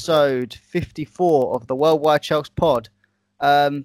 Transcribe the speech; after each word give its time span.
episode 0.00 0.54
54 0.54 1.54
of 1.54 1.66
the 1.66 1.76
Worldwide 1.76 2.22
Chelsea 2.22 2.50
Pod. 2.56 2.88
Um, 3.38 3.84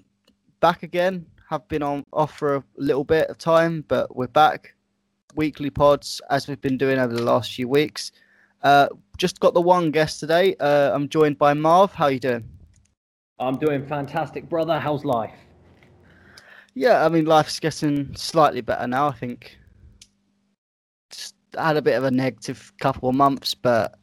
back 0.62 0.82
again. 0.82 1.26
Have 1.50 1.68
been 1.68 1.84
on 1.84 2.06
off 2.14 2.38
for 2.38 2.56
a 2.56 2.64
little 2.78 3.04
bit 3.04 3.28
of 3.30 3.38
time, 3.38 3.84
but 3.90 4.16
we're 4.16 4.28
back. 4.28 4.76
Weekly 5.36 5.70
pods 5.70 6.22
as 6.30 6.48
we've 6.48 6.62
been 6.62 6.78
doing 6.78 7.00
over 7.00 7.14
the 7.14 7.22
last 7.22 7.54
few 7.54 7.68
weeks. 7.68 8.14
Uh, 8.64 8.88
just 9.18 9.42
got 9.42 9.54
the 9.54 9.60
one 9.60 9.92
guest 9.92 10.22
today. 10.22 10.56
Uh, 10.58 10.96
I'm 10.96 11.10
joined 11.10 11.38
by 11.38 11.54
Marv. 11.54 11.92
How 11.92 12.08
you 12.08 12.22
doing? 12.22 12.48
I'm 13.38 13.58
doing 13.58 13.86
fantastic, 13.86 14.48
brother. 14.48 14.80
How's 14.80 15.04
life? 15.04 15.36
Yeah, 16.76 17.06
I 17.06 17.10
mean 17.10 17.26
life's 17.26 17.60
getting 17.60 18.16
slightly 18.16 18.62
better 18.62 18.88
now. 18.88 19.10
I 19.10 19.14
think 19.14 19.58
just 21.12 21.36
had 21.58 21.76
a 21.76 21.82
bit 21.82 21.96
of 21.96 22.06
a 22.06 22.12
negative 22.12 22.72
couple 22.80 23.10
of 23.10 23.16
months, 23.16 23.54
but 23.54 23.96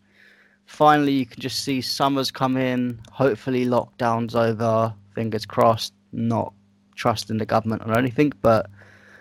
finally 0.73 1.12
you 1.12 1.27
can 1.27 1.41
just 1.41 1.62
see 1.65 1.81
summer's 1.81 2.31
come 2.31 2.57
in. 2.57 2.99
Hopefully 3.11 3.67
lockdown's 3.67 4.35
over. 4.35 4.93
Fingers 5.15 5.47
crossed. 5.47 5.93
Not 6.12 6.53
trusting 6.95 7.39
the 7.39 7.47
government 7.47 7.83
or 7.87 7.97
anything, 7.97 8.33
but 8.43 8.69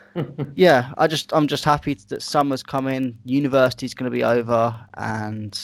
yeah, 0.56 0.94
I 0.98 1.08
just 1.08 1.32
I'm 1.34 1.48
just 1.48 1.64
happy 1.64 1.94
that 1.94 2.22
summer's 2.22 2.64
come 2.64 2.88
in. 2.88 3.18
University's 3.26 3.94
going 3.94 4.12
to 4.12 4.16
be 4.16 4.24
over, 4.24 4.76
and 4.96 5.60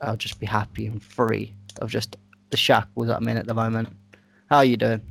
I'll 0.00 0.16
just 0.16 0.40
be 0.40 0.46
happy 0.46 0.86
and 0.86 1.02
free 1.02 1.54
of 1.80 1.90
just 1.90 2.16
the 2.50 2.56
shackles 2.56 3.08
that 3.08 3.16
I'm 3.16 3.28
in 3.28 3.36
at 3.36 3.46
the 3.46 3.54
moment. 3.54 3.88
How 4.48 4.58
are 4.58 4.64
you 4.64 4.76
doing? 4.76 5.02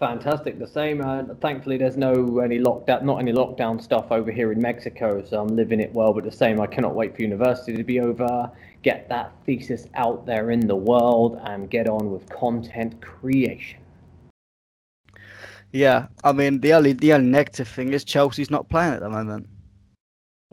Fantastic. 0.00 0.58
The 0.58 0.66
same. 0.66 1.02
Uh, 1.02 1.24
thankfully, 1.42 1.76
there's 1.76 1.98
no 1.98 2.38
any 2.38 2.58
lockdown, 2.58 3.02
not 3.02 3.18
any 3.18 3.32
lockdown 3.32 3.80
stuff 3.80 4.10
over 4.10 4.32
here 4.32 4.50
in 4.50 4.58
Mexico, 4.58 5.22
so 5.22 5.42
I'm 5.42 5.54
living 5.54 5.78
it 5.78 5.92
well. 5.92 6.14
But 6.14 6.24
the 6.24 6.32
same, 6.32 6.58
I 6.58 6.66
cannot 6.66 6.94
wait 6.94 7.14
for 7.14 7.20
university 7.20 7.76
to 7.76 7.84
be 7.84 8.00
over, 8.00 8.50
get 8.82 9.10
that 9.10 9.32
thesis 9.44 9.88
out 9.94 10.24
there 10.24 10.52
in 10.52 10.66
the 10.66 10.74
world, 10.74 11.38
and 11.44 11.68
get 11.68 11.86
on 11.86 12.10
with 12.10 12.26
content 12.30 13.02
creation. 13.02 13.78
Yeah, 15.70 16.06
I 16.24 16.32
mean 16.32 16.60
the 16.60 16.72
only 16.72 16.94
the 16.94 17.12
only 17.12 17.28
negative 17.28 17.68
thing 17.68 17.92
is 17.92 18.02
Chelsea's 18.02 18.50
not 18.50 18.70
playing 18.70 18.94
at 18.94 19.00
the 19.00 19.10
moment. 19.10 19.48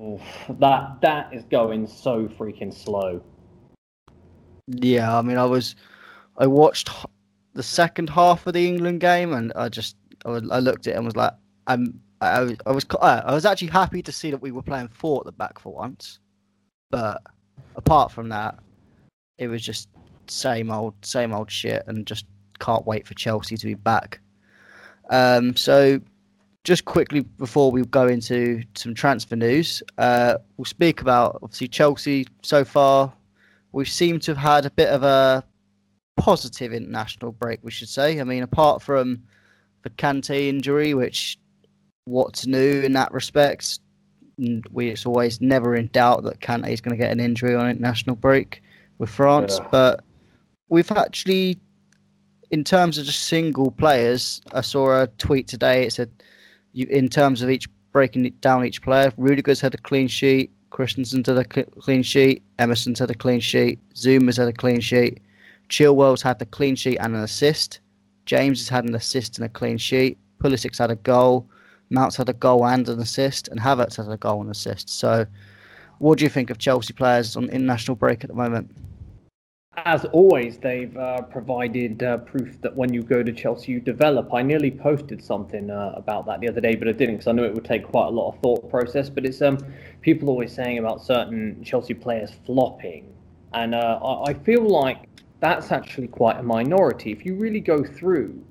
Oof, 0.04 0.22
that 0.60 1.00
that 1.02 1.34
is 1.34 1.46
going 1.46 1.88
so 1.88 2.28
freaking 2.28 2.74
slow. 2.74 3.24
Yeah, 4.68 5.18
I 5.18 5.22
mean 5.22 5.38
I 5.38 5.46
was 5.46 5.78
I 6.38 6.48
watched 6.48 6.90
the 7.58 7.64
second 7.64 8.10
half 8.10 8.46
of 8.46 8.54
the 8.54 8.66
England 8.68 9.02
game 9.02 9.34
and 9.34 9.52
I 9.56 9.68
just 9.68 9.98
I, 10.26 10.30
was, 10.30 10.50
I 10.50 10.60
looked 10.60 10.88
at 10.88 10.94
it 10.94 10.96
and 10.96 11.06
was 11.06 11.16
like 11.16 11.34
I'm 11.66 12.00
I, 12.22 12.42
was 12.42 12.58
I 12.66 12.72
was 12.72 12.86
I 13.02 13.34
was 13.34 13.46
actually 13.46 13.70
happy 13.70 14.02
to 14.04 14.12
see 14.12 14.32
that 14.32 14.42
we 14.42 14.52
were 14.52 14.62
playing 14.62 14.88
four 14.90 15.22
at 15.22 15.26
the 15.26 15.32
back 15.32 15.60
for 15.60 15.74
once, 15.74 16.20
but 16.90 17.22
apart 17.76 18.12
from 18.12 18.30
that, 18.30 18.58
it 19.38 19.48
was 19.48 19.62
just 19.62 19.90
same 20.28 20.72
old 20.72 20.94
same 21.04 21.34
old 21.34 21.52
shit 21.52 21.84
and 21.88 22.08
just 22.08 22.26
can't 22.60 22.86
wait 22.86 23.08
for 23.08 23.14
Chelsea 23.14 23.58
to 23.58 23.66
be 23.66 23.76
back. 23.76 24.20
Um, 25.10 25.56
so, 25.56 26.00
just 26.64 26.86
quickly 26.86 27.22
before 27.22 27.72
we 27.72 27.84
go 27.84 28.08
into 28.08 28.64
some 28.76 28.94
transfer 28.94 29.36
news, 29.36 29.84
uh, 29.98 30.38
we'll 30.58 30.66
speak 30.66 31.02
about 31.02 31.40
obviously 31.42 31.68
Chelsea 31.68 32.28
so 32.42 32.66
far. 32.66 33.14
We 33.72 33.86
seem 33.86 34.20
to 34.22 34.32
have 34.32 34.38
had 34.38 34.66
a 34.66 34.72
bit 34.72 34.90
of 34.90 35.04
a 35.04 35.44
positive 36.18 36.74
international 36.74 37.32
break, 37.32 37.60
we 37.64 37.72
should 37.72 37.90
say. 37.90 38.20
I 38.20 38.24
mean, 38.24 38.44
apart 38.44 38.82
from 38.82 39.24
the 39.84 39.90
Kante 39.92 40.48
injury, 40.48 40.94
which 40.94 41.38
what's 42.06 42.46
new 42.46 42.82
in 42.82 42.94
that 42.94 43.12
respect, 43.14 43.80
we 44.72 44.90
it's 44.90 45.06
always 45.06 45.42
never 45.42 45.76
in 45.76 45.88
doubt 45.88 46.24
that 46.24 46.40
Kante 46.40 46.70
is 46.70 46.82
going 46.82 46.98
to 46.98 47.02
get 47.02 47.12
an 47.12 47.20
injury 47.20 47.56
on 47.56 47.70
international 47.70 48.16
break 48.16 48.62
with 48.98 49.10
France, 49.10 49.60
yeah. 49.60 49.68
but 49.72 50.04
we've 50.70 50.92
actually 50.92 51.60
in 52.52 52.64
terms 52.64 52.98
of 52.98 53.06
just 53.06 53.24
single 53.24 53.72
players, 53.72 54.42
I 54.54 54.62
saw 54.62 55.02
a 55.02 55.08
tweet 55.18 55.48
today. 55.48 55.86
It 55.86 55.94
said, 55.94 56.10
you, 56.74 56.88
in 56.90 57.10
terms 57.10 57.42
of 57.42 57.50
each 57.50 57.68
breaking 57.92 58.30
down 58.42 58.66
each 58.66 58.82
player, 58.82 59.12
Rudiger's 59.18 59.60
had 59.60 59.74
a 59.74 59.78
clean 59.78 60.08
sheet, 60.08 60.52
Christensen's 60.70 61.28
had 61.28 61.38
a 61.38 61.44
clean 61.44 62.04
sheet, 62.04 62.44
Emerson's 62.60 63.00
had 63.00 63.12
a 63.12 63.16
clean 63.16 63.40
sheet, 63.40 63.80
Zouma's 63.96 64.38
had 64.38 64.48
a 64.48 64.54
clean 64.54 64.80
sheet, 64.80 65.20
Chilwell's 65.70 66.22
had 66.22 66.40
the 66.40 66.46
clean 66.46 66.76
sheet 66.76 66.98
and 66.98 67.16
an 67.16 67.22
assist, 67.22 67.80
James 68.26 68.60
has 68.60 68.70
had 68.70 68.86
an 68.86 68.96
assist 68.96 69.38
and 69.38 69.46
a 69.46 69.50
clean 69.50 69.78
sheet, 69.78 70.18
Pulisic's 70.42 70.78
had 70.78 70.92
a 70.92 70.96
goal, 70.96 71.50
Mount's 71.90 72.18
had 72.18 72.30
a 72.30 72.34
goal 72.34 72.66
and 72.66 72.88
an 72.90 73.00
assist, 73.00 73.48
and 73.48 73.60
Havertz 73.60 73.96
had 73.98 74.10
a 74.10 74.18
goal 74.18 74.42
and 74.42 74.52
assist. 74.52 74.90
So, 74.90 75.26
what 76.00 76.18
do 76.18 76.26
you 76.26 76.30
think 76.30 76.50
of 76.50 76.58
Chelsea 76.58 76.94
players 76.94 77.36
on 77.36 77.50
international 77.50 77.96
break 77.96 78.24
at 78.24 78.30
the 78.30 78.36
moment? 78.36 78.70
as 79.86 80.06
always, 80.06 80.58
they've 80.58 80.96
uh, 80.98 81.22
provided 81.22 82.02
uh, 82.02 82.18
proof 82.18 82.60
that 82.62 82.76
when 82.76 82.94
you 82.94 83.04
go 83.04 83.22
to 83.22 83.32
Chelsea, 83.32 83.72
you 83.72 83.80
develop. 83.80 84.34
I 84.34 84.42
nearly 84.42 84.72
posted 84.72 85.24
something 85.24 85.70
uh, 85.70 85.94
about 85.96 86.26
that 86.26 86.40
the 86.40 86.50
other 86.50 86.62
day, 86.62 86.76
but 86.76 86.88
I 86.88 86.94
didn't 86.94 87.18
because 87.18 87.28
I 87.28 87.32
knew 87.34 87.44
it 87.44 87.54
would 87.54 87.66
take 87.66 87.88
quite 87.88 88.08
a 88.08 88.10
lot 88.10 88.30
of 88.30 88.40
thought 88.42 88.70
process. 88.70 89.10
But 89.10 89.26
it's 89.26 89.42
um, 89.42 89.60
people 90.02 90.30
always 90.30 90.52
saying 90.52 90.80
about 90.80 91.04
certain 91.04 91.64
Chelsea 91.64 91.94
players 91.94 92.32
flopping, 92.46 93.14
and 93.54 93.76
uh, 93.76 94.00
I, 94.04 94.32
I 94.32 94.34
feel 94.34 94.68
like 94.68 95.07
that's 95.40 95.72
actually 95.72 96.08
quite 96.08 96.38
a 96.38 96.44
minority. 96.44 97.12
If 97.12 97.26
you 97.26 97.36
really 97.36 97.60
go 97.60 97.84
through 97.84 98.44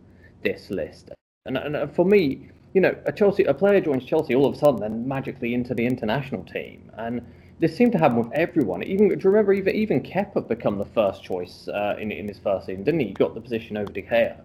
this 0.43 0.71
list, 0.71 1.11
and, 1.45 1.57
and 1.57 1.95
for 1.95 2.05
me, 2.05 2.49
you 2.75 2.81
know, 2.81 2.95
a 3.07 3.13
Chelsea 3.13 3.45
a 3.45 3.55
player 3.55 3.81
joins 3.81 4.05
Chelsea 4.05 4.35
all 4.35 4.47
of 4.47 4.55
a 4.55 4.59
sudden, 4.59 4.81
then 4.81 5.09
magically 5.09 5.55
into 5.55 5.75
the 5.75 5.87
international 5.87 6.45
team, 6.45 6.91
and 6.99 7.23
this 7.59 7.75
seemed 7.75 7.93
to 7.93 7.99
happen 7.99 8.19
with 8.19 8.33
everyone. 8.33 8.83
Even 8.83 9.09
do 9.09 9.15
you 9.15 9.31
remember 9.31 9.53
even 9.53 9.75
even 9.75 10.03
Kepa 10.03 10.47
become 10.47 10.79
the 10.79 10.85
first 10.85 11.23
choice 11.23 11.69
uh, 11.69 11.97
in 11.99 12.13
in 12.13 12.29
his 12.29 12.39
first 12.39 12.67
season, 12.67 12.85
didn't 12.85 13.01
he? 13.01 13.07
He 13.07 13.13
got 13.13 13.35
the 13.35 13.41
position 13.41 13.77
over 13.77 13.93
De 13.93 14.03
Gea, 14.03 14.39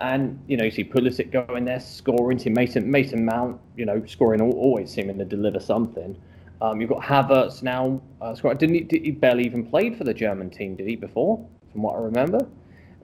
and 0.00 0.38
you 0.48 0.56
know 0.56 0.64
you 0.64 0.70
see 0.70 0.84
Pulisic 0.84 1.30
going 1.30 1.64
there 1.64 1.80
scoring. 1.80 2.38
See 2.38 2.50
Mason 2.50 2.90
Mason 2.90 3.24
Mount, 3.24 3.60
you 3.76 3.86
know, 3.86 4.04
scoring 4.06 4.40
always 4.40 4.90
seeming 4.90 5.18
to 5.18 5.24
deliver 5.24 5.60
something. 5.60 6.16
Um, 6.60 6.80
you've 6.80 6.90
got 6.90 7.02
Havertz 7.02 7.62
now. 7.62 8.00
Uh, 8.20 8.34
scoring. 8.34 8.58
Didn't 8.58 8.74
he, 8.74 8.80
did 8.80 9.02
he 9.02 9.10
barely 9.10 9.44
even 9.44 9.64
played 9.64 9.96
for 9.96 10.04
the 10.04 10.14
German 10.14 10.50
team? 10.50 10.74
Did 10.74 10.88
he 10.88 10.96
before? 10.96 11.46
From 11.76 11.82
what 11.82 11.96
I 11.96 11.98
remember 11.98 12.48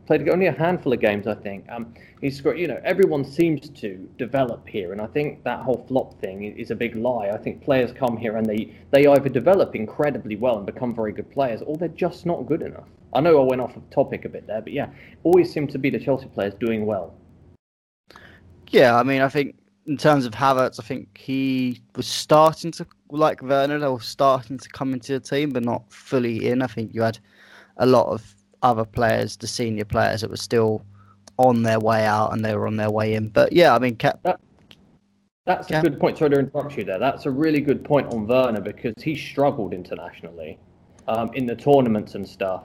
played 0.06 0.26
only 0.30 0.46
a 0.46 0.52
handful 0.52 0.94
of 0.94 0.98
games, 0.98 1.26
I 1.26 1.34
think. 1.34 1.66
Um, 1.68 1.92
he's 2.22 2.42
you 2.42 2.66
know, 2.66 2.80
everyone 2.84 3.22
seems 3.22 3.68
to 3.68 4.08
develop 4.16 4.66
here, 4.66 4.92
and 4.92 5.00
I 5.02 5.06
think 5.08 5.44
that 5.44 5.60
whole 5.60 5.84
flop 5.86 6.18
thing 6.22 6.44
is 6.44 6.70
a 6.70 6.74
big 6.74 6.96
lie. 6.96 7.28
I 7.28 7.36
think 7.36 7.62
players 7.62 7.92
come 7.92 8.16
here 8.16 8.38
and 8.38 8.46
they 8.46 8.74
they 8.92 9.06
either 9.06 9.28
develop 9.28 9.76
incredibly 9.76 10.36
well 10.36 10.56
and 10.56 10.64
become 10.64 10.94
very 10.94 11.12
good 11.12 11.30
players, 11.30 11.60
or 11.60 11.76
they're 11.76 11.88
just 11.88 12.24
not 12.24 12.46
good 12.46 12.62
enough. 12.62 12.88
I 13.12 13.20
know 13.20 13.42
I 13.42 13.44
went 13.44 13.60
off 13.60 13.76
of 13.76 13.88
topic 13.90 14.24
a 14.24 14.30
bit 14.30 14.46
there, 14.46 14.62
but 14.62 14.72
yeah, 14.72 14.88
always 15.22 15.52
seem 15.52 15.68
to 15.68 15.78
be 15.78 15.90
the 15.90 16.00
Chelsea 16.00 16.28
players 16.28 16.54
doing 16.54 16.86
well. 16.86 17.12
Yeah, 18.70 18.96
I 18.96 19.02
mean, 19.02 19.20
I 19.20 19.28
think 19.28 19.54
in 19.86 19.98
terms 19.98 20.24
of 20.24 20.32
Havertz, 20.32 20.80
I 20.80 20.82
think 20.82 21.18
he 21.18 21.82
was 21.94 22.06
starting 22.06 22.72
to 22.72 22.86
like 23.10 23.42
Werner, 23.42 23.78
they 23.78 23.98
starting 24.00 24.56
to 24.56 24.68
come 24.70 24.94
into 24.94 25.12
the 25.12 25.20
team, 25.20 25.50
but 25.50 25.62
not 25.62 25.92
fully 25.92 26.48
in. 26.48 26.62
I 26.62 26.68
think 26.68 26.94
you 26.94 27.02
had 27.02 27.18
a 27.76 27.84
lot 27.84 28.06
of 28.06 28.34
other 28.62 28.84
players, 28.84 29.36
the 29.36 29.46
senior 29.46 29.84
players 29.84 30.20
that 30.20 30.30
were 30.30 30.36
still 30.36 30.84
on 31.38 31.62
their 31.62 31.80
way 31.80 32.04
out 32.04 32.32
and 32.32 32.44
they 32.44 32.54
were 32.54 32.66
on 32.66 32.76
their 32.76 32.90
way 32.90 33.14
in. 33.14 33.28
But 33.28 33.52
yeah, 33.52 33.74
I 33.74 33.78
mean, 33.78 33.96
Cap- 33.96 34.20
that, 34.22 34.40
that's 35.44 35.70
a 35.70 35.80
good 35.80 35.98
point. 35.98 36.18
Sorry 36.18 36.30
to 36.30 36.38
interrupt 36.38 36.76
you 36.76 36.84
there. 36.84 36.98
That's 36.98 37.26
a 37.26 37.30
really 37.30 37.60
good 37.60 37.84
point 37.84 38.06
on 38.08 38.26
Werner 38.26 38.60
because 38.60 38.94
he 39.02 39.16
struggled 39.16 39.72
internationally 39.72 40.58
um, 41.08 41.32
in 41.34 41.46
the 41.46 41.56
tournaments 41.56 42.14
and 42.14 42.28
stuff. 42.28 42.64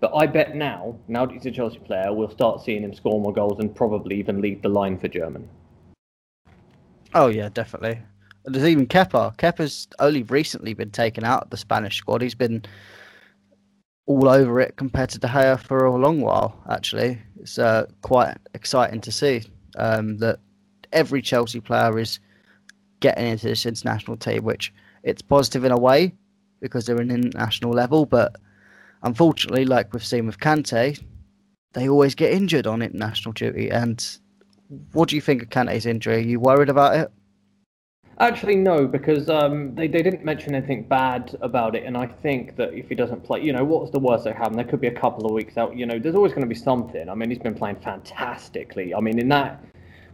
But 0.00 0.12
I 0.14 0.26
bet 0.26 0.54
now, 0.54 0.96
now 1.08 1.24
that 1.24 1.32
he's 1.32 1.46
a 1.46 1.50
Chelsea 1.50 1.78
player, 1.78 2.12
we'll 2.12 2.30
start 2.30 2.62
seeing 2.62 2.82
him 2.82 2.92
score 2.92 3.20
more 3.20 3.32
goals 3.32 3.60
and 3.60 3.74
probably 3.74 4.18
even 4.18 4.40
lead 4.40 4.62
the 4.62 4.68
line 4.68 4.98
for 4.98 5.08
Germany. 5.08 5.48
Oh 7.14 7.28
yeah, 7.28 7.48
definitely. 7.48 7.98
There's 8.44 8.66
even 8.66 8.86
Kepa. 8.86 9.36
Kepa's 9.38 9.88
only 9.98 10.22
recently 10.24 10.74
been 10.74 10.90
taken 10.90 11.24
out 11.24 11.44
of 11.44 11.50
the 11.50 11.56
Spanish 11.56 11.96
squad. 11.96 12.20
He's 12.22 12.34
been 12.34 12.62
all 14.06 14.28
over 14.28 14.60
it 14.60 14.76
compared 14.76 15.10
to 15.10 15.18
De 15.18 15.26
Gea 15.26 15.58
for 15.58 15.84
a 15.84 15.96
long 15.96 16.20
while. 16.20 16.62
Actually, 16.70 17.18
it's 17.40 17.58
uh, 17.58 17.86
quite 18.02 18.36
exciting 18.54 19.00
to 19.02 19.12
see 19.12 19.42
um, 19.76 20.18
that 20.18 20.38
every 20.92 21.20
Chelsea 21.20 21.60
player 21.60 21.98
is 21.98 22.20
getting 23.00 23.26
into 23.26 23.48
this 23.48 23.66
international 23.66 24.16
team, 24.16 24.44
which 24.44 24.72
it's 25.02 25.22
positive 25.22 25.64
in 25.64 25.72
a 25.72 25.78
way 25.78 26.14
because 26.60 26.86
they're 26.86 27.00
an 27.00 27.10
international 27.10 27.72
level, 27.72 28.06
but 28.06 28.36
unfortunately, 29.02 29.64
like 29.64 29.92
we've 29.92 30.04
seen 30.04 30.26
with 30.26 30.38
Kante, 30.38 31.02
they 31.74 31.88
always 31.88 32.14
get 32.14 32.32
injured 32.32 32.66
on 32.66 32.82
international 32.82 33.32
duty. 33.32 33.70
And 33.70 34.04
what 34.92 35.08
do 35.08 35.16
you 35.16 35.20
think 35.20 35.42
of 35.42 35.50
Kante's 35.50 35.86
injury? 35.86 36.16
Are 36.16 36.20
you 36.20 36.40
worried 36.40 36.70
about 36.70 36.96
it? 36.96 37.12
Actually, 38.18 38.56
no, 38.56 38.86
because 38.86 39.28
um, 39.28 39.74
they, 39.74 39.86
they 39.86 40.00
didn't 40.00 40.24
mention 40.24 40.54
anything 40.54 40.84
bad 40.84 41.36
about 41.42 41.76
it, 41.76 41.84
and 41.84 41.98
I 41.98 42.06
think 42.06 42.56
that 42.56 42.72
if 42.72 42.88
he 42.88 42.94
doesn't 42.94 43.22
play, 43.24 43.42
you 43.42 43.52
know, 43.52 43.62
what's 43.62 43.90
the 43.90 43.98
worst 43.98 44.24
that 44.24 44.36
happen? 44.36 44.56
There 44.56 44.64
could 44.64 44.80
be 44.80 44.86
a 44.86 44.98
couple 44.98 45.26
of 45.26 45.32
weeks 45.32 45.58
out. 45.58 45.76
You 45.76 45.84
know, 45.84 45.98
there's 45.98 46.14
always 46.14 46.32
going 46.32 46.42
to 46.42 46.48
be 46.48 46.54
something. 46.54 47.10
I 47.10 47.14
mean, 47.14 47.28
he's 47.28 47.38
been 47.38 47.54
playing 47.54 47.76
fantastically. 47.76 48.94
I 48.94 49.00
mean, 49.00 49.18
in 49.18 49.28
that, 49.28 49.62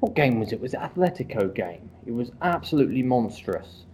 what 0.01 0.15
game 0.15 0.41
was 0.41 0.53
it? 0.53 0.61
Was 0.61 0.75
it 0.75 0.81
Atletico 0.81 1.55
game? 1.55 1.89
It 2.05 2.11
was 2.11 2.33
absolutely 2.43 3.05
monstrous. 3.05 3.85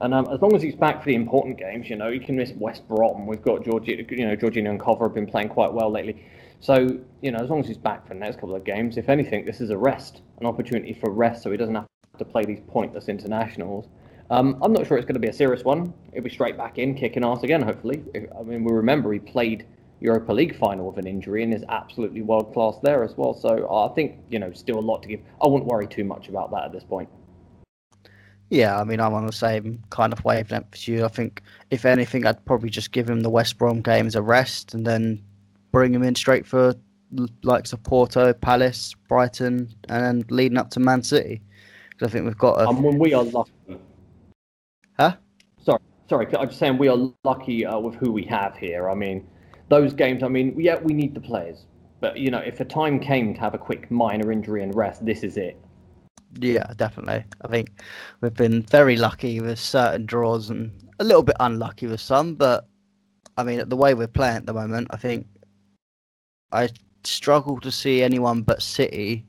And 0.00 0.14
um, 0.14 0.28
as 0.30 0.40
long 0.40 0.54
as 0.54 0.62
he's 0.62 0.76
back 0.76 1.00
for 1.00 1.06
the 1.06 1.16
important 1.16 1.58
games, 1.58 1.90
you 1.90 1.96
know, 1.96 2.12
he 2.12 2.20
can 2.20 2.36
miss 2.36 2.52
West 2.52 2.86
Brom. 2.86 3.26
We've 3.26 3.42
got 3.42 3.64
Georgi, 3.64 4.06
you 4.10 4.26
know, 4.26 4.36
Jorginho 4.36 4.70
and 4.70 4.78
Kova 4.78 5.02
have 5.02 5.14
been 5.14 5.26
playing 5.26 5.48
quite 5.48 5.72
well 5.72 5.90
lately. 5.90 6.24
So, 6.60 7.00
you 7.20 7.32
know, 7.32 7.38
as 7.38 7.50
long 7.50 7.60
as 7.60 7.66
he's 7.66 7.78
back 7.78 8.06
for 8.06 8.14
the 8.14 8.20
next 8.20 8.36
couple 8.36 8.54
of 8.54 8.62
games, 8.62 8.96
if 8.96 9.08
anything, 9.08 9.44
this 9.44 9.60
is 9.60 9.70
a 9.70 9.76
rest, 9.76 10.22
an 10.38 10.46
opportunity 10.46 10.92
for 10.92 11.10
rest, 11.10 11.42
so 11.42 11.50
he 11.50 11.56
doesn't 11.56 11.74
have 11.74 11.86
to 12.18 12.24
play 12.24 12.44
these 12.44 12.60
pointless 12.68 13.08
internationals. 13.08 13.86
Um, 14.30 14.58
I'm 14.62 14.72
not 14.72 14.86
sure 14.86 14.96
it's 14.96 15.06
going 15.06 15.14
to 15.14 15.20
be 15.20 15.28
a 15.28 15.32
serious 15.32 15.62
one. 15.64 15.94
He'll 16.12 16.22
be 16.22 16.30
straight 16.30 16.56
back 16.56 16.78
in, 16.78 16.94
kicking 16.94 17.24
ass 17.24 17.42
again, 17.42 17.62
hopefully. 17.62 18.02
I 18.38 18.42
mean, 18.42 18.64
we 18.64 18.72
remember 18.72 19.12
he 19.12 19.20
played 19.20 19.66
Europa 20.00 20.32
League 20.32 20.56
final 20.56 20.86
with 20.86 20.98
an 20.98 21.06
injury 21.06 21.42
and 21.42 21.54
is 21.54 21.64
absolutely 21.68 22.22
world 22.22 22.52
class 22.52 22.76
there 22.82 23.04
as 23.04 23.16
well. 23.16 23.34
So 23.34 23.70
I 23.72 23.94
think, 23.94 24.18
you 24.28 24.38
know, 24.38 24.52
still 24.52 24.78
a 24.78 24.80
lot 24.80 25.02
to 25.02 25.08
give. 25.08 25.20
I 25.42 25.46
wouldn't 25.46 25.66
worry 25.66 25.86
too 25.86 26.04
much 26.04 26.28
about 26.28 26.50
that 26.50 26.64
at 26.64 26.72
this 26.72 26.84
point. 26.84 27.08
Yeah, 28.50 28.78
I 28.78 28.84
mean, 28.84 29.00
I'm 29.00 29.14
on 29.14 29.26
the 29.26 29.32
same 29.32 29.82
kind 29.90 30.12
of 30.12 30.24
wavelength 30.24 30.68
as 30.72 30.86
you. 30.86 31.04
I 31.04 31.08
think, 31.08 31.42
if 31.70 31.84
anything, 31.84 32.26
I'd 32.26 32.44
probably 32.44 32.70
just 32.70 32.92
give 32.92 33.08
him 33.08 33.20
the 33.20 33.30
West 33.30 33.58
Brom 33.58 33.80
games 33.80 34.14
a 34.14 34.22
rest 34.22 34.74
and 34.74 34.86
then 34.86 35.24
bring 35.72 35.92
him 35.92 36.02
in 36.02 36.14
straight 36.14 36.46
for 36.46 36.74
likes 37.42 37.72
of 37.72 37.82
Porto, 37.82 38.32
Palace, 38.32 38.94
Brighton, 39.08 39.74
and 39.88 40.04
then 40.04 40.24
leading 40.30 40.58
up 40.58 40.70
to 40.70 40.80
Man 40.80 41.02
City. 41.02 41.40
Because 41.96 42.12
I 42.12 42.12
think 42.12 42.26
we've 42.26 42.38
got 42.38 42.60
a. 42.60 42.68
And 42.68 42.82
when 42.82 42.98
we 42.98 43.14
are 43.14 43.24
lucky. 43.24 43.52
Huh? 44.98 45.16
Sorry, 45.64 45.80
sorry. 46.08 46.26
I'm 46.36 46.48
just 46.48 46.58
saying 46.58 46.78
we 46.78 46.88
are 46.88 47.10
lucky 47.24 47.64
uh, 47.64 47.78
with 47.78 47.94
who 47.96 48.12
we 48.12 48.24
have 48.24 48.56
here. 48.56 48.88
I 48.88 48.94
mean, 48.94 49.26
those 49.68 49.92
games. 49.92 50.22
I 50.22 50.28
mean, 50.28 50.58
yeah, 50.58 50.78
we 50.80 50.92
need 50.92 51.14
the 51.14 51.20
players, 51.20 51.66
but 52.00 52.18
you 52.18 52.30
know, 52.30 52.38
if 52.38 52.60
a 52.60 52.64
time 52.64 53.00
came 53.00 53.34
to 53.34 53.40
have 53.40 53.54
a 53.54 53.58
quick 53.58 53.90
minor 53.90 54.30
injury 54.30 54.62
and 54.62 54.74
rest, 54.74 55.04
this 55.04 55.22
is 55.22 55.36
it. 55.36 55.58
Yeah, 56.38 56.70
definitely. 56.76 57.24
I 57.42 57.48
think 57.48 57.80
we've 58.20 58.34
been 58.34 58.62
very 58.62 58.96
lucky 58.96 59.40
with 59.40 59.58
certain 59.58 60.04
draws 60.06 60.50
and 60.50 60.70
a 60.98 61.04
little 61.04 61.22
bit 61.22 61.36
unlucky 61.40 61.86
with 61.86 62.00
some, 62.00 62.34
but 62.34 62.68
I 63.36 63.42
mean, 63.42 63.68
the 63.68 63.76
way 63.76 63.94
we're 63.94 64.06
playing 64.06 64.36
at 64.36 64.46
the 64.46 64.52
moment, 64.52 64.88
I 64.90 64.96
think 64.96 65.26
I 66.52 66.68
struggle 67.04 67.60
to 67.60 67.70
see 67.70 68.02
anyone 68.02 68.42
but 68.42 68.62
City 68.62 69.24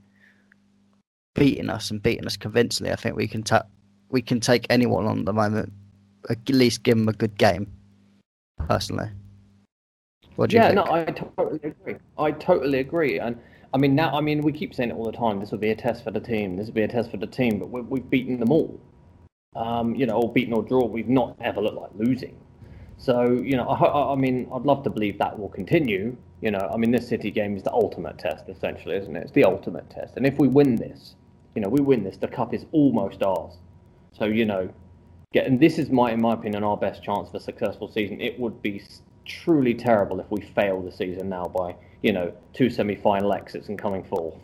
beating 1.38 1.69
us 1.69 1.92
and 1.92 2.01
beating 2.01 2.25
us 2.25 2.36
convincingly. 2.36 2.92
I 2.92 2.95
think 2.95 3.16
we 3.16 3.28
can 3.28 3.44
ta- 3.44 3.66
we 4.10 4.22
can 4.22 4.39
take 4.39 4.66
anyone 4.69 5.06
on 5.06 5.19
at 5.19 5.25
the 5.25 5.34
moment, 5.34 5.72
at 6.30 6.50
least 6.50 6.84
give 6.84 6.98
them 6.98 7.07
a 7.07 7.13
good 7.13 7.38
game. 7.38 7.72
Personally, 8.68 9.10
what 10.36 10.50
do 10.50 10.56
you 10.56 10.62
yeah, 10.62 10.69
think? 10.69 10.88
no, 10.88 10.94
I 10.94 11.06
totally 11.06 11.60
agree. 11.63 11.95
I 12.18 12.31
totally 12.31 12.80
agree, 12.80 13.19
and 13.19 13.39
I 13.74 13.78
mean 13.78 13.95
now, 13.95 14.16
I 14.16 14.22
mean 14.22 14.42
we 14.42 14.51
keep 14.51 14.74
saying 14.74 14.89
it 14.89 14.94
all 14.94 15.06
the 15.06 15.18
time. 15.18 15.39
This 15.39 15.51
will 15.51 15.60
be 15.60 15.69
a 15.69 15.75
test 15.75 16.04
for 16.04 16.12
the 16.12 16.19
team. 16.19 16.57
This 16.57 16.68
will 16.68 16.74
be 16.74 16.84
a 16.84 16.88
test 16.88 17.12
for 17.12 17.18
the 17.18 17.28
team, 17.28 17.60
but 17.60 17.69
we, 17.69 17.81
we've 17.81 18.10
beaten 18.10 18.39
them 18.39 18.51
all. 18.51 18.81
Um, 19.56 19.95
you 19.95 20.06
know, 20.06 20.16
or 20.22 20.31
beaten 20.31 20.54
or 20.54 20.63
draw. 20.63 20.86
We've 20.86 21.10
not 21.10 21.36
ever 21.42 21.62
looked 21.62 21.78
like 21.78 21.92
losing. 21.95 22.38
So 22.98 23.31
you 23.31 23.56
know, 23.56 23.68
I, 23.68 24.13
I 24.13 24.16
mean, 24.16 24.50
I'd 24.54 24.63
love 24.63 24.84
to 24.84 24.89
believe 24.89 25.19
that 25.19 25.38
will 25.38 25.50
continue. 25.50 26.18
You 26.42 26.51
know, 26.51 26.69
I 26.72 26.78
mean, 26.78 26.92
this 26.92 27.07
City 27.07 27.31
game 27.31 27.56
is 27.56 27.63
the 27.63 27.72
ultimate 27.72 28.19
test, 28.19 28.48
essentially, 28.48 28.95
isn't 28.95 29.16
it? 29.16 29.24
It's 29.24 29.31
the 29.31 29.44
ultimate 29.44 29.89
test, 29.89 30.18
and 30.18 30.25
if 30.25 30.38
we 30.39 30.48
win 30.48 30.75
this, 30.75 31.16
you 31.57 31.62
know, 31.62 31.69
we 31.69 31.81
win 31.81 32.04
this, 32.04 32.18
the 32.18 32.27
cup 32.27 32.54
is 32.54 32.68
almost 32.71 33.24
ours. 33.24 33.57
So 34.12 34.25
you 34.25 34.45
know, 34.45 34.69
get 35.33 35.48
and 35.48 35.59
this 35.59 35.80
is 35.80 35.89
my, 35.89 36.12
in 36.12 36.21
my 36.21 36.36
opinion, 36.36 36.63
our 36.63 36.77
best 36.77 37.01
chance 37.01 37.31
for 37.31 37.38
a 37.38 37.39
successful 37.39 37.88
season. 37.92 38.21
It 38.21 38.39
would 38.39 38.62
be 38.62 38.83
truly 39.25 39.74
terrible 39.74 40.19
if 40.19 40.30
we 40.30 40.42
fail 40.42 40.83
the 40.83 40.92
season 40.92 41.30
now 41.30 41.45
by 41.45 41.75
you 42.04 42.13
know 42.13 42.31
two 42.54 42.69
semi-final 42.69 43.33
exits 43.33 43.69
and 43.69 43.80
coming 43.80 44.04
fourth. 44.04 44.38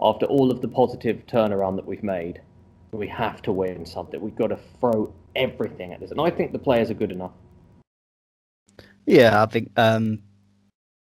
After 0.00 0.26
all 0.26 0.52
of 0.52 0.60
the 0.60 0.68
positive 0.68 1.26
turnaround 1.26 1.74
that 1.74 1.86
we've 1.86 2.04
made, 2.04 2.40
we 2.92 3.08
have 3.08 3.42
to 3.42 3.50
win 3.50 3.84
something. 3.84 4.20
We've 4.20 4.36
got 4.36 4.50
to 4.50 4.60
throw 4.78 5.12
everything 5.34 5.92
at 5.92 5.98
this, 5.98 6.12
and 6.12 6.20
I 6.20 6.30
think 6.30 6.52
the 6.52 6.60
players 6.60 6.88
are 6.88 6.94
good 6.94 7.10
enough. 7.10 7.32
Yeah, 9.06 9.42
I 9.42 9.46
think 9.46 9.72
um, 9.76 10.20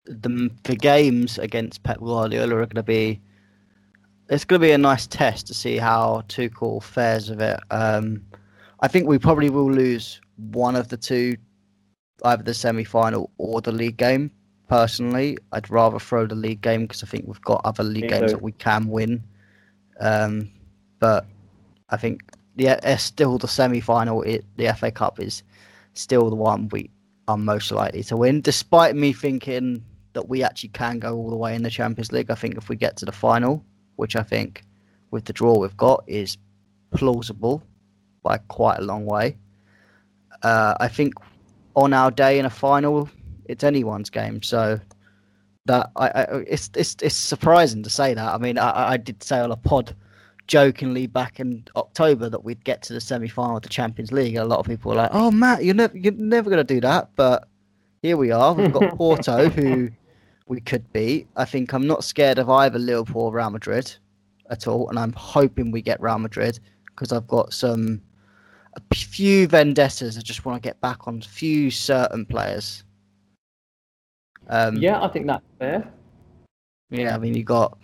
the 0.06 0.50
the 0.64 0.76
games 0.76 1.38
against 1.38 1.84
Pep 1.84 2.00
Guardiola 2.00 2.56
are 2.56 2.66
going 2.66 2.70
to 2.70 2.82
be 2.82 3.22
it's 4.30 4.46
going 4.46 4.62
to 4.62 4.68
be 4.68 4.72
a 4.72 4.78
nice 4.78 5.08
test 5.08 5.48
to 5.48 5.54
see 5.54 5.78
how 5.78 6.24
Tuchel 6.28 6.84
fares 6.84 7.30
with 7.30 7.42
it. 7.42 7.60
Um, 7.72 8.26
I 8.82 8.88
think 8.88 9.08
we 9.08 9.18
probably 9.18 9.50
will 9.50 9.72
lose 9.72 10.22
one 10.36 10.76
of 10.76 10.90
the 10.90 10.98
two, 10.98 11.38
either 12.26 12.44
the 12.44 12.54
semi 12.54 12.84
final 12.84 13.32
or 13.38 13.62
the 13.62 13.72
league 13.72 13.98
game. 13.98 14.32
Personally, 14.68 15.38
I'd 15.54 15.70
rather 15.70 15.98
throw 15.98 16.28
the 16.28 16.36
league 16.36 16.62
game 16.62 16.84
because 16.84 17.04
I 17.04 17.08
think 17.08 17.26
we've 17.26 17.42
got 17.42 17.62
other 17.64 17.84
league 17.84 18.04
Me 18.04 18.10
games 18.10 18.32
too. 18.32 18.38
that 18.38 18.44
we 18.44 18.52
can 18.54 18.88
win. 18.88 19.24
Um, 20.00 20.52
but 21.00 21.26
I 21.90 21.98
think 21.98 22.22
yeah, 22.58 22.80
it's 22.84 23.04
still 23.04 23.38
the 23.38 23.48
semi 23.48 23.80
final. 23.80 24.24
It 24.24 24.44
the 24.58 24.74
FA 24.74 24.92
Cup 24.92 25.20
is 25.22 25.42
still 25.94 26.30
the 26.30 26.36
one 26.36 26.68
we 26.70 26.90
are 27.30 27.38
most 27.38 27.72
likely 27.72 28.04
to 28.04 28.18
win, 28.18 28.42
despite 28.42 28.96
me 28.96 29.14
thinking 29.14 29.84
that 30.14 30.28
we 30.28 30.44
actually 30.44 30.70
can 30.70 31.00
go 31.00 31.16
all 31.16 31.30
the 31.30 31.36
way 31.36 31.56
in 31.56 31.64
the 31.64 31.70
Champions 31.70 32.12
League. 32.12 32.30
I 32.30 32.36
think 32.36 32.58
if 32.58 32.68
we 32.68 32.76
get 32.76 32.98
to 32.98 33.06
the 33.06 33.12
final, 33.12 33.64
which 33.98 34.16
I 34.16 34.24
think 34.24 34.64
with 35.12 35.26
the 35.26 35.34
draw 35.34 35.60
we've 35.60 35.78
got 35.78 36.04
is 36.08 36.38
plausible 36.92 37.62
by 38.24 38.38
quite 38.48 38.80
a 38.80 38.84
long 38.84 39.06
way. 39.06 39.38
Uh, 40.44 40.76
I 40.80 40.88
think 40.88 41.14
on 41.76 41.94
our 41.94 42.12
day 42.12 42.40
in 42.40 42.46
a 42.46 42.50
final, 42.50 43.10
it's 43.46 43.64
anyone's 43.64 44.10
game. 44.10 44.42
So 44.42 44.80
that 45.66 45.92
I, 45.96 46.08
I 46.08 46.22
it's 46.48 46.70
it's 46.76 46.96
it's 47.02 47.16
surprising 47.16 47.84
to 47.84 47.90
say 47.90 48.14
that. 48.14 48.34
I 48.34 48.38
mean, 48.38 48.58
I, 48.58 48.92
I 48.92 48.98
did 48.98 49.22
say 49.24 49.40
on 49.40 49.52
a 49.52 49.56
pod 49.56 49.96
jokingly 50.48 51.08
back 51.08 51.40
in 51.40 51.66
October 51.76 52.30
that 52.30 52.44
we'd 52.44 52.64
get 52.64 52.82
to 52.82 52.94
the 52.94 53.02
semi 53.02 53.28
final 53.28 53.58
of 53.58 53.64
the 53.64 53.70
Champions 53.70 54.12
League. 54.12 54.36
And 54.36 54.46
a 54.46 54.48
lot 54.48 54.60
of 54.60 54.66
people 54.66 54.90
were 54.90 54.98
like, 54.98 55.12
"Oh, 55.14 55.32
Matt, 55.32 55.64
you're 55.64 55.76
never 55.76 55.98
you're 55.98 56.14
never 56.14 56.50
going 56.50 56.66
to 56.66 56.74
do 56.74 56.82
that." 56.82 57.10
But 57.16 57.48
here 58.02 58.18
we 58.18 58.32
are. 58.32 58.54
We've 58.54 58.72
got 58.72 58.90
Porto, 58.98 59.50
who 59.50 59.90
we 60.48 60.62
could 60.62 60.92
beat. 60.94 61.28
I 61.36 61.46
think 61.46 61.74
I'm 61.74 61.88
not 61.88 62.04
scared 62.04 62.40
of 62.40 62.50
either 62.50 62.80
Liverpool 62.80 63.24
or 63.24 63.34
Real 63.34 63.50
Madrid 63.50 63.94
at 64.50 64.68
all, 64.68 64.90
and 64.90 64.98
I'm 64.98 65.14
hoping 65.14 65.72
we 65.72 65.82
get 65.82 66.02
Real 66.02 66.20
Madrid 66.20 66.60
because 66.88 67.12
I've 67.12 67.28
got 67.28 67.54
some 67.54 68.02
a 68.76 68.96
few 68.96 69.48
vendettas. 69.48 70.18
I 70.18 70.22
just 70.22 70.46
want 70.46 70.62
to 70.62 70.68
get 70.68 70.80
back 70.82 71.08
on 71.08 71.20
a 71.20 71.28
few 71.28 71.72
certain 71.72 72.26
players. 72.26 72.84
Um, 74.50 74.78
Yeah, 74.78 75.02
I 75.04 75.08
think 75.10 75.28
that's 75.28 75.44
fair. 75.60 75.92
yeah, 76.90 77.16
I 77.16 77.18
mean, 77.18 77.34
you've 77.34 77.46
got 77.46 77.78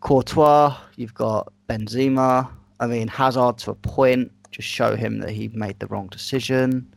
Courtois, 0.00 0.76
you've 0.96 1.14
got 1.14 1.52
Benzema. 1.68 2.50
I 2.80 2.86
mean, 2.86 3.08
Hazard 3.08 3.58
to 3.58 3.72
a 3.72 3.74
point, 3.74 4.30
just 4.50 4.68
show 4.68 4.94
him 4.96 5.18
that 5.20 5.30
he 5.30 5.48
made 5.48 5.78
the 5.80 5.86
wrong 5.86 6.08
decision. 6.08 6.92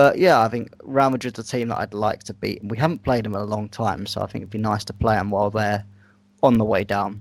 But 0.00 0.16
yeah, 0.16 0.40
I 0.40 0.48
think 0.48 0.72
Real 0.82 1.10
Madrid's 1.10 1.38
a 1.38 1.42
team 1.42 1.68
that 1.68 1.76
I'd 1.76 1.92
like 1.92 2.22
to 2.22 2.32
beat. 2.32 2.60
We 2.64 2.78
haven't 2.78 3.02
played 3.04 3.26
them 3.26 3.34
in 3.34 3.40
a 3.42 3.44
long 3.44 3.68
time, 3.68 4.06
so 4.06 4.22
I 4.22 4.26
think 4.26 4.40
it'd 4.40 4.48
be 4.50 4.56
nice 4.56 4.82
to 4.86 4.94
play 4.94 5.14
them 5.16 5.30
while 5.30 5.50
they're 5.50 5.84
on 6.42 6.56
the 6.56 6.64
way 6.64 6.84
down. 6.84 7.20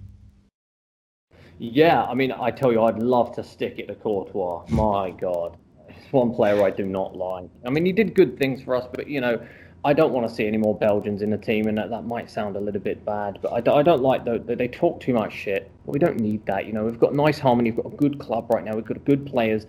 Yeah, 1.58 2.06
I 2.06 2.14
mean, 2.14 2.32
I 2.32 2.52
tell 2.52 2.72
you, 2.72 2.82
I'd 2.84 3.00
love 3.00 3.36
to 3.36 3.44
stick 3.44 3.80
it 3.80 3.90
to 3.90 3.96
Courtois. 3.96 4.64
My 4.70 5.12
God, 5.12 5.58
it's 5.90 6.14
one 6.14 6.34
player 6.34 6.64
I 6.64 6.70
do 6.70 6.86
not 6.86 7.18
like. 7.18 7.50
I 7.66 7.70
mean, 7.70 7.86
he 7.86 7.92
did 7.92 8.16
good 8.16 8.40
things 8.40 8.62
for 8.62 8.78
us, 8.78 8.88
but 8.94 9.10
you 9.10 9.20
know, 9.20 9.46
I 9.84 9.92
don't 9.92 10.14
want 10.14 10.30
to 10.30 10.34
see 10.34 10.48
any 10.48 10.56
more 10.58 10.74
Belgians 10.74 11.22
in 11.22 11.32
the 11.32 11.38
team, 11.38 11.68
and 11.68 11.78
that, 11.78 11.90
that 11.90 12.06
might 12.06 12.30
sound 12.30 12.56
a 12.56 12.62
little 12.62 12.80
bit 12.80 13.04
bad, 13.04 13.40
but 13.42 13.52
I, 13.52 13.60
don't- 13.60 13.78
I 13.78 13.84
don't 13.84 14.02
like 14.02 14.24
that 14.24 14.58
they 14.58 14.70
talk 14.70 15.02
too 15.02 15.12
much 15.14 15.34
shit. 15.34 15.70
We 15.86 16.00
don't 16.00 16.22
need 16.22 16.46
that, 16.46 16.66
you 16.66 16.72
know. 16.72 16.86
We've 16.86 16.98
got 16.98 17.14
nice 17.14 17.40
harmony. 17.40 17.72
We've 17.72 17.84
got 17.84 17.92
a 17.94 17.98
good 17.98 18.20
club 18.20 18.50
right 18.50 18.64
now. 18.64 18.74
We've 18.74 18.86
got 18.86 19.04
good 19.04 19.26
players. 19.26 19.66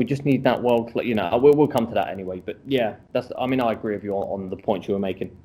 We 0.00 0.06
just 0.06 0.24
need 0.24 0.42
that 0.44 0.62
world, 0.62 0.90
you 1.04 1.14
know. 1.14 1.24
Uh, 1.24 1.36
we'll, 1.36 1.52
we'll 1.52 1.68
come 1.68 1.86
to 1.86 1.92
that 1.92 2.08
anyway. 2.08 2.42
But 2.42 2.58
yeah, 2.66 2.96
that's. 3.12 3.30
I 3.38 3.46
mean, 3.46 3.60
I 3.60 3.72
agree 3.72 3.92
with 3.92 4.02
you 4.02 4.14
on, 4.14 4.44
on 4.44 4.48
the 4.48 4.56
points 4.56 4.88
you 4.88 4.94
were 4.94 4.98
making. 4.98 5.36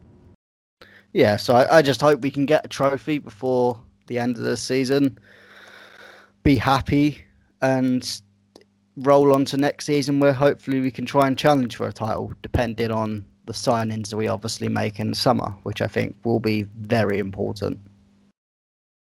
Yeah, 1.12 1.36
so 1.36 1.58
I, 1.58 1.80
I 1.80 1.82
just 1.82 2.00
hope 2.00 2.22
we 2.22 2.32
can 2.32 2.46
get 2.46 2.64
a 2.64 2.70
trophy 2.70 3.18
before 3.18 3.78
the 4.08 4.18
end 4.18 4.38
of 4.38 4.44
the 4.44 4.56
season. 4.56 5.20
Be 6.44 6.56
happy 6.56 7.22
and 7.62 8.22
roll 8.96 9.34
on 9.34 9.44
to 9.44 9.58
next 9.58 9.88
season 9.88 10.22
where 10.22 10.32
hopefully 10.32 10.80
we 10.80 10.90
can 10.90 11.06
try 11.06 11.28
and 11.28 11.38
challenge 11.38 11.76
for 11.76 11.90
a 11.90 11.92
title, 11.92 12.32
depending 12.42 12.92
on 12.92 13.26
the 13.48 13.52
signings 13.52 14.08
that 14.08 14.16
we 14.16 14.30
obviously 14.30 14.70
make 14.70 15.02
in 15.02 15.10
the 15.10 15.18
summer, 15.18 15.54
which 15.64 15.82
I 15.82 15.88
think 15.88 16.16
will 16.24 16.40
be 16.40 16.64
very 16.80 17.20
important. 17.20 17.78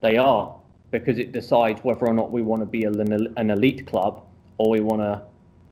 They 0.02 0.18
are 0.18 0.60
because 0.92 1.18
it 1.18 1.32
decides 1.32 1.82
whether 1.86 2.06
or 2.06 2.14
not 2.14 2.34
we 2.34 2.42
want 2.42 2.64
to 2.64 2.66
be 2.66 2.84
an 2.84 3.50
elite 3.50 3.88
club 3.88 4.26
or 4.58 4.72
we 4.72 4.82
want 4.82 5.02
to 5.02 5.22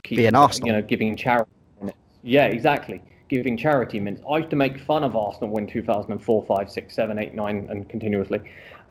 keep, 0.05 0.17
Be 0.17 0.25
an 0.27 0.35
Arsenal. 0.35 0.67
you 0.67 0.73
know, 0.73 0.81
giving 0.81 1.15
charity. 1.15 1.51
minutes. 1.79 1.97
Yeah, 2.23 2.45
exactly. 2.45 3.01
Giving 3.27 3.57
charity 3.57 3.99
minutes. 3.99 4.23
I 4.29 4.37
used 4.37 4.49
to 4.51 4.55
make 4.55 4.79
fun 4.79 5.03
of 5.03 5.15
Arsenal 5.15 5.49
when 5.49 5.67
2004, 5.67 6.45
5, 6.45 6.71
6, 6.71 6.95
7, 6.95 7.19
8, 7.19 7.33
9, 7.33 7.67
and 7.69 7.89
continuously, 7.89 8.39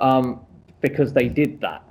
um, 0.01 0.41
because 0.81 1.13
they 1.13 1.29
did 1.29 1.61
that. 1.61 1.83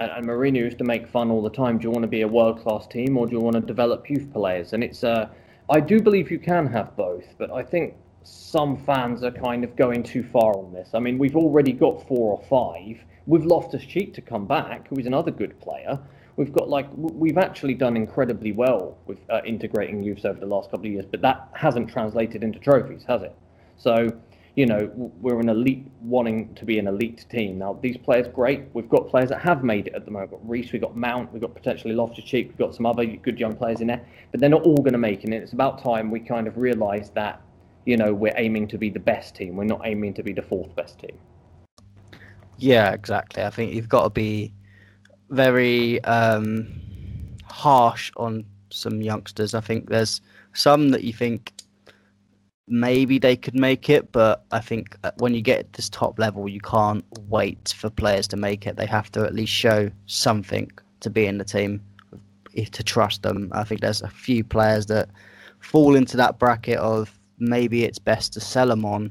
And, 0.00 0.10
and 0.10 0.26
Mourinho 0.26 0.56
used 0.56 0.78
to 0.78 0.84
make 0.84 1.06
fun 1.06 1.30
all 1.30 1.42
the 1.42 1.50
time. 1.50 1.78
Do 1.78 1.84
you 1.84 1.90
want 1.90 2.02
to 2.02 2.08
be 2.08 2.22
a 2.22 2.28
world 2.28 2.60
class 2.60 2.86
team 2.86 3.16
or 3.16 3.26
do 3.26 3.32
you 3.32 3.40
want 3.40 3.54
to 3.56 3.60
develop 3.62 4.08
youth 4.08 4.32
players? 4.32 4.72
And 4.72 4.82
it's, 4.82 5.04
uh, 5.04 5.28
I 5.68 5.78
do 5.80 6.00
believe 6.00 6.30
you 6.30 6.38
can 6.38 6.66
have 6.68 6.96
both, 6.96 7.26
but 7.38 7.50
I 7.52 7.62
think 7.62 7.94
some 8.22 8.76
fans 8.84 9.22
are 9.22 9.30
kind 9.30 9.62
of 9.64 9.76
going 9.76 10.02
too 10.02 10.22
far 10.22 10.56
on 10.56 10.72
this. 10.72 10.90
I 10.94 10.98
mean, 10.98 11.18
we've 11.18 11.36
already 11.36 11.72
got 11.72 12.06
four 12.08 12.32
or 12.38 12.42
five. 12.48 13.02
With 13.26 13.44
Loftus 13.44 13.84
Cheek 13.84 14.14
to 14.14 14.22
come 14.22 14.46
back, 14.46 14.88
who 14.88 14.96
is 14.96 15.06
another 15.06 15.30
good 15.30 15.60
player. 15.60 15.98
We've 16.40 16.54
got 16.54 16.70
like 16.70 16.88
we've 16.96 17.36
actually 17.36 17.74
done 17.74 17.98
incredibly 17.98 18.50
well 18.50 18.96
with 19.04 19.18
uh, 19.28 19.42
integrating 19.44 20.02
youths 20.02 20.24
over 20.24 20.40
the 20.40 20.46
last 20.46 20.70
couple 20.70 20.86
of 20.86 20.92
years, 20.92 21.04
but 21.04 21.20
that 21.20 21.48
hasn't 21.52 21.90
translated 21.90 22.42
into 22.42 22.58
trophies, 22.58 23.04
has 23.06 23.22
it? 23.22 23.34
So 23.76 24.08
you 24.56 24.66
know, 24.66 24.90
we're 25.20 25.38
an 25.38 25.50
elite 25.50 25.86
wanting 26.00 26.52
to 26.54 26.64
be 26.64 26.78
an 26.78 26.86
elite 26.88 27.24
team. 27.30 27.58
Now, 27.58 27.78
these 27.80 27.96
players, 27.96 28.26
great. 28.26 28.64
We've 28.72 28.88
got 28.88 29.08
players 29.08 29.28
that 29.28 29.40
have 29.42 29.62
made 29.62 29.86
it 29.86 29.94
at 29.94 30.06
the 30.06 30.10
moment. 30.10 30.32
We've 30.32 30.40
got 30.40 30.50
Reece, 30.50 30.72
we've 30.72 30.82
got 30.82 30.96
Mount, 30.96 31.32
we've 31.32 31.42
got 31.42 31.54
potentially 31.54 31.94
Loftus 31.94 32.24
Cheek, 32.24 32.48
we've 32.48 32.58
got 32.58 32.74
some 32.74 32.84
other 32.84 33.04
good 33.04 33.38
young 33.38 33.54
players 33.54 33.80
in 33.80 33.86
there, 33.86 34.04
but 34.32 34.40
they're 34.40 34.50
not 34.50 34.62
all 34.62 34.76
going 34.76 34.92
to 34.92 34.98
make 34.98 35.20
it. 35.20 35.26
And 35.26 35.34
it's 35.34 35.52
about 35.52 35.82
time 35.82 36.10
we 36.10 36.20
kind 36.20 36.48
of 36.48 36.56
realise 36.56 37.10
that, 37.10 37.40
you 37.84 37.96
know, 37.96 38.12
we're 38.12 38.34
aiming 38.36 38.66
to 38.68 38.78
be 38.78 38.90
the 38.90 38.98
best 38.98 39.36
team. 39.36 39.56
We're 39.56 39.64
not 39.64 39.82
aiming 39.84 40.14
to 40.14 40.22
be 40.22 40.32
the 40.32 40.42
fourth 40.42 40.74
best 40.74 40.98
team. 40.98 41.16
Yeah, 42.58 42.92
exactly. 42.92 43.44
I 43.44 43.50
think 43.50 43.72
you've 43.72 43.88
got 43.88 44.02
to 44.02 44.10
be 44.10 44.52
very 45.30 46.02
um, 46.04 46.68
harsh 47.44 48.12
on 48.16 48.44
some 48.70 49.00
youngsters. 49.00 49.54
I 49.54 49.60
think 49.60 49.88
there's 49.88 50.20
some 50.52 50.90
that 50.90 51.04
you 51.04 51.12
think 51.12 51.52
maybe 52.68 53.18
they 53.18 53.36
could 53.36 53.54
make 53.54 53.90
it, 53.90 54.12
but 54.12 54.44
I 54.52 54.60
think 54.60 54.96
uh, 55.02 55.10
when 55.18 55.34
you 55.34 55.42
get 55.42 55.72
this 55.72 55.88
top 55.88 56.18
level, 56.18 56.48
you 56.48 56.60
can't 56.60 57.04
wait 57.28 57.74
for 57.76 57.90
players 57.90 58.28
to 58.28 58.36
make 58.36 58.66
it. 58.66 58.76
They 58.76 58.86
have 58.86 59.10
to 59.12 59.24
at 59.24 59.34
least 59.34 59.52
show 59.52 59.90
something 60.06 60.70
to 61.00 61.10
be 61.10 61.26
in 61.26 61.38
the 61.38 61.44
team, 61.44 61.82
to 62.54 62.84
trust 62.84 63.22
them. 63.22 63.50
I 63.52 63.64
think 63.64 63.80
there's 63.80 64.02
a 64.02 64.08
few 64.08 64.44
players 64.44 64.86
that 64.86 65.08
fall 65.60 65.94
into 65.96 66.16
that 66.16 66.38
bracket 66.38 66.78
of 66.78 67.18
maybe 67.38 67.84
it's 67.84 67.98
best 67.98 68.32
to 68.34 68.40
sell 68.40 68.68
them 68.68 68.84
on, 68.84 69.10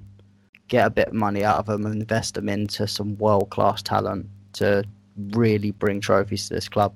get 0.68 0.86
a 0.86 0.90
bit 0.90 1.10
of 1.10 1.14
money 1.14 1.44
out 1.44 1.58
of 1.58 1.66
them, 1.66 1.86
and 1.86 2.02
invest 2.02 2.36
them 2.36 2.48
into 2.48 2.88
some 2.88 3.18
world 3.18 3.50
class 3.50 3.82
talent 3.82 4.28
to 4.54 4.84
really 5.32 5.72
bring 5.72 6.02
trophies 6.02 6.48
to 6.48 6.54
this 6.56 6.70
club. 6.70 6.94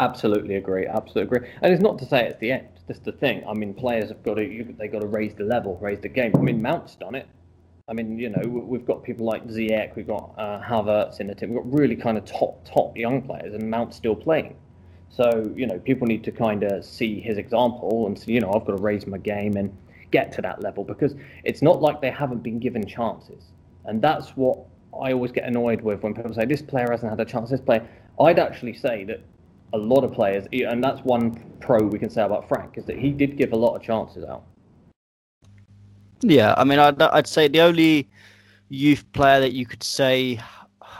Absolutely 0.00 0.56
agree. 0.56 0.86
Absolutely 0.86 1.36
agree. 1.36 1.48
And 1.60 1.72
it's 1.72 1.82
not 1.82 1.98
to 1.98 2.06
say 2.06 2.26
it's 2.26 2.40
the 2.40 2.52
end. 2.52 2.68
That's 2.86 3.00
the 3.00 3.12
thing. 3.12 3.44
I 3.46 3.52
mean, 3.52 3.74
players 3.74 4.08
have 4.08 4.22
got 4.22 4.34
to 4.34 4.74
they 4.78 4.88
got 4.88 5.02
to 5.02 5.06
raise 5.06 5.34
the 5.34 5.44
level, 5.44 5.78
raise 5.80 6.00
the 6.00 6.08
game. 6.08 6.32
I 6.34 6.40
mean, 6.40 6.60
Mount's 6.62 6.96
done 6.96 7.14
it. 7.14 7.28
I 7.90 7.92
mean, 7.92 8.18
you 8.18 8.30
know, 8.30 8.48
we've 8.48 8.86
got 8.86 9.02
people 9.02 9.26
like 9.26 9.46
Ziyech, 9.48 9.96
we've 9.96 10.06
got 10.06 10.32
uh, 10.38 10.62
Havertz 10.62 11.18
in 11.18 11.26
the 11.26 11.34
team. 11.34 11.50
We've 11.50 11.62
got 11.62 11.72
really 11.72 11.96
kind 11.96 12.16
of 12.16 12.24
top 12.24 12.64
top 12.64 12.96
young 12.96 13.20
players, 13.20 13.52
and 13.52 13.68
Mount's 13.68 13.96
still 13.96 14.14
playing. 14.14 14.56
So 15.10 15.52
you 15.56 15.66
know, 15.66 15.78
people 15.80 16.06
need 16.06 16.24
to 16.24 16.32
kind 16.32 16.62
of 16.62 16.84
see 16.84 17.20
his 17.20 17.36
example 17.36 18.06
and 18.06 18.18
say, 18.18 18.32
you 18.32 18.40
know, 18.40 18.52
I've 18.54 18.64
got 18.64 18.76
to 18.76 18.82
raise 18.82 19.06
my 19.06 19.18
game 19.18 19.56
and 19.56 19.76
get 20.12 20.32
to 20.32 20.42
that 20.42 20.62
level 20.62 20.84
because 20.84 21.14
it's 21.44 21.62
not 21.62 21.82
like 21.82 22.00
they 22.00 22.10
haven't 22.10 22.42
been 22.44 22.60
given 22.60 22.86
chances, 22.86 23.42
and 23.84 24.00
that's 24.00 24.30
what 24.30 24.58
I 24.94 25.12
always 25.12 25.32
get 25.32 25.44
annoyed 25.44 25.80
with 25.82 26.02
when 26.02 26.14
people 26.14 26.32
say 26.34 26.44
this 26.44 26.62
player 26.62 26.88
hasn't 26.90 27.10
had 27.10 27.20
a 27.20 27.24
chance. 27.24 27.50
This 27.50 27.60
player, 27.60 27.86
I'd 28.20 28.38
actually 28.38 28.74
say 28.74 29.04
that 29.04 29.20
a 29.72 29.78
lot 29.78 30.02
of 30.04 30.12
players, 30.12 30.46
and 30.52 30.82
that's 30.82 31.00
one 31.02 31.40
pro 31.60 31.78
we 31.86 31.98
can 31.98 32.10
say 32.10 32.22
about 32.22 32.48
Frank, 32.48 32.76
is 32.76 32.84
that 32.86 32.98
he 32.98 33.10
did 33.10 33.36
give 33.36 33.52
a 33.52 33.56
lot 33.56 33.76
of 33.76 33.82
chances 33.82 34.24
out. 34.24 34.44
Yeah, 36.22 36.54
I 36.56 36.64
mean, 36.64 36.78
I'd, 36.78 37.00
I'd 37.00 37.26
say 37.26 37.48
the 37.48 37.60
only 37.60 38.08
youth 38.68 39.10
player 39.12 39.40
that 39.40 39.52
you 39.52 39.66
could 39.66 39.82
say 39.82 40.40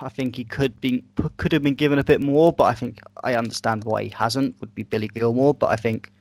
I 0.02 0.08
think 0.08 0.36
he 0.36 0.44
could 0.44 0.80
be 0.80 1.04
could 1.36 1.52
have 1.52 1.62
been 1.62 1.74
given 1.74 1.98
a 1.98 2.04
bit 2.04 2.20
more, 2.20 2.52
but 2.52 2.64
I 2.64 2.74
think 2.74 3.00
I 3.22 3.34
understand 3.34 3.84
why 3.84 4.04
he 4.04 4.08
hasn't. 4.10 4.60
Would 4.60 4.74
be 4.74 4.82
Billy 4.82 5.08
Gilmour, 5.08 5.54
but 5.58 5.70
I 5.70 5.76
think 5.76 6.12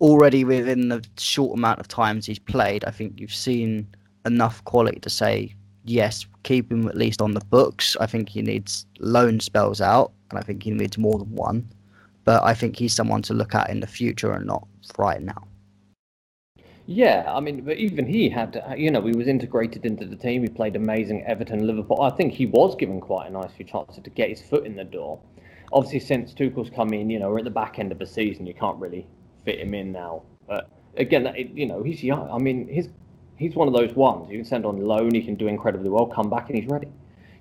already 0.00 0.44
within 0.44 0.88
the 0.88 1.04
short 1.18 1.58
amount 1.58 1.80
of 1.80 1.88
times 1.88 2.26
he's 2.26 2.38
played, 2.38 2.84
I 2.84 2.90
think 2.90 3.18
you've 3.18 3.34
seen 3.34 3.88
enough 4.26 4.62
quality 4.64 5.00
to 5.00 5.10
say 5.10 5.54
yes, 5.88 6.26
keep 6.42 6.70
him 6.70 6.88
at 6.88 6.96
least 6.96 7.22
on 7.22 7.32
the 7.32 7.44
books. 7.46 7.96
I 8.00 8.06
think 8.06 8.28
he 8.28 8.42
needs 8.42 8.86
loan 9.00 9.40
spells 9.40 9.80
out, 9.80 10.12
and 10.30 10.38
I 10.38 10.42
think 10.42 10.62
he 10.62 10.70
needs 10.70 10.98
more 10.98 11.18
than 11.18 11.34
one. 11.34 11.68
But 12.24 12.42
I 12.44 12.54
think 12.54 12.76
he's 12.76 12.94
someone 12.94 13.22
to 13.22 13.34
look 13.34 13.54
at 13.54 13.70
in 13.70 13.80
the 13.80 13.86
future 13.86 14.32
and 14.32 14.46
not 14.46 14.66
right 14.98 15.22
now. 15.22 15.48
Yeah, 16.90 17.24
I 17.28 17.40
mean, 17.40 17.64
but 17.64 17.76
even 17.76 18.06
he 18.06 18.30
had, 18.30 18.62
you 18.76 18.90
know, 18.90 19.02
he 19.02 19.12
was 19.12 19.28
integrated 19.28 19.84
into 19.84 20.06
the 20.06 20.16
team. 20.16 20.42
He 20.42 20.48
played 20.48 20.74
amazing 20.74 21.22
Everton, 21.26 21.66
Liverpool. 21.66 22.00
I 22.00 22.08
think 22.10 22.32
he 22.32 22.46
was 22.46 22.74
given 22.76 22.98
quite 22.98 23.28
a 23.28 23.30
nice 23.30 23.52
few 23.52 23.66
chances 23.66 24.02
to 24.02 24.10
get 24.10 24.30
his 24.30 24.40
foot 24.40 24.64
in 24.64 24.74
the 24.74 24.84
door. 24.84 25.20
Obviously, 25.70 26.00
since 26.00 26.32
Tuchel's 26.32 26.70
come 26.70 26.94
in, 26.94 27.10
you 27.10 27.18
know, 27.18 27.28
we're 27.28 27.40
at 27.40 27.44
the 27.44 27.50
back 27.50 27.78
end 27.78 27.92
of 27.92 27.98
the 27.98 28.06
season. 28.06 28.46
You 28.46 28.54
can't 28.54 28.78
really 28.78 29.06
fit 29.44 29.58
him 29.60 29.74
in 29.74 29.92
now. 29.92 30.22
But 30.46 30.70
again, 30.96 31.26
it, 31.26 31.50
you 31.50 31.66
know, 31.66 31.82
he's 31.82 32.02
young. 32.02 32.30
I 32.30 32.38
mean, 32.38 32.66
his 32.68 32.88
he's 33.38 33.54
one 33.54 33.68
of 33.68 33.74
those 33.74 33.94
ones 33.94 34.30
you 34.30 34.38
can 34.38 34.44
send 34.44 34.66
on 34.66 34.80
loan. 34.80 35.14
He 35.14 35.22
can 35.22 35.36
do 35.36 35.46
incredibly 35.46 35.88
well. 35.88 36.06
Come 36.06 36.28
back 36.28 36.48
and 36.50 36.58
he's 36.58 36.68
ready. 36.68 36.88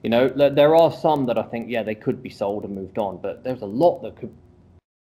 You 0.04 0.10
know, 0.12 0.30
there 0.30 0.76
are 0.76 0.92
some 0.92 1.26
that 1.26 1.38
I 1.38 1.44
think, 1.44 1.70
yeah, 1.70 1.84
they 1.84 1.96
could 1.96 2.22
be 2.22 2.30
sold 2.30 2.64
and 2.64 2.76
moved 2.76 2.98
on, 2.98 3.18
but 3.18 3.44
there's 3.44 3.62
a 3.62 3.66
lot 3.66 4.02
that 4.04 4.16
could 4.16 4.34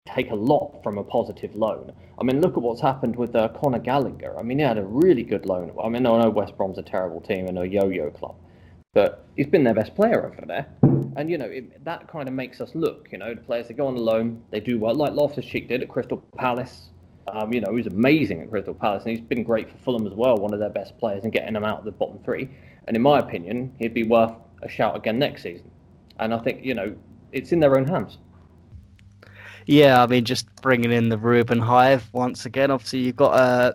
take 0.06 0.30
a 0.30 0.34
lot 0.34 0.80
from 0.82 0.96
a 0.98 1.04
positive 1.04 1.54
loan. 1.56 1.92
I 2.18 2.22
mean, 2.22 2.40
look 2.40 2.56
at 2.56 2.62
what's 2.62 2.80
happened 2.80 3.16
with 3.16 3.34
uh, 3.34 3.48
Conor 3.48 3.80
Gallagher. 3.80 4.38
I 4.38 4.42
mean, 4.42 4.58
he 4.58 4.64
had 4.64 4.78
a 4.78 4.84
really 4.84 5.24
good 5.24 5.44
loan. 5.44 5.72
I 5.82 5.88
mean, 5.88 6.06
I 6.06 6.22
know 6.22 6.30
West 6.30 6.56
Brom's 6.56 6.78
a 6.78 6.82
terrible 6.82 7.20
team 7.20 7.46
and 7.46 7.58
a 7.58 7.66
yo-yo 7.66 8.10
club, 8.10 8.36
but 8.94 9.26
he's 9.36 9.48
been 9.48 9.64
their 9.64 9.74
best 9.74 9.94
player 9.96 10.24
over 10.24 10.46
there. 10.46 10.66
And 11.16 11.28
you 11.30 11.36
know, 11.36 11.46
it, 11.46 11.84
that 11.84 12.08
kind 12.08 12.28
of 12.28 12.34
makes 12.34 12.60
us 12.60 12.70
look. 12.74 13.08
You 13.10 13.18
know, 13.18 13.34
the 13.34 13.40
players 13.40 13.68
that 13.68 13.74
go 13.74 13.88
on 13.88 13.96
loan, 13.96 14.42
they 14.50 14.60
do 14.60 14.78
well, 14.78 14.94
like 14.94 15.14
Loftus 15.14 15.44
Cheek 15.44 15.68
did 15.68 15.82
at 15.82 15.88
Crystal 15.88 16.18
Palace. 16.36 16.88
Um, 17.32 17.52
you 17.52 17.60
know, 17.60 17.70
he 17.70 17.76
was 17.76 17.86
amazing 17.86 18.42
at 18.42 18.50
Crystal 18.50 18.74
Palace, 18.74 19.04
and 19.04 19.16
he's 19.16 19.26
been 19.26 19.42
great 19.42 19.70
for 19.70 19.76
Fulham 19.78 20.06
as 20.06 20.12
well, 20.12 20.36
one 20.36 20.54
of 20.54 20.60
their 20.60 20.70
best 20.70 20.96
players, 20.98 21.24
and 21.24 21.32
getting 21.32 21.54
them 21.54 21.64
out 21.64 21.80
of 21.80 21.84
the 21.84 21.90
bottom 21.92 22.18
three. 22.24 22.48
And 22.86 22.96
in 22.96 23.02
my 23.02 23.18
opinion, 23.18 23.74
he'd 23.78 23.94
be 23.94 24.04
worth 24.04 24.32
a 24.62 24.68
shout 24.68 24.96
again 24.96 25.18
next 25.18 25.42
season. 25.42 25.70
And 26.18 26.32
I 26.32 26.38
think 26.38 26.64
you 26.64 26.74
know, 26.74 26.96
it's 27.32 27.52
in 27.52 27.60
their 27.60 27.76
own 27.76 27.86
hands. 27.86 28.18
Yeah, 29.66 30.02
I 30.02 30.06
mean, 30.06 30.24
just 30.24 30.46
bringing 30.62 30.92
in 30.92 31.08
the 31.08 31.18
Ruben 31.18 31.58
Hive 31.58 32.08
once 32.12 32.46
again. 32.46 32.70
Obviously, 32.70 33.00
you've 33.00 33.16
got 33.16 33.32
uh, 33.32 33.72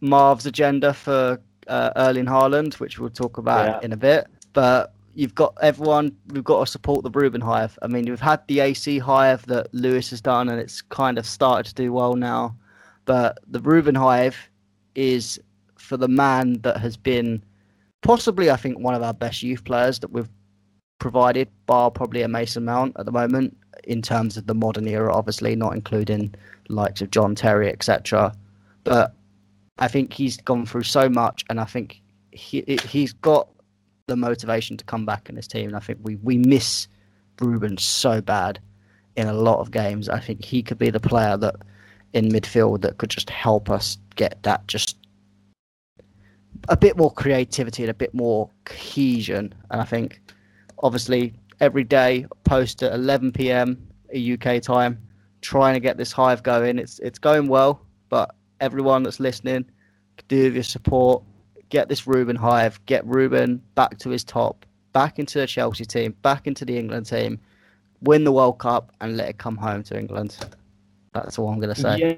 Marv's 0.00 0.46
agenda 0.46 0.94
for 0.94 1.40
uh, 1.66 1.90
Erling 1.96 2.26
Haaland, 2.26 2.74
which 2.74 2.98
we'll 3.00 3.10
talk 3.10 3.36
about 3.36 3.66
yeah. 3.66 3.84
in 3.84 3.92
a 3.92 3.96
bit. 3.96 4.28
But 4.52 4.94
you've 5.14 5.34
got 5.34 5.56
everyone. 5.60 6.16
We've 6.28 6.44
got 6.44 6.64
to 6.64 6.70
support 6.70 7.02
the 7.02 7.10
Ruben 7.10 7.40
Hive. 7.40 7.78
I 7.82 7.86
mean, 7.86 8.06
we've 8.06 8.20
had 8.20 8.46
the 8.46 8.60
AC 8.60 8.98
Hive 8.98 9.44
that 9.46 9.72
Lewis 9.74 10.10
has 10.10 10.20
done, 10.20 10.48
and 10.48 10.60
it's 10.60 10.82
kind 10.82 11.18
of 11.18 11.26
started 11.26 11.66
to 11.68 11.74
do 11.74 11.92
well 11.92 12.14
now. 12.14 12.56
But 13.04 13.38
the 13.48 13.60
Ruben 13.60 13.94
Hive 13.94 14.36
is 14.94 15.40
for 15.76 15.96
the 15.96 16.08
man 16.08 16.60
that 16.62 16.78
has 16.78 16.96
been 16.96 17.42
possibly, 18.02 18.50
I 18.50 18.56
think, 18.56 18.78
one 18.78 18.94
of 18.94 19.02
our 19.02 19.14
best 19.14 19.42
youth 19.42 19.64
players 19.64 19.98
that 20.00 20.12
we've 20.12 20.28
provided, 20.98 21.48
bar 21.66 21.90
probably 21.90 22.22
a 22.22 22.28
Mason 22.28 22.64
Mount 22.64 22.94
at 22.98 23.06
the 23.06 23.12
moment 23.12 23.56
in 23.84 24.02
terms 24.02 24.36
of 24.36 24.46
the 24.46 24.54
modern 24.54 24.86
era, 24.86 25.14
obviously 25.14 25.56
not 25.56 25.74
including 25.74 26.34
likes 26.68 27.00
of 27.00 27.10
John 27.10 27.34
Terry, 27.34 27.68
etc. 27.68 28.34
But 28.84 29.14
I 29.78 29.88
think 29.88 30.12
he's 30.12 30.36
gone 30.36 30.66
through 30.66 30.84
so 30.84 31.08
much, 31.08 31.44
and 31.48 31.60
I 31.60 31.64
think 31.64 32.00
he 32.32 32.62
he's 32.84 33.12
got 33.12 33.48
the 34.10 34.16
motivation 34.16 34.76
to 34.76 34.84
come 34.84 35.06
back 35.06 35.28
in 35.28 35.36
this 35.36 35.46
team. 35.46 35.68
And 35.68 35.76
I 35.76 35.80
think 35.80 36.00
we 36.02 36.16
we 36.16 36.36
miss 36.36 36.88
Ruben 37.40 37.78
so 37.78 38.20
bad 38.20 38.60
in 39.16 39.26
a 39.26 39.32
lot 39.32 39.60
of 39.60 39.70
games. 39.70 40.08
I 40.08 40.20
think 40.20 40.44
he 40.44 40.62
could 40.62 40.78
be 40.78 40.90
the 40.90 41.00
player 41.00 41.36
that 41.38 41.56
in 42.12 42.28
midfield 42.28 42.82
that 42.82 42.98
could 42.98 43.10
just 43.10 43.30
help 43.30 43.70
us 43.70 43.96
get 44.16 44.42
that 44.42 44.66
just 44.66 44.96
a 46.68 46.76
bit 46.76 46.96
more 46.96 47.12
creativity 47.12 47.82
and 47.84 47.90
a 47.90 47.94
bit 47.94 48.12
more 48.12 48.50
cohesion. 48.64 49.54
And 49.70 49.80
I 49.80 49.84
think 49.84 50.20
obviously 50.82 51.34
every 51.60 51.84
day 51.84 52.26
post 52.44 52.82
at 52.82 52.92
11 52.92 53.32
p.m. 53.32 53.78
UK 54.14 54.60
time, 54.60 55.00
trying 55.40 55.74
to 55.74 55.80
get 55.80 55.96
this 55.96 56.12
hive 56.12 56.42
going. 56.42 56.78
It's 56.78 56.98
it's 56.98 57.18
going 57.18 57.48
well, 57.48 57.86
but 58.08 58.34
everyone 58.60 59.02
that's 59.04 59.20
listening, 59.20 59.64
do 60.28 60.52
your 60.52 60.62
support. 60.62 61.22
Get 61.70 61.88
this 61.88 62.06
Ruben 62.06 62.36
hive. 62.36 62.84
Get 62.86 63.04
Ruben 63.06 63.62
back 63.74 63.98
to 63.98 64.10
his 64.10 64.24
top, 64.24 64.66
back 64.92 65.18
into 65.18 65.38
the 65.38 65.46
Chelsea 65.46 65.84
team, 65.84 66.14
back 66.22 66.46
into 66.46 66.64
the 66.64 66.76
England 66.78 67.06
team. 67.06 67.40
Win 68.02 68.24
the 68.24 68.32
World 68.32 68.58
Cup 68.58 68.92
and 69.00 69.16
let 69.16 69.28
it 69.28 69.38
come 69.38 69.56
home 69.56 69.82
to 69.84 69.98
England. 69.98 70.36
That's 71.12 71.38
all 71.38 71.48
I'm 71.48 71.60
going 71.60 71.74
to 71.74 71.80
say. 71.80 72.16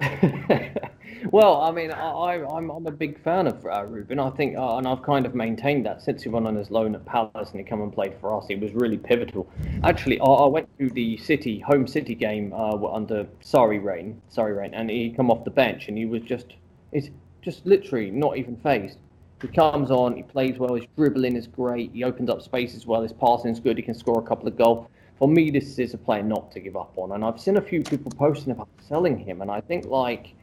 Yeah. 0.00 0.68
Well, 1.30 1.60
I 1.60 1.72
mean, 1.72 1.90
I, 1.90 2.36
am 2.36 2.70
I'm 2.70 2.86
a 2.86 2.90
big 2.90 3.22
fan 3.22 3.46
of 3.46 3.64
uh, 3.66 3.84
Ruben. 3.84 4.18
I 4.18 4.30
think, 4.30 4.56
uh, 4.56 4.76
and 4.76 4.86
I've 4.86 5.02
kind 5.02 5.26
of 5.26 5.34
maintained 5.34 5.84
that 5.86 6.00
since 6.00 6.22
he 6.22 6.28
went 6.28 6.46
on 6.46 6.54
his 6.54 6.70
loan 6.70 6.94
at 6.94 7.04
Palace 7.04 7.50
and 7.50 7.58
he 7.58 7.64
come 7.64 7.82
and 7.82 7.92
played 7.92 8.14
for 8.20 8.36
us. 8.36 8.46
He 8.46 8.54
was 8.54 8.72
really 8.72 8.96
pivotal. 8.96 9.50
Actually, 9.82 10.20
I, 10.20 10.24
I 10.24 10.46
went 10.46 10.68
to 10.78 10.88
the 10.90 11.16
City 11.18 11.58
home 11.58 11.86
City 11.86 12.14
game 12.14 12.52
uh, 12.52 12.76
under 12.92 13.24
Sarri 13.42 13.82
reign, 13.82 14.20
Sarri 14.34 14.56
reign, 14.56 14.74
and 14.74 14.90
he 14.90 15.10
come 15.10 15.30
off 15.30 15.44
the 15.44 15.50
bench 15.50 15.88
and 15.88 15.98
he 15.98 16.06
was 16.06 16.22
just, 16.22 16.54
it's 16.92 17.10
just 17.48 17.64
literally 17.64 18.10
not 18.10 18.36
even 18.36 18.56
phased. 18.56 18.98
He 19.40 19.48
comes 19.48 19.90
on, 19.90 20.16
he 20.16 20.22
plays 20.22 20.58
well, 20.58 20.74
his 20.74 20.84
dribbling 20.96 21.34
is 21.34 21.46
great, 21.46 21.92
he 21.92 22.04
opens 22.04 22.28
up 22.28 22.42
spaces 22.42 22.84
well, 22.86 23.02
his 23.02 23.12
passing 23.12 23.52
is 23.52 23.60
good, 23.60 23.76
he 23.78 23.82
can 23.82 23.94
score 23.94 24.18
a 24.18 24.26
couple 24.30 24.48
of 24.48 24.58
goals. 24.58 24.86
For 25.18 25.28
me, 25.28 25.50
this 25.50 25.78
is 25.78 25.94
a 25.94 25.98
player 25.98 26.22
not 26.22 26.52
to 26.52 26.60
give 26.60 26.76
up 26.76 26.92
on, 26.96 27.12
and 27.12 27.24
I've 27.24 27.40
seen 27.40 27.56
a 27.56 27.62
few 27.62 27.82
people 27.82 28.10
posting 28.10 28.52
about 28.52 28.68
selling 28.86 29.16
him, 29.18 29.40
and 29.40 29.50
I 29.50 29.60
think 29.62 29.86
like 29.86 30.34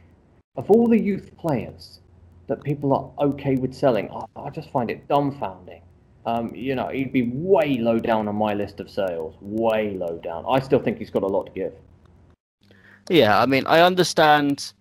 of 0.56 0.68
all 0.70 0.88
the 0.88 0.98
youth 0.98 1.30
players 1.36 2.00
that 2.48 2.62
people 2.64 2.92
are 2.92 3.26
okay 3.28 3.54
with 3.56 3.72
selling, 3.72 4.10
I, 4.10 4.24
I 4.46 4.50
just 4.50 4.70
find 4.70 4.90
it 4.90 5.06
dumbfounding. 5.06 5.82
um, 6.26 6.52
you 6.54 6.74
know, 6.74 6.88
he'd 6.88 7.12
be 7.12 7.30
way 7.32 7.78
low 7.78 7.98
down 8.00 8.26
on 8.26 8.34
my 8.34 8.52
list 8.52 8.80
of 8.80 8.90
sales. 8.90 9.36
Way 9.40 9.96
low 9.96 10.18
down. 10.18 10.44
I 10.48 10.58
still 10.58 10.80
think 10.80 10.98
he's 10.98 11.10
got 11.10 11.22
a 11.22 11.26
lot 11.26 11.46
to 11.46 11.52
give. 11.52 11.72
Yeah, 13.08 13.40
I 13.40 13.46
mean, 13.46 13.64
I 13.66 13.80
understand 13.80 14.72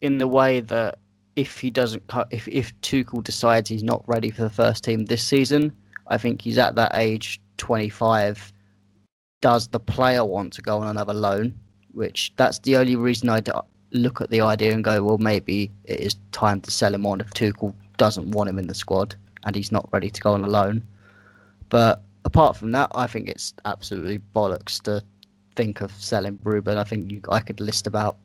in 0.00 0.18
the 0.18 0.26
way 0.26 0.60
that 0.60 0.98
if 1.36 1.58
he 1.58 1.70
doesn't, 1.70 2.02
if 2.30 2.48
if 2.48 2.78
Tuchel 2.80 3.22
decides 3.22 3.68
he's 3.68 3.82
not 3.82 4.02
ready 4.06 4.30
for 4.30 4.42
the 4.42 4.50
first 4.50 4.84
team 4.84 5.04
this 5.04 5.22
season, 5.22 5.72
I 6.08 6.18
think 6.18 6.42
he's 6.42 6.58
at 6.58 6.74
that 6.74 6.92
age, 6.94 7.40
25. 7.58 8.52
Does 9.40 9.68
the 9.68 9.80
player 9.80 10.24
want 10.24 10.52
to 10.54 10.62
go 10.62 10.78
on 10.78 10.88
another 10.88 11.14
loan? 11.14 11.58
Which 11.92 12.32
that's 12.36 12.58
the 12.60 12.76
only 12.76 12.96
reason 12.96 13.28
I 13.28 13.40
look 13.92 14.20
at 14.20 14.30
the 14.30 14.40
idea 14.40 14.72
and 14.72 14.84
go, 14.84 15.02
well, 15.02 15.18
maybe 15.18 15.70
it 15.84 16.00
is 16.00 16.16
time 16.32 16.60
to 16.62 16.70
sell 16.70 16.94
him 16.94 17.06
on 17.06 17.20
if 17.20 17.30
Tuchel 17.30 17.74
doesn't 17.96 18.30
want 18.30 18.50
him 18.50 18.58
in 18.58 18.66
the 18.66 18.74
squad 18.74 19.14
and 19.44 19.56
he's 19.56 19.72
not 19.72 19.88
ready 19.92 20.10
to 20.10 20.20
go 20.20 20.32
on 20.32 20.44
a 20.44 20.48
loan. 20.48 20.82
But 21.68 22.02
apart 22.24 22.56
from 22.56 22.72
that, 22.72 22.90
I 22.94 23.06
think 23.06 23.28
it's 23.28 23.54
absolutely 23.64 24.20
bollocks 24.34 24.80
to 24.82 25.02
think 25.56 25.80
of 25.80 25.92
selling 25.92 26.38
Ruben. 26.42 26.78
I 26.78 26.84
think 26.84 27.10
you, 27.10 27.20
I 27.28 27.40
could 27.40 27.60
list 27.60 27.86
about 27.86 28.16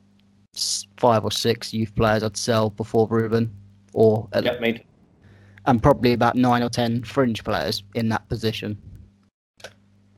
five 0.96 1.24
or 1.24 1.30
six 1.30 1.72
youth 1.72 1.94
players 1.94 2.22
I'd 2.22 2.36
sell 2.36 2.70
before 2.70 3.06
Ruben, 3.08 3.54
or 3.92 4.28
yep, 4.34 4.60
me. 4.60 4.84
and 5.66 5.82
probably 5.82 6.12
about 6.12 6.36
nine 6.36 6.62
or 6.62 6.68
ten 6.68 7.02
fringe 7.02 7.44
players 7.44 7.82
in 7.94 8.08
that 8.10 8.28
position. 8.28 8.80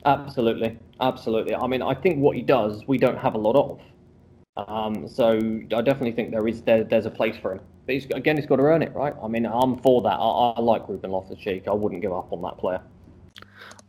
Absolutely, 0.04 0.78
absolutely. 1.00 1.54
I 1.54 1.66
mean, 1.66 1.82
I 1.82 1.94
think 1.94 2.18
what 2.18 2.36
he 2.36 2.42
does, 2.42 2.82
we 2.86 2.98
don't 2.98 3.18
have 3.18 3.34
a 3.34 3.38
lot 3.38 3.56
of. 3.56 3.80
Um, 4.68 5.08
so 5.08 5.36
I 5.36 5.82
definitely 5.82 6.12
think 6.12 6.30
there 6.30 6.48
is 6.48 6.62
there, 6.62 6.84
there's 6.84 7.06
a 7.06 7.10
place 7.10 7.36
for 7.40 7.52
him. 7.52 7.60
But 7.86 7.94
he's, 7.94 8.06
again, 8.06 8.36
he's 8.36 8.46
got 8.46 8.56
to 8.56 8.62
earn 8.62 8.82
it, 8.82 8.92
right? 8.94 9.14
I 9.22 9.28
mean, 9.28 9.46
I'm 9.46 9.78
for 9.78 10.02
that. 10.02 10.16
I, 10.18 10.54
I 10.56 10.60
like 10.60 10.88
Ruben 10.88 11.10
Loftus-Cheek. 11.10 11.68
I 11.68 11.72
wouldn't 11.72 12.02
give 12.02 12.12
up 12.12 12.32
on 12.32 12.42
that 12.42 12.58
player. 12.58 12.80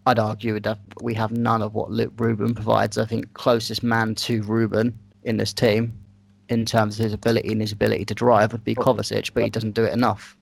I'd 0.05 0.19
argue 0.19 0.59
that 0.61 0.79
we 1.01 1.13
have 1.15 1.31
none 1.31 1.61
of 1.61 1.73
what 1.73 1.91
Luke 1.91 2.13
Ruben 2.17 2.53
provides. 2.55 2.97
I 2.97 3.05
think 3.05 3.33
closest 3.33 3.83
man 3.83 4.15
to 4.15 4.41
Ruben 4.43 4.97
in 5.23 5.37
this 5.37 5.53
team, 5.53 5.93
in 6.49 6.65
terms 6.65 6.99
of 6.99 7.03
his 7.05 7.13
ability 7.13 7.51
and 7.51 7.61
his 7.61 7.71
ability 7.71 8.05
to 8.05 8.13
drive, 8.13 8.51
would 8.51 8.63
be 8.63 8.75
Kovacic, 8.75 9.33
but 9.33 9.43
he 9.43 9.49
doesn't 9.49 9.73
do 9.73 9.83
it 9.83 9.93
enough. 9.93 10.35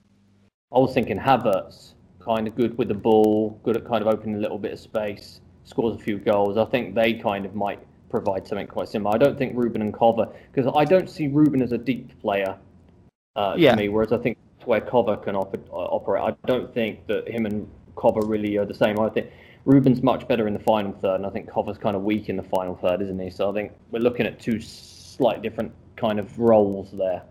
I 0.73 0.79
was 0.79 0.93
thinking 0.93 1.19
Havertz, 1.19 1.93
kind 2.19 2.47
of 2.47 2.55
good 2.55 2.77
with 2.77 2.87
the 2.87 2.93
ball, 2.93 3.59
good 3.63 3.77
at 3.77 3.85
kind 3.85 4.01
of 4.01 4.07
opening 4.07 4.35
a 4.35 4.39
little 4.39 4.57
bit 4.57 4.73
of 4.73 4.79
space, 4.79 5.41
scores 5.63 5.95
a 5.95 5.99
few 5.99 6.17
goals. 6.17 6.57
I 6.57 6.65
think 6.65 6.95
they 6.95 7.13
kind 7.13 7.45
of 7.45 7.55
might 7.55 7.79
provide 8.09 8.47
something 8.47 8.67
quite 8.67 8.89
similar. 8.89 9.15
I 9.15 9.17
don't 9.17 9.37
think 9.37 9.55
Ruben 9.55 9.81
and 9.81 9.93
Kova, 9.93 10.33
because 10.51 10.71
I 10.75 10.85
don't 10.85 11.09
see 11.09 11.27
Ruben 11.27 11.61
as 11.61 11.71
a 11.71 11.77
deep 11.77 12.19
player 12.21 12.57
uh, 13.35 13.55
yeah. 13.57 13.71
to 13.71 13.77
me, 13.77 13.89
whereas 13.89 14.11
I 14.11 14.17
think 14.17 14.37
where 14.65 14.81
Kova 14.81 15.21
can 15.23 15.35
op- 15.35 15.55
uh, 15.71 15.75
operate. 15.75 16.23
I 16.23 16.47
don't 16.47 16.73
think 16.73 17.07
that 17.07 17.27
him 17.27 17.45
and 17.45 17.69
Kova 17.95 18.27
really 18.27 18.57
are 18.57 18.65
the 18.65 18.73
same. 18.73 18.99
I 18.99 19.09
think 19.09 19.29
Ruben's 19.65 20.01
much 20.01 20.27
better 20.27 20.47
in 20.47 20.53
the 20.53 20.59
final 20.59 20.93
third, 20.93 21.15
and 21.15 21.25
I 21.25 21.29
think 21.29 21.49
Kova's 21.49 21.77
kind 21.77 21.95
of 21.95 22.03
weak 22.03 22.29
in 22.29 22.37
the 22.37 22.43
final 22.43 22.75
third, 22.75 23.01
isn't 23.01 23.19
he? 23.19 23.29
So 23.29 23.49
I 23.49 23.53
think 23.53 23.71
we're 23.91 23.99
looking 23.99 24.25
at 24.25 24.39
two 24.39 24.59
slightly 24.59 25.41
different 25.41 25.73
kind 25.97 26.19
of 26.19 26.39
roles 26.39 26.91
there. 26.91 27.21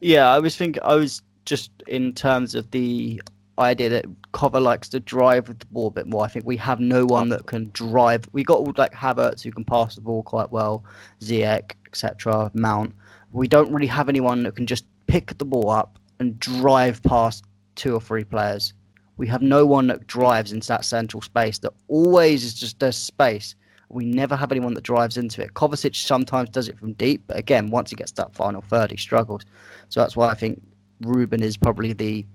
Yeah, 0.00 0.30
I 0.30 0.38
was 0.38 0.56
thinking, 0.56 0.82
I 0.82 0.94
was 0.94 1.22
just 1.44 1.70
in 1.86 2.12
terms 2.12 2.54
of 2.54 2.70
the 2.70 3.20
idea 3.58 3.88
that 3.88 4.04
Kova 4.32 4.60
likes 4.60 4.88
to 4.90 5.00
drive 5.00 5.48
with 5.48 5.58
the 5.60 5.66
ball 5.66 5.88
a 5.88 5.90
bit 5.90 6.06
more. 6.06 6.24
I 6.24 6.28
think 6.28 6.44
we 6.44 6.56
have 6.58 6.80
no 6.80 7.06
one 7.06 7.30
that 7.30 7.46
can 7.46 7.70
drive. 7.72 8.28
We 8.32 8.44
got 8.44 8.78
like 8.78 8.92
Havertz 8.92 9.42
who 9.42 9.50
can 9.50 9.64
pass 9.64 9.94
the 9.94 10.00
ball 10.00 10.22
quite 10.22 10.50
well, 10.50 10.84
Ziyech, 11.20 11.72
etc. 11.86 12.50
Mount. 12.54 12.94
We 13.32 13.48
don't 13.48 13.72
really 13.72 13.86
have 13.86 14.08
anyone 14.08 14.42
that 14.42 14.56
can 14.56 14.66
just 14.66 14.84
pick 15.06 15.36
the 15.38 15.44
ball 15.44 15.70
up 15.70 15.98
and 16.18 16.38
drive 16.38 17.02
past 17.02 17.44
two 17.74 17.94
or 17.94 18.00
three 18.00 18.24
players. 18.24 18.72
We 19.16 19.26
have 19.28 19.42
no 19.42 19.64
one 19.64 19.86
that 19.86 20.06
drives 20.06 20.52
into 20.52 20.68
that 20.68 20.84
central 20.84 21.22
space. 21.22 21.58
That 21.58 21.72
always 21.88 22.44
is 22.44 22.54
just 22.54 22.78
there's 22.78 22.96
space. 22.96 23.54
We 23.88 24.04
never 24.04 24.34
have 24.36 24.50
anyone 24.50 24.74
that 24.74 24.84
drives 24.84 25.16
into 25.16 25.42
it. 25.42 25.54
Kovacic 25.54 25.94
sometimes 25.94 26.50
does 26.50 26.68
it 26.68 26.78
from 26.78 26.94
deep, 26.94 27.22
but 27.26 27.36
again, 27.36 27.70
once 27.70 27.90
he 27.90 27.96
gets 27.96 28.12
that 28.12 28.34
final 28.34 28.60
third, 28.60 28.90
he 28.90 28.96
struggles. 28.96 29.42
So 29.88 30.00
that's 30.00 30.16
why 30.16 30.28
I 30.28 30.34
think 30.34 30.60
Ruben 31.00 31.42
is 31.42 31.56
probably 31.56 31.92
the 31.92 32.26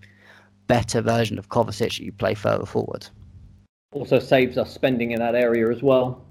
better 0.67 1.01
version 1.01 1.37
of 1.37 1.49
Kovacic 1.49 1.99
you 1.99 2.11
play 2.11 2.33
further 2.33 2.65
forward. 2.65 3.07
Also 3.93 4.19
saves 4.19 4.57
us 4.57 4.73
spending 4.73 5.11
in 5.11 5.19
that 5.19 5.35
area 5.35 5.69
as 5.69 5.83
well. 5.83 6.23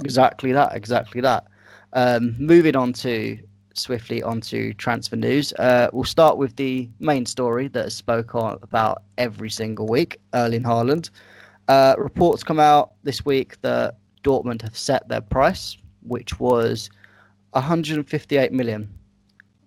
Exactly 0.00 0.52
that. 0.52 0.74
Exactly 0.76 1.20
that. 1.22 1.46
Um, 1.94 2.36
moving 2.38 2.76
on 2.76 2.92
to 2.94 3.38
swiftly 3.74 4.22
onto 4.22 4.74
transfer 4.74 5.16
news. 5.16 5.52
Uh, 5.54 5.88
we'll 5.92 6.04
start 6.04 6.36
with 6.36 6.56
the 6.56 6.88
main 6.98 7.24
story 7.24 7.68
that 7.68 7.86
is 7.86 7.94
spoke 7.94 8.34
on 8.34 8.58
about 8.62 9.02
every 9.16 9.48
single 9.50 9.86
week. 9.86 10.20
Erling 10.34 10.62
Haaland. 10.62 11.10
Uh, 11.68 11.94
reports 11.98 12.42
come 12.42 12.60
out 12.60 12.92
this 13.02 13.24
week 13.24 13.60
that 13.62 13.96
Dortmund 14.22 14.62
have 14.62 14.76
set 14.76 15.08
their 15.08 15.20
price, 15.20 15.76
which 16.02 16.38
was 16.38 16.90
158 17.52 18.52
million. 18.52 18.88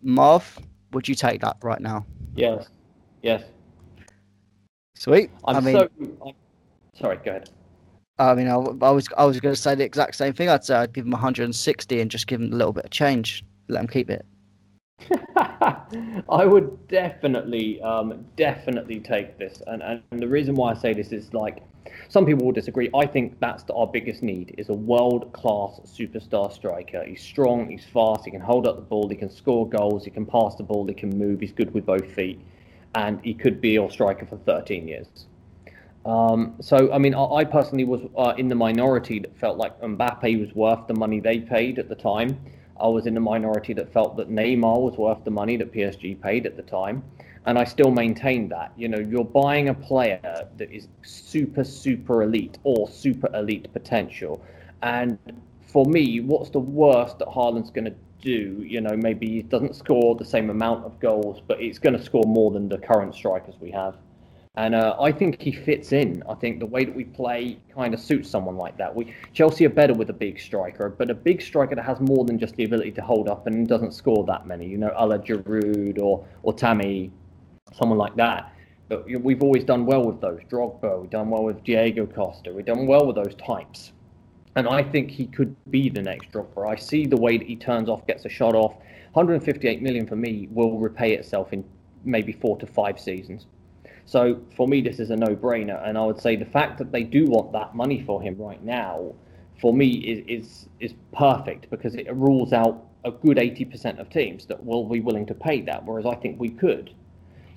Marv, 0.02 0.60
would 0.94 1.08
you 1.08 1.16
take 1.16 1.42
that 1.42 1.58
right 1.62 1.82
now? 1.82 2.06
Yes. 2.36 2.68
Yes. 3.22 3.44
Sweet. 4.96 5.32
I'm 5.46 5.56
I 5.56 5.60
mean, 5.60 5.76
so. 5.78 5.90
I'm, 6.26 6.34
sorry. 6.94 7.18
Go 7.24 7.32
ahead. 7.32 7.50
I 8.20 8.36
mean, 8.36 8.48
I, 8.48 8.56
I 8.56 8.92
was 8.92 9.08
I 9.18 9.26
was 9.26 9.40
going 9.40 9.56
to 9.56 9.60
say 9.60 9.74
the 9.74 9.84
exact 9.84 10.16
same 10.16 10.34
thing. 10.34 10.50
I'd 10.50 10.64
say 10.64 10.76
I'd 10.76 10.94
give 10.94 11.06
him 11.06 11.12
160 11.12 12.02
and 12.02 12.12
just 12.12 12.28
give 12.28 12.40
him 12.40 12.54
a 12.54 12.56
little 12.56 12.74
bit 12.74 12.86
of 12.86 12.92
change. 12.92 13.44
Let 13.68 13.82
him 13.82 13.88
keep 13.88 14.10
it. 14.10 14.26
I 15.36 16.46
would 16.46 16.88
definitely, 16.88 17.82
um, 17.82 18.24
definitely 18.36 19.00
take 19.00 19.40
this, 19.40 19.64
and 19.66 19.82
and 19.82 20.04
the 20.12 20.28
reason 20.28 20.54
why 20.54 20.72
I 20.72 20.74
say 20.76 20.94
this 20.94 21.12
is 21.12 21.34
like 21.34 21.64
some 22.10 22.26
people 22.26 22.46
will 22.46 22.52
disagree. 22.52 22.90
I 22.96 23.06
think 23.06 23.40
that's 23.40 23.64
our 23.70 23.88
biggest 23.88 24.22
need 24.24 24.56
is 24.58 24.70
a 24.70 24.74
world 24.74 25.32
class 25.34 25.80
superstar 25.86 26.52
striker. 26.52 27.04
He's 27.04 27.22
strong, 27.22 27.70
he's 27.70 27.86
fast, 27.86 28.26
he 28.26 28.32
can 28.32 28.42
hold 28.42 28.68
up 28.68 28.76
the 28.76 28.82
ball, 28.82 29.10
he 29.10 29.16
can 29.16 29.30
score 29.30 29.68
goals, 29.68 30.06
he 30.06 30.12
can 30.12 30.26
pass 30.26 30.56
the 30.56 30.64
ball, 30.64 30.88
he 30.88 30.94
can 30.94 31.18
move, 31.18 31.40
he's 31.40 31.52
good 31.52 31.74
with 31.74 31.86
both 31.86 32.06
feet 32.12 32.40
and 32.96 33.22
he 33.24 33.34
could 33.34 33.62
be 33.62 33.70
your 33.70 33.90
striker 33.90 34.26
for 34.26 34.38
13 34.38 34.88
years. 34.88 35.08
Um, 36.06 36.56
so, 36.62 36.92
I 36.92 36.98
mean, 36.98 37.14
I, 37.14 37.24
I 37.26 37.46
personally 37.46 37.86
was 37.86 38.02
uh, 38.18 38.34
in 38.38 38.48
the 38.48 38.56
minority 38.56 39.20
that 39.20 39.38
felt 39.38 39.58
like 39.58 39.80
Mbappe 39.82 40.40
was 40.40 40.54
worth 40.56 40.88
the 40.88 40.96
money 40.96 41.20
they 41.20 41.40
paid 41.40 41.78
at 41.80 41.90
the 41.90 41.96
time. 41.96 42.40
I 42.80 42.88
was 42.88 43.06
in 43.06 43.14
the 43.14 43.20
minority 43.20 43.74
that 43.74 43.94
felt 43.94 44.18
that 44.18 44.30
Neymar 44.30 44.82
was 44.82 44.98
worth 44.98 45.24
the 45.24 45.32
money 45.32 45.58
that 45.58 45.72
PSG 45.72 46.20
paid 46.20 46.48
at 46.48 46.58
the 46.58 46.64
time. 46.64 47.04
And 47.46 47.58
I 47.58 47.64
still 47.64 47.92
maintain 47.92 48.50
that. 48.50 48.72
You 48.78 48.88
know, 48.88 49.00
you're 49.00 49.26
buying 49.26 49.70
a 49.70 49.74
player 49.74 50.48
that 50.58 50.72
is 50.72 50.88
super, 51.04 51.64
super 51.64 52.24
elite 52.24 52.60
or 52.64 52.88
super 52.90 53.30
elite 53.34 53.72
potential. 53.74 54.44
And 54.84 55.18
for 55.62 55.86
me, 55.86 56.20
what's 56.20 56.50
the 56.52 56.60
worst 56.60 57.20
that 57.20 57.28
Haaland's 57.28 57.72
going 57.72 57.86
to 57.86 57.96
do. 58.22 58.64
You 58.66 58.82
know, 58.82 58.96
maybe 58.96 59.28
he 59.28 59.42
doesn't 59.42 59.76
score 59.76 60.16
the 60.16 60.26
same 60.26 60.50
amount 60.50 60.86
of 60.86 61.00
goals, 61.00 61.42
but 61.46 61.60
he's 61.60 61.80
going 61.80 61.98
to 61.98 62.04
score 62.04 62.24
more 62.26 62.52
than 62.52 62.70
the 62.70 62.78
current 62.78 63.14
strikers 63.16 63.56
we 63.60 63.72
have. 63.72 63.96
And 64.56 64.76
uh, 64.76 64.98
I 65.00 65.14
think 65.14 65.42
he 65.42 65.54
fits 65.54 65.94
in. 65.94 66.24
I 66.28 66.34
think 66.34 66.60
the 66.60 66.66
way 66.66 66.84
that 66.84 66.94
we 66.94 67.06
play 67.06 67.58
kind 67.74 67.94
of 67.94 68.02
suits 68.02 68.30
someone 68.30 68.58
like 68.58 68.78
that. 68.78 68.94
We 68.94 69.14
Chelsea 69.32 69.66
are 69.66 69.70
better 69.70 69.94
with 69.94 70.10
a 70.10 70.14
big 70.14 70.42
striker, 70.42 70.90
but 70.90 71.10
a 71.10 71.14
big 71.14 71.42
striker 71.42 71.76
that 71.76 71.86
has 71.86 72.02
more 72.02 72.26
than 72.26 72.38
just 72.38 72.58
the 72.58 72.66
ability 72.66 72.92
to 72.92 73.02
hold 73.02 73.30
up 73.30 73.48
and 73.48 73.66
doesn't 73.66 73.94
score 73.94 74.26
that 74.26 74.46
many. 74.46 74.68
You 74.68 74.78
know, 74.78 74.92
a 74.96 75.08
la 75.08 75.18
Giroud 75.18 76.02
or 76.02 76.26
or 76.44 76.54
Tammy, 76.54 77.12
someone 77.74 77.98
like 77.98 78.16
that. 78.16 78.54
But 78.90 79.06
we've 79.06 79.42
always 79.42 79.64
done 79.64 79.86
well 79.86 80.04
with 80.04 80.20
those. 80.20 80.42
Drogba, 80.50 81.02
we've 81.02 81.10
done 81.10 81.30
well 81.30 81.44
with 81.44 81.64
Diego 81.64 82.06
Costa. 82.06 82.52
We've 82.54 82.66
done 82.66 82.88
well 82.88 83.06
with 83.06 83.16
those 83.16 83.36
types 83.36 83.94
and 84.56 84.68
I 84.68 84.84
think 84.84 85.10
he 85.12 85.28
could 85.28 85.56
be 85.72 85.90
the 85.90 86.02
next 86.02 86.32
Drogba. 86.32 86.70
I 86.70 86.76
see 86.76 87.06
the 87.06 87.18
way 87.18 87.38
that 87.38 87.48
he 87.48 87.56
turns 87.56 87.88
off, 87.88 88.06
gets 88.06 88.26
a 88.26 88.30
shot 88.30 88.56
off. 88.56 88.76
158 89.14 89.82
million 89.82 90.06
for 90.06 90.16
me 90.16 90.48
will 90.52 90.78
repay 90.78 91.14
itself 91.14 91.54
in 91.54 91.64
maybe 92.04 92.34
four 92.34 92.58
to 92.58 92.66
five 92.66 93.00
seasons. 93.00 93.46
So 94.06 94.42
for 94.56 94.68
me, 94.68 94.82
this 94.82 95.00
is 95.00 95.10
a 95.10 95.16
no-brainer, 95.16 95.88
and 95.88 95.98
I 95.98 96.06
would 96.06 96.20
say 96.20 96.36
the 96.36 96.46
fact 96.46 96.78
that 96.80 96.92
they 96.92 97.04
do 97.04 97.26
want 97.26 97.54
that 97.54 97.76
money 97.76 98.04
for 98.04 98.22
him 98.22 98.36
right 98.38 98.62
now, 98.64 99.14
for 99.62 99.74
me, 99.74 99.88
is 99.88 100.26
is 100.28 100.70
is 100.80 100.94
perfect 101.14 101.70
because 101.70 101.96
it 101.96 102.14
rules 102.14 102.52
out 102.52 102.88
a 103.06 103.12
good 103.12 103.38
80% 103.38 104.00
of 104.00 104.10
teams 104.10 104.46
that 104.48 104.64
will 104.64 104.84
be 104.84 105.00
willing 105.00 105.26
to 105.28 105.34
pay 105.34 105.62
that, 105.62 105.86
whereas 105.86 106.06
I 106.06 106.16
think 106.16 106.40
we 106.40 106.50
could. 106.50 106.94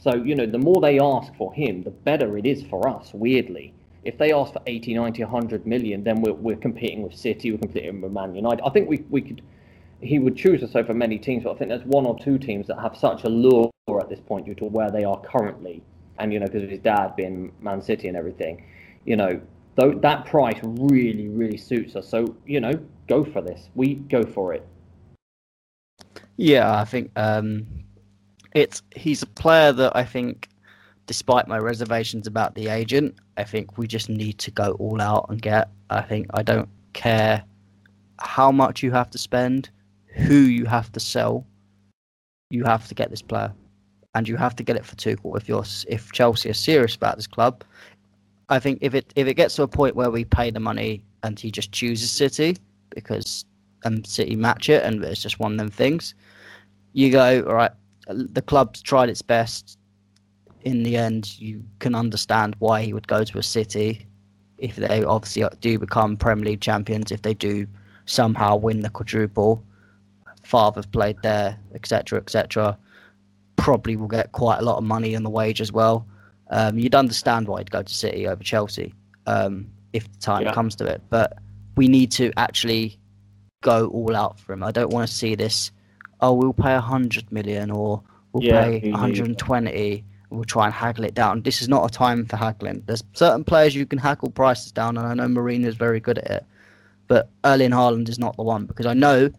So 0.04 0.16
you 0.16 0.34
know, 0.34 0.44
the 0.44 0.58
more 0.58 0.82
they 0.82 1.00
ask 1.00 1.34
for 1.34 1.54
him, 1.54 1.82
the 1.82 1.90
better 1.90 2.36
it 2.36 2.44
is 2.44 2.62
for 2.64 2.86
us. 2.86 3.14
Weirdly, 3.14 3.72
if 4.04 4.18
they 4.18 4.34
ask 4.34 4.52
for 4.52 4.60
80, 4.66 4.92
90, 4.92 5.22
100 5.24 5.66
million, 5.66 6.04
then 6.04 6.20
we're, 6.20 6.34
we're 6.34 6.56
competing 6.56 7.00
with 7.00 7.14
City, 7.16 7.50
we're 7.50 7.56
competing 7.56 8.02
with 8.02 8.12
Man 8.12 8.34
United. 8.34 8.62
I 8.66 8.68
think 8.68 8.86
we, 8.86 8.98
we 9.08 9.22
could, 9.22 9.40
he 10.02 10.18
would 10.18 10.36
choose 10.36 10.62
us 10.62 10.76
over 10.76 10.92
many 10.92 11.18
teams, 11.18 11.44
but 11.44 11.52
I 11.52 11.54
think 11.54 11.70
there's 11.70 11.86
one 11.86 12.04
or 12.04 12.18
two 12.18 12.36
teams 12.36 12.66
that 12.66 12.78
have 12.80 12.98
such 12.98 13.24
a 13.24 13.30
lure 13.30 13.70
at 13.98 14.10
this 14.10 14.20
point 14.20 14.44
due 14.44 14.54
to 14.56 14.66
where 14.66 14.90
they 14.90 15.04
are 15.04 15.18
currently. 15.22 15.82
And, 16.18 16.34
you 16.34 16.38
know, 16.38 16.44
because 16.44 16.64
of 16.64 16.68
his 16.68 16.80
dad 16.80 17.16
being 17.16 17.50
Man 17.60 17.80
City 17.80 18.06
and 18.06 18.14
everything, 18.14 18.62
you 19.06 19.16
know, 19.16 19.40
though 19.76 19.92
that 19.92 20.26
price 20.26 20.60
really, 20.62 21.28
really 21.28 21.56
suits 21.56 21.96
us. 21.96 22.06
So, 22.06 22.36
you 22.44 22.60
know, 22.60 22.78
go 23.08 23.24
for 23.24 23.40
this. 23.40 23.70
We 23.74 23.94
go 23.94 24.22
for 24.22 24.52
it. 24.52 24.66
Yeah, 26.36 26.78
I 26.78 26.84
think 26.84 27.10
um, 27.16 27.66
it's 28.54 28.82
he's 28.94 29.22
a 29.22 29.26
player 29.26 29.72
that 29.72 29.94
I 29.94 30.04
think 30.04 30.48
despite 31.06 31.48
my 31.48 31.58
reservations 31.58 32.26
about 32.26 32.54
the 32.54 32.68
agent, 32.68 33.16
I 33.36 33.44
think 33.44 33.76
we 33.76 33.86
just 33.86 34.08
need 34.08 34.38
to 34.38 34.50
go 34.50 34.72
all 34.72 35.00
out 35.00 35.26
and 35.28 35.42
get. 35.42 35.68
I 35.90 36.00
think 36.00 36.28
I 36.32 36.42
don't 36.42 36.68
care 36.92 37.44
how 38.18 38.50
much 38.50 38.82
you 38.82 38.90
have 38.92 39.10
to 39.10 39.18
spend, 39.18 39.70
who 40.14 40.34
you 40.34 40.64
have 40.64 40.90
to 40.92 41.00
sell. 41.00 41.46
You 42.50 42.64
have 42.64 42.88
to 42.88 42.94
get 42.94 43.10
this 43.10 43.22
player, 43.22 43.52
and 44.14 44.28
you 44.28 44.36
have 44.36 44.56
to 44.56 44.62
get 44.62 44.76
it 44.76 44.84
for 44.84 44.94
Tuchel. 44.96 45.36
If 45.36 45.48
you're 45.48 45.64
if 45.88 46.12
Chelsea 46.12 46.48
are 46.48 46.54
serious 46.54 46.94
about 46.94 47.16
this 47.16 47.26
club, 47.26 47.64
I 48.48 48.58
think 48.58 48.78
if 48.80 48.94
it 48.94 49.12
if 49.16 49.26
it 49.26 49.34
gets 49.34 49.56
to 49.56 49.62
a 49.64 49.68
point 49.68 49.96
where 49.96 50.10
we 50.10 50.24
pay 50.24 50.50
the 50.50 50.60
money 50.60 51.04
and 51.22 51.38
he 51.38 51.50
just 51.50 51.72
chooses 51.72 52.10
City 52.10 52.56
because 52.90 53.44
and 53.84 54.06
City 54.06 54.36
match 54.36 54.68
it 54.68 54.82
and 54.82 55.04
it's 55.04 55.22
just 55.22 55.40
one 55.40 55.52
of 55.52 55.58
them 55.58 55.70
things, 55.70 56.14
you 56.92 57.10
go 57.10 57.44
all 57.46 57.54
right. 57.54 57.72
The 58.08 58.42
club's 58.42 58.82
tried 58.82 59.08
its 59.08 59.22
best. 59.22 59.78
In 60.62 60.82
the 60.82 60.96
end, 60.96 61.38
you 61.38 61.62
can 61.78 61.94
understand 61.94 62.56
why 62.58 62.82
he 62.82 62.92
would 62.92 63.06
go 63.08 63.24
to 63.24 63.38
a 63.38 63.42
City 63.42 64.06
if 64.58 64.76
they 64.76 65.04
obviously 65.04 65.44
do 65.60 65.78
become 65.78 66.16
Premier 66.16 66.44
League 66.46 66.60
champions. 66.60 67.12
If 67.12 67.22
they 67.22 67.34
do 67.34 67.66
somehow 68.06 68.56
win 68.56 68.80
the 68.80 68.90
quadruple, 68.90 69.62
father's 70.42 70.86
played 70.86 71.16
there, 71.22 71.58
etc., 71.74 72.18
etc. 72.18 72.78
Probably 73.56 73.96
will 73.96 74.08
get 74.08 74.32
quite 74.32 74.58
a 74.58 74.62
lot 74.62 74.78
of 74.78 74.84
money 74.84 75.14
in 75.14 75.22
the 75.22 75.30
wage 75.30 75.60
as 75.60 75.72
well. 75.72 76.06
Um, 76.50 76.78
you'd 76.78 76.94
understand 76.94 77.48
why 77.48 77.60
he'd 77.60 77.70
go 77.70 77.82
to 77.82 77.94
City 77.94 78.26
over 78.26 78.42
Chelsea 78.42 78.94
um, 79.26 79.66
if 79.92 80.10
the 80.12 80.18
time 80.18 80.42
Yeah. 80.42 80.52
comes 80.52 80.74
to 80.76 80.86
it. 80.86 81.02
But 81.08 81.38
we 81.76 81.88
need 81.88 82.10
to 82.12 82.32
actually 82.36 82.98
go 83.62 83.88
all 83.88 84.14
out 84.14 84.38
for 84.38 84.52
him. 84.52 84.62
I 84.62 84.70
don't 84.70 84.92
want 84.92 85.08
to 85.08 85.14
see 85.14 85.34
this. 85.34 85.72
Oh, 86.24 86.32
we'll 86.32 86.54
pay 86.54 86.74
a 86.74 86.80
hundred 86.80 87.30
million 87.30 87.70
or 87.70 88.02
we'll 88.32 88.42
Yeah, 88.42 88.62
pay 88.62 88.90
120. 88.90 89.98
and 89.98 90.04
We'll 90.30 90.44
try 90.44 90.64
and 90.64 90.74
haggle 90.74 91.04
it 91.04 91.12
down. 91.14 91.42
This 91.42 91.60
is 91.60 91.68
not 91.68 91.84
a 91.84 91.92
time 91.92 92.24
for 92.24 92.36
haggling. 92.36 92.82
There's 92.86 93.04
certain 93.12 93.44
players 93.44 93.74
you 93.74 93.84
can 93.84 93.98
haggle 93.98 94.30
prices 94.30 94.72
down, 94.72 94.96
and 94.96 95.06
I 95.06 95.12
know 95.12 95.28
Mourinho 95.28 95.66
is 95.66 95.74
very 95.76 96.00
good 96.00 96.16
at 96.18 96.30
it. 96.30 96.46
But 97.08 97.28
Erling 97.44 97.72
Haaland 97.72 98.08
is 98.08 98.18
not 98.18 98.36
the 98.36 98.42
one 98.42 98.64
because 98.64 98.86
I 98.86 98.94
know 98.94 99.30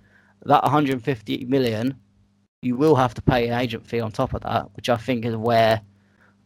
that 0.45 0.63
150 0.63 1.45
million, 1.45 1.95
you 2.61 2.75
will 2.77 2.95
have 2.95 3.15
to 3.15 3.21
pay 3.23 3.47
an 3.47 3.59
agent 3.59 3.87
fee 3.87 3.99
on 3.99 4.11
top 4.11 4.35
of 4.35 4.41
that, 4.43 4.69
which 4.75 4.87
I 4.87 4.97
think 4.97 5.25
is 5.25 5.35
where 5.35 5.81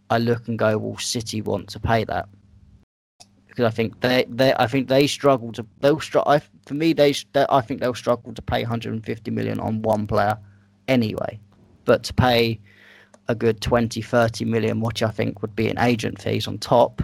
I 0.09 0.19
look 0.19 0.47
and 0.47 0.57
go, 0.57 0.77
well, 0.77 0.97
City 0.97 1.41
want 1.41 1.67
to 1.69 1.81
pay 1.81 2.05
that 2.05 2.29
because 3.59 3.73
I 3.73 3.75
think 3.75 3.99
they, 3.99 4.25
they 4.29 4.53
I 4.53 4.67
think 4.67 4.87
they 4.87 5.05
struggle 5.05 5.51
to 5.51 5.65
they'll 5.81 5.99
str- 5.99 6.19
I, 6.25 6.39
for 6.65 6.75
me 6.75 6.93
they, 6.93 7.13
they 7.33 7.45
I 7.49 7.59
think 7.59 7.81
they'll 7.81 7.93
struggle 7.93 8.33
to 8.33 8.41
pay 8.41 8.61
150 8.61 9.31
million 9.31 9.59
on 9.59 9.81
one 9.81 10.07
player 10.07 10.37
anyway, 10.87 11.37
but 11.83 12.03
to 12.03 12.13
pay 12.13 12.57
a 13.27 13.35
good 13.35 13.59
20 13.59 14.01
30 14.01 14.45
million, 14.45 14.79
which 14.79 15.03
I 15.03 15.09
think 15.09 15.41
would 15.41 15.57
be 15.57 15.67
an 15.67 15.77
agent 15.77 16.21
fees 16.21 16.47
on 16.47 16.57
top. 16.57 17.01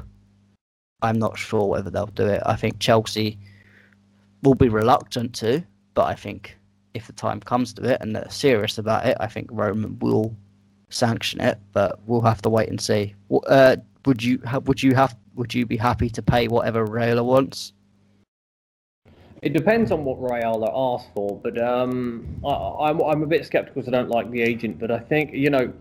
I'm 1.02 1.20
not 1.20 1.38
sure 1.38 1.68
whether 1.68 1.90
they'll 1.90 2.06
do 2.06 2.26
it. 2.26 2.42
I 2.46 2.56
think 2.56 2.80
Chelsea 2.80 3.38
will 4.42 4.56
be 4.56 4.70
reluctant 4.70 5.36
to, 5.36 5.62
but 5.94 6.06
I 6.06 6.14
think 6.14 6.58
if 6.94 7.08
the 7.08 7.14
time 7.14 7.42
comes 7.42 7.74
to 7.74 7.84
it 7.84 7.98
and 8.00 8.16
they're 8.16 8.30
serious 8.30 8.78
about 8.78 9.06
it, 9.06 9.18
I 9.20 9.28
think 9.28 9.50
Roman 9.52 10.00
will 10.00 10.34
sanction 10.90 11.42
it. 11.42 11.60
But 11.74 12.00
we'll 12.08 12.22
have 12.22 12.42
to 12.44 12.50
wait 12.50 12.70
and 12.70 12.80
see. 12.80 13.14
Uh, 13.46 13.76
would 14.06 14.24
you 14.24 14.40
would 14.64 14.82
you 14.82 14.96
have 14.96 15.18
would 15.36 15.54
you 15.54 15.66
be 15.66 15.78
happy 15.78 16.10
to 16.10 16.22
pay 16.22 16.48
whatever 16.48 16.86
Raiola 16.86 17.24
wants? 17.24 17.74
It 19.42 19.54
depends 19.54 19.92
on 19.92 20.04
what 20.06 20.20
Raiola 20.20 20.72
asks 20.96 21.10
for, 21.14 21.40
but 21.44 21.62
um, 21.62 22.26
I, 22.44 22.90
I'm, 22.90 23.02
I'm 23.02 23.22
a 23.22 23.28
bit 23.28 23.46
skeptical 23.46 23.82
because 23.82 23.94
I 23.94 23.96
don't 23.96 24.10
like 24.10 24.32
the 24.32 24.42
agent. 24.42 24.80
But 24.80 24.90
I 24.90 25.00
think, 25.00 25.34
you 25.34 25.50
know, 25.50 25.72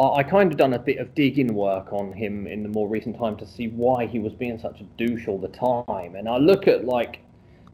I, 0.00 0.02
I 0.02 0.22
kind 0.22 0.50
of 0.50 0.58
done 0.58 0.74
a 0.74 0.78
bit 0.78 0.98
of 0.98 1.14
digging 1.14 1.54
work 1.54 1.92
on 1.92 2.12
him 2.12 2.46
in 2.46 2.62
the 2.62 2.68
more 2.68 2.88
recent 2.88 3.16
time 3.16 3.36
to 3.36 3.46
see 3.46 3.68
why 3.68 4.06
he 4.06 4.18
was 4.18 4.32
being 4.32 4.58
such 4.58 4.80
a 4.80 4.84
douche 4.96 5.28
all 5.28 5.38
the 5.38 5.48
time. 5.48 6.16
And 6.16 6.28
I 6.28 6.38
look 6.38 6.66
at, 6.66 6.86
like, 6.86 7.20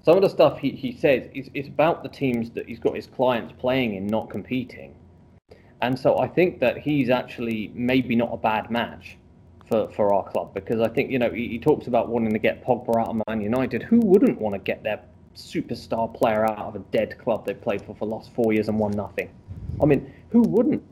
some 0.02 0.16
of 0.16 0.22
the 0.22 0.28
stuff 0.28 0.58
he, 0.58 0.72
he 0.72 0.92
says 0.92 1.28
is, 1.34 1.48
is 1.54 1.68
about 1.68 2.02
the 2.02 2.08
teams 2.08 2.50
that 2.50 2.66
he's 2.66 2.78
got 2.78 2.94
his 2.94 3.06
clients 3.06 3.54
playing 3.58 3.94
in, 3.94 4.06
not 4.08 4.28
competing. 4.28 4.94
And 5.80 5.98
so 5.98 6.18
I 6.18 6.28
think 6.28 6.60
that 6.60 6.76
he's 6.76 7.08
actually 7.08 7.70
maybe 7.74 8.14
not 8.14 8.30
a 8.32 8.36
bad 8.36 8.70
match 8.70 9.16
for, 9.70 9.88
for 9.92 10.12
our 10.12 10.28
club 10.28 10.52
because 10.52 10.80
I 10.80 10.88
think, 10.88 11.11
you 11.11 11.18
know, 11.18 11.30
he, 11.30 11.48
he 11.48 11.59
talks 11.59 11.87
about 11.87 12.09
wanting 12.09 12.33
to 12.33 12.38
get 12.38 12.64
Pogba 12.64 13.00
out 13.00 13.09
of 13.09 13.22
Man 13.28 13.40
United. 13.40 13.83
Who 13.85 14.00
wouldn't 14.00 14.40
want 14.40 14.54
to 14.54 14.59
get 14.59 14.83
their 14.83 15.00
superstar 15.37 16.12
player 16.12 16.44
out 16.44 16.59
of 16.59 16.74
a 16.74 16.80
dead 16.90 17.16
club 17.18 17.46
they've 17.46 17.61
played 17.61 17.80
for 17.83 17.94
for 17.94 18.06
the 18.06 18.12
last 18.12 18.33
four 18.35 18.52
years 18.52 18.68
and 18.68 18.78
won 18.78 18.90
nothing? 18.90 19.30
I 19.80 19.87
mean, 19.87 20.12
who 20.30 20.42
wouldn't? 20.42 20.83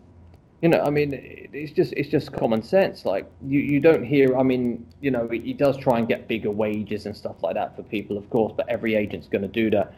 You 0.63 0.69
know, 0.69 0.81
I 0.81 0.91
mean, 0.91 1.11
it's 1.13 1.73
just 1.73 1.93
it's 1.97 2.09
just 2.09 2.33
common 2.33 2.63
sense. 2.63 3.05
Like 3.05 3.29
you, 3.47 3.61
you 3.61 3.81
don't 3.81 4.05
hear. 4.05 4.37
I 4.37 4.43
mean, 4.43 4.87
you 5.01 5.11
know, 5.11 5.29
he 5.29 5.53
does 5.53 5.77
try 5.77 5.99
and 5.99 6.07
get 6.07 6.29
bigger 6.29 6.51
wages 6.51 7.07
and 7.07 7.17
stuff 7.17 7.43
like 7.43 7.55
that 7.55 7.77
for 7.77 7.83
people, 7.83 8.17
of 8.17 8.29
course. 8.31 8.53
But 8.57 8.69
every 8.69 8.95
agent's 8.95 9.29
going 9.29 9.43
to 9.43 9.49
do 9.49 9.71
that. 9.71 9.95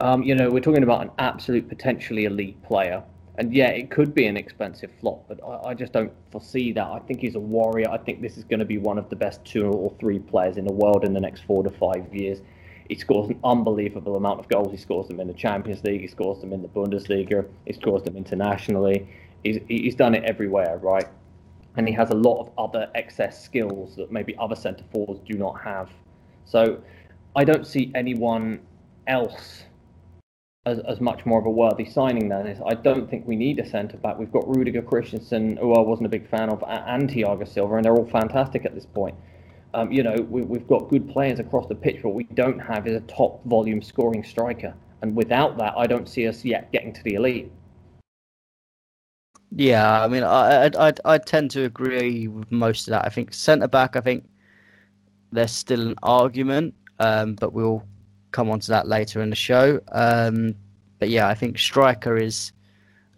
Um, 0.00 0.22
you 0.24 0.34
know, 0.34 0.50
we're 0.50 0.60
talking 0.60 0.82
about 0.82 1.02
an 1.02 1.10
absolute 1.18 1.68
potentially 1.68 2.24
elite 2.24 2.60
player, 2.64 3.02
and 3.36 3.52
yeah, 3.52 3.68
it 3.68 3.90
could 3.90 4.14
be 4.14 4.26
an 4.26 4.36
expensive 4.36 4.90
flop, 5.00 5.26
but 5.26 5.40
I, 5.42 5.70
I 5.70 5.74
just 5.74 5.92
don't 5.92 6.12
foresee 6.30 6.72
that. 6.72 6.86
I 6.86 7.00
think 7.00 7.20
he's 7.20 7.34
a 7.34 7.40
warrior. 7.40 7.90
I 7.90 7.98
think 7.98 8.22
this 8.22 8.36
is 8.38 8.44
going 8.44 8.60
to 8.60 8.64
be 8.64 8.78
one 8.78 8.96
of 8.96 9.08
the 9.10 9.16
best 9.16 9.44
two 9.44 9.66
or 9.66 9.92
three 9.98 10.20
players 10.20 10.56
in 10.56 10.64
the 10.64 10.72
world 10.72 11.04
in 11.04 11.12
the 11.12 11.20
next 11.20 11.42
four 11.42 11.64
to 11.64 11.70
five 11.70 12.14
years. 12.14 12.40
He 12.88 12.94
scores 12.94 13.30
an 13.30 13.40
unbelievable 13.42 14.16
amount 14.16 14.40
of 14.40 14.48
goals. 14.48 14.70
He 14.70 14.76
scores 14.76 15.08
them 15.08 15.18
in 15.18 15.26
the 15.26 15.34
Champions 15.34 15.82
League. 15.82 16.02
He 16.02 16.06
scores 16.06 16.40
them 16.40 16.52
in 16.52 16.62
the 16.62 16.68
Bundesliga. 16.68 17.46
He 17.66 17.72
scores 17.72 18.02
them 18.02 18.16
internationally. 18.16 19.08
He's, 19.42 19.58
he's 19.68 19.94
done 19.94 20.14
it 20.14 20.22
everywhere, 20.24 20.78
right? 20.78 21.06
And 21.76 21.88
he 21.88 21.94
has 21.94 22.10
a 22.10 22.14
lot 22.14 22.40
of 22.40 22.50
other 22.56 22.88
excess 22.94 23.42
skills 23.42 23.96
that 23.96 24.12
maybe 24.12 24.36
other 24.38 24.54
centre 24.54 24.84
forwards 24.92 25.20
do 25.26 25.36
not 25.36 25.60
have. 25.60 25.90
So 26.44 26.80
I 27.34 27.42
don't 27.44 27.66
see 27.66 27.90
anyone 27.94 28.60
else 29.06 29.64
as, 30.66 30.78
as 30.80 31.00
much 31.00 31.26
more 31.26 31.38
of 31.38 31.46
a 31.46 31.50
worthy 31.50 31.84
signing 31.84 32.28
than 32.28 32.46
is. 32.46 32.58
I 32.66 32.74
don't 32.74 33.08
think 33.08 33.26
we 33.26 33.36
need 33.36 33.58
a 33.58 33.68
centre 33.68 33.96
back. 33.98 34.18
We've 34.18 34.32
got 34.32 34.48
Rudiger 34.48 34.82
Christensen, 34.82 35.56
who 35.58 35.74
I 35.74 35.80
wasn't 35.80 36.06
a 36.06 36.10
big 36.10 36.28
fan 36.28 36.48
of, 36.50 36.64
and 36.66 37.08
Thiago 37.08 37.46
Silva, 37.46 37.76
and 37.76 37.84
they're 37.84 37.96
all 37.96 38.06
fantastic 38.06 38.64
at 38.64 38.74
this 38.74 38.86
point. 38.86 39.16
Um, 39.74 39.90
you 39.90 40.02
know, 40.02 40.14
we, 40.30 40.42
we've 40.42 40.66
got 40.66 40.88
good 40.88 41.08
players 41.08 41.40
across 41.40 41.66
the 41.66 41.74
pitch. 41.74 42.02
What 42.02 42.14
we 42.14 42.24
don't 42.24 42.58
have 42.58 42.86
is 42.86 42.96
a 42.96 43.00
top 43.00 43.44
volume 43.44 43.82
scoring 43.82 44.24
striker. 44.24 44.74
And 45.02 45.14
without 45.14 45.58
that, 45.58 45.74
I 45.76 45.86
don't 45.86 46.08
see 46.08 46.26
us 46.28 46.44
yet 46.44 46.72
getting 46.72 46.92
to 46.92 47.02
the 47.02 47.14
elite. 47.14 47.50
Yeah, 49.50 50.02
I 50.02 50.08
mean, 50.08 50.22
I 50.24 50.66
I 50.66 50.88
I, 50.88 50.92
I 51.04 51.18
tend 51.18 51.50
to 51.52 51.64
agree 51.64 52.26
with 52.26 52.50
most 52.50 52.88
of 52.88 52.92
that. 52.92 53.04
I 53.04 53.08
think 53.08 53.32
centre 53.34 53.68
back. 53.68 53.96
I 53.96 54.00
think 54.00 54.24
there's 55.30 55.52
still 55.52 55.80
an 55.88 55.94
argument, 56.02 56.74
um, 56.98 57.34
but 57.34 57.52
we'll 57.52 57.84
come 58.34 58.50
on 58.50 58.58
to 58.60 58.68
that 58.68 58.88
later 58.88 59.22
in 59.22 59.30
the 59.30 59.36
show. 59.36 59.80
Um, 59.92 60.54
but 60.98 61.08
yeah, 61.08 61.28
I 61.28 61.34
think 61.34 61.56
striker 61.58 62.16
is 62.16 62.52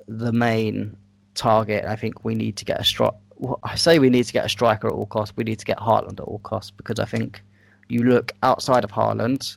the 0.07 0.31
main 0.33 0.97
target. 1.35 1.85
I 1.87 1.97
think 1.97 2.25
we 2.25 2.35
need 2.35 2.57
to 2.59 2.65
get 2.65 2.79
a 2.81 2.85
strike. 2.85 3.15
Well, 3.39 3.59
I 3.65 3.77
say 3.77 3.99
we 3.99 4.11
need 4.11 4.25
to 4.25 4.33
get 4.33 4.45
a 4.45 4.49
striker 4.49 4.87
at 4.89 4.93
all 4.93 5.07
costs. 5.07 5.35
We 5.37 5.45
need 5.45 5.59
to 5.59 5.65
get 5.65 5.79
Haaland 5.79 6.21
at 6.21 6.27
all 6.31 6.41
costs 6.41 6.71
because 6.71 6.99
I 7.01 7.07
think 7.07 7.43
you 7.89 8.03
look 8.05 8.33
outside 8.43 8.85
of 8.85 8.91
Haaland, 8.93 9.57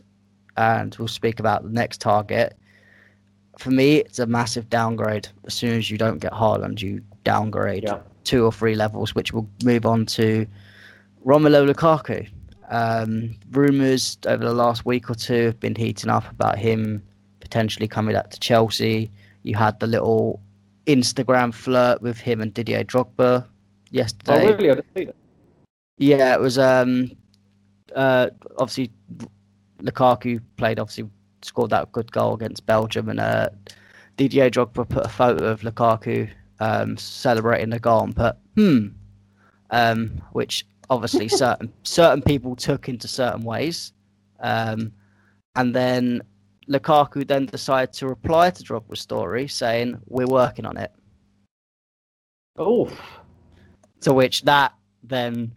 and 0.57 0.95
we'll 0.97 1.07
speak 1.07 1.39
about 1.39 1.63
the 1.63 1.69
next 1.69 1.99
target. 2.01 2.55
For 3.57 3.71
me, 3.71 3.97
it's 3.97 4.19
a 4.19 4.25
massive 4.25 4.69
downgrade. 4.69 5.27
As 5.45 5.53
soon 5.53 5.77
as 5.77 5.91
you 5.91 5.97
don't 5.97 6.19
get 6.19 6.31
Haaland, 6.31 6.81
you 6.81 7.01
downgrade 7.23 7.83
Yeah. 7.83 7.99
two 8.23 8.45
or 8.45 8.51
three 8.51 8.75
levels, 8.75 9.13
which 9.15 9.33
will 9.33 9.47
move 9.63 9.85
on 9.85 10.05
to 10.17 10.45
Romelu 11.25 11.69
Lukaku. 11.69 12.27
Um, 12.69 13.35
rumors 13.51 14.17
over 14.27 14.43
the 14.43 14.53
last 14.53 14.85
week 14.85 15.09
or 15.09 15.15
two 15.15 15.45
have 15.45 15.59
been 15.59 15.75
heating 15.75 16.09
up 16.09 16.29
about 16.29 16.57
him 16.57 17.03
potentially 17.39 17.87
coming 17.87 18.15
up 18.15 18.29
to 18.31 18.39
Chelsea. 18.39 19.11
You 19.43 19.55
had 19.55 19.79
the 19.79 19.87
little 19.87 20.39
Instagram 20.85 21.53
flirt 21.53 22.01
with 22.01 22.19
him 22.19 22.41
and 22.41 22.53
Didier 22.53 22.83
Drogba 22.83 23.45
yesterday. 23.91 24.47
Oh, 24.47 24.51
really? 24.53 24.71
I 24.71 24.75
didn't 24.75 24.87
see 24.95 25.05
that. 25.05 25.15
Yeah, 25.97 26.33
it 26.33 26.39
was 26.39 26.57
um 26.57 27.11
uh 27.95 28.29
obviously 28.57 28.91
Lukaku 29.81 30.41
played 30.57 30.79
obviously 30.79 31.09
scored 31.41 31.71
that 31.71 31.91
good 31.91 32.11
goal 32.11 32.35
against 32.35 32.65
Belgium 32.65 33.09
and 33.09 33.19
uh 33.19 33.49
Didier 34.17 34.49
Drogba 34.49 34.87
put 34.87 35.05
a 35.05 35.09
photo 35.09 35.45
of 35.45 35.61
Lukaku 35.61 36.29
um 36.59 36.97
celebrating 36.97 37.69
the 37.69 37.79
goal 37.79 38.03
and 38.03 38.15
put 38.15 38.35
hmm 38.55 38.87
um 39.71 40.21
which 40.31 40.65
obviously 40.89 41.27
certain 41.27 41.71
certain 41.83 42.21
people 42.21 42.55
took 42.55 42.89
into 42.89 43.07
certain 43.07 43.43
ways 43.43 43.93
um 44.41 44.91
and 45.55 45.75
then 45.75 46.21
Lukaku 46.69 47.27
then 47.27 47.45
decided 47.47 47.93
to 47.93 48.07
reply 48.07 48.49
to 48.51 48.63
Drogba's 48.63 48.99
story 49.01 49.47
saying 49.47 49.99
we're 50.07 50.27
working 50.27 50.65
on 50.65 50.77
it 50.77 50.91
Oh, 52.57 52.91
to 54.01 54.13
which 54.13 54.41
that 54.43 54.73
then 55.03 55.53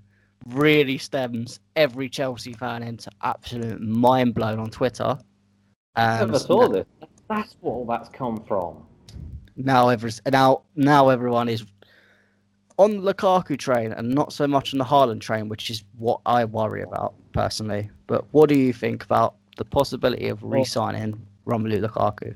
really 0.48 0.98
stems 0.98 1.58
every 1.74 2.08
Chelsea 2.08 2.52
fan 2.52 2.82
into 2.84 3.10
absolute 3.22 3.80
mind 3.80 4.34
blown 4.34 4.60
on 4.60 4.70
Twitter. 4.70 5.18
I 5.96 6.20
never 6.20 6.38
saw 6.38 6.68
this. 6.68 6.86
That's 7.28 7.56
what 7.60 7.72
all 7.72 7.86
that's 7.86 8.08
come 8.08 8.42
from. 8.46 8.84
now 9.56 9.88
every 9.88 10.12
now 10.30 10.62
now 10.76 11.08
everyone 11.08 11.48
is 11.48 11.64
on 12.78 13.02
the 13.02 13.14
Lukaku 13.14 13.58
train 13.58 13.92
and 13.92 14.10
not 14.10 14.32
so 14.32 14.46
much 14.46 14.72
on 14.74 14.78
the 14.78 14.84
Haaland 14.84 15.20
train, 15.20 15.48
which 15.48 15.70
is 15.70 15.84
what 15.98 16.20
I 16.26 16.44
worry 16.44 16.82
about 16.82 17.14
personally. 17.32 17.90
But 18.06 18.24
what 18.32 18.48
do 18.48 18.58
you 18.58 18.72
think 18.72 19.04
about 19.04 19.34
the 19.56 19.64
possibility 19.64 20.28
of 20.28 20.42
re-signing 20.42 21.26
Romelu 21.46 21.84
Lukaku? 21.84 22.34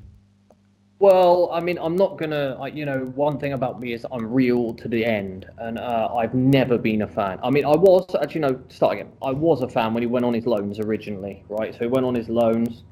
Well, 0.99 1.51
I 1.53 1.61
mean, 1.61 1.79
I'm 1.79 1.95
not 1.95 2.17
gonna. 2.17 2.57
I, 2.59 2.69
you 2.69 2.87
know, 2.87 3.13
one 3.15 3.39
thing 3.39 3.53
about 3.53 3.79
me 3.79 3.93
is 3.93 4.07
I'm 4.11 4.33
real 4.33 4.73
to 4.75 4.89
the 4.89 5.05
end, 5.05 5.45
and 5.59 5.79
uh, 5.79 6.09
I've 6.17 6.33
never 6.33 6.79
been 6.79 7.03
a 7.03 7.07
fan. 7.07 7.39
I 7.43 7.51
mean, 7.51 7.67
I 7.67 7.77
was 7.77 8.07
actually 8.23 8.41
no. 8.41 8.61
Start 8.71 8.95
again. 8.95 9.13
I 9.23 9.31
was 9.31 9.61
a 9.61 9.69
fan 9.69 9.93
when 9.93 10.03
he 10.03 10.07
went 10.07 10.25
on 10.25 10.33
his 10.33 10.47
loans 10.47 10.81
originally, 10.81 11.45
right? 11.51 11.75
So 11.75 11.81
he 11.81 11.87
went 11.87 12.07
on 12.07 12.15
his 12.15 12.31
loans. 12.31 12.85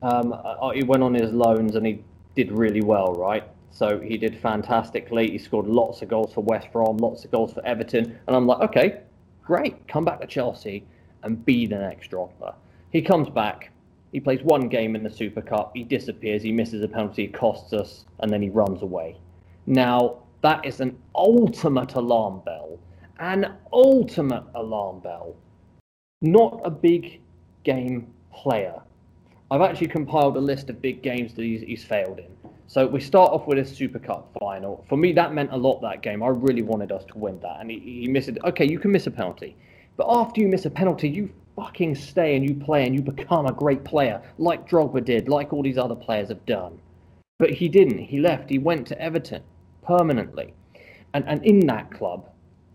Um, 0.00 0.32
uh, 0.32 0.70
he 0.70 0.84
went 0.84 1.02
on 1.02 1.12
his 1.12 1.32
loans 1.32 1.74
and 1.74 1.84
he 1.84 2.02
did 2.34 2.52
really 2.52 2.82
well, 2.82 3.12
right? 3.14 3.44
So 3.70 4.00
he 4.00 4.16
did 4.16 4.38
fantastically. 4.38 5.30
He 5.30 5.38
scored 5.38 5.66
lots 5.66 6.02
of 6.02 6.08
goals 6.08 6.32
for 6.32 6.42
West 6.42 6.72
Brom, 6.72 6.96
lots 6.96 7.24
of 7.24 7.30
goals 7.30 7.52
for 7.52 7.64
Everton, 7.64 8.18
and 8.26 8.36
I'm 8.36 8.46
like, 8.46 8.60
okay, 8.70 9.00
great, 9.44 9.86
come 9.88 10.04
back 10.04 10.20
to 10.20 10.26
Chelsea 10.26 10.84
and 11.22 11.44
be 11.44 11.66
the 11.66 11.78
next 11.78 12.10
Drogba. 12.10 12.54
He 12.90 13.02
comes 13.02 13.28
back 13.28 13.70
he 14.12 14.20
plays 14.20 14.42
one 14.42 14.68
game 14.68 14.96
in 14.96 15.02
the 15.02 15.10
Super 15.10 15.42
Cup, 15.42 15.72
he 15.74 15.84
disappears, 15.84 16.42
he 16.42 16.52
misses 16.52 16.82
a 16.82 16.88
penalty, 16.88 17.28
costs 17.28 17.72
us, 17.72 18.06
and 18.20 18.32
then 18.32 18.40
he 18.40 18.48
runs 18.48 18.82
away. 18.82 19.16
Now, 19.66 20.18
that 20.42 20.64
is 20.64 20.80
an 20.80 20.98
ultimate 21.14 21.94
alarm 21.94 22.40
bell. 22.44 22.78
An 23.18 23.56
ultimate 23.72 24.44
alarm 24.54 25.00
bell. 25.00 25.34
Not 26.22 26.60
a 26.64 26.70
big 26.70 27.20
game 27.64 28.12
player. 28.32 28.80
I've 29.50 29.60
actually 29.60 29.88
compiled 29.88 30.36
a 30.36 30.40
list 30.40 30.70
of 30.70 30.80
big 30.80 31.02
games 31.02 31.34
that 31.34 31.42
he's, 31.42 31.60
he's 31.60 31.84
failed 31.84 32.18
in. 32.18 32.30
So 32.70 32.86
we 32.86 33.00
start 33.00 33.32
off 33.32 33.46
with 33.46 33.58
a 33.58 33.64
Super 33.64 33.98
Cup 33.98 34.30
final. 34.38 34.84
For 34.90 34.98
me, 34.98 35.12
that 35.14 35.32
meant 35.32 35.52
a 35.52 35.56
lot 35.56 35.80
that 35.80 36.02
game. 36.02 36.22
I 36.22 36.28
really 36.28 36.60
wanted 36.60 36.92
us 36.92 37.02
to 37.06 37.16
win 37.16 37.40
that. 37.40 37.60
And 37.60 37.70
he, 37.70 37.78
he 37.78 38.08
missed 38.08 38.28
it. 38.28 38.36
Okay, 38.44 38.68
you 38.68 38.78
can 38.78 38.92
miss 38.92 39.06
a 39.06 39.10
penalty. 39.10 39.56
But 39.96 40.06
after 40.10 40.42
you 40.42 40.48
miss 40.48 40.66
a 40.66 40.70
penalty, 40.70 41.08
you 41.08 41.30
fucking 41.56 41.94
stay 41.94 42.36
and 42.36 42.46
you 42.46 42.54
play 42.54 42.84
and 42.84 42.94
you 42.94 43.00
become 43.00 43.46
a 43.46 43.52
great 43.52 43.84
player, 43.84 44.20
like 44.36 44.68
Drogba 44.68 45.02
did, 45.02 45.30
like 45.30 45.54
all 45.54 45.62
these 45.62 45.78
other 45.78 45.94
players 45.94 46.28
have 46.28 46.44
done. 46.44 46.78
But 47.38 47.52
he 47.52 47.70
didn't. 47.70 48.00
He 48.00 48.20
left. 48.20 48.50
He 48.50 48.58
went 48.58 48.86
to 48.88 49.00
Everton 49.00 49.42
permanently. 49.82 50.52
And, 51.14 51.24
and 51.26 51.42
in 51.46 51.60
that 51.68 51.90
club, 51.90 52.28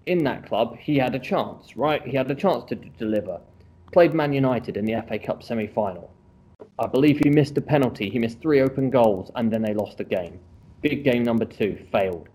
in 0.08 0.24
that 0.24 0.48
club, 0.48 0.76
he 0.80 0.98
had 0.98 1.14
a 1.14 1.20
chance, 1.20 1.78
right? 1.78 2.02
He 2.02 2.18
had 2.18 2.32
a 2.32 2.36
chance 2.36 2.64
to 2.70 2.76
d- 2.76 2.92
deliver. 2.98 3.40
Played 3.92 4.16
Man 4.16 4.34
United 4.34 4.76
in 4.76 4.86
the 4.86 5.04
FA 5.08 5.20
Cup 5.20 5.44
semi 5.44 5.68
final. 5.68 6.10
I 6.80 6.88
believe 6.88 7.20
he 7.20 7.30
missed 7.30 7.58
a 7.58 7.62
penalty. 7.62 8.10
He 8.10 8.20
missed 8.20 8.42
three 8.42 8.62
open 8.62 8.90
goals 8.90 9.32
and 9.36 9.52
then 9.52 9.62
they 9.62 9.74
lost 9.74 9.98
the 9.98 10.04
game. 10.04 10.40
Big 10.82 11.04
game 11.04 11.24
number 11.24 11.46
two, 11.46 11.86
failed. 11.92 12.30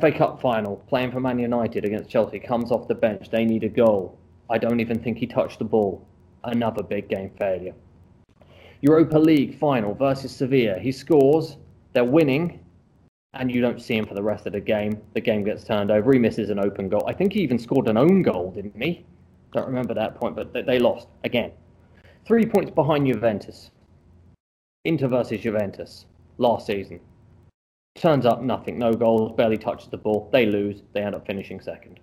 FA 0.00 0.12
Cup 0.12 0.40
final, 0.40 0.76
playing 0.88 1.12
for 1.12 1.20
Man 1.20 1.38
United 1.38 1.84
against 1.84 2.08
Chelsea, 2.08 2.38
comes 2.38 2.70
off 2.70 2.88
the 2.88 2.94
bench. 2.94 3.30
They 3.30 3.44
need 3.44 3.64
a 3.64 3.68
goal. 3.68 4.18
I 4.48 4.58
don't 4.58 4.80
even 4.80 4.98
think 4.98 5.18
he 5.18 5.26
touched 5.26 5.58
the 5.58 5.64
ball. 5.64 6.06
Another 6.44 6.82
big 6.82 7.08
game 7.08 7.30
failure. 7.38 7.74
Europa 8.80 9.18
League 9.18 9.58
final 9.58 9.94
versus 9.94 10.34
Sevilla. 10.34 10.78
He 10.78 10.92
scores, 10.92 11.56
they're 11.92 12.04
winning, 12.04 12.60
and 13.34 13.50
you 13.50 13.60
don't 13.60 13.80
see 13.80 13.96
him 13.96 14.06
for 14.06 14.14
the 14.14 14.22
rest 14.22 14.46
of 14.46 14.52
the 14.52 14.60
game. 14.60 15.00
The 15.14 15.20
game 15.20 15.44
gets 15.44 15.64
turned 15.64 15.90
over. 15.90 16.12
He 16.12 16.18
misses 16.18 16.50
an 16.50 16.58
open 16.58 16.88
goal. 16.88 17.04
I 17.06 17.12
think 17.12 17.32
he 17.32 17.40
even 17.40 17.58
scored 17.58 17.88
an 17.88 17.96
own 17.96 18.22
goal, 18.22 18.50
didn't 18.50 18.80
he? 18.80 19.04
Don't 19.52 19.66
remember 19.66 19.94
that 19.94 20.16
point, 20.16 20.34
but 20.34 20.52
they 20.52 20.78
lost 20.78 21.08
again. 21.24 21.52
Three 22.24 22.46
points 22.46 22.70
behind 22.70 23.06
Juventus. 23.06 23.70
Inter 24.84 25.08
versus 25.08 25.40
Juventus 25.40 26.06
last 26.38 26.66
season. 26.66 27.00
Turns 27.96 28.24
up 28.26 28.42
nothing, 28.42 28.78
no 28.78 28.92
goals, 28.92 29.32
barely 29.36 29.58
touches 29.58 29.88
the 29.88 29.96
ball. 29.96 30.28
They 30.32 30.46
lose. 30.46 30.82
They 30.92 31.02
end 31.02 31.14
up 31.14 31.26
finishing 31.26 31.60
second. 31.60 32.00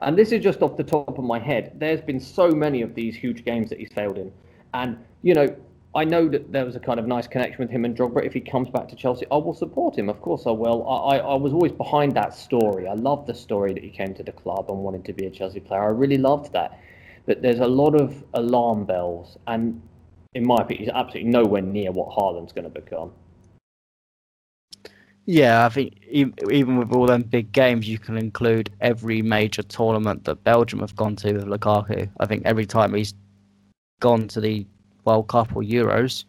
And 0.00 0.16
this 0.16 0.32
is 0.32 0.42
just 0.42 0.62
off 0.62 0.76
the 0.76 0.84
top 0.84 1.18
of 1.18 1.24
my 1.24 1.38
head. 1.38 1.72
There's 1.76 2.00
been 2.00 2.20
so 2.20 2.50
many 2.50 2.82
of 2.82 2.94
these 2.94 3.14
huge 3.14 3.44
games 3.44 3.68
that 3.70 3.78
he's 3.78 3.92
failed 3.92 4.16
in. 4.16 4.32
And, 4.74 4.98
you 5.22 5.34
know, 5.34 5.54
I 5.94 6.04
know 6.04 6.28
that 6.28 6.50
there 6.50 6.64
was 6.64 6.74
a 6.74 6.80
kind 6.80 6.98
of 6.98 7.06
nice 7.06 7.26
connection 7.26 7.58
with 7.58 7.70
him 7.70 7.84
and 7.84 7.96
Drogba. 7.96 8.24
If 8.24 8.32
he 8.32 8.40
comes 8.40 8.70
back 8.70 8.88
to 8.88 8.96
Chelsea, 8.96 9.26
I 9.30 9.36
will 9.36 9.54
support 9.54 9.98
him. 9.98 10.08
Of 10.08 10.22
course, 10.22 10.46
I 10.46 10.50
will. 10.50 10.88
I, 10.88 11.18
I, 11.18 11.34
was 11.34 11.52
always 11.52 11.72
behind 11.72 12.14
that 12.14 12.34
story. 12.34 12.88
I 12.88 12.94
loved 12.94 13.26
the 13.26 13.34
story 13.34 13.74
that 13.74 13.82
he 13.82 13.90
came 13.90 14.14
to 14.14 14.22
the 14.22 14.32
club 14.32 14.70
and 14.70 14.78
wanted 14.78 15.04
to 15.04 15.12
be 15.12 15.26
a 15.26 15.30
Chelsea 15.30 15.60
player. 15.60 15.82
I 15.82 15.88
really 15.90 16.16
loved 16.16 16.52
that. 16.54 16.80
But 17.26 17.42
there's 17.42 17.60
a 17.60 17.66
lot 17.66 17.94
of 17.94 18.24
alarm 18.34 18.84
bells, 18.84 19.38
and 19.46 19.80
in 20.34 20.46
my 20.46 20.56
opinion, 20.56 20.84
he's 20.84 20.92
absolutely 20.92 21.30
nowhere 21.30 21.62
near 21.62 21.92
what 21.92 22.08
Haaland's 22.08 22.52
going 22.52 22.64
to 22.64 22.80
become. 22.80 23.12
Yeah, 25.24 25.64
I 25.64 25.68
think 25.68 26.00
even 26.10 26.78
with 26.78 26.92
all 26.92 27.06
them 27.06 27.22
big 27.22 27.52
games, 27.52 27.88
you 27.88 27.98
can 27.98 28.16
include 28.16 28.70
every 28.80 29.22
major 29.22 29.62
tournament 29.62 30.24
that 30.24 30.42
Belgium 30.42 30.80
have 30.80 30.96
gone 30.96 31.14
to 31.16 31.34
with 31.34 31.44
Lukaku. 31.44 32.10
I 32.18 32.26
think 32.26 32.42
every 32.44 32.66
time 32.66 32.92
he's 32.92 33.14
gone 34.00 34.26
to 34.28 34.40
the 34.40 34.66
World 35.04 35.28
Cup 35.28 35.54
or 35.54 35.62
Euros, 35.62 36.24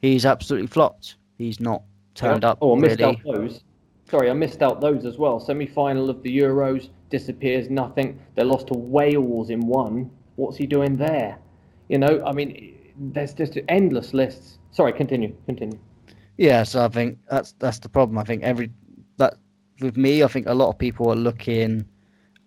he's 0.00 0.24
absolutely 0.24 0.66
flopped. 0.66 1.16
He's 1.36 1.60
not 1.60 1.82
turned 2.14 2.44
up. 2.44 2.58
Oh, 2.62 2.74
I 2.74 2.80
missed 2.80 3.00
really. 3.00 3.16
out 3.16 3.22
those. 3.24 3.64
Sorry, 4.10 4.30
I 4.30 4.32
missed 4.32 4.62
out 4.62 4.80
those 4.80 5.04
as 5.04 5.18
well. 5.18 5.38
Semi 5.38 5.66
final 5.66 6.08
of 6.08 6.22
the 6.22 6.38
Euros 6.38 6.88
disappears, 7.10 7.68
nothing. 7.68 8.18
They 8.34 8.44
lost 8.44 8.68
to 8.68 8.74
Wales 8.74 9.50
in 9.50 9.60
one. 9.66 10.10
What's 10.36 10.56
he 10.56 10.66
doing 10.66 10.96
there? 10.96 11.38
You 11.88 11.98
know, 11.98 12.24
I 12.24 12.32
mean, 12.32 12.78
there's 12.96 13.34
just 13.34 13.58
endless 13.68 14.14
lists. 14.14 14.58
Sorry, 14.70 14.92
continue, 14.92 15.34
continue. 15.46 15.78
Yeah, 16.38 16.62
so 16.62 16.84
I 16.84 16.88
think 16.88 17.18
that's 17.30 17.52
that's 17.58 17.78
the 17.78 17.88
problem. 17.88 18.18
I 18.18 18.24
think 18.24 18.42
every 18.42 18.70
that 19.18 19.34
with 19.80 19.96
me, 19.96 20.22
I 20.22 20.28
think 20.28 20.46
a 20.46 20.54
lot 20.54 20.70
of 20.70 20.78
people 20.78 21.10
are 21.10 21.16
looking 21.16 21.84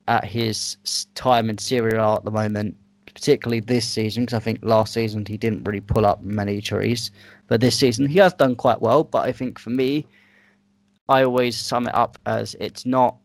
at 0.07 0.25
his 0.25 0.77
time 1.15 1.49
in 1.49 1.57
Serie 1.57 1.97
A 1.97 2.13
at 2.15 2.25
the 2.25 2.31
moment, 2.31 2.75
particularly 3.05 3.59
this 3.59 3.87
season, 3.87 4.23
because 4.23 4.35
I 4.35 4.39
think 4.39 4.59
last 4.63 4.93
season 4.93 5.25
he 5.25 5.37
didn't 5.37 5.63
really 5.63 5.81
pull 5.81 6.05
up 6.05 6.21
many 6.23 6.61
trees, 6.61 7.11
but 7.47 7.61
this 7.61 7.77
season 7.77 8.07
he 8.07 8.19
has 8.19 8.33
done 8.33 8.55
quite 8.55 8.81
well. 8.81 9.03
But 9.03 9.25
I 9.25 9.31
think 9.31 9.59
for 9.59 9.69
me, 9.69 10.05
I 11.09 11.23
always 11.23 11.57
sum 11.57 11.87
it 11.87 11.95
up 11.95 12.17
as 12.25 12.55
it's 12.59 12.85
not. 12.85 13.17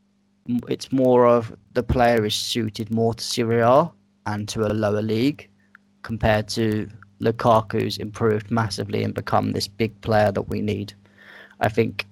It's 0.69 0.91
more 0.91 1.27
of 1.27 1.55
the 1.75 1.83
player 1.83 2.25
is 2.25 2.35
suited 2.35 2.91
more 2.91 3.15
to 3.15 3.25
Serie 3.25 3.61
A 3.61 3.91
and 4.27 4.49
to 4.49 4.67
a 4.67 4.73
lower 4.73 5.03
league 5.03 5.49
compared 6.03 6.49
to 6.49 6.89
Lukaku's 7.21 7.99
improved 7.99 8.51
massively 8.51 9.03
and 9.05 9.15
become 9.15 9.53
this 9.53 9.69
big 9.69 9.99
player 10.01 10.33
that 10.33 10.49
we 10.49 10.63
need. 10.63 10.95
I 11.61 11.69
think 11.69 12.07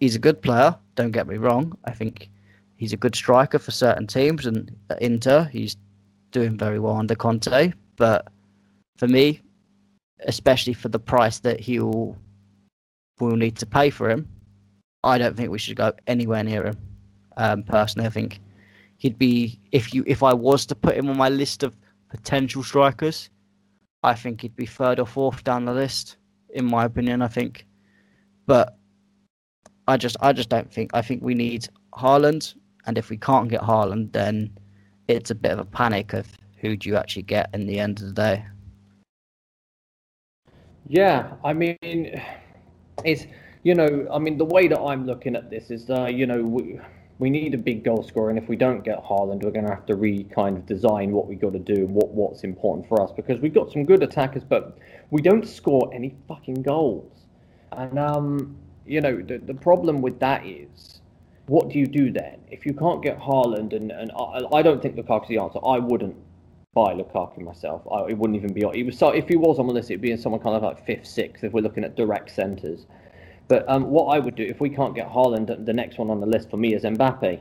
he's 0.00 0.14
a 0.14 0.18
good 0.18 0.42
player. 0.42 0.76
Don't 0.94 1.12
get 1.12 1.26
me 1.26 1.36
wrong. 1.36 1.76
I 1.84 1.92
think 1.92 2.30
he's 2.76 2.92
a 2.92 2.98
good 2.98 3.14
striker 3.14 3.58
for 3.58 3.70
certain 3.70 4.06
teams, 4.06 4.46
and 4.46 4.74
at 4.90 5.00
Inter 5.00 5.44
he's 5.44 5.76
doing 6.30 6.56
very 6.58 6.78
well 6.78 6.96
under 6.96 7.14
Conte. 7.14 7.72
But 7.96 8.28
for 8.98 9.08
me, 9.08 9.40
especially 10.26 10.74
for 10.74 10.88
the 10.88 10.98
price 10.98 11.38
that 11.40 11.60
he'll 11.60 12.16
will 13.18 13.36
need 13.36 13.56
to 13.56 13.66
pay 13.66 13.90
for 13.90 14.08
him, 14.10 14.28
I 15.04 15.18
don't 15.18 15.36
think 15.36 15.50
we 15.50 15.58
should 15.58 15.76
go 15.76 15.92
anywhere 16.06 16.44
near 16.44 16.66
him. 16.66 16.78
Um, 17.36 17.62
personally, 17.62 18.06
I 18.06 18.10
think 18.10 18.40
he'd 19.00 19.18
be 19.18 19.58
if 19.72 19.94
you 19.94 20.04
if 20.06 20.22
I 20.22 20.32
was 20.34 20.66
to 20.66 20.74
put 20.74 20.96
him 20.96 21.08
on 21.08 21.16
my 21.16 21.30
list 21.30 21.62
of 21.62 21.74
potential 22.10 22.62
strikers, 22.62 23.30
I 24.02 24.14
think 24.14 24.42
he'd 24.42 24.54
be 24.54 24.66
third 24.66 25.00
or 25.00 25.06
fourth 25.06 25.42
down 25.42 25.64
the 25.64 25.72
list, 25.72 26.18
in 26.50 26.66
my 26.66 26.84
opinion. 26.84 27.22
I 27.22 27.28
think, 27.28 27.66
but 28.46 28.76
I 29.88 29.96
just 29.96 30.16
I 30.20 30.32
just 30.32 30.50
don't 30.50 30.72
think. 30.72 30.90
I 30.92 31.02
think 31.02 31.22
we 31.22 31.34
need 31.34 31.66
Haaland, 31.94 32.54
and 32.86 32.98
if 32.98 33.08
we 33.08 33.16
can't 33.16 33.48
get 33.48 33.62
Haaland, 33.62 34.12
then 34.12 34.56
it's 35.08 35.30
a 35.30 35.34
bit 35.34 35.52
of 35.52 35.58
a 35.58 35.64
panic 35.64 36.12
of 36.12 36.28
who 36.58 36.76
do 36.76 36.90
you 36.90 36.96
actually 36.96 37.22
get 37.22 37.48
in 37.54 37.66
the 37.66 37.80
end 37.80 38.00
of 38.00 38.06
the 38.06 38.12
day. 38.12 38.44
Yeah, 40.86 41.32
I 41.42 41.54
mean, 41.54 41.78
it's 43.04 43.26
you 43.62 43.74
know, 43.74 44.06
I 44.12 44.18
mean, 44.18 44.36
the 44.36 44.44
way 44.44 44.68
that 44.68 44.78
I'm 44.78 45.06
looking 45.06 45.36
at 45.36 45.50
this 45.50 45.70
is, 45.70 45.88
uh, 45.90 46.06
you 46.06 46.26
know, 46.26 46.42
we, 46.42 46.80
we 47.20 47.28
need 47.28 47.52
a 47.52 47.58
big 47.58 47.84
goal 47.84 48.02
scorer, 48.02 48.30
and 48.30 48.38
if 48.38 48.48
we 48.48 48.56
don't 48.56 48.82
get 48.82 49.04
Haaland, 49.04 49.44
we're 49.44 49.50
going 49.50 49.66
to 49.66 49.74
have 49.74 49.84
to 49.86 49.94
re 49.94 50.24
kind 50.24 50.56
of 50.56 50.64
design 50.64 51.12
what 51.12 51.26
we 51.26 51.36
got 51.36 51.52
to 51.52 51.58
do 51.58 51.74
and 51.74 51.94
what 51.94 52.08
what's 52.08 52.44
important 52.44 52.88
for 52.88 53.00
us 53.00 53.12
because 53.12 53.40
we've 53.40 53.52
got 53.52 53.70
some 53.70 53.84
good 53.84 54.02
attackers, 54.02 54.42
but 54.42 54.78
we 55.10 55.20
don't 55.20 55.46
score 55.46 55.90
any 55.92 56.16
fucking 56.26 56.62
goals. 56.62 57.26
And 57.72 57.98
um, 57.98 58.56
you 58.86 59.02
know, 59.02 59.20
the 59.20 59.36
the 59.38 59.54
problem 59.54 60.00
with 60.00 60.18
that 60.20 60.46
is, 60.46 61.02
what 61.46 61.68
do 61.68 61.78
you 61.78 61.86
do 61.86 62.10
then 62.10 62.38
if 62.50 62.64
you 62.64 62.72
can't 62.72 63.02
get 63.02 63.20
Haaland? 63.20 63.76
And 63.76 63.92
and 63.92 64.10
I, 64.18 64.40
I 64.56 64.62
don't 64.62 64.80
think 64.80 64.96
Lukaku's 64.96 65.28
the 65.28 65.38
answer. 65.38 65.58
I 65.64 65.78
wouldn't 65.78 66.16
buy 66.72 66.94
Lukaku 66.94 67.42
myself. 67.42 67.82
I, 67.92 68.08
it 68.08 68.16
wouldn't 68.16 68.36
even 68.36 68.54
be. 68.54 68.64
He 68.72 68.82
was 68.82 68.96
so 68.96 69.10
if 69.10 69.28
he 69.28 69.36
was 69.36 69.58
on 69.58 69.66
the 69.66 69.74
list, 69.74 69.90
it'd 69.90 70.00
be 70.00 70.10
in 70.10 70.18
someone 70.18 70.40
kind 70.40 70.56
of 70.56 70.62
like 70.62 70.86
fifth, 70.86 71.06
sixth. 71.06 71.44
If 71.44 71.52
we're 71.52 71.60
looking 71.60 71.84
at 71.84 71.96
direct 71.96 72.30
centres. 72.30 72.86
But 73.50 73.68
um, 73.68 73.90
what 73.90 74.04
I 74.14 74.20
would 74.20 74.36
do 74.36 74.44
if 74.44 74.60
we 74.60 74.70
can't 74.70 74.94
get 74.94 75.08
Haaland, 75.08 75.66
the 75.66 75.72
next 75.72 75.98
one 75.98 76.08
on 76.08 76.20
the 76.20 76.26
list 76.26 76.50
for 76.50 76.56
me 76.56 76.72
is 76.72 76.84
Mbappe, 76.84 77.40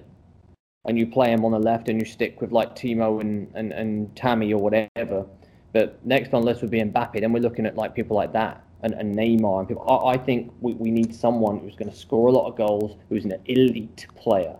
and 0.86 0.98
you 0.98 1.06
play 1.06 1.30
him 1.32 1.45
on 1.45 1.52
the 1.52 1.60
left 1.60 1.88
and 1.88 2.02
you 2.02 2.06
stick 2.06 2.41
with 2.41 2.52
like 2.52 2.76
Timo 2.76 3.22
and, 3.22 3.52
and, 3.54 3.72
and 3.72 4.15
Tammy 4.15 4.52
or 4.52 4.60
whatever. 4.60 5.28
But 5.72 6.04
next 6.04 6.34
on 6.34 6.41
the 6.41 6.48
list 6.48 6.62
would 6.62 6.72
be 6.72 6.80
Mbappe. 6.80 7.22
Then 7.22 7.32
we're 7.32 7.43
looking 7.43 7.67
at 7.67 7.76
like 7.76 7.93
people 7.93 8.17
like 8.17 8.34
that 8.34 8.63
and, 8.82 8.93
and 8.95 9.15
Neymar 9.15 9.60
and 9.60 9.67
people. 9.67 9.88
I, 9.88 10.13
I 10.13 10.17
think 10.17 10.52
we, 10.62 10.74
we 10.74 10.89
need 10.89 11.13
someone 11.13 11.60
who's 11.60 11.76
going 11.76 11.91
to 11.91 11.95
score 11.95 12.30
a 12.30 12.32
lot 12.32 12.48
of 12.48 12.58
goals, 12.58 12.98
who's 13.10 13.26
an 13.26 13.36
elite 13.45 14.08
player. 14.15 14.56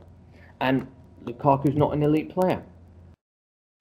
and 0.62 0.86
Lukaku's 1.26 1.76
not 1.76 1.94
an 1.94 2.04
elite 2.04 2.30
player. 2.30 2.62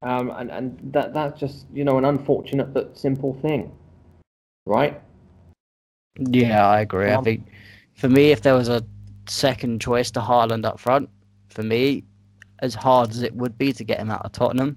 Um, 0.01 0.31
and 0.31 0.51
and 0.51 0.93
that 0.95 1.13
that's 1.13 1.39
just 1.39 1.67
you 1.75 1.85
know 1.85 1.99
an 1.99 2.07
unfortunate 2.07 2.73
but 2.73 2.97
simple 2.97 3.35
thing, 3.43 3.73
right? 4.65 5.03
Yeah, 6.17 6.67
I 6.67 6.81
agree. 6.81 7.11
Um, 7.11 7.21
I 7.21 7.23
think 7.23 7.47
for 7.95 8.09
me, 8.09 8.31
if 8.31 8.43
there 8.43 8.55
was 8.55 8.69
a 8.69 8.85
second 9.27 9.81
choice 9.81 10.11
to 10.13 10.21
Haaland 10.21 10.65
up 10.65 10.81
front, 10.81 11.09
for 11.49 11.63
me, 11.63 12.05
as 12.61 12.75
hard 12.75 13.11
as 13.11 13.23
it 13.23 13.35
would 13.35 13.57
be 13.57 13.73
to 13.73 13.85
get 13.85 13.99
him 13.99 14.11
out 14.11 14.25
of 14.25 14.33
Tottenham, 14.33 14.77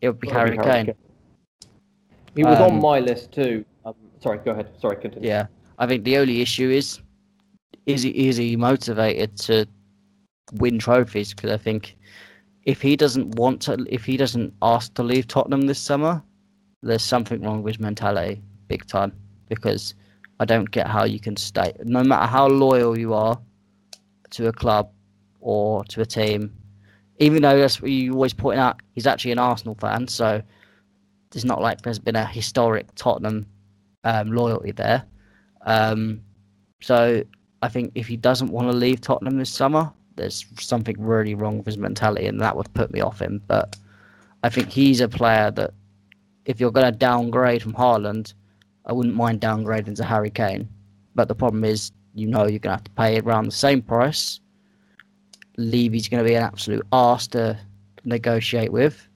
it 0.00 0.08
would 0.08 0.20
be 0.20 0.28
Harry 0.28 0.58
Kane. 0.58 0.94
He 2.34 2.44
was 2.44 2.58
um, 2.58 2.72
on 2.72 2.80
my 2.80 2.98
list 2.98 3.32
too. 3.32 3.64
Um, 3.84 3.94
sorry, 4.20 4.38
go 4.38 4.50
ahead. 4.50 4.70
Sorry, 4.80 4.96
continue. 4.96 5.28
Yeah, 5.28 5.46
I 5.78 5.86
think 5.86 6.04
the 6.04 6.16
only 6.16 6.40
issue 6.40 6.70
is 6.70 7.00
is 7.86 8.02
he 8.02 8.28
is 8.28 8.36
he 8.36 8.56
motivated 8.56 9.36
to 9.38 9.66
win 10.54 10.78
trophies? 10.78 11.32
Because 11.32 11.50
I 11.52 11.56
think 11.56 11.96
if 12.64 12.80
he 12.80 12.96
doesn't 12.96 13.36
want 13.36 13.62
to, 13.62 13.86
if 13.88 14.04
he 14.04 14.16
doesn't 14.16 14.52
ask 14.62 14.94
to 14.94 15.02
leave 15.02 15.28
Tottenham 15.28 15.62
this 15.62 15.78
summer, 15.78 16.22
there's 16.82 17.02
something 17.02 17.42
wrong 17.42 17.62
with 17.62 17.74
his 17.74 17.80
mentality, 17.80 18.42
big 18.68 18.86
time. 18.86 19.12
Because 19.48 19.94
I 20.40 20.44
don't 20.44 20.70
get 20.70 20.86
how 20.86 21.04
you 21.04 21.20
can 21.20 21.36
stay, 21.36 21.72
no 21.84 22.02
matter 22.02 22.26
how 22.26 22.48
loyal 22.48 22.98
you 22.98 23.14
are 23.14 23.40
to 24.30 24.48
a 24.48 24.52
club 24.52 24.90
or 25.40 25.84
to 25.84 26.00
a 26.00 26.06
team. 26.06 26.52
Even 27.18 27.42
though 27.42 27.58
that's 27.58 27.80
what 27.80 27.90
you 27.90 28.12
always 28.12 28.34
point 28.34 28.58
out, 28.58 28.80
he's 28.92 29.06
actually 29.06 29.32
an 29.32 29.38
Arsenal 29.38 29.76
fan, 29.76 30.08
so 30.08 30.42
it's 31.32 31.44
not 31.44 31.60
like 31.60 31.82
there's 31.82 31.98
been 31.98 32.16
a 32.16 32.26
historic 32.26 32.86
Tottenham 32.94 33.46
um, 34.04 34.32
loyalty 34.32 34.72
there. 34.72 35.04
Um, 35.62 36.20
so 36.80 37.22
I 37.62 37.68
think 37.68 37.92
if 37.94 38.06
he 38.06 38.16
doesn't 38.16 38.50
want 38.50 38.70
to 38.70 38.76
leave 38.76 39.00
Tottenham 39.00 39.38
this 39.38 39.50
summer, 39.50 39.92
there's 40.16 40.44
something 40.58 40.96
really 40.98 41.34
wrong 41.34 41.58
with 41.58 41.66
his 41.66 41.78
mentality, 41.78 42.26
and 42.26 42.40
that 42.40 42.56
would 42.56 42.72
put 42.74 42.92
me 42.92 43.00
off 43.00 43.20
him. 43.20 43.42
But 43.46 43.76
I 44.42 44.48
think 44.48 44.68
he's 44.68 45.00
a 45.00 45.08
player 45.08 45.50
that, 45.52 45.72
if 46.44 46.60
you're 46.60 46.70
going 46.70 46.92
to 46.92 46.98
downgrade 46.98 47.62
from 47.62 47.74
Haaland, 47.74 48.34
I 48.86 48.92
wouldn't 48.92 49.14
mind 49.14 49.40
downgrading 49.40 49.96
to 49.96 50.04
Harry 50.04 50.30
Kane. 50.30 50.68
But 51.14 51.28
the 51.28 51.34
problem 51.34 51.64
is, 51.64 51.92
you 52.14 52.26
know, 52.26 52.46
you're 52.46 52.58
going 52.58 52.76
to 52.76 52.78
have 52.78 52.84
to 52.84 52.90
pay 52.92 53.20
around 53.20 53.46
the 53.46 53.52
same 53.52 53.82
price. 53.82 54.40
Levy's 55.56 56.08
going 56.08 56.22
to 56.22 56.28
be 56.28 56.34
an 56.34 56.42
absolute 56.42 56.84
arse 56.92 57.26
to 57.28 57.58
negotiate 58.04 58.72
with, 58.72 59.08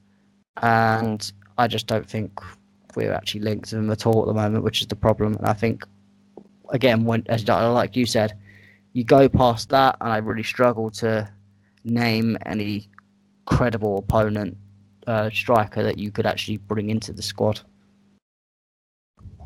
and 0.63 1.33
I 1.59 1.67
just 1.67 1.87
don't 1.89 2.09
think 2.09 2.41
we're 2.95 3.13
actually 3.13 3.41
linked 3.41 3.71
to 3.71 3.79
him 3.79 3.91
at 3.91 4.07
all 4.07 4.23
at 4.23 4.29
the 4.29 4.35
moment, 4.35 4.63
which 4.63 4.81
is 4.81 4.87
the 4.87 4.97
problem. 4.97 5.35
And 5.35 5.47
I 5.47 5.53
think, 5.53 5.85
again, 6.71 7.05
when 7.05 7.25
as 7.29 7.47
like 7.49 7.97
you 7.97 8.07
said, 8.07 8.39
you 8.93 9.03
go 9.05 9.29
past 9.29 9.69
that, 9.71 9.97
and 10.01 10.13
I 10.13 10.19
really 10.19 10.45
struggle 10.45 10.91
to 10.93 11.29
name 11.85 12.39
any 12.47 12.89
credible 13.47 13.99
opponent 13.99 14.57
uh, 15.07 15.31
striker 15.31 15.83
that 15.83 15.99
you 15.99 16.13
could 16.13 16.27
actually 16.27 16.59
bring 16.59 16.91
into 16.91 17.13
the 17.13 17.23
squad. 17.23 17.61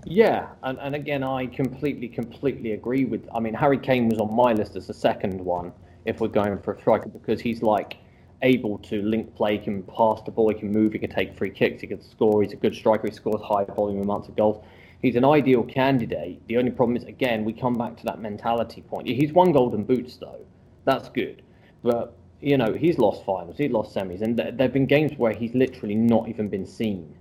Yeah, 0.05 0.49
and, 0.63 0.79
and 0.81 0.95
again, 0.95 1.23
I 1.23 1.47
completely, 1.47 2.09
completely 2.09 2.73
agree 2.73 3.05
with. 3.05 3.29
I 3.35 3.41
mean, 3.41 3.55
Harry 3.55 3.79
Kane 3.79 4.09
was 4.09 4.19
on 4.19 4.35
my 4.35 4.53
list 4.53 4.77
as 4.77 4.87
the 4.87 4.95
second 4.95 5.41
one 5.41 5.73
if 6.05 6.21
we're 6.21 6.29
going 6.29 6.59
for 6.59 6.75
a 6.75 6.81
striker 6.81 7.09
because 7.09 7.41
he's 7.41 7.63
like 7.63 7.97
able 8.43 8.79
to 8.79 9.01
link 9.03 9.35
play, 9.37 9.59
he 9.59 9.65
can 9.65 9.85
pass 9.85 10.21
the 10.23 10.33
ball, 10.33 10.49
he 10.49 10.59
can 10.59 10.73
move, 10.73 10.93
he 10.93 10.99
can 10.99 11.11
take 11.11 11.37
free 11.37 11.51
kicks, 11.51 11.81
he 11.81 11.87
can 11.87 12.03
score. 12.03 12.43
He's 12.43 12.53
a 12.53 12.57
good 12.57 12.75
striker. 12.75 13.07
He 13.07 13.15
scores 13.15 13.41
high 13.43 13.65
volume 13.65 14.03
amounts 14.03 14.29
of 14.29 14.35
goals 14.35 14.65
he's 15.03 15.17
an 15.17 15.25
ideal 15.25 15.65
candidate. 15.65 16.41
The 16.47 16.57
only 16.57 16.71
problem 16.71 16.97
is, 16.97 17.05
again, 17.05 17.45
we 17.45 17.53
come 17.53 17.75
back 17.75 17.97
to 17.99 18.05
that 18.05 18.21
mentality 18.21 18.81
point. 18.83 19.09
He's 19.09 19.33
won 19.33 19.53
Golden 19.53 19.85
Boots, 19.85 20.17
though. 20.17 20.47
That's 20.85 21.09
good. 21.09 21.43
But, 21.83 22.17
you 22.41 22.57
know, 22.57 22.73
he's 22.73 22.99
lost 22.99 23.25
finals, 23.27 23.59
he's 23.59 23.73
lost 23.73 23.95
semis, 23.95 24.23
and 24.23 24.39
there 24.39 24.55
have 24.59 24.73
been 24.73 24.87
games 24.87 25.13
where 25.19 25.35
he's 25.35 25.55
literally 25.55 25.97
not 25.97 26.29
even 26.29 26.49
been 26.49 26.67
seen. 26.67 27.15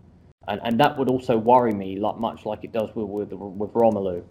And, 0.48 0.60
and 0.64 0.80
that 0.80 0.98
would 0.98 1.10
also 1.10 1.38
worry 1.38 1.74
me, 1.74 2.00
like 2.00 2.18
much 2.18 2.46
like 2.46 2.64
it 2.64 2.72
does 2.72 2.90
with, 2.96 3.08
with, 3.08 3.32
with 3.32 3.72
Romelu. 3.74 4.24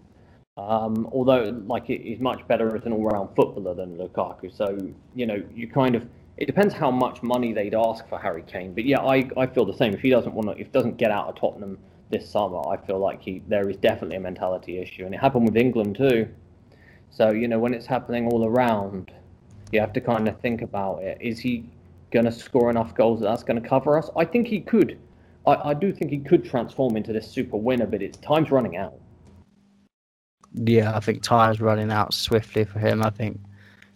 Um, 0.57 1.09
although, 1.11 1.63
like, 1.65 1.85
he's 1.85 2.19
much 2.19 2.45
better 2.47 2.75
as 2.75 2.85
an 2.85 2.93
all 2.93 3.05
round 3.05 3.29
footballer 3.35 3.73
than 3.73 3.97
Lukaku. 3.97 4.55
So, 4.55 4.77
you 5.15 5.25
know, 5.25 5.41
you 5.53 5.67
kind 5.67 5.95
of. 5.95 6.07
It 6.37 6.45
depends 6.45 6.73
how 6.73 6.89
much 6.89 7.21
money 7.21 7.53
they'd 7.53 7.75
ask 7.75 8.07
for 8.07 8.17
Harry 8.17 8.43
Kane. 8.47 8.73
But 8.73 8.85
yeah, 8.85 8.99
I, 9.01 9.29
I 9.37 9.45
feel 9.45 9.65
the 9.65 9.75
same. 9.75 9.93
If 9.93 10.01
he 10.01 10.09
doesn't 10.09 10.33
want 10.33 10.49
to, 10.49 10.59
if 10.59 10.71
doesn't 10.71 10.97
get 10.97 11.11
out 11.11 11.27
of 11.27 11.35
Tottenham 11.35 11.77
this 12.09 12.29
summer, 12.29 12.61
I 12.67 12.77
feel 12.77 12.99
like 12.99 13.21
he 13.21 13.41
there 13.47 13.69
is 13.69 13.77
definitely 13.77 14.17
a 14.17 14.21
mentality 14.21 14.79
issue, 14.79 15.05
and 15.05 15.13
it 15.13 15.19
happened 15.19 15.45
with 15.45 15.57
England 15.57 15.97
too. 15.97 16.27
So 17.09 17.31
you 17.31 17.47
know 17.47 17.59
when 17.59 17.73
it's 17.73 17.85
happening 17.85 18.27
all 18.27 18.45
around, 18.45 19.11
you 19.71 19.79
have 19.79 19.93
to 19.93 20.01
kind 20.01 20.27
of 20.27 20.39
think 20.39 20.61
about 20.61 21.03
it. 21.03 21.17
Is 21.21 21.39
he 21.39 21.69
going 22.11 22.25
to 22.25 22.31
score 22.31 22.69
enough 22.69 22.95
goals 22.95 23.19
that 23.19 23.27
that's 23.27 23.43
going 23.43 23.61
to 23.61 23.67
cover 23.67 23.97
us? 23.97 24.09
I 24.17 24.25
think 24.25 24.47
he 24.47 24.61
could. 24.61 24.97
I, 25.45 25.69
I 25.69 25.73
do 25.73 25.91
think 25.91 26.11
he 26.11 26.19
could 26.19 26.45
transform 26.45 26.97
into 26.97 27.13
this 27.13 27.27
super 27.27 27.57
winner, 27.57 27.87
but 27.87 28.01
it's 28.01 28.17
time's 28.17 28.51
running 28.51 28.77
out. 28.77 28.93
Yeah, 30.53 30.95
I 30.95 30.99
think 30.99 31.23
time's 31.23 31.61
running 31.61 31.91
out 31.91 32.13
swiftly 32.13 32.65
for 32.65 32.79
him. 32.79 33.01
I 33.01 33.09
think 33.09 33.39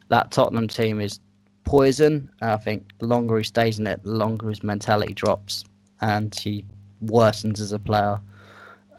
that 0.09 0.31
Tottenham 0.31 0.67
team 0.67 1.01
is 1.01 1.19
poison. 1.65 2.29
I 2.41 2.57
think 2.57 2.91
the 2.99 3.07
longer 3.07 3.37
he 3.37 3.43
stays 3.43 3.79
in 3.79 3.87
it, 3.87 4.03
the 4.03 4.11
longer 4.11 4.49
his 4.49 4.63
mentality 4.63 5.13
drops, 5.13 5.63
and 6.01 6.33
he 6.33 6.65
worsens 7.03 7.59
as 7.59 7.71
a 7.71 7.79
player. 7.79 8.19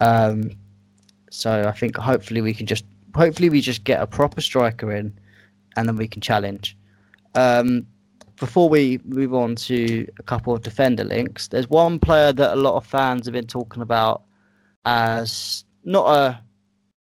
Um, 0.01 0.51
so 1.31 1.65
I 1.67 1.73
think 1.73 1.97
hopefully 1.97 2.43
we 2.43 2.53
can 2.53 2.67
just 2.67 2.85
hopefully 3.15 3.49
we 3.49 3.61
just 3.61 3.85
get 3.85 4.03
a 4.03 4.07
proper 4.07 4.41
striker 4.41 4.93
in, 4.93 5.19
and 5.77 5.89
then 5.89 5.97
we 5.97 6.09
can 6.09 6.21
challenge. 6.21 6.77
Um, 7.35 7.87
before 8.39 8.69
we 8.69 9.01
move 9.05 9.35
on 9.35 9.57
to 9.57 10.07
a 10.19 10.23
couple 10.23 10.55
of 10.55 10.63
defender 10.63 11.05
links, 11.05 11.49
there's 11.49 11.69
one 11.69 11.99
player 11.99 12.33
that 12.33 12.55
a 12.55 12.61
lot 12.61 12.77
of 12.77 12.87
fans 12.87 13.27
have 13.27 13.33
been 13.33 13.47
talking 13.47 13.83
about 13.83 14.23
as 14.85 15.65
not 15.85 16.07
a 16.07 16.41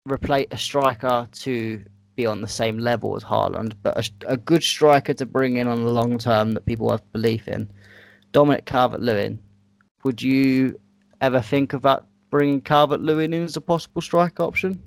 replace 0.04 0.48
a 0.50 0.56
striker 0.56 1.28
to 1.32 1.82
be 2.16 2.26
on 2.26 2.40
the 2.40 2.48
same 2.48 2.78
level 2.78 3.16
as 3.16 3.24
Haaland, 3.24 3.74
but 3.82 3.96
a, 3.96 4.32
a 4.32 4.36
good 4.36 4.62
striker 4.62 5.14
to 5.14 5.24
bring 5.24 5.56
in 5.56 5.68
on 5.68 5.84
the 5.84 5.90
long 5.90 6.18
term 6.18 6.52
that 6.52 6.66
people 6.66 6.90
have 6.90 7.12
belief 7.12 7.48
in. 7.48 7.70
Dominic 8.32 8.64
Calvert-Lewin 8.64 9.38
would 10.04 10.20
you 10.20 10.78
ever 11.20 11.40
think 11.40 11.72
about 11.72 12.06
bringing 12.30 12.60
Calvert 12.60 13.00
Lewin 13.00 13.32
in 13.32 13.44
as 13.44 13.56
a 13.56 13.60
possible 13.60 14.02
strike 14.02 14.40
option? 14.40 14.82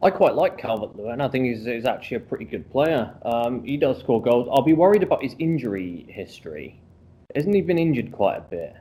I 0.00 0.10
quite 0.10 0.34
like 0.34 0.56
Calvert 0.58 0.96
Lewin. 0.96 1.20
I 1.20 1.28
think 1.28 1.46
he's, 1.46 1.64
he's 1.64 1.84
actually 1.84 2.18
a 2.18 2.20
pretty 2.20 2.44
good 2.44 2.70
player. 2.70 3.12
Um, 3.24 3.64
he 3.64 3.76
does 3.76 3.98
score 3.98 4.22
goals. 4.22 4.48
I'll 4.50 4.62
be 4.62 4.72
worried 4.72 5.02
about 5.02 5.22
his 5.22 5.34
injury 5.38 6.06
history. 6.08 6.80
Hasn't 7.34 7.54
he 7.54 7.62
been 7.62 7.78
injured 7.78 8.12
quite 8.12 8.36
a 8.36 8.40
bit? 8.42 8.76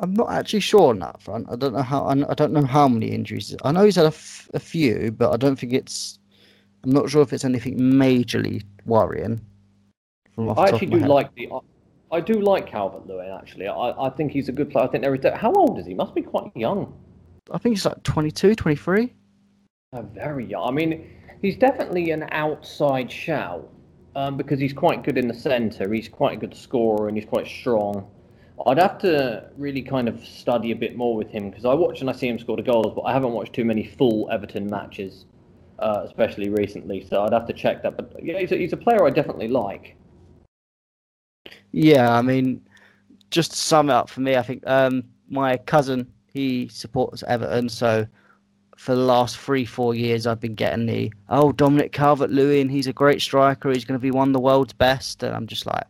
I'm 0.00 0.14
not 0.14 0.30
actually 0.32 0.60
sure 0.60 0.90
on 0.90 0.98
that 1.00 1.20
front. 1.22 1.46
I 1.50 1.56
don't 1.56 1.74
know 1.74 1.82
how. 1.82 2.06
I 2.06 2.34
don't 2.34 2.52
know 2.52 2.64
how 2.64 2.88
many 2.88 3.08
injuries. 3.08 3.54
I 3.62 3.70
know 3.70 3.84
he's 3.84 3.96
had 3.96 4.06
a, 4.06 4.08
f- 4.08 4.50
a 4.54 4.58
few, 4.58 5.12
but 5.12 5.32
I 5.32 5.36
don't 5.36 5.56
think 5.56 5.72
it's. 5.72 6.18
I'm 6.82 6.90
not 6.90 7.08
sure 7.08 7.22
if 7.22 7.32
it's 7.32 7.44
anything 7.44 7.78
majorly 7.78 8.64
worrying. 8.86 9.40
I 10.36 10.68
actually 10.68 10.88
do 10.88 10.98
like 11.00 11.32
the. 11.36 11.48
I 12.10 12.20
do 12.20 12.40
like 12.40 12.66
Calvert 12.66 13.06
Lewin 13.06 13.30
actually. 13.30 13.68
I, 13.68 13.90
I 14.06 14.10
think 14.10 14.32
he's 14.32 14.48
a 14.48 14.52
good 14.52 14.70
player. 14.70 14.84
I 14.84 14.88
think 14.88 15.04
there 15.04 15.14
is. 15.14 15.24
How 15.34 15.52
old 15.52 15.78
is 15.78 15.86
he? 15.86 15.94
Must 15.94 16.14
be 16.14 16.22
quite 16.22 16.50
young. 16.56 16.92
I 17.50 17.58
think 17.58 17.76
he's 17.76 17.84
like 17.84 18.02
22, 18.02 18.54
23. 18.54 19.12
Very 20.02 20.46
young. 20.46 20.68
I 20.68 20.70
mean, 20.70 21.10
he's 21.42 21.56
definitely 21.56 22.10
an 22.10 22.28
outside 22.32 23.10
shout 23.10 23.68
um, 24.16 24.36
because 24.36 24.58
he's 24.58 24.72
quite 24.72 25.02
good 25.02 25.18
in 25.18 25.28
the 25.28 25.34
centre. 25.34 25.92
He's 25.92 26.08
quite 26.08 26.34
a 26.34 26.40
good 26.40 26.54
scorer 26.54 27.08
and 27.08 27.16
he's 27.16 27.26
quite 27.26 27.46
strong. 27.46 28.10
I'd 28.66 28.78
have 28.78 28.98
to 28.98 29.50
really 29.56 29.82
kind 29.82 30.08
of 30.08 30.24
study 30.24 30.70
a 30.70 30.76
bit 30.76 30.96
more 30.96 31.16
with 31.16 31.28
him 31.28 31.50
because 31.50 31.64
I 31.64 31.74
watch 31.74 32.00
and 32.00 32.08
I 32.08 32.12
see 32.12 32.28
him 32.28 32.38
score 32.38 32.56
the 32.56 32.62
goals, 32.62 32.92
but 32.94 33.02
I 33.02 33.12
haven't 33.12 33.32
watched 33.32 33.52
too 33.52 33.64
many 33.64 33.84
full 33.84 34.28
Everton 34.30 34.70
matches, 34.70 35.26
uh, 35.80 36.02
especially 36.04 36.48
recently. 36.50 37.04
So 37.08 37.24
I'd 37.24 37.32
have 37.32 37.46
to 37.46 37.52
check 37.52 37.82
that. 37.82 37.96
But 37.96 38.14
yeah, 38.22 38.38
he's 38.38 38.52
a, 38.52 38.56
he's 38.56 38.72
a 38.72 38.76
player 38.76 39.04
I 39.04 39.10
definitely 39.10 39.48
like. 39.48 39.96
Yeah, 41.72 42.16
I 42.16 42.22
mean, 42.22 42.64
just 43.30 43.50
to 43.50 43.56
sum 43.56 43.90
it 43.90 43.92
up 43.92 44.08
for 44.08 44.20
me, 44.20 44.36
I 44.36 44.42
think 44.42 44.62
um, 44.66 45.02
my 45.28 45.56
cousin 45.56 46.12
he 46.32 46.68
supports 46.68 47.24
Everton, 47.26 47.68
so 47.68 48.06
for 48.76 48.94
the 48.94 49.00
last 49.00 49.38
three, 49.38 49.64
four 49.64 49.94
years, 49.94 50.26
I've 50.26 50.40
been 50.40 50.54
getting 50.54 50.86
the 50.86 51.12
oh 51.28 51.52
Dominic 51.52 51.92
Calvert 51.92 52.30
Lewin, 52.30 52.68
he's 52.68 52.86
a 52.86 52.92
great 52.92 53.22
striker, 53.22 53.70
he's 53.70 53.84
going 53.84 53.98
to 53.98 54.02
be 54.02 54.10
one 54.10 54.28
of 54.28 54.32
the 54.32 54.40
world's 54.40 54.72
best, 54.72 55.22
and 55.22 55.34
I'm 55.34 55.46
just 55.46 55.66
like, 55.66 55.84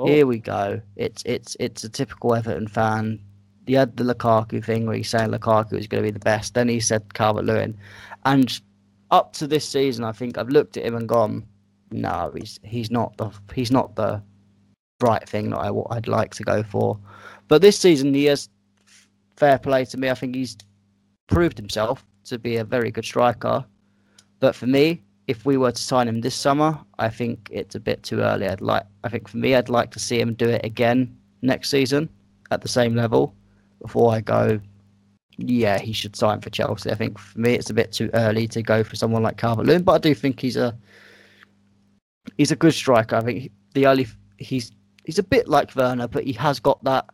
oh. 0.00 0.06
here 0.06 0.26
we 0.26 0.38
go. 0.38 0.80
It's 0.96 1.22
it's 1.24 1.56
it's 1.58 1.84
a 1.84 1.88
typical 1.88 2.34
Everton 2.34 2.68
fan. 2.68 3.20
He 3.66 3.72
had 3.72 3.96
the 3.96 4.04
Lukaku 4.04 4.64
thing 4.64 4.86
where 4.86 4.96
he's 4.96 5.10
saying 5.10 5.30
Lukaku 5.30 5.74
is 5.74 5.88
going 5.88 6.02
to 6.02 6.06
be 6.06 6.12
the 6.12 6.20
best. 6.20 6.54
Then 6.54 6.68
he 6.68 6.78
said 6.78 7.14
Calvert 7.14 7.44
Lewin, 7.44 7.76
and 8.24 8.60
up 9.10 9.32
to 9.34 9.46
this 9.46 9.68
season, 9.68 10.04
I 10.04 10.12
think 10.12 10.38
I've 10.38 10.48
looked 10.48 10.76
at 10.76 10.84
him 10.84 10.94
and 10.94 11.08
gone, 11.08 11.44
no, 11.90 12.32
he's 12.36 12.60
he's 12.62 12.90
not 12.90 13.16
the 13.16 13.30
he's 13.54 13.70
not 13.70 13.96
the 13.96 14.22
bright 14.98 15.28
thing 15.28 15.50
that 15.50 15.58
I, 15.58 15.70
I'd 15.90 16.08
like 16.08 16.34
to 16.34 16.42
go 16.42 16.62
for. 16.62 16.98
But 17.48 17.62
this 17.62 17.78
season, 17.78 18.12
he 18.12 18.24
has 18.24 18.48
fair 19.36 19.58
play 19.58 19.84
to 19.86 19.96
me. 19.96 20.10
I 20.10 20.14
think 20.14 20.34
he's 20.34 20.56
proved 21.28 21.58
himself 21.58 22.04
to 22.26 22.38
be 22.38 22.56
a 22.56 22.64
very 22.64 22.90
good 22.90 23.04
striker. 23.04 23.64
But 24.40 24.54
for 24.54 24.66
me, 24.66 25.02
if 25.26 25.44
we 25.44 25.56
were 25.56 25.72
to 25.72 25.82
sign 25.82 26.08
him 26.08 26.20
this 26.20 26.34
summer, 26.34 26.78
I 26.98 27.08
think 27.08 27.48
it's 27.50 27.74
a 27.74 27.80
bit 27.80 28.02
too 28.02 28.20
early. 28.20 28.46
I'd 28.46 28.60
like, 28.60 28.84
I 29.04 29.08
think 29.08 29.28
for 29.28 29.38
me, 29.38 29.54
I'd 29.54 29.68
like 29.68 29.90
to 29.92 29.98
see 29.98 30.20
him 30.20 30.34
do 30.34 30.48
it 30.48 30.64
again 30.64 31.16
next 31.42 31.70
season 31.70 32.08
at 32.50 32.60
the 32.60 32.68
same 32.68 32.94
level 32.94 33.34
before 33.80 34.12
I 34.12 34.20
go. 34.20 34.60
Yeah, 35.38 35.78
he 35.78 35.92
should 35.92 36.16
sign 36.16 36.40
for 36.40 36.50
Chelsea. 36.50 36.90
I 36.90 36.94
think 36.94 37.18
for 37.18 37.38
me, 37.38 37.54
it's 37.54 37.70
a 37.70 37.74
bit 37.74 37.92
too 37.92 38.10
early 38.14 38.46
to 38.48 38.62
go 38.62 38.84
for 38.84 38.96
someone 38.96 39.22
like 39.22 39.36
Calvert 39.36 39.66
Lewin, 39.66 39.82
but 39.82 39.92
I 39.92 39.98
do 39.98 40.14
think 40.14 40.40
he's 40.40 40.56
a 40.56 40.76
he's 42.38 42.52
a 42.52 42.56
good 42.56 42.72
striker. 42.72 43.16
I 43.16 43.20
think 43.20 43.50
the 43.74 43.86
only 43.86 44.06
he's 44.38 44.72
he's 45.04 45.18
a 45.18 45.22
bit 45.22 45.46
like 45.48 45.74
Werner, 45.76 46.08
but 46.08 46.24
he 46.24 46.32
has 46.34 46.58
got 46.58 46.82
that 46.84 47.04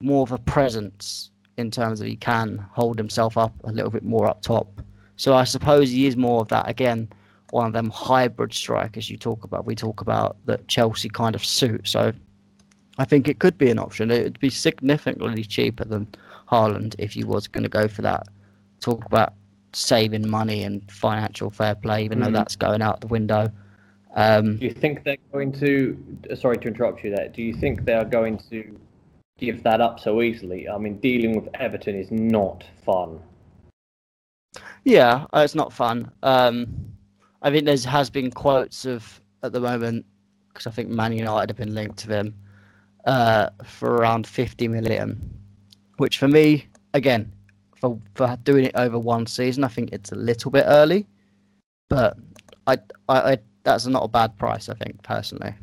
more 0.00 0.22
of 0.22 0.30
a 0.30 0.38
presence 0.38 1.30
in 1.58 1.70
terms 1.70 2.00
of 2.00 2.06
he 2.06 2.16
can 2.16 2.58
hold 2.72 2.98
himself 2.98 3.36
up 3.36 3.52
a 3.64 3.72
little 3.72 3.90
bit 3.90 4.04
more 4.04 4.26
up 4.26 4.42
top. 4.42 4.80
So 5.16 5.34
I 5.34 5.44
suppose 5.44 5.90
he 5.90 6.06
is 6.06 6.16
more 6.16 6.40
of 6.40 6.48
that 6.48 6.68
again, 6.68 7.08
one 7.50 7.66
of 7.66 7.72
them 7.72 7.90
hybrid 7.90 8.52
strikers 8.54 9.10
you 9.10 9.16
talk 9.16 9.44
about. 9.44 9.66
We 9.66 9.74
talk 9.74 10.00
about 10.00 10.36
that 10.46 10.68
Chelsea 10.68 11.08
kind 11.08 11.34
of 11.34 11.44
suit. 11.44 11.88
So 11.88 12.12
I 12.98 13.04
think 13.04 13.28
it 13.28 13.38
could 13.38 13.58
be 13.58 13.70
an 13.70 13.78
option. 13.78 14.10
It 14.10 14.24
would 14.24 14.40
be 14.40 14.50
significantly 14.50 15.44
cheaper 15.44 15.84
than 15.84 16.06
Haaland 16.50 16.94
if 16.98 17.12
he 17.12 17.24
was 17.24 17.48
going 17.48 17.64
to 17.64 17.68
go 17.68 17.88
for 17.88 18.02
that. 18.02 18.28
Talk 18.80 19.04
about 19.04 19.34
saving 19.72 20.28
money 20.28 20.62
and 20.62 20.88
financial 20.90 21.50
fair 21.50 21.74
play, 21.74 22.04
even 22.04 22.18
mm. 22.18 22.24
though 22.24 22.30
that's 22.32 22.56
going 22.56 22.82
out 22.82 23.00
the 23.00 23.06
window. 23.06 23.50
Um, 24.14 24.56
Do 24.56 24.64
you 24.64 24.72
think 24.72 25.04
they're 25.04 25.16
going 25.32 25.52
to? 25.52 25.96
Sorry 26.34 26.58
to 26.58 26.68
interrupt 26.68 27.04
you 27.04 27.14
there. 27.14 27.28
Do 27.28 27.42
you 27.42 27.54
think 27.54 27.84
they 27.84 27.94
are 27.94 28.04
going 28.04 28.38
to 28.50 28.78
give 29.38 29.62
that 29.62 29.80
up 29.80 30.00
so 30.00 30.20
easily? 30.22 30.68
I 30.68 30.78
mean, 30.78 30.98
dealing 30.98 31.34
with 31.40 31.48
Everton 31.54 31.94
is 31.94 32.10
not 32.10 32.64
fun. 32.84 33.20
Yeah, 34.84 35.26
uh, 35.32 35.40
it's 35.40 35.54
not 35.54 35.72
fun. 35.72 36.10
Um, 36.22 36.66
I 37.42 37.50
think 37.50 37.64
there 37.64 37.76
has 37.76 38.10
been 38.10 38.30
quotes 38.30 38.84
of 38.84 39.20
at 39.42 39.52
the 39.52 39.60
moment 39.60 40.04
because 40.48 40.66
I 40.66 40.70
think 40.70 40.88
Man 40.88 41.12
United 41.12 41.50
have 41.50 41.56
been 41.56 41.74
linked 41.74 41.98
to 42.00 42.08
him 42.08 42.34
uh, 43.04 43.50
for 43.64 43.94
around 43.94 44.26
50 44.26 44.68
million, 44.68 45.38
which 45.98 46.18
for 46.18 46.28
me, 46.28 46.66
again, 46.94 47.32
for 47.80 47.98
for 48.14 48.36
doing 48.42 48.64
it 48.64 48.72
over 48.74 48.98
one 48.98 49.26
season, 49.26 49.62
I 49.62 49.68
think 49.68 49.90
it's 49.92 50.10
a 50.10 50.16
little 50.16 50.50
bit 50.50 50.64
early, 50.66 51.06
but 51.88 52.16
I 52.66 52.78
I, 53.08 53.32
I 53.32 53.38
that's 53.62 53.86
not 53.86 54.04
a 54.04 54.08
bad 54.08 54.36
price, 54.36 54.68
I 54.68 54.74
think 54.74 55.02
personally. 55.02 55.54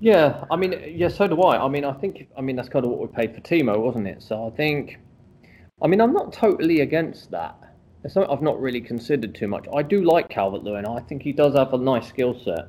Yeah, 0.00 0.44
I 0.50 0.56
mean, 0.56 0.82
yeah, 0.86 1.08
so 1.08 1.26
do 1.26 1.40
I. 1.42 1.62
I 1.62 1.68
mean, 1.68 1.84
I 1.84 1.92
think, 1.92 2.26
I 2.36 2.40
mean, 2.40 2.56
that's 2.56 2.70
kind 2.70 2.84
of 2.84 2.90
what 2.90 3.00
we 3.00 3.06
paid 3.14 3.34
for 3.34 3.40
Timo, 3.42 3.78
wasn't 3.78 4.08
it? 4.08 4.22
So 4.22 4.46
I 4.46 4.50
think, 4.56 4.98
I 5.82 5.86
mean, 5.86 6.00
I'm 6.00 6.14
not 6.14 6.32
totally 6.32 6.80
against 6.80 7.30
that. 7.32 7.54
It's 8.02 8.14
something 8.14 8.32
I've 8.32 8.42
not 8.42 8.58
really 8.58 8.80
considered 8.80 9.34
too 9.34 9.46
much. 9.46 9.66
I 9.74 9.82
do 9.82 10.02
like 10.02 10.30
Calvert 10.30 10.62
Lewin. 10.62 10.86
I 10.86 11.00
think 11.00 11.20
he 11.20 11.32
does 11.32 11.54
have 11.54 11.74
a 11.74 11.78
nice 11.78 12.08
skill 12.08 12.38
set. 12.42 12.68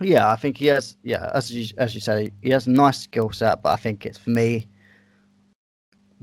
Yeah, 0.00 0.28
I 0.28 0.34
think 0.34 0.56
he 0.56 0.66
has. 0.66 0.96
Yeah, 1.04 1.30
as 1.34 1.52
you 1.52 1.72
as 1.78 1.94
you 1.94 2.00
say, 2.00 2.30
he 2.42 2.50
has 2.50 2.66
a 2.66 2.70
nice 2.70 2.98
skill 2.98 3.30
set. 3.30 3.62
But 3.62 3.70
I 3.70 3.76
think 3.76 4.06
it's 4.06 4.18
for 4.18 4.30
me. 4.30 4.66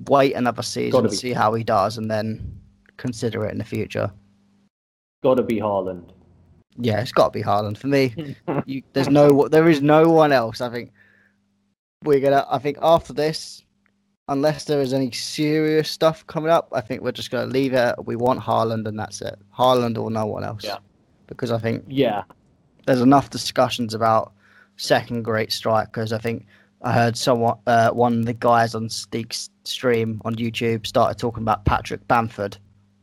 Wait 0.09 0.34
another 0.34 0.61
season, 0.61 1.09
see 1.09 1.32
how 1.32 1.53
he 1.53 1.63
does, 1.63 1.97
and 1.97 2.11
then 2.11 2.59
consider 2.97 3.45
it 3.45 3.51
in 3.51 3.59
the 3.59 3.63
future. 3.63 4.11
Got 5.24 5.36
to 5.36 5.43
be 5.43 5.55
Haaland. 5.55 6.11
Yeah, 6.80 7.01
it's 7.01 7.11
got 7.11 7.34
to 7.34 7.39
be 7.39 7.43
Haaland 7.43 7.78
for 7.78 7.88
me. 7.88 8.36
you, 8.65 8.84
there's 8.93 9.09
no, 9.09 9.47
there 9.47 9.67
is 9.67 9.82
no 9.82 10.09
one 10.09 10.32
else. 10.32 10.61
I 10.61 10.69
think 10.69 10.91
we're 12.03 12.19
gonna. 12.19 12.45
I 12.49 12.59
think 12.59 12.78
after 12.82 13.13
this, 13.13 13.63
unless 14.28 14.65
there 14.65 14.82
is 14.82 14.93
any 14.93 15.11
serious 15.11 15.89
stuff 15.89 16.25
coming 16.28 16.51
up, 16.51 16.69
I 16.71 16.82
think 16.82 17.01
we're 17.01 17.11
just 17.11 17.32
gonna 17.32 17.47
leave 17.47 17.73
it. 17.73 17.95
We 18.05 18.15
want 18.15 18.39
Haaland, 18.39 18.88
and 18.88 18.97
that's 18.97 19.21
it. 19.21 19.38
Haaland 19.57 19.97
or 19.97 20.11
no 20.11 20.25
one 20.25 20.43
else. 20.43 20.63
Yeah. 20.63 20.78
Because 21.28 21.51
I 21.51 21.57
think 21.57 21.84
yeah, 21.88 22.23
there's 22.86 23.01
enough 23.01 23.30
discussions 23.30 23.93
about 23.93 24.34
second 24.78 25.23
great 25.23 25.51
strikers. 25.51 26.13
I 26.13 26.19
think 26.19 26.45
I 26.82 26.93
heard 26.93 27.17
someone, 27.17 27.57
uh, 27.67 27.89
one 27.89 28.19
of 28.19 28.25
the 28.25 28.34
guys 28.34 28.75
on 28.75 28.89
Steek's 28.89 29.49
stream 29.63 30.21
on 30.23 30.36
YouTube 30.36 30.86
started 30.86 31.17
talking 31.17 31.43
about 31.43 31.65
Patrick 31.65 32.07
Bamford, 32.07 32.57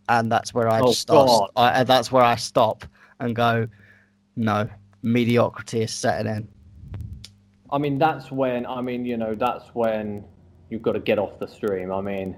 and 0.09 0.31
that's 0.31 0.55
where 0.55 0.69
I 0.69 0.81
oh, 0.81 0.87
just 0.89 1.03
start. 1.03 1.51
I, 1.57 1.85
that's 1.85 2.11
where 2.11 2.25
I 2.25 2.37
stop 2.37 2.87
and 3.21 3.35
go, 3.35 3.69
no, 4.37 4.69
mediocrity 5.03 5.83
is 5.83 5.93
setting 5.93 6.33
in. 6.33 6.49
I 7.71 7.79
mean, 7.79 7.99
that's 7.99 8.31
when, 8.31 8.67
I 8.67 8.81
mean, 8.81 9.05
you 9.05 9.17
know, 9.17 9.35
that's 9.35 9.69
when 9.75 10.25
you've 10.71 10.83
got 10.83 10.93
to 10.93 11.01
get 11.01 11.19
off 11.19 11.39
the 11.39 11.49
stream. 11.49 11.93
I 11.93 12.01
mean, 12.01 12.37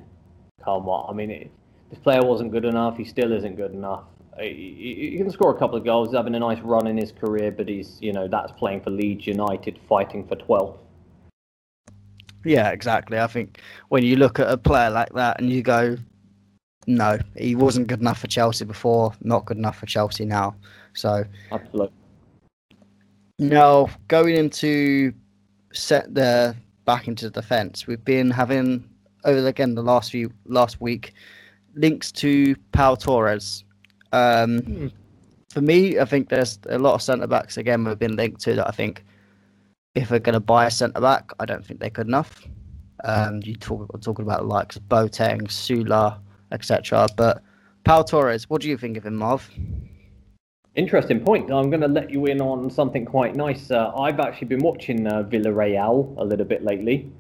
come 0.65 0.89
on. 0.89 1.11
I 1.11 1.13
mean, 1.13 1.31
it, 1.31 1.51
this 1.91 1.99
player 1.99 2.23
wasn't 2.23 2.53
good 2.53 2.65
enough. 2.65 2.97
He 2.97 3.05
still 3.05 3.33
isn't 3.33 3.57
good 3.57 3.73
enough. 3.73 4.05
Uh, 4.39 4.43
he, 4.43 5.11
he 5.13 5.17
can 5.19 5.31
score 5.31 5.55
a 5.55 5.59
couple 5.59 5.77
of 5.77 5.85
goals, 5.85 6.15
having 6.15 6.35
a 6.35 6.39
nice 6.39 6.61
run 6.61 6.87
in 6.87 6.97
his 6.97 7.13
career, 7.13 7.51
but 7.51 7.69
he's, 7.69 7.99
you 8.01 8.13
know, 8.13 8.29
that's 8.29 8.53
playing 8.53 8.81
for 8.83 8.91
Leeds 8.91 9.27
United, 9.27 9.79
fighting 9.89 10.27
for 10.27 10.37
12th. 10.37 10.79
Yeah, 12.45 12.71
exactly. 12.71 13.19
I 13.19 13.27
think 13.27 13.61
when 13.89 14.05
you 14.05 14.17
look 14.17 14.39
at 14.39 14.49
a 14.49 14.57
player 14.57 14.91
like 14.91 15.13
that 15.15 15.41
and 15.41 15.51
you 15.51 15.63
go, 15.63 15.97
no, 16.87 17.19
he 17.37 17.55
wasn't 17.55 17.89
good 17.89 18.01
enough 18.01 18.21
for 18.21 18.29
Chelsea 18.29 18.65
before, 18.65 19.13
not 19.23 19.45
good 19.45 19.57
enough 19.57 19.79
for 19.79 19.87
Chelsea 19.87 20.25
now. 20.25 20.55
So, 20.95 21.25
absolutely. 21.51 21.93
Now, 23.39 23.89
going 24.09 24.35
into 24.35 25.13
set 25.73 26.15
the 26.15 26.57
back 26.85 27.09
into 27.09 27.27
the 27.29 27.41
defence, 27.41 27.87
we've 27.87 28.05
been 28.05 28.31
having 28.31 28.89
over 29.25 29.47
again 29.47 29.75
the 29.75 29.83
last 29.83 30.11
few 30.11 30.33
last 30.47 30.81
week 30.81 31.13
links 31.75 32.13
to 32.13 32.57
Pau 32.73 32.95
Torres. 32.95 33.65
Um, 34.13 34.61
hmm. 34.61 34.87
For 35.51 35.61
me, 35.61 35.99
I 35.99 36.05
think 36.05 36.29
there's 36.29 36.59
a 36.69 36.79
lot 36.79 36.95
of 36.95 37.03
centre 37.03 37.27
backs 37.27 37.57
again 37.57 37.85
we've 37.85 37.99
been 37.99 38.17
linked 38.17 38.41
to 38.43 38.55
that 38.55 38.69
I 38.69 38.71
think 38.71 39.05
if 39.95 40.11
we're 40.11 40.19
going 40.19 40.35
to 40.35 40.41
buy 40.41 40.67
a 40.67 40.71
centre 40.71 41.01
back, 41.01 41.31
I 41.41 41.47
don't 41.47 41.65
think 41.65 41.81
they're 41.81 41.91
good 41.91 42.07
enough. 42.07 42.47
Um, 43.05 43.41
you 43.43 43.55
talk 43.57 43.89
talking 44.01 44.25
about 44.25 44.41
the 44.41 44.47
likes 44.47 44.77
of 44.77 44.83
Boateng, 44.85 45.51
Sula, 45.51 46.21
etc. 46.53 47.07
But 47.17 47.43
Pau 47.85 48.03
Torres, 48.03 48.49
what 48.51 48.61
do 48.63 48.69
you 48.69 48.77
think 48.77 48.97
of 48.97 49.07
him, 49.07 49.17
Marv? 49.17 49.51
Interesting 50.75 51.25
point. 51.25 51.51
I'm 51.51 51.71
going 51.71 51.81
to 51.81 51.89
let 51.89 52.11
you 52.11 52.27
in 52.27 52.41
on 52.41 52.69
something 52.69 53.07
quite 53.07 53.35
nice. 53.35 53.71
Uh, 53.71 53.93
I've 53.97 54.21
actually 54.21 54.49
been 54.49 54.63
watching 54.63 55.07
uh, 55.07 55.23
Villarreal 55.23 56.15
a 56.19 56.25
little 56.25 56.45
bit 56.45 56.63
lately, 56.63 57.11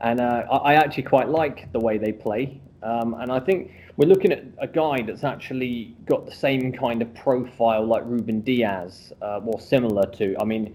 and 0.00 0.20
uh, 0.20 0.42
I 0.50 0.74
actually 0.74 1.04
quite 1.04 1.28
like 1.28 1.72
the 1.72 1.80
way 1.80 1.96
they 1.96 2.12
play. 2.12 2.60
Um, 2.82 3.14
and 3.14 3.30
I 3.32 3.40
think 3.40 3.70
we're 3.96 4.08
looking 4.08 4.32
at 4.32 4.44
a 4.58 4.66
guy 4.66 5.02
that's 5.02 5.24
actually 5.24 5.96
got 6.04 6.26
the 6.26 6.32
same 6.32 6.72
kind 6.72 7.00
of 7.00 7.14
profile 7.14 7.86
like 7.86 8.02
Ruben 8.04 8.40
Dias, 8.40 9.12
uh, 9.22 9.40
or 9.44 9.60
similar 9.60 10.04
to. 10.12 10.36
I 10.40 10.44
mean, 10.44 10.74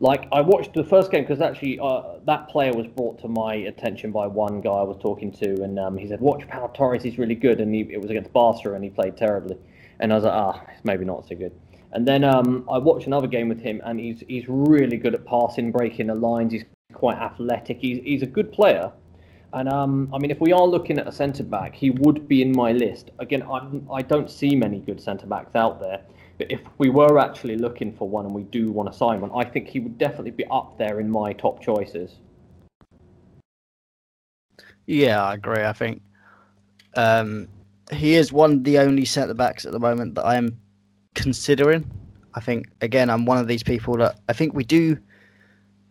like 0.00 0.28
I 0.30 0.40
watched 0.40 0.74
the 0.74 0.84
first 0.84 1.10
game 1.10 1.24
because 1.24 1.40
actually 1.40 1.78
uh, 1.80 2.18
that 2.24 2.48
player 2.48 2.72
was 2.72 2.86
brought 2.86 3.18
to 3.20 3.28
my 3.28 3.54
attention 3.54 4.12
by 4.12 4.26
one 4.26 4.60
guy 4.60 4.70
I 4.70 4.82
was 4.82 4.96
talking 5.00 5.32
to, 5.32 5.62
and 5.62 5.78
um, 5.78 5.96
he 5.96 6.06
said, 6.06 6.20
"Watch 6.20 6.46
Pau 6.48 6.68
Torres, 6.68 7.02
he's 7.02 7.18
really 7.18 7.34
good." 7.34 7.60
And 7.60 7.74
he, 7.74 7.80
it 7.90 8.00
was 8.00 8.10
against 8.10 8.32
Barca, 8.32 8.74
and 8.74 8.84
he 8.84 8.90
played 8.90 9.16
terribly. 9.16 9.56
And 10.00 10.12
I 10.12 10.16
was 10.16 10.24
like, 10.24 10.34
"Ah, 10.34 10.64
maybe 10.84 11.04
not 11.04 11.26
so 11.26 11.34
good." 11.34 11.52
And 11.92 12.06
then 12.06 12.22
um, 12.22 12.64
I 12.70 12.78
watched 12.78 13.06
another 13.06 13.26
game 13.26 13.48
with 13.48 13.60
him, 13.60 13.80
and 13.84 13.98
he's 13.98 14.22
he's 14.28 14.44
really 14.48 14.96
good 14.96 15.14
at 15.14 15.24
passing, 15.24 15.72
breaking 15.72 16.06
the 16.08 16.14
lines. 16.14 16.52
He's 16.52 16.64
quite 16.92 17.18
athletic. 17.18 17.78
He's 17.78 17.98
he's 18.04 18.22
a 18.22 18.26
good 18.26 18.52
player. 18.52 18.92
And 19.52 19.68
um, 19.68 20.10
I 20.12 20.18
mean, 20.18 20.30
if 20.30 20.40
we 20.40 20.52
are 20.52 20.66
looking 20.66 20.98
at 20.98 21.08
a 21.08 21.12
centre 21.12 21.42
back, 21.42 21.74
he 21.74 21.90
would 21.90 22.28
be 22.28 22.42
in 22.42 22.52
my 22.52 22.72
list. 22.72 23.10
Again, 23.18 23.42
I'm, 23.50 23.88
I 23.90 24.02
don't 24.02 24.30
see 24.30 24.54
many 24.54 24.80
good 24.80 25.00
centre 25.00 25.26
backs 25.26 25.56
out 25.56 25.80
there. 25.80 26.02
But 26.38 26.52
if 26.52 26.60
we 26.78 26.88
were 26.88 27.18
actually 27.18 27.56
looking 27.56 27.92
for 27.92 28.08
one 28.08 28.24
and 28.24 28.34
we 28.34 28.44
do 28.44 28.70
want 28.70 28.90
to 28.90 28.96
sign 28.96 29.20
one, 29.20 29.32
I 29.34 29.44
think 29.44 29.66
he 29.66 29.80
would 29.80 29.98
definitely 29.98 30.30
be 30.30 30.46
up 30.50 30.78
there 30.78 31.00
in 31.00 31.10
my 31.10 31.32
top 31.32 31.60
choices. 31.60 32.14
Yeah, 34.86 35.22
I 35.22 35.34
agree. 35.34 35.64
I 35.64 35.72
think 35.72 36.00
um, 36.94 37.48
he 37.90 38.14
is 38.14 38.32
one 38.32 38.52
of 38.52 38.64
the 38.64 38.78
only 38.78 39.04
centre 39.04 39.34
backs 39.34 39.66
at 39.66 39.72
the 39.72 39.80
moment 39.80 40.14
that 40.14 40.24
I 40.24 40.36
am 40.36 40.58
considering. 41.14 41.90
I 42.34 42.40
think 42.40 42.68
again, 42.80 43.10
I'm 43.10 43.26
one 43.26 43.38
of 43.38 43.48
these 43.48 43.64
people 43.64 43.96
that 43.98 44.20
I 44.28 44.32
think 44.32 44.54
we 44.54 44.64
do 44.64 44.96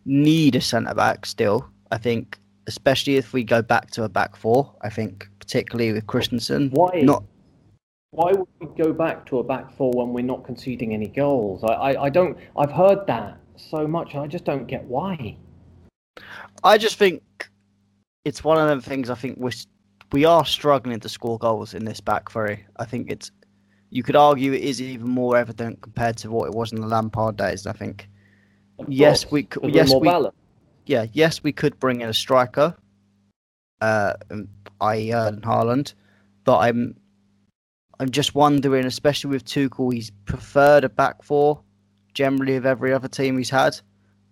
need 0.06 0.56
a 0.56 0.60
centre 0.60 0.94
back 0.94 1.26
still. 1.26 1.68
I 1.90 1.98
think, 1.98 2.38
especially 2.66 3.16
if 3.16 3.32
we 3.32 3.44
go 3.44 3.60
back 3.60 3.90
to 3.92 4.04
a 4.04 4.08
back 4.08 4.34
four. 4.34 4.74
I 4.80 4.88
think 4.88 5.28
particularly 5.38 5.92
with 5.92 6.06
Christensen. 6.06 6.70
Why? 6.70 7.02
Not 7.02 7.22
why 8.10 8.32
would 8.32 8.48
we 8.60 8.66
go 8.82 8.92
back 8.92 9.26
to 9.26 9.38
a 9.38 9.44
back 9.44 9.70
four 9.76 9.92
when 9.92 10.12
we're 10.12 10.24
not 10.24 10.44
conceding 10.44 10.94
any 10.94 11.08
goals? 11.08 11.62
I, 11.62 11.68
I, 11.68 12.04
I 12.04 12.10
don't. 12.10 12.38
I've 12.56 12.72
heard 12.72 13.06
that 13.06 13.38
so 13.56 13.86
much. 13.86 14.14
I 14.14 14.26
just 14.26 14.44
don't 14.44 14.66
get 14.66 14.84
why. 14.84 15.36
I 16.64 16.78
just 16.78 16.96
think 16.96 17.22
it's 18.24 18.42
one 18.42 18.58
of 18.58 18.68
them 18.68 18.80
things. 18.80 19.10
I 19.10 19.14
think 19.14 19.38
we 19.38 19.52
we 20.12 20.24
are 20.24 20.44
struggling 20.44 21.00
to 21.00 21.08
score 21.08 21.38
goals 21.38 21.74
in 21.74 21.84
this 21.84 22.00
back 22.00 22.30
three. 22.30 22.64
I 22.76 22.84
think 22.84 23.10
it's 23.10 23.30
you 23.90 24.02
could 24.02 24.16
argue 24.16 24.52
it 24.52 24.62
is 24.62 24.80
even 24.80 25.08
more 25.08 25.36
evident 25.36 25.80
compared 25.82 26.16
to 26.18 26.30
what 26.30 26.48
it 26.48 26.54
was 26.54 26.72
in 26.72 26.80
the 26.80 26.86
Lampard 26.86 27.36
days. 27.36 27.66
I 27.66 27.72
think. 27.72 28.08
yes, 28.86 29.30
we 29.30 29.42
could. 29.42 29.74
Yes, 29.74 29.92
we. 29.94 30.10
Yeah, 30.86 31.04
yes, 31.12 31.42
we 31.42 31.52
could 31.52 31.78
bring 31.78 32.00
in 32.00 32.08
a 32.08 32.14
striker, 32.14 32.74
uh, 33.82 34.14
i.e. 34.80 35.12
Erling 35.12 35.42
Haaland, 35.42 35.92
but 36.44 36.58
I'm 36.60 36.96
I'm 38.00 38.10
just 38.10 38.34
wondering, 38.34 38.86
especially 38.86 39.30
with 39.30 39.44
Tuchel, 39.44 39.92
he's 39.92 40.10
preferred 40.24 40.84
a 40.84 40.88
back 40.88 41.22
four 41.22 41.60
generally 42.14 42.56
of 42.56 42.66
every 42.66 42.92
other 42.92 43.08
team 43.08 43.38
he's 43.38 43.50
had, 43.50 43.78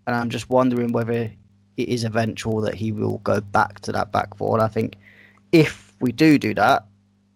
and 0.06 0.14
I'm 0.14 0.30
just 0.30 0.48
wondering 0.50 0.92
whether 0.92 1.12
it 1.12 1.88
is 1.88 2.04
eventual 2.04 2.60
that 2.62 2.74
he 2.74 2.92
will 2.92 3.18
go 3.18 3.40
back 3.40 3.80
to 3.80 3.92
that 3.92 4.12
back 4.12 4.36
four. 4.36 4.56
And 4.56 4.62
I 4.62 4.68
think 4.68 4.96
if 5.52 5.94
we 6.00 6.12
do 6.12 6.38
do 6.38 6.54
that, 6.54 6.84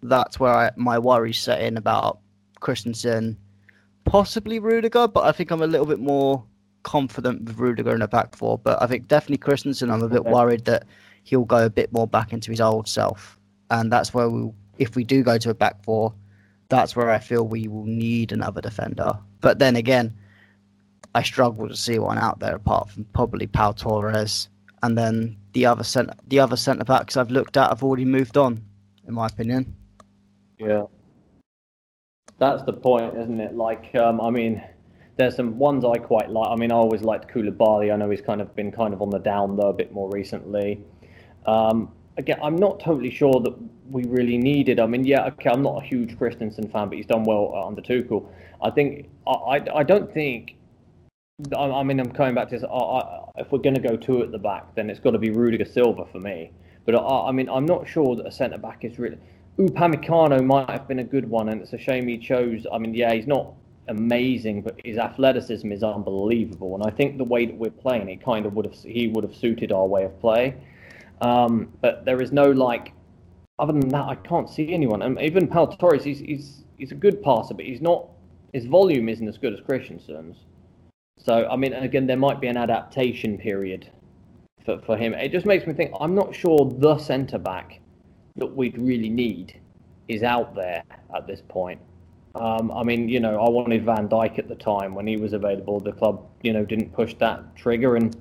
that's 0.03 0.41
where 0.41 0.53
I, 0.53 0.71
my 0.77 0.99
worries 0.99 1.39
set 1.39 1.61
in 1.61 1.77
about 1.77 2.21
Christensen, 2.61 3.37
possibly 4.05 4.59
Rudiger, 4.59 5.09
but 5.09 5.25
I 5.25 5.33
think 5.33 5.51
I'm 5.51 5.63
a 5.63 5.67
little 5.67 5.87
bit 5.87 6.01
more 6.01 6.45
confident 6.83 7.45
with 7.45 7.59
Rudiger 7.59 7.95
in 7.95 8.03
a 8.03 8.09
back 8.09 8.37
four. 8.37 8.59
But 8.59 8.81
I 8.83 8.87
think 8.87 9.09
definitely 9.09 9.39
Christensen, 9.39 9.91
I'm 9.91 10.03
a 10.03 10.09
bit 10.09 10.21
okay. 10.21 10.31
worried 10.31 10.65
that 10.65 10.85
he'll 11.25 11.45
go 11.45 11.67
a 11.67 11.71
bit 11.71 11.93
more 11.93 12.07
back 12.07 12.33
into 12.33 12.51
his 12.51 12.61
old 12.61 12.89
self, 12.89 13.39
and 13.71 13.93
that's 13.93 14.15
where 14.15 14.29
we, 14.29 14.51
if 14.81 14.97
we 14.97 15.05
do 15.05 15.23
go 15.23 15.39
to 15.39 15.51
a 15.51 15.55
back 15.55 15.85
four, 15.85 16.13
that's 16.71 16.97
where 16.97 17.11
I 17.11 17.19
feel 17.19 17.47
we 17.47 17.69
will 17.69 17.85
need 17.85 18.33
another 18.33 18.61
defender. 18.61 19.13
But 19.41 19.59
then 19.59 19.77
again, 19.77 20.17
I 21.15 21.23
struggle 21.23 21.69
to 21.69 21.77
see 21.77 21.99
one 21.99 22.19
out 22.19 22.41
there 22.41 22.57
apart 22.57 22.91
from 22.91 23.05
probably 23.13 23.47
Pau 23.47 23.73
Torres, 23.73 24.49
and 24.83 24.97
then 24.97 25.37
the 25.53 25.67
other 25.67 25.85
centre 25.85 26.15
the 26.29 26.41
other 26.41 26.57
centre 26.57 26.85
backs 26.85 27.17
I've 27.17 27.31
looked 27.31 27.57
at 27.57 27.69
have 27.69 27.83
already 27.83 28.05
moved 28.05 28.37
on, 28.37 28.65
in 29.07 29.15
my 29.15 29.27
opinion. 29.27 29.77
Yeah, 30.59 30.85
that's 32.39 32.63
the 32.63 32.73
point, 32.73 33.17
isn't 33.17 33.41
it? 33.41 33.55
Like, 33.55 33.95
um, 33.97 34.21
I 34.21 34.31
mean, 34.31 34.63
there's 35.17 35.37
some 35.37 35.59
ones 35.59 35.85
I 35.85 35.99
quite 35.99 36.31
like. 36.31 36.49
I 36.49 36.57
mean, 36.57 36.73
I 36.73 36.77
always 36.77 37.03
liked 37.03 37.31
Koulibaly. 37.33 37.93
I 37.93 37.97
know 37.97 38.09
he's 38.09 38.23
kind 38.23 38.41
of 38.41 38.55
been 38.57 38.73
kind 38.73 38.95
of 38.95 39.03
on 39.03 39.11
the 39.11 39.19
down 39.19 39.57
though 39.57 39.69
a 39.69 39.75
bit 39.75 39.93
more 39.93 40.09
recently. 40.11 40.83
Um, 41.45 41.93
again, 42.21 42.39
I'm 42.43 42.57
not 42.57 42.81
totally 42.81 43.11
sure 43.11 43.41
that 43.41 43.55
we 43.91 44.05
really 44.05 44.39
needed. 44.39 44.79
I 44.79 44.87
mean, 44.87 45.05
yeah, 45.05 45.27
okay, 45.27 45.51
I'm 45.51 45.63
not 45.63 45.83
a 45.83 45.87
huge 45.87 46.17
Christensen 46.17 46.69
fan, 46.71 46.89
but 46.89 46.97
he's 46.97 47.07
done 47.07 47.25
well 47.25 47.53
under 47.67 47.83
Tuchel. 47.83 48.27
I 48.63 48.71
think 48.71 49.09
I, 49.27 49.33
I, 49.33 49.79
I 49.79 49.83
don't 49.83 50.13
think 50.13 50.57
I 51.57 51.83
mean, 51.83 52.01
I'm 52.01 52.13
coming 52.13 52.35
back 52.35 52.49
to 52.51 52.59
this. 52.59 52.65
I, 52.65 52.77
I, 52.77 53.25
if 53.39 53.51
we're 53.51 53.59
going 53.59 53.75
to 53.75 53.81
go 53.81 53.97
two 53.97 54.23
at 54.23 54.31
the 54.31 54.39
back, 54.39 54.75
then 54.75 54.91
it's 54.91 55.01
got 55.01 55.13
to 55.13 55.19
be 55.19 55.31
Rudiger 55.31 55.65
Silva 55.65 56.05
for 56.13 56.21
me. 56.21 56.53
But 56.85 56.95
I, 56.95 57.29
I 57.29 57.33
mean, 57.33 57.49
I'm 57.49 57.65
not 57.65 57.89
sure 57.89 58.17
that 58.17 58.27
a 58.27 58.33
centre 58.33 58.59
back 58.59 58.85
is 58.85 58.99
really. 58.99 59.19
Upamecano 59.59 60.45
might 60.45 60.71
have 60.71 60.89
been 60.89 61.01
a 61.01 61.05
good 61.05 61.29
one, 61.29 61.49
and 61.49 61.61
it's 61.61 61.73
a 61.73 61.79
shame 61.79 62.07
he 62.09 62.19
chose. 62.19 62.67
I 62.73 62.79
mean, 62.79 62.95
yeah, 62.95 63.13
he's 63.13 63.27
not 63.27 63.55
amazing, 63.89 64.63
but 64.63 64.81
his 64.85 64.97
athleticism 64.97 65.71
is 65.73 65.83
unbelievable, 65.83 66.75
and 66.75 66.85
I 66.85 66.91
think 66.91 67.19
the 67.19 67.25
way 67.25 67.47
that 67.47 67.57
we're 67.57 67.71
playing, 67.71 68.09
it 68.09 68.25
kind 68.25 68.47
of 68.47 68.55
would 68.55 68.65
have 68.65 68.75
he 68.75 69.09
would 69.09 69.25
have 69.25 69.35
suited 69.35 69.73
our 69.73 69.87
way 69.87 70.05
of 70.05 70.19
play. 70.21 70.55
Um, 71.21 71.73
but 71.81 72.05
there 72.05 72.21
is 72.21 72.33
no 72.33 72.51
like. 72.51 72.93
Other 73.59 73.73
than 73.73 73.89
that, 73.91 74.07
I 74.07 74.15
can't 74.15 74.49
see 74.49 74.73
anyone. 74.73 75.03
And 75.03 75.21
even 75.21 75.47
Pau 75.47 75.67
Torres, 75.67 76.05
he's 76.05 76.21
he's 76.21 76.65
he's 76.79 76.93
a 76.93 76.95
good 76.97 77.23
passer, 77.23 77.55
but 77.55 77.65
he's 77.65 77.81
not. 77.81 78.09
His 78.53 78.65
volume 78.65 79.09
isn't 79.09 79.29
as 79.29 79.39
good 79.39 79.53
as 79.53 79.61
Christensen's. 79.61 80.37
So, 81.19 81.47
I 81.49 81.57
mean, 81.57 81.75
again, 81.75 82.07
there 82.07 82.17
might 82.17 82.41
be 82.41 82.49
an 82.49 82.57
adaptation 82.57 83.37
period 83.39 83.91
for, 84.65 84.81
for 84.81 84.97
him. 84.97 85.13
It 85.15 85.31
just 85.31 85.47
makes 85.47 85.67
me 85.67 85.75
think 85.75 85.93
I'm 86.01 86.15
not 86.15 86.35
sure 86.35 86.71
the 86.79 86.97
centre 86.99 87.39
back 87.39 87.81
that 88.37 88.47
we'd 88.47 88.79
really 88.79 89.11
need 89.11 89.61
is 90.09 90.23
out 90.23 90.55
there 90.55 90.83
at 91.15 91.27
this 91.27 91.43
point. 91.49 91.81
Um, 92.35 92.71
I 92.71 92.83
mean, 92.85 93.09
you 93.09 93.21
know, 93.21 93.41
I 93.41 93.51
wanted 93.51 93.85
Van 93.85 94.09
Dijk 94.09 94.39
at 94.39 94.49
the 94.49 94.55
time 94.55 94.95
when 94.95 95.07
he 95.07 95.17
was 95.17 95.33
available. 95.33 95.81
The 95.81 95.93
club, 95.93 96.27
you 96.43 96.53
know, 96.53 96.65
didn't 96.65 96.93
push 96.93 97.15
that 97.15 97.57
trigger, 97.57 97.97
and 97.97 98.17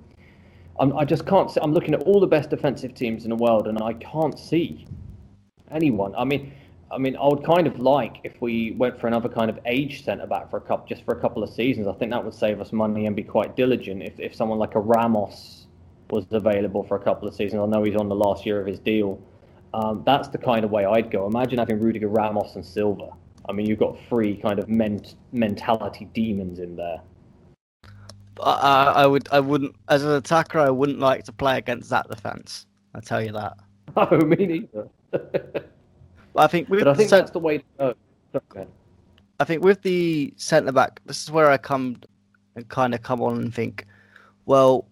I'm, 0.80 0.98
i 0.98 1.04
just 1.04 1.26
can't. 1.26 1.52
See, 1.52 1.60
I'm 1.62 1.74
looking 1.74 1.94
at 1.94 2.04
all 2.04 2.20
the 2.20 2.28
best 2.28 2.50
defensive 2.50 2.94
teams 2.94 3.26
in 3.26 3.30
the 3.30 3.36
world, 3.36 3.68
and 3.68 3.82
I 3.82 3.94
can't 3.94 4.40
see 4.40 4.88
anyone. 5.72 6.16
I 6.16 6.24
mean, 6.24 6.54
I 6.92 6.98
mean, 6.98 7.16
I 7.18 7.28
would 7.28 7.44
kind 7.44 7.68
of 7.68 7.80
like 7.80 8.18
if 8.24 8.42
we 8.42 8.72
went 8.72 9.00
for 9.00 9.08
another 9.08 9.30
kind 9.30 9.50
of 9.50 9.60
age 9.66 10.04
centre 10.04 10.26
back 10.26 10.50
for 10.50 10.58
a 10.58 10.62
couple, 10.62 10.88
just 10.88 11.04
for 11.04 11.16
a 11.16 11.20
couple 11.20 11.44
of 11.44 11.50
seasons. 11.50 11.88
I 11.88 11.94
think 11.94 12.12
that 12.12 12.24
would 12.24 12.34
save 12.34 12.62
us 12.62 12.72
money 12.72 13.06
and 13.06 13.16
be 13.16 13.24
quite 13.24 13.56
diligent. 13.56 14.04
If 14.04 14.20
if 14.20 14.34
someone 14.34 14.58
like 14.58 14.76
a 14.76 14.80
Ramos 14.80 15.68
was 16.10 16.26
available 16.32 16.84
for 16.84 16.96
a 16.96 17.00
couple 17.00 17.28
of 17.28 17.36
seasons, 17.36 17.62
I 17.62 17.66
know 17.66 17.84
he's 17.84 17.98
on 17.98 18.08
the 18.10 18.16
last 18.16 18.46
year 18.46 18.60
of 18.60 18.66
his 18.66 18.80
deal. 18.80 19.22
Um, 19.74 20.02
that's 20.06 20.30
the 20.30 20.40
kind 20.40 20.66
of 20.66 20.72
way 20.72 20.86
I'd 20.86 21.12
go. 21.12 21.28
Imagine 21.28 21.60
having 21.60 21.80
Rudiger, 21.80 22.08
Ramos, 22.08 22.56
and 22.56 22.66
Silva. 22.66 23.12
I 23.48 23.52
mean, 23.52 23.68
you've 23.68 23.80
got 23.80 23.98
three 24.08 24.36
kind 24.38 24.60
of 24.60 24.68
ment- 24.68 25.16
mentality 25.32 26.06
demons 26.14 26.60
in 26.60 26.76
there. 26.76 27.02
I, 28.42 29.04
I 29.04 29.08
would, 29.08 29.28
I 29.32 29.40
wouldn't, 29.40 29.76
as 29.90 30.04
an 30.04 30.12
attacker, 30.12 30.60
I 30.60 30.70
wouldn't 30.70 31.00
like 31.00 31.24
to 31.26 31.32
play 31.34 31.58
against 31.58 31.90
that 31.90 32.10
defense. 32.10 32.66
I 32.96 33.00
tell 33.00 33.24
you 33.24 33.32
that. 33.34 33.58
Oh, 33.98 34.18
me 34.18 34.36
neither. 34.36 34.88
I 36.36 36.46
think 36.46 36.70
with 36.70 36.82
but 36.82 36.90
I 36.90 36.94
think 36.94 37.10
cent- 37.10 37.24
that's 37.24 37.32
the 37.32 37.40
way 37.40 37.58
to 37.58 37.64
go. 37.80 37.94
Okay. 38.36 38.68
I 39.40 39.44
think 39.46 39.64
with 39.64 39.82
the 39.82 40.32
centre 40.38 40.72
back, 40.72 41.02
this 41.06 41.24
is 41.24 41.32
where 41.32 41.50
I 41.50 41.58
come 41.58 42.00
and 42.56 42.68
kind 42.70 42.94
of 42.94 43.02
come 43.02 43.20
on 43.22 43.38
and 43.38 43.54
think, 43.54 43.88
well, 44.46 44.88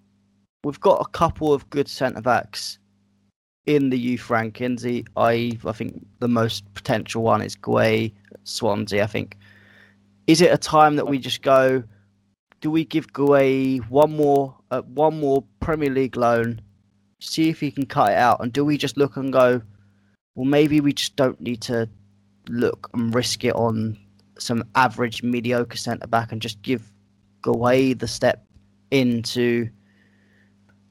we've 0.63 0.79
got 0.79 0.99
a 0.99 1.09
couple 1.09 1.53
of 1.53 1.69
good 1.69 1.87
centre 1.87 2.21
backs 2.21 2.79
in 3.67 3.89
the 3.89 3.99
youth 3.99 4.27
rankings. 4.29 5.05
I 5.15 5.57
I 5.67 5.71
think 5.73 6.05
the 6.19 6.27
most 6.27 6.63
potential 6.73 7.21
one 7.21 7.41
is 7.41 7.55
Guehi 7.55 8.13
Swansea. 8.45 9.03
I 9.03 9.07
think 9.07 9.37
is 10.25 10.41
it 10.41 10.51
a 10.51 10.57
time 10.57 10.95
that 10.95 11.07
we 11.07 11.19
just 11.19 11.41
go? 11.41 11.83
Do 12.61 12.71
we 12.71 12.85
give 12.85 13.13
Guehi 13.13 13.87
one 13.89 14.15
more 14.15 14.55
uh, 14.71 14.81
one 14.81 15.19
more 15.19 15.43
Premier 15.59 15.89
League 15.89 16.17
loan, 16.17 16.61
see 17.19 17.49
if 17.49 17.59
he 17.59 17.71
can 17.71 17.85
cut 17.85 18.11
it 18.11 18.17
out, 18.17 18.41
and 18.41 18.51
do 18.51 18.65
we 18.65 18.77
just 18.77 18.97
look 18.97 19.15
and 19.15 19.31
go? 19.31 19.61
well, 20.37 20.45
maybe 20.45 20.79
we 20.79 20.93
just 20.93 21.15
don't 21.15 21.41
need 21.41 21.61
to 21.61 21.89
look 22.47 22.89
and 22.93 23.13
risk 23.13 23.43
it 23.43 23.55
on 23.55 23.97
some 24.37 24.63
average 24.75 25.23
mediocre 25.23 25.75
centre 25.75 26.05
back 26.05 26.31
and 26.31 26.41
just 26.43 26.61
give 26.61 26.91
Guehi 27.41 27.97
the 27.97 28.07
step 28.07 28.45
into 28.91 29.67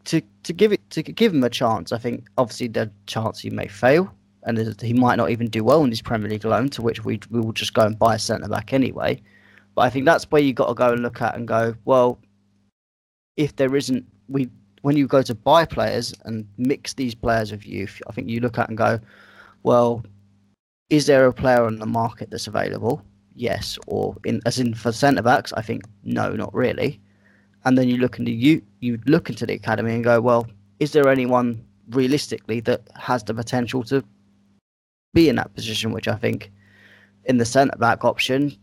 to 0.05 0.21
to 0.43 0.53
give 0.53 0.73
it 0.73 0.91
to 0.91 1.03
give 1.03 1.33
him 1.33 1.45
a 1.45 1.49
chance. 1.49 1.93
I 1.93 1.99
think 1.99 2.27
obviously 2.37 2.67
the 2.67 2.91
chance 3.07 3.39
he 3.39 3.51
may 3.51 3.69
fail 3.69 4.13
and 4.43 4.59
he 4.81 4.93
might 4.93 5.15
not 5.15 5.31
even 5.31 5.47
do 5.47 5.63
well 5.63 5.85
in 5.85 5.91
his 5.91 6.03
Premier 6.03 6.29
League 6.29 6.45
alone, 6.45 6.69
to 6.71 6.83
which 6.83 7.05
we 7.05 7.21
we 7.31 7.41
will 7.41 7.53
just 7.53 7.73
go 7.73 7.83
and 7.83 7.97
buy 7.97 8.17
a 8.17 8.19
centre 8.19 8.49
back 8.49 8.73
anyway. 8.73 9.23
But 9.77 9.83
I 9.83 9.91
think 9.91 10.07
that's 10.07 10.25
where 10.31 10.43
you 10.43 10.55
got 10.55 10.69
to 10.69 10.75
go 10.75 10.93
and 10.93 11.03
look 11.03 11.21
at 11.21 11.37
and 11.37 11.47
go, 11.47 11.77
well, 11.85 12.19
if 13.37 13.55
there 13.57 13.77
isn't 13.77 14.05
we 14.29 14.49
when 14.81 14.97
you 14.97 15.07
go 15.07 15.23
to 15.23 15.35
buy 15.35 15.67
players 15.67 16.15
and 16.25 16.49
mix 16.57 16.95
these 16.95 17.15
players 17.15 17.53
with 17.53 17.67
youth, 17.67 18.01
I 18.09 18.13
think 18.13 18.29
you 18.29 18.41
look 18.41 18.59
at 18.59 18.69
and 18.69 18.79
go, 18.79 18.99
well, 19.65 20.03
is 20.89 21.07
there 21.07 21.27
a 21.27 21.33
player 21.33 21.65
on 21.65 21.79
the 21.79 21.87
market 21.87 22.31
that's 22.31 22.47
available? 22.47 23.03
Yes, 23.35 23.79
or 23.87 24.17
in 24.25 24.41
as 24.47 24.59
in 24.59 24.75
for 24.75 24.93
centre 24.93 25.23
backs, 25.23 25.53
I 25.53 25.61
think 25.61 25.83
no, 26.05 26.31
not 26.31 26.55
really. 26.55 26.99
And 27.67 27.77
then 27.77 27.89
you 27.89 27.99
look 27.99 28.19
into 28.19 28.33
you 28.33 28.63
you 28.81 28.99
look 29.05 29.29
into 29.29 29.45
the 29.45 29.53
academy 29.53 29.95
and 29.95 30.03
go, 30.03 30.23
well, 30.23 30.47
is 30.81 30.93
there 30.93 31.11
anyone 31.11 31.63
realistically 31.91 32.61
that 32.61 32.81
has 32.95 33.23
the 33.25 33.35
potential 33.35 33.85
to 33.85 34.03
be 35.13 35.29
in 35.29 35.37
that 35.37 35.55
position? 35.55 35.93
Which 35.93 36.09
I 36.09 36.17
think 36.17 36.51
in 37.27 37.37
the 37.37 37.45
centre 37.45 37.77
back 37.77 38.07
option, 38.07 38.57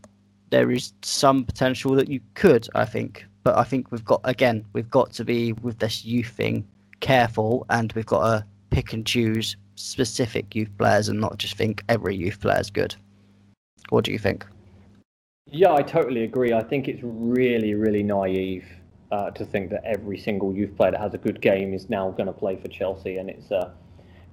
there 0.50 0.70
is 0.70 0.92
some 1.02 1.44
potential 1.44 1.94
that 1.94 2.08
you 2.08 2.20
could. 2.34 2.68
I 2.74 2.84
think, 2.84 3.26
but 3.42 3.56
I 3.56 3.64
think 3.64 3.90
we've 3.90 4.04
got 4.04 4.20
again, 4.24 4.64
we've 4.72 4.90
got 4.90 5.12
to 5.12 5.24
be 5.24 5.52
with 5.52 5.78
this 5.78 6.04
youth 6.04 6.28
thing 6.28 6.66
careful, 7.00 7.66
and 7.70 7.92
we've 7.92 8.06
got 8.06 8.22
to 8.22 8.46
pick 8.70 8.92
and 8.92 9.06
choose 9.06 9.56
specific 9.76 10.54
youth 10.54 10.70
players 10.78 11.08
and 11.08 11.20
not 11.20 11.38
just 11.38 11.56
think 11.56 11.82
every 11.88 12.16
youth 12.16 12.40
player 12.40 12.60
is 12.60 12.70
good. 12.70 12.94
What 13.90 14.04
do 14.04 14.12
you 14.12 14.18
think? 14.18 14.46
Yeah, 15.50 15.72
I 15.74 15.82
totally 15.82 16.24
agree. 16.24 16.52
I 16.52 16.62
think 16.62 16.88
it's 16.88 17.00
really, 17.02 17.74
really 17.74 18.02
naive 18.02 18.66
uh, 19.12 19.30
to 19.32 19.44
think 19.44 19.70
that 19.70 19.84
every 19.84 20.18
single 20.18 20.54
youth 20.54 20.74
player 20.76 20.92
that 20.92 21.00
has 21.00 21.14
a 21.14 21.18
good 21.18 21.40
game 21.40 21.74
is 21.74 21.90
now 21.90 22.10
going 22.10 22.26
to 22.26 22.32
play 22.32 22.56
for 22.56 22.68
Chelsea. 22.68 23.18
And 23.18 23.28
it's, 23.28 23.52
uh, 23.52 23.70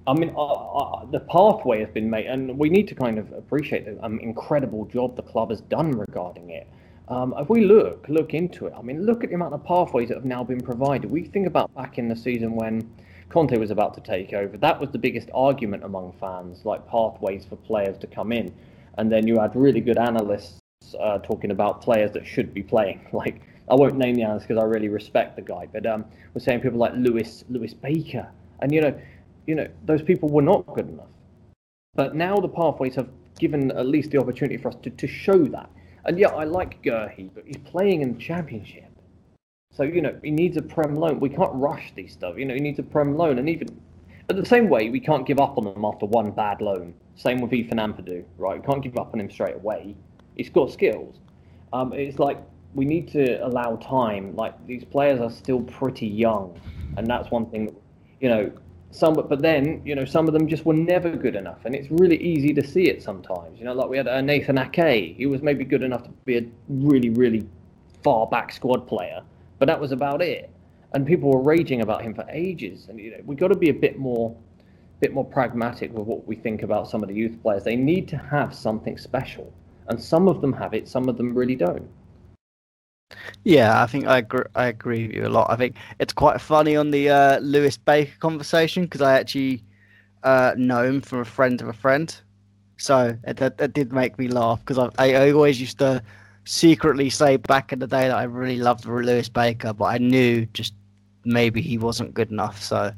I 0.06 0.14
mean, 0.14 0.32
uh, 0.36 0.52
uh, 0.52 1.04
the 1.06 1.20
pathway 1.20 1.80
has 1.80 1.90
been 1.90 2.10
made, 2.10 2.26
and 2.26 2.58
we 2.58 2.68
need 2.68 2.88
to 2.88 2.94
kind 2.94 3.18
of 3.18 3.32
appreciate 3.32 3.84
the 3.84 4.04
um, 4.04 4.18
incredible 4.18 4.84
job 4.86 5.14
the 5.16 5.22
club 5.22 5.50
has 5.50 5.60
done 5.60 5.92
regarding 5.92 6.50
it. 6.50 6.66
Um, 7.08 7.34
if 7.38 7.48
we 7.48 7.64
look, 7.64 8.06
look 8.08 8.34
into 8.34 8.66
it, 8.66 8.74
I 8.76 8.82
mean, 8.82 9.04
look 9.04 9.22
at 9.22 9.30
the 9.30 9.36
amount 9.36 9.54
of 9.54 9.64
pathways 9.64 10.08
that 10.08 10.16
have 10.16 10.24
now 10.24 10.42
been 10.42 10.60
provided. 10.60 11.10
We 11.10 11.24
think 11.24 11.46
about 11.46 11.72
back 11.74 11.98
in 11.98 12.08
the 12.08 12.16
season 12.16 12.56
when 12.56 12.90
Conte 13.28 13.56
was 13.56 13.70
about 13.70 13.94
to 13.94 14.00
take 14.00 14.32
over. 14.32 14.56
That 14.56 14.80
was 14.80 14.90
the 14.90 14.98
biggest 14.98 15.28
argument 15.34 15.84
among 15.84 16.14
fans, 16.20 16.64
like 16.64 16.86
pathways 16.88 17.44
for 17.44 17.56
players 17.56 17.96
to 17.98 18.06
come 18.06 18.32
in. 18.32 18.52
And 18.98 19.10
then 19.10 19.26
you 19.26 19.38
had 19.38 19.54
really 19.54 19.80
good 19.80 19.98
analysts 19.98 20.60
uh, 20.98 21.18
talking 21.18 21.50
about 21.50 21.80
players 21.80 22.12
that 22.12 22.26
should 22.26 22.52
be 22.52 22.62
playing. 22.62 23.06
Like 23.12 23.40
I 23.70 23.74
won't 23.74 23.96
name 23.96 24.16
the 24.16 24.22
analyst 24.22 24.48
because 24.48 24.62
I 24.62 24.66
really 24.66 24.88
respect 24.88 25.36
the 25.36 25.42
guy, 25.42 25.66
but 25.72 25.86
um, 25.86 26.04
we're 26.34 26.40
saying 26.40 26.60
people 26.60 26.78
like 26.78 26.92
Lewis 26.94 27.44
Lewis 27.48 27.72
Baker, 27.72 28.28
and 28.60 28.72
you 28.72 28.80
know, 28.80 29.00
you 29.46 29.54
know 29.54 29.68
those 29.84 30.02
people 30.02 30.28
were 30.28 30.42
not 30.42 30.66
good 30.74 30.88
enough. 30.88 31.06
But 31.94 32.14
now 32.14 32.36
the 32.36 32.48
pathways 32.48 32.94
have 32.94 33.08
given 33.38 33.70
at 33.72 33.86
least 33.86 34.10
the 34.10 34.18
opportunity 34.18 34.56
for 34.56 34.68
us 34.68 34.76
to, 34.82 34.90
to 34.90 35.06
show 35.06 35.44
that. 35.44 35.68
And 36.04 36.18
yeah, 36.18 36.28
I 36.28 36.44
like 36.44 36.82
Guehi, 36.82 37.30
but 37.34 37.44
he's 37.46 37.58
playing 37.58 38.02
in 38.02 38.14
the 38.14 38.20
championship. 38.20 38.84
So, 39.72 39.84
you 39.84 40.02
know, 40.02 40.18
he 40.22 40.30
needs 40.30 40.56
a 40.56 40.62
Prem 40.62 40.96
loan. 40.96 41.20
We 41.20 41.28
can't 41.28 41.54
rush 41.54 41.92
these 41.94 42.12
stuff. 42.12 42.36
You 42.36 42.44
know, 42.44 42.54
he 42.54 42.60
needs 42.60 42.78
a 42.78 42.82
Prem 42.82 43.16
loan. 43.16 43.38
And 43.38 43.48
even 43.48 43.68
at 44.28 44.36
the 44.36 44.44
same 44.44 44.68
way, 44.68 44.90
we 44.90 45.00
can't 45.00 45.26
give 45.26 45.40
up 45.40 45.56
on 45.58 45.64
them 45.64 45.84
after 45.84 46.06
one 46.06 46.30
bad 46.30 46.60
loan. 46.60 46.94
Same 47.16 47.40
with 47.40 47.52
Ethan 47.52 47.78
Ampadu, 47.78 48.24
right? 48.38 48.56
You 48.56 48.62
can't 48.62 48.82
give 48.82 48.96
up 48.96 49.12
on 49.14 49.20
him 49.20 49.30
straight 49.30 49.56
away. 49.56 49.94
He's 50.36 50.50
got 50.50 50.70
skills. 50.70 51.16
Um, 51.72 51.92
it's 51.92 52.18
like 52.18 52.38
we 52.74 52.84
need 52.84 53.08
to 53.12 53.44
allow 53.46 53.76
time. 53.76 54.34
Like 54.36 54.54
these 54.66 54.84
players 54.84 55.20
are 55.20 55.30
still 55.30 55.62
pretty 55.62 56.06
young, 56.06 56.58
and 56.96 57.06
that's 57.06 57.30
one 57.30 57.46
thing. 57.46 57.74
You 58.20 58.28
know, 58.28 58.52
some, 58.92 59.14
but 59.14 59.40
then 59.40 59.80
you 59.84 59.94
know 59.94 60.04
some 60.04 60.28
of 60.28 60.34
them 60.34 60.46
just 60.46 60.64
were 60.64 60.74
never 60.74 61.10
good 61.10 61.34
enough, 61.34 61.64
and 61.64 61.74
it's 61.74 61.90
really 61.90 62.18
easy 62.18 62.52
to 62.54 62.66
see 62.66 62.88
it 62.88 63.02
sometimes. 63.02 63.58
You 63.58 63.64
know, 63.64 63.72
like 63.72 63.88
we 63.88 63.96
had 63.96 64.06
uh, 64.06 64.20
Nathan 64.20 64.58
Ake. 64.58 65.16
He 65.16 65.26
was 65.26 65.42
maybe 65.42 65.64
good 65.64 65.82
enough 65.82 66.04
to 66.04 66.10
be 66.24 66.36
a 66.38 66.46
really, 66.68 67.10
really 67.10 67.46
far 68.04 68.26
back 68.26 68.52
squad 68.52 68.86
player, 68.86 69.22
but 69.58 69.66
that 69.66 69.80
was 69.80 69.92
about 69.92 70.22
it. 70.22 70.50
And 70.94 71.06
people 71.06 71.30
were 71.30 71.40
raging 71.40 71.80
about 71.80 72.02
him 72.02 72.14
for 72.14 72.26
ages. 72.28 72.88
And 72.88 73.00
you 73.00 73.12
know, 73.12 73.22
we 73.24 73.34
got 73.34 73.48
to 73.48 73.56
be 73.56 73.70
a 73.70 73.74
bit 73.74 73.98
more, 73.98 74.36
bit 75.00 75.14
more 75.14 75.24
pragmatic 75.24 75.90
with 75.94 76.06
what 76.06 76.26
we 76.28 76.36
think 76.36 76.62
about 76.62 76.88
some 76.88 77.02
of 77.02 77.08
the 77.08 77.14
youth 77.14 77.40
players. 77.42 77.64
They 77.64 77.76
need 77.76 78.08
to 78.08 78.18
have 78.18 78.54
something 78.54 78.98
special, 78.98 79.50
and 79.88 80.00
some 80.00 80.28
of 80.28 80.42
them 80.42 80.52
have 80.52 80.74
it, 80.74 80.86
some 80.86 81.08
of 81.08 81.16
them 81.16 81.34
really 81.34 81.56
don't. 81.56 81.88
Yeah, 83.44 83.82
I 83.82 83.86
think 83.86 84.06
I 84.06 84.18
agree, 84.18 84.44
I 84.54 84.66
agree 84.66 85.06
with 85.06 85.16
you 85.16 85.26
a 85.26 85.28
lot. 85.28 85.50
I 85.50 85.56
think 85.56 85.76
it's 85.98 86.12
quite 86.12 86.40
funny 86.40 86.76
on 86.76 86.90
the 86.90 87.10
uh, 87.10 87.38
Lewis 87.40 87.76
Baker 87.76 88.12
conversation 88.20 88.84
because 88.84 89.02
I 89.02 89.18
actually 89.18 89.64
uh, 90.22 90.54
know 90.56 90.84
him 90.84 91.00
from 91.00 91.20
a 91.20 91.24
friend 91.24 91.60
of 91.60 91.68
a 91.68 91.72
friend. 91.72 92.14
So 92.78 93.16
that, 93.24 93.72
did 93.74 93.92
make 93.92 94.18
me 94.18 94.28
laugh 94.28 94.60
because 94.60 94.78
I, 94.98 95.12
I 95.12 95.30
always 95.30 95.60
used 95.60 95.78
to 95.78 96.02
secretly 96.44 97.10
say 97.10 97.36
back 97.36 97.72
in 97.72 97.78
the 97.78 97.86
day 97.86 98.08
that 98.08 98.16
I 98.16 98.24
really 98.24 98.58
loved 98.58 98.84
Lewis 98.86 99.28
Baker, 99.28 99.72
but 99.72 99.84
I 99.84 99.98
knew 99.98 100.46
just 100.46 100.74
maybe 101.24 101.62
he 101.62 101.78
wasn't 101.78 102.14
good 102.14 102.30
enough. 102.30 102.60
So 102.62 102.92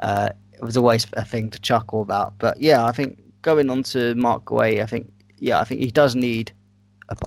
uh, 0.00 0.28
it 0.52 0.62
was 0.62 0.76
always 0.76 1.06
a 1.14 1.24
thing 1.24 1.50
to 1.50 1.60
chuckle 1.60 2.02
about. 2.02 2.38
But 2.38 2.60
yeah, 2.60 2.84
I 2.84 2.92
think 2.92 3.20
going 3.42 3.70
on 3.70 3.82
to 3.84 4.14
Marc 4.14 4.44
Guéhi, 4.44 4.82
I 4.82 4.86
think 4.86 5.12
yeah, 5.38 5.60
I 5.60 5.64
think 5.64 5.80
he 5.80 5.90
does 5.90 6.14
need 6.14 6.52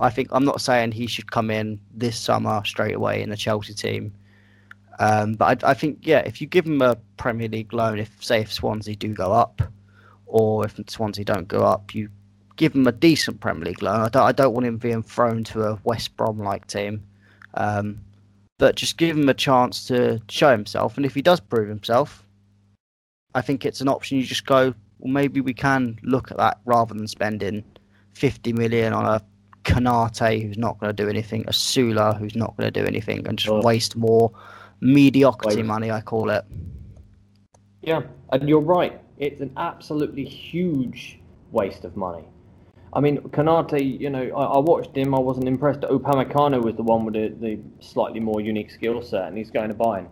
I 0.00 0.10
think 0.10 0.28
I'm 0.32 0.44
not 0.44 0.60
saying 0.60 0.92
he 0.92 1.06
should 1.06 1.30
come 1.30 1.50
in 1.50 1.80
this 1.94 2.18
summer 2.18 2.62
straight 2.64 2.94
away 2.94 3.22
in 3.22 3.30
the 3.30 3.36
Chelsea 3.36 3.74
team. 3.74 4.12
Um, 4.98 5.34
but 5.34 5.64
I, 5.64 5.70
I, 5.70 5.74
think 5.74 5.98
yeah, 6.02 6.18
if 6.20 6.40
you 6.40 6.48
give 6.48 6.66
him 6.66 6.82
a 6.82 6.96
Premier 7.16 7.48
League 7.48 7.72
loan, 7.72 7.98
if 7.98 8.22
say 8.22 8.40
if 8.40 8.52
Swansea 8.52 8.96
do 8.96 9.14
go 9.14 9.32
up, 9.32 9.62
or 10.26 10.64
if 10.64 10.78
Swansea 10.88 11.24
don't 11.24 11.46
go 11.46 11.60
up, 11.60 11.94
you 11.94 12.10
give 12.56 12.74
him 12.74 12.86
a 12.86 12.92
decent 12.92 13.40
Premier 13.40 13.66
League 13.66 13.82
loan. 13.82 14.00
I 14.00 14.08
don't, 14.08 14.22
I 14.22 14.32
don't 14.32 14.52
want 14.52 14.66
him 14.66 14.76
being 14.76 15.02
thrown 15.02 15.44
to 15.44 15.62
a 15.62 15.78
West 15.84 16.16
Brom 16.16 16.40
like 16.40 16.66
team, 16.66 17.04
um, 17.54 18.00
but 18.58 18.74
just 18.74 18.96
give 18.96 19.16
him 19.16 19.28
a 19.28 19.34
chance 19.34 19.86
to 19.86 20.20
show 20.28 20.50
himself. 20.50 20.96
And 20.96 21.06
if 21.06 21.14
he 21.14 21.22
does 21.22 21.38
prove 21.38 21.68
himself, 21.68 22.26
I 23.34 23.40
think 23.40 23.64
it's 23.64 23.80
an 23.80 23.88
option. 23.88 24.18
You 24.18 24.24
just 24.24 24.46
go, 24.46 24.74
well, 24.98 25.12
maybe 25.12 25.40
we 25.40 25.54
can 25.54 25.98
look 26.02 26.32
at 26.32 26.38
that 26.38 26.58
rather 26.64 26.94
than 26.94 27.06
spending 27.06 27.62
50 28.14 28.52
million 28.52 28.92
on 28.92 29.06
a 29.06 29.22
Konate, 29.68 30.42
who's 30.42 30.56
not 30.56 30.78
going 30.80 30.94
to 30.94 31.02
do 31.02 31.08
anything, 31.08 31.44
a 31.46 31.52
Sula, 31.52 32.14
who's 32.14 32.34
not 32.34 32.56
going 32.56 32.72
to 32.72 32.80
do 32.80 32.86
anything, 32.86 33.26
and 33.28 33.38
just 33.38 33.50
oh. 33.50 33.60
waste 33.60 33.96
more 33.96 34.32
mediocrity 34.80 35.62
money, 35.62 35.90
I 35.90 36.00
call 36.00 36.30
it. 36.30 36.44
Yeah, 37.82 38.02
and 38.32 38.48
you're 38.48 38.60
right. 38.60 39.00
It's 39.18 39.40
an 39.40 39.52
absolutely 39.56 40.24
huge 40.24 41.20
waste 41.52 41.84
of 41.84 41.96
money. 41.96 42.24
I 42.94 43.00
mean, 43.00 43.18
Konate, 43.18 44.00
you 44.00 44.08
know, 44.08 44.22
I, 44.22 44.44
I 44.44 44.58
watched 44.58 44.96
him. 44.96 45.14
I 45.14 45.18
wasn't 45.18 45.46
impressed. 45.46 45.80
Upamecano 45.80 46.62
was 46.62 46.74
the 46.76 46.82
one 46.82 47.04
with 47.04 47.14
the, 47.14 47.28
the 47.38 47.58
slightly 47.80 48.20
more 48.20 48.40
unique 48.40 48.70
skill 48.70 49.02
set, 49.02 49.28
and 49.28 49.36
he's 49.36 49.50
going 49.50 49.68
to 49.68 49.74
buy 49.74 50.00
him. 50.00 50.08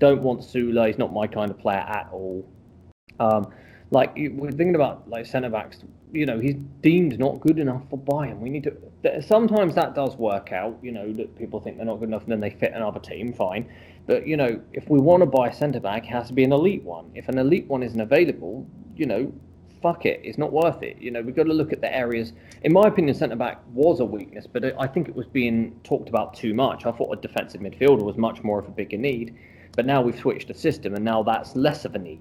Don't 0.00 0.22
want 0.22 0.42
Sula. 0.42 0.88
He's 0.88 0.98
not 0.98 1.12
my 1.12 1.28
kind 1.28 1.50
of 1.50 1.58
player 1.58 1.78
at 1.78 2.08
all. 2.12 2.44
Um, 3.20 3.52
like 3.90 4.14
we're 4.16 4.50
thinking 4.50 4.74
about 4.74 5.08
like 5.08 5.24
centre 5.24 5.48
backs 5.48 5.82
you 6.12 6.26
know 6.26 6.38
he's 6.38 6.56
deemed 6.82 7.18
not 7.18 7.40
good 7.40 7.58
enough 7.58 7.82
for 7.90 7.98
Bayern. 7.98 8.38
We 8.38 8.50
need 8.50 8.64
to. 8.64 8.76
Sometimes 9.20 9.76
that 9.76 9.94
does 9.94 10.16
work 10.16 10.52
out. 10.52 10.76
You 10.82 10.90
know 10.90 11.12
that 11.12 11.36
people 11.38 11.60
think 11.60 11.76
they're 11.76 11.86
not 11.86 12.00
good 12.00 12.08
enough, 12.08 12.24
and 12.24 12.32
then 12.32 12.40
they 12.40 12.50
fit 12.50 12.72
another 12.72 12.98
team. 12.98 13.32
Fine, 13.32 13.70
but 14.06 14.26
you 14.26 14.36
know 14.36 14.60
if 14.72 14.88
we 14.90 14.98
want 14.98 15.20
to 15.20 15.26
buy 15.26 15.48
a 15.48 15.54
centre 15.54 15.80
back, 15.80 16.04
it 16.04 16.08
has 16.08 16.28
to 16.28 16.32
be 16.32 16.42
an 16.42 16.52
elite 16.52 16.82
one. 16.82 17.10
If 17.14 17.28
an 17.28 17.38
elite 17.38 17.66
one 17.68 17.82
isn't 17.84 18.00
available, 18.00 18.66
you 18.96 19.06
know, 19.06 19.32
fuck 19.80 20.04
it, 20.04 20.20
it's 20.24 20.36
not 20.36 20.52
worth 20.52 20.82
it. 20.82 20.98
You 21.00 21.12
know 21.12 21.22
we've 21.22 21.36
got 21.36 21.44
to 21.44 21.52
look 21.52 21.72
at 21.72 21.80
the 21.80 21.94
areas. 21.94 22.32
In 22.62 22.72
my 22.72 22.88
opinion, 22.88 23.14
centre 23.14 23.36
back 23.36 23.60
was 23.72 24.00
a 24.00 24.04
weakness, 24.04 24.48
but 24.52 24.64
I 24.80 24.88
think 24.88 25.08
it 25.08 25.14
was 25.14 25.26
being 25.26 25.78
talked 25.84 26.08
about 26.08 26.34
too 26.34 26.52
much. 26.52 26.84
I 26.84 26.90
thought 26.90 27.16
a 27.16 27.20
defensive 27.20 27.60
midfielder 27.60 28.02
was 28.02 28.16
much 28.16 28.42
more 28.42 28.58
of 28.58 28.66
a 28.66 28.72
bigger 28.72 28.98
need, 28.98 29.36
but 29.76 29.86
now 29.86 30.02
we've 30.02 30.18
switched 30.18 30.48
the 30.48 30.54
system, 30.54 30.94
and 30.94 31.04
now 31.04 31.22
that's 31.22 31.54
less 31.54 31.84
of 31.84 31.94
a 31.94 31.98
need. 32.00 32.20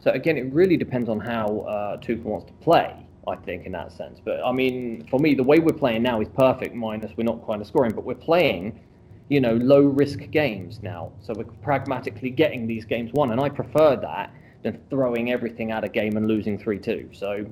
So 0.00 0.10
again, 0.10 0.36
it 0.36 0.52
really 0.52 0.76
depends 0.76 1.08
on 1.08 1.18
how 1.18 1.60
uh, 1.60 1.96
Tuchel 1.96 2.24
wants 2.24 2.46
to 2.46 2.52
play. 2.54 3.06
I 3.28 3.36
think, 3.36 3.66
in 3.66 3.72
that 3.72 3.92
sense. 3.92 4.20
But 4.24 4.42
I 4.44 4.52
mean, 4.52 5.06
for 5.10 5.20
me, 5.20 5.34
the 5.34 5.42
way 5.42 5.58
we're 5.58 5.72
playing 5.72 6.02
now 6.02 6.20
is 6.20 6.28
perfect, 6.28 6.74
minus 6.74 7.12
we're 7.16 7.24
not 7.24 7.46
kind 7.46 7.60
of 7.60 7.66
scoring, 7.66 7.92
but 7.94 8.04
we're 8.04 8.14
playing, 8.14 8.80
you 9.28 9.40
know, 9.40 9.54
low 9.54 9.82
risk 9.82 10.30
games 10.30 10.80
now. 10.82 11.12
So 11.20 11.34
we're 11.36 11.44
pragmatically 11.62 12.30
getting 12.30 12.66
these 12.66 12.84
games 12.84 13.12
won. 13.12 13.32
And 13.32 13.40
I 13.40 13.48
prefer 13.48 13.96
that 13.96 14.32
than 14.62 14.80
throwing 14.90 15.32
everything 15.32 15.70
at 15.70 15.84
a 15.84 15.88
game 15.88 16.16
and 16.16 16.26
losing 16.26 16.58
3 16.58 16.78
2. 16.78 17.10
So, 17.12 17.46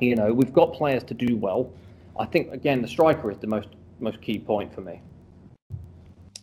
you 0.00 0.16
know, 0.16 0.32
we've 0.32 0.52
got 0.52 0.72
players 0.72 1.04
to 1.04 1.14
do 1.14 1.36
well. 1.36 1.70
I 2.18 2.26
think, 2.26 2.52
again, 2.52 2.80
the 2.82 2.88
striker 2.88 3.30
is 3.30 3.38
the 3.38 3.46
most, 3.46 3.68
most 4.00 4.20
key 4.22 4.38
point 4.38 4.74
for 4.74 4.80
me. 4.80 5.00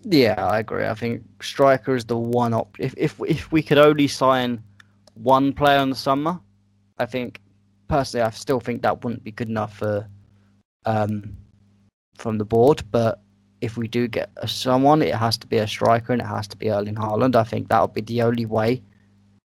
Yeah, 0.03 0.35
I 0.37 0.59
agree. 0.59 0.85
I 0.85 0.95
think 0.95 1.23
striker 1.41 1.95
is 1.95 2.05
the 2.05 2.17
one 2.17 2.53
op. 2.53 2.75
If 2.79 2.93
if 2.97 3.19
if 3.27 3.51
we 3.51 3.61
could 3.61 3.77
only 3.77 4.07
sign 4.07 4.63
one 5.13 5.53
player 5.53 5.79
in 5.79 5.89
the 5.89 5.95
summer, 5.95 6.39
I 6.97 7.05
think 7.05 7.40
personally, 7.91 8.25
I 8.25 8.29
still 8.29 8.61
think 8.61 8.81
that 8.81 9.03
wouldn't 9.03 9.23
be 9.23 9.31
good 9.31 9.49
enough 9.49 9.77
for 9.77 10.07
um, 10.85 11.35
from 12.17 12.37
the 12.37 12.45
board. 12.45 12.83
But 12.89 13.21
if 13.59 13.77
we 13.77 13.87
do 13.87 14.07
get 14.07 14.31
a, 14.37 14.47
someone, 14.47 15.01
it 15.01 15.13
has 15.13 15.37
to 15.39 15.47
be 15.47 15.57
a 15.57 15.67
striker 15.67 16.13
and 16.13 16.21
it 16.21 16.25
has 16.25 16.47
to 16.47 16.57
be 16.57 16.71
Erling 16.71 16.95
Haaland. 16.95 17.35
I 17.35 17.43
think 17.43 17.67
that 17.67 17.81
would 17.81 17.93
be 17.93 18.01
the 18.01 18.21
only 18.21 18.45
way. 18.45 18.81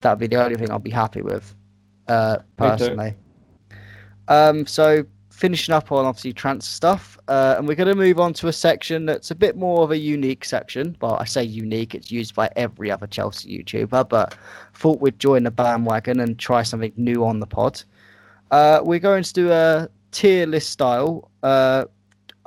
That 0.01 0.13
would 0.13 0.21
be 0.21 0.27
the 0.35 0.43
only 0.43 0.57
thing 0.57 0.71
I'll 0.71 0.79
be 0.79 0.91
happy 0.91 1.21
with, 1.21 1.55
uh, 2.09 2.39
personally. 2.57 3.15
Um, 4.29 4.67
so 4.67 5.05
finishing 5.31 5.75
up 5.75 5.93
on 5.93 6.07
obviously 6.07 6.33
transfer 6.33 6.71
stuff, 6.71 7.19
uh, 7.29 7.57
and 7.59 7.69
we're 7.69 7.75
going 7.75 7.89
to 7.89 7.95
move 7.95 8.19
on 8.19 8.33
to 8.35 8.49
a 8.49 8.53
section 8.53 9.05
that's 9.05 9.31
a 9.31 9.35
bit 9.35 9.57
more 9.57 9.83
of 9.83 9.91
a 9.91 9.99
unique 9.99 10.47
section. 10.47 10.97
Well, 11.03 11.17
I 11.17 11.25
say 11.27 11.45
unique; 11.45 11.95
it's 11.95 12.11
used 12.11 12.35
by 12.35 12.51
every 12.57 12.91
other 12.91 13.07
Chelsea 13.07 13.59
YouTuber, 13.59 14.09
but 14.09 14.35
thought 14.73 15.03
we'd 15.03 15.19
join 15.19 15.45
the 15.45 15.51
bandwagon 15.51 16.21
and 16.21 16.39
try 16.39 16.63
something 16.63 16.93
new 16.97 17.27
on 17.27 17.41
the 17.41 17.47
pod. 17.47 17.83
Uh, 18.51 18.81
we're 18.83 18.99
going 18.99 19.23
to 19.23 19.33
do 19.33 19.53
a 19.53 19.89
tier 20.13 20.47
list 20.47 20.71
style 20.71 21.31
uh, 21.43 21.85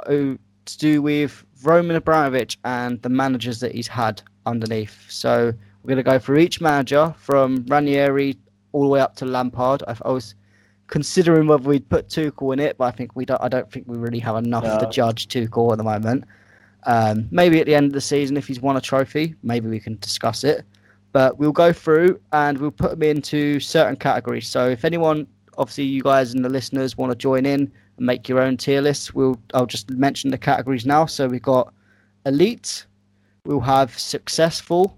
to 0.07 0.37
do 0.77 1.01
with 1.01 1.45
Roman 1.63 1.95
Abramovich 1.95 2.57
and 2.65 3.01
the 3.01 3.09
managers 3.09 3.59
that 3.61 3.73
he's 3.73 3.87
had 3.87 4.21
underneath. 4.45 5.05
So 5.09 5.53
we're 5.83 5.87
going 5.87 5.97
to 5.97 6.03
go 6.03 6.19
through 6.19 6.39
each 6.39 6.61
manager 6.61 7.13
from 7.17 7.65
Ranieri 7.67 8.37
all 8.71 8.83
the 8.83 8.89
way 8.89 8.99
up 8.99 9.15
to 9.17 9.25
Lampard. 9.25 9.83
I, 9.87 10.11
was 10.11 10.35
considering 10.87 11.47
whether 11.47 11.67
we'd 11.67 11.87
put 11.89 12.09
Tuchel 12.09 12.53
in 12.53 12.59
it, 12.59 12.77
but 12.77 12.85
I 12.85 12.91
think 12.91 13.15
we 13.15 13.25
don't. 13.25 13.41
I 13.41 13.47
don't 13.47 13.71
think 13.71 13.87
we 13.87 13.97
really 13.97 14.19
have 14.19 14.35
enough 14.35 14.63
no. 14.63 14.79
to 14.79 14.89
judge 14.89 15.27
Tuchel 15.27 15.71
at 15.71 15.77
the 15.77 15.83
moment. 15.83 16.25
Um, 16.85 17.27
maybe 17.31 17.59
at 17.59 17.65
the 17.65 17.75
end 17.75 17.87
of 17.87 17.93
the 17.93 18.01
season, 18.01 18.35
if 18.35 18.47
he's 18.47 18.59
won 18.59 18.75
a 18.75 18.81
trophy, 18.81 19.35
maybe 19.41 19.69
we 19.69 19.79
can 19.79 19.97
discuss 19.99 20.43
it. 20.43 20.65
But 21.13 21.37
we'll 21.37 21.53
go 21.53 21.71
through 21.71 22.19
and 22.33 22.57
we'll 22.57 22.71
put 22.71 22.91
them 22.91 23.03
into 23.03 23.59
certain 23.59 23.95
categories. 23.95 24.47
So 24.47 24.67
if 24.67 24.83
anyone 24.83 25.27
obviously 25.57 25.85
you 25.85 26.01
guys 26.01 26.33
and 26.33 26.43
the 26.43 26.49
listeners 26.49 26.97
want 26.97 27.11
to 27.11 27.17
join 27.17 27.45
in 27.45 27.71
and 27.97 28.05
make 28.05 28.27
your 28.27 28.39
own 28.39 28.57
tier 28.57 28.81
lists, 28.81 29.13
we'll 29.13 29.39
I'll 29.53 29.65
just 29.65 29.89
mention 29.91 30.31
the 30.31 30.37
categories 30.37 30.85
now. 30.85 31.05
So 31.05 31.27
we've 31.27 31.41
got 31.41 31.73
elite, 32.25 32.85
we'll 33.45 33.59
have 33.59 33.97
successful, 33.97 34.97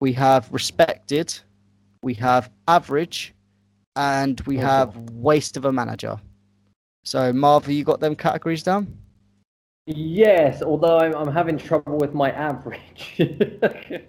we 0.00 0.12
have 0.14 0.52
respected, 0.52 1.38
we 2.02 2.14
have 2.14 2.50
average, 2.68 3.34
and 3.96 4.40
we 4.42 4.56
have 4.58 4.96
waste 5.12 5.56
of 5.56 5.64
a 5.64 5.72
manager. 5.72 6.20
So 7.04 7.32
Marv, 7.32 7.68
you 7.68 7.84
got 7.84 8.00
them 8.00 8.16
categories 8.16 8.62
down? 8.62 8.98
Yes, 9.86 10.62
although 10.62 10.98
I'm, 10.98 11.14
I'm 11.14 11.32
having 11.32 11.56
trouble 11.56 11.96
with 11.98 12.12
my 12.12 12.30
average. 12.32 13.20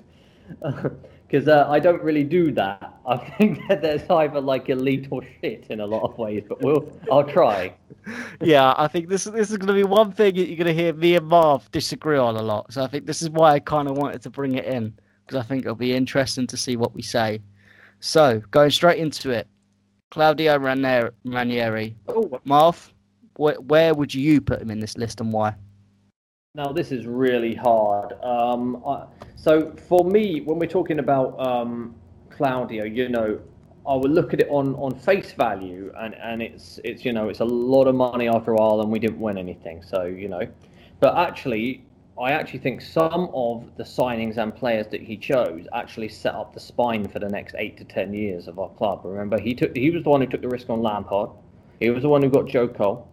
because 1.28 1.48
uh, 1.48 1.66
I 1.70 1.80
don't 1.80 2.02
really 2.02 2.24
do 2.24 2.52
that. 2.54 2.94
I 3.06 3.18
think 3.18 3.60
that 3.68 3.82
there's 3.82 4.10
either 4.10 4.40
like 4.40 4.70
elite 4.70 5.08
or 5.12 5.22
shit 5.42 5.68
in 5.70 5.82
a 5.82 5.86
lot 5.86 6.04
of 6.04 6.18
ways, 6.18 6.44
but 6.48 6.62
we'll 6.62 6.92
I'll 7.12 7.24
try. 7.24 7.74
yeah, 8.42 8.74
I 8.78 8.88
think 8.88 9.10
this 9.10 9.26
this 9.26 9.52
is 9.52 9.58
going 9.58 9.68
to 9.68 9.74
be 9.74 9.84
one 9.84 10.12
thing 10.12 10.36
that 10.36 10.48
you're 10.48 10.58
going 10.58 10.76
to 10.76 10.82
hear 10.82 10.94
me 10.94 11.16
and 11.16 11.28
Marv 11.28 11.70
disagree 11.72 12.18
on 12.18 12.36
a 12.36 12.42
lot. 12.42 12.72
So 12.72 12.84
I 12.84 12.88
think 12.88 13.06
this 13.06 13.22
is 13.22 13.30
why 13.30 13.54
I 13.54 13.60
kind 13.60 13.88
of 13.88 13.98
wanted 13.98 14.22
to 14.24 14.30
bring 14.30 14.56
it 14.56 14.66
in 14.66 14.94
because 15.26 15.44
I 15.44 15.48
think 15.48 15.64
it'll 15.64 15.76
be 15.76 15.94
interesting 15.94 16.48
to 16.48 16.58
see 16.58 16.78
what 16.78 16.94
we 16.94 17.02
say. 17.02 17.42
So 18.00 18.42
going 18.52 18.72
straight 18.72 19.00
into 19.00 19.32
it, 19.32 19.48
Claudio 20.12 20.58
Ranieri. 20.58 21.96
Oh. 22.08 22.40
Marv, 22.46 22.94
wh- 23.34 23.60
where 23.68 23.94
would 23.94 24.14
you 24.14 24.40
put 24.40 24.62
him 24.62 24.72
in 24.72 24.80
this 24.80 24.98
list 24.98 25.20
and 25.20 25.34
why? 25.34 25.56
Now 26.58 26.72
this 26.72 26.92
is 26.92 27.06
really 27.06 27.54
hard. 27.54 28.14
Um, 28.24 28.82
I, 28.84 29.06
so 29.36 29.76
for 29.88 30.04
me, 30.04 30.42
when 30.42 30.58
we're 30.58 30.66
talking 30.66 30.98
about 30.98 31.40
um, 31.40 31.94
Claudio, 32.32 32.84
you 32.84 33.10
know, 33.10 33.40
I 33.88 33.94
would 33.94 34.10
look 34.10 34.34
at 34.34 34.40
it 34.40 34.48
on, 34.50 34.74
on 34.74 34.96
face 34.96 35.34
value, 35.34 35.94
and, 36.00 36.16
and 36.16 36.42
it's 36.42 36.80
it's 36.84 37.06
you 37.06 37.14
know 37.14 37.30
it's 37.30 37.42
a 37.42 37.46
lot 37.46 37.86
of 37.86 37.94
money 37.94 38.28
after 38.28 38.54
a 38.54 38.56
while, 38.56 38.82
and 38.82 38.92
we 38.92 38.98
didn't 38.98 39.20
win 39.20 39.38
anything. 39.38 39.84
So 39.84 40.06
you 40.06 40.30
know, 40.30 40.48
but 41.00 41.16
actually, 41.16 41.86
I 42.20 42.32
actually 42.32 42.62
think 42.62 42.82
some 42.82 43.30
of 43.36 43.70
the 43.78 43.84
signings 43.84 44.38
and 44.38 44.56
players 44.56 44.88
that 44.88 45.02
he 45.02 45.16
chose 45.16 45.68
actually 45.74 46.10
set 46.10 46.34
up 46.34 46.56
the 46.56 46.60
spine 46.60 47.08
for 47.08 47.20
the 47.20 47.30
next 47.30 47.54
eight 47.60 47.78
to 47.78 47.84
ten 47.84 48.16
years 48.16 48.48
of 48.48 48.58
our 48.58 48.70
club. 48.70 49.02
Remember, 49.04 49.40
he 49.40 49.54
took 49.54 49.78
he 49.78 49.92
was 49.92 50.04
the 50.04 50.10
one 50.10 50.22
who 50.22 50.28
took 50.28 50.42
the 50.42 50.50
risk 50.50 50.72
on 50.72 50.82
Lampard. 50.82 51.30
He 51.80 51.92
was 51.92 52.02
the 52.02 52.10
one 52.10 52.24
who 52.24 52.30
got 52.32 52.48
Joe 52.48 52.68
Cole. 52.68 53.08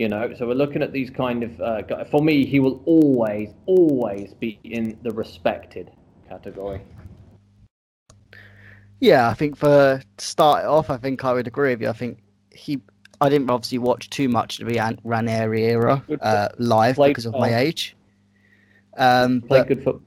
You 0.00 0.08
know, 0.08 0.32
so 0.32 0.46
we're 0.46 0.54
looking 0.54 0.82
at 0.82 0.94
these 0.94 1.10
kind 1.10 1.42
of. 1.42 1.60
Uh, 1.60 2.04
for 2.04 2.22
me, 2.22 2.46
he 2.46 2.58
will 2.58 2.82
always, 2.86 3.50
always 3.66 4.32
be 4.32 4.58
in 4.64 4.98
the 5.02 5.10
respected 5.10 5.90
category. 6.26 6.80
Yeah, 9.00 9.28
I 9.28 9.34
think 9.34 9.58
for 9.58 10.00
start 10.16 10.64
it 10.64 10.68
off, 10.68 10.88
I 10.88 10.96
think 10.96 11.22
I 11.22 11.34
would 11.34 11.46
agree 11.46 11.72
with 11.72 11.82
you. 11.82 11.90
I 11.90 11.92
think 11.92 12.22
he. 12.50 12.80
I 13.20 13.28
didn't 13.28 13.50
obviously 13.50 13.76
watch 13.76 14.08
too 14.08 14.30
much 14.30 14.60
of 14.60 14.68
the 14.68 14.98
Ranieri 15.04 15.64
era 15.64 16.02
uh, 16.22 16.48
live 16.56 16.96
Played 16.96 17.10
because 17.10 17.26
of 17.26 17.34
my 17.34 17.54
age. 17.54 17.94
Um, 18.96 19.42
play 19.42 19.64
good 19.64 19.84
football. 19.84 20.02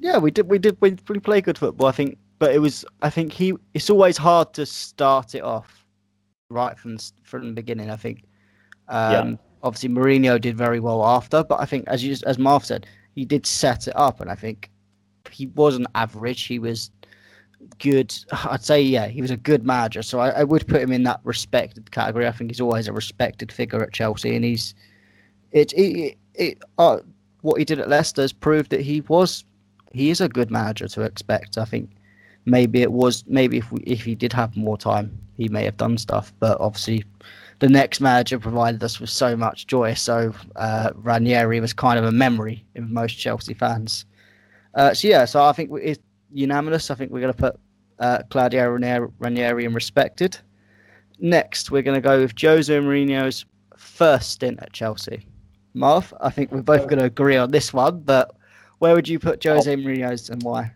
Yeah, 0.00 0.18
we 0.18 0.32
did. 0.32 0.50
We 0.50 0.58
did. 0.58 0.76
We, 0.82 0.98
we 1.08 1.18
play 1.18 1.40
good 1.40 1.56
football. 1.56 1.86
I 1.86 1.92
think, 1.92 2.18
but 2.38 2.54
it 2.54 2.58
was. 2.58 2.84
I 3.00 3.08
think 3.08 3.32
he. 3.32 3.54
It's 3.72 3.88
always 3.88 4.18
hard 4.18 4.52
to 4.52 4.66
start 4.66 5.34
it 5.34 5.42
off 5.42 5.86
right 6.50 6.78
from 6.78 6.98
from 7.22 7.46
the 7.46 7.52
beginning. 7.52 7.90
I 7.90 7.96
think. 7.96 8.24
Um, 8.88 9.30
yeah. 9.30 9.36
Obviously, 9.62 9.88
Mourinho 9.88 10.40
did 10.40 10.56
very 10.56 10.80
well 10.80 11.04
after, 11.04 11.42
but 11.42 11.60
I 11.60 11.64
think, 11.64 11.88
as 11.88 12.04
you 12.04 12.16
as 12.26 12.38
Marv 12.38 12.64
said, 12.64 12.86
he 13.14 13.24
did 13.24 13.46
set 13.46 13.88
it 13.88 13.96
up, 13.96 14.20
and 14.20 14.30
I 14.30 14.34
think 14.34 14.70
he 15.30 15.46
wasn't 15.46 15.86
average. 15.94 16.44
He 16.44 16.58
was 16.58 16.90
good. 17.78 18.14
I'd 18.32 18.62
say, 18.62 18.82
yeah, 18.82 19.06
he 19.06 19.22
was 19.22 19.30
a 19.30 19.36
good 19.36 19.64
manager. 19.64 20.02
So 20.02 20.18
I, 20.18 20.30
I, 20.30 20.44
would 20.44 20.66
put 20.66 20.82
him 20.82 20.92
in 20.92 21.02
that 21.04 21.20
respected 21.24 21.90
category. 21.90 22.26
I 22.26 22.32
think 22.32 22.50
he's 22.50 22.60
always 22.60 22.88
a 22.88 22.92
respected 22.92 23.50
figure 23.50 23.82
at 23.82 23.92
Chelsea, 23.92 24.36
and 24.36 24.44
he's 24.44 24.74
it. 25.52 25.72
it, 25.72 26.18
it 26.34 26.62
uh, 26.78 26.98
what 27.40 27.58
he 27.58 27.64
did 27.64 27.78
at 27.78 27.88
Leicester 27.88 28.22
has 28.22 28.32
proved 28.32 28.70
that 28.70 28.80
he 28.80 29.02
was 29.02 29.44
he 29.92 30.10
is 30.10 30.20
a 30.20 30.28
good 30.28 30.50
manager 30.50 30.88
to 30.88 31.02
expect. 31.02 31.56
I 31.58 31.64
think 31.64 31.90
maybe 32.46 32.82
it 32.82 32.92
was 32.92 33.24
maybe 33.26 33.58
if 33.58 33.70
we, 33.70 33.80
if 33.82 34.04
he 34.04 34.14
did 34.14 34.32
have 34.32 34.56
more 34.56 34.76
time, 34.76 35.16
he 35.36 35.48
may 35.48 35.64
have 35.64 35.76
done 35.76 35.98
stuff. 35.98 36.32
But 36.40 36.60
obviously, 36.60 37.04
the 37.64 37.70
next 37.70 37.98
manager 37.98 38.38
provided 38.38 38.84
us 38.84 39.00
with 39.00 39.08
so 39.08 39.34
much 39.34 39.66
joy. 39.66 39.94
So 39.94 40.34
uh, 40.56 40.90
Ranieri 40.96 41.60
was 41.60 41.72
kind 41.72 41.98
of 41.98 42.04
a 42.04 42.12
memory 42.12 42.62
in 42.74 42.92
most 42.92 43.14
Chelsea 43.14 43.54
fans. 43.54 44.04
Uh, 44.74 44.92
so 44.92 45.08
yeah, 45.08 45.24
so 45.24 45.42
I 45.42 45.52
think 45.52 45.70
it's 45.82 46.02
unanimous. 46.30 46.90
I 46.90 46.94
think 46.94 47.10
we're 47.10 47.22
going 47.22 47.32
to 47.32 47.38
put 47.38 47.58
uh, 48.00 48.18
Claudio 48.28 48.68
Ranieri 49.18 49.64
in 49.64 49.72
respected. 49.72 50.36
Next, 51.20 51.70
we're 51.70 51.80
going 51.80 51.94
to 51.94 52.06
go 52.06 52.20
with 52.20 52.38
Jose 52.38 52.70
Mourinho's 52.70 53.46
first 53.78 54.32
stint 54.32 54.58
at 54.60 54.74
Chelsea. 54.74 55.26
Marv, 55.72 56.12
I 56.20 56.28
think 56.28 56.52
we're 56.52 56.60
both 56.60 56.82
going 56.82 56.98
to 56.98 57.06
agree 57.06 57.38
on 57.38 57.50
this 57.50 57.72
one, 57.72 58.00
but 58.00 58.36
where 58.80 58.94
would 58.94 59.08
you 59.08 59.18
put 59.18 59.42
Jose. 59.42 59.74
Mourinho's 59.74 60.28
and 60.28 60.42
why? 60.42 60.70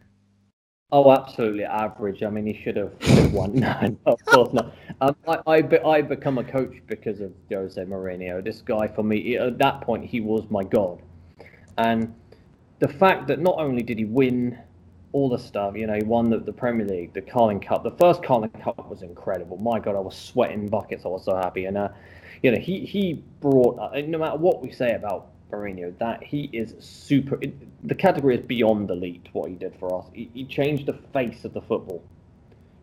Oh, 0.91 1.12
absolutely 1.12 1.64
average. 1.64 2.22
I 2.22 2.30
mean, 2.30 2.47
he 2.47 2.55
should 2.62 2.76
have, 2.76 2.93
won. 3.32 3.53
No, 3.55 3.97
of 4.07 4.24
course 4.24 4.53
not. 4.55 4.74
Um, 5.03 5.14
I, 5.28 5.39
I, 5.47 5.86
I 5.86 6.03
become 6.03 6.39
a 6.39 6.45
coach 6.45 6.76
because 6.86 7.20
of 7.20 7.32
Jose 7.51 7.82
Mourinho. 7.84 8.43
This 8.43 8.62
guy, 8.62 8.89
for 8.89 9.03
me, 9.03 9.36
at 9.36 9.59
that 9.59 9.82
point, 9.82 10.07
he 10.07 10.20
was 10.22 10.47
my 10.51 10.64
god. 10.64 11.03
And 11.76 12.14
the 12.80 12.89
fact 12.89 13.28
that 13.28 13.39
not 13.41 13.57
only 13.59 13.82
did 13.82 13.99
he 13.99 14.07
win 14.07 14.59
all 15.12 15.28
the 15.28 15.39
stuff, 15.39 15.76
you 15.76 15.86
know, 15.86 15.95
he 15.95 16.05
won 16.05 16.30
the, 16.30 16.39
the 16.39 16.53
Premier 16.53 16.86
League, 16.86 17.12
the 17.12 17.22
Carling 17.22 17.61
Cup. 17.61 17.84
The 17.84 17.93
first 17.93 18.22
Carling 18.22 18.51
Cup 18.51 18.89
was 18.89 19.03
incredible. 19.03 19.59
My 19.59 19.78
God, 19.80 19.95
I 19.95 20.01
was 20.01 20.16
sweating 20.16 20.68
buckets. 20.68 21.05
I 21.05 21.09
was 21.09 21.24
so 21.24 21.36
happy. 21.36 21.66
And 21.66 21.76
uh, 21.76 21.89
you 22.43 22.51
know, 22.51 22.59
he 22.59 22.86
he 22.86 23.22
brought 23.41 23.78
uh, 23.78 24.01
no 24.07 24.18
matter 24.18 24.39
what 24.39 24.62
we 24.62 24.72
say 24.72 24.95
about 24.95 25.28
Mourinho, 25.53 25.97
that 25.99 26.22
he 26.24 26.45
is 26.53 26.74
super. 26.80 27.39
It, 27.43 27.55
the 27.85 27.95
category 27.95 28.37
is 28.37 28.45
beyond 28.45 28.91
elite. 28.91 29.29
What 29.33 29.49
he 29.49 29.55
did 29.55 29.74
for 29.79 29.99
us, 29.99 30.07
he, 30.12 30.31
he 30.35 30.45
changed 30.45 30.87
the 30.87 30.99
face 31.12 31.45
of 31.45 31.55
the 31.55 31.62
football. 31.62 32.03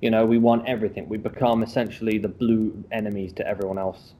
You 0.01 0.11
know, 0.11 0.25
we 0.25 0.37
won 0.37 0.65
everything. 0.67 1.09
We 1.09 1.17
become 1.17 1.63
essentially 1.63 2.17
the 2.17 2.27
blue 2.27 2.83
enemies 2.91 3.33
to 3.33 3.47
everyone 3.47 3.77
else. 3.77 4.13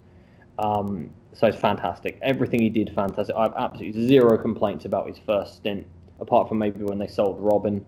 Um, 0.58 1.10
so 1.34 1.48
it's 1.48 1.58
fantastic. 1.58 2.18
Everything 2.22 2.62
he 2.62 2.70
did, 2.70 2.94
fantastic. 2.96 3.36
I 3.36 3.44
have 3.44 3.54
absolutely 3.58 4.08
zero 4.08 4.38
complaints 4.38 4.86
about 4.86 5.08
his 5.08 5.18
first 5.26 5.58
stint, 5.58 5.86
apart 6.20 6.48
from 6.48 6.60
maybe 6.60 6.84
when 6.84 6.98
they 6.98 7.08
sold 7.08 7.42
Robben. 7.42 7.84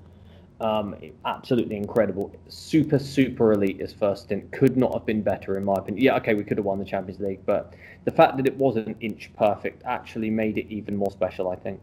Um, 0.59 0.95
absolutely 1.25 1.77
incredible. 1.77 2.31
Super, 2.49 2.99
super 2.99 3.53
elite 3.53 3.79
his 3.79 3.93
first 3.93 4.23
stint. 4.23 4.51
Could 4.51 4.75
not 4.75 4.93
have 4.93 5.05
been 5.05 5.21
better, 5.21 5.55
in 5.57 5.63
my 5.63 5.75
opinion. 5.75 6.03
Yeah, 6.03 6.15
okay, 6.17 6.33
we 6.33 6.43
could 6.43 6.57
have 6.57 6.65
won 6.65 6.79
the 6.79 6.85
Champions 6.85 7.21
League, 7.21 7.45
but 7.45 7.73
the 8.05 8.11
fact 8.11 8.38
that 8.38 8.47
it 8.47 8.57
wasn't 8.57 8.97
inch 8.99 9.31
perfect 9.38 9.83
actually 9.85 10.29
made 10.29 10.57
it 10.57 10.67
even 10.69 10.95
more 10.95 11.11
special, 11.11 11.49
I 11.49 11.55
think. 11.55 11.79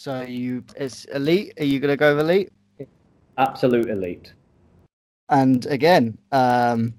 So 0.00 0.22
you, 0.22 0.64
it's 0.76 1.04
elite. 1.04 1.52
Are 1.60 1.64
you 1.64 1.78
going 1.78 1.90
to 1.90 1.96
go 1.98 2.16
with 2.16 2.24
elite? 2.24 2.50
Absolute 3.36 3.90
elite. 3.90 4.32
And 5.28 5.66
again, 5.66 6.16
um, 6.32 6.94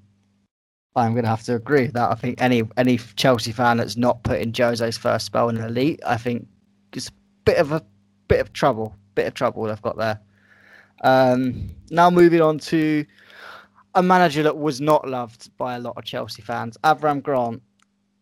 I'm 0.96 1.14
going 1.14 1.24
to 1.24 1.30
have 1.30 1.42
to 1.46 1.56
agree 1.56 1.88
that 1.88 2.12
I 2.12 2.14
think 2.14 2.40
any 2.40 2.62
any 2.78 3.00
Chelsea 3.16 3.54
fan 3.54 3.78
that's 3.78 3.98
not 3.98 4.22
putting 4.22 4.54
Jose's 4.56 5.00
first 5.00 5.26
spell 5.26 5.50
in 5.50 5.58
elite, 5.58 6.00
I 6.06 6.16
think 6.16 6.48
it's 6.94 7.08
a 7.08 7.12
bit 7.44 7.58
of 7.58 7.72
a 7.72 7.84
bit 8.28 8.40
of 8.40 8.54
trouble 8.54 8.96
bit 9.16 9.26
of 9.26 9.34
trouble 9.34 9.64
they've 9.64 9.82
got 9.82 9.98
there. 9.98 10.20
Um, 11.04 11.72
now 11.90 12.12
moving 12.12 12.42
on 12.42 12.60
to 12.60 13.04
a 13.96 14.04
manager 14.04 14.44
that 14.44 14.56
was 14.56 14.80
not 14.80 15.10
loved 15.10 15.50
by 15.58 15.74
a 15.74 15.80
lot 15.80 15.98
of 15.98 16.04
Chelsea 16.04 16.44
fans, 16.44 16.78
Avram 16.84 17.24
Grant. 17.24 17.64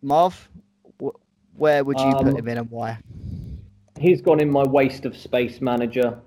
Marv, 0.01 0.49
where 1.57 1.83
would 1.83 1.99
you 1.99 2.05
um, 2.05 2.23
put 2.23 2.39
him 2.39 2.47
in 2.47 2.59
and 2.59 2.71
why? 2.71 2.97
He's 3.99 4.21
gone 4.21 4.39
in 4.39 4.49
my 4.49 4.63
waste 4.63 5.05
of 5.05 5.15
space 5.15 5.61
manager. 5.61 6.19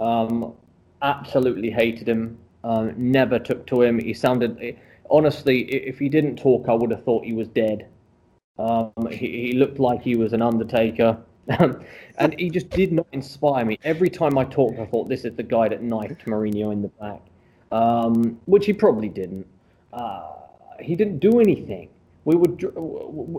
Um, 0.00 0.54
absolutely 1.02 1.70
hated 1.70 2.08
him. 2.08 2.38
Um, 2.64 2.94
never 2.96 3.38
took 3.38 3.66
to 3.68 3.82
him. 3.82 3.98
He 3.98 4.14
sounded 4.14 4.76
honestly, 5.10 5.62
if 5.62 5.98
he 5.98 6.08
didn't 6.08 6.36
talk, 6.36 6.68
I 6.68 6.74
would 6.74 6.90
have 6.90 7.04
thought 7.04 7.24
he 7.24 7.32
was 7.32 7.48
dead. 7.48 7.88
Um, 8.58 8.92
he, 9.10 9.48
he, 9.48 9.52
looked 9.52 9.78
like 9.78 10.02
he 10.02 10.16
was 10.16 10.32
an 10.32 10.42
undertaker. 10.42 11.18
and 12.18 12.38
he 12.38 12.50
just 12.50 12.68
did 12.70 12.92
not 12.92 13.06
inspire 13.12 13.64
me. 13.64 13.78
Every 13.84 14.10
time 14.10 14.36
I 14.36 14.44
talked, 14.44 14.78
I 14.78 14.86
thought 14.86 15.08
this 15.08 15.24
is 15.24 15.34
the 15.34 15.42
guy 15.42 15.68
that 15.68 15.82
knifed 15.82 16.26
Mourinho 16.26 16.72
in 16.72 16.82
the 16.82 16.88
back, 16.88 17.22
um, 17.72 18.38
which 18.44 18.66
he 18.66 18.72
probably 18.72 19.08
didn't. 19.08 19.46
Uh, 19.92 20.32
he 20.80 20.94
didn't 20.94 21.20
do 21.20 21.40
anything. 21.40 21.88
We 22.28 22.36
would, 22.36 22.62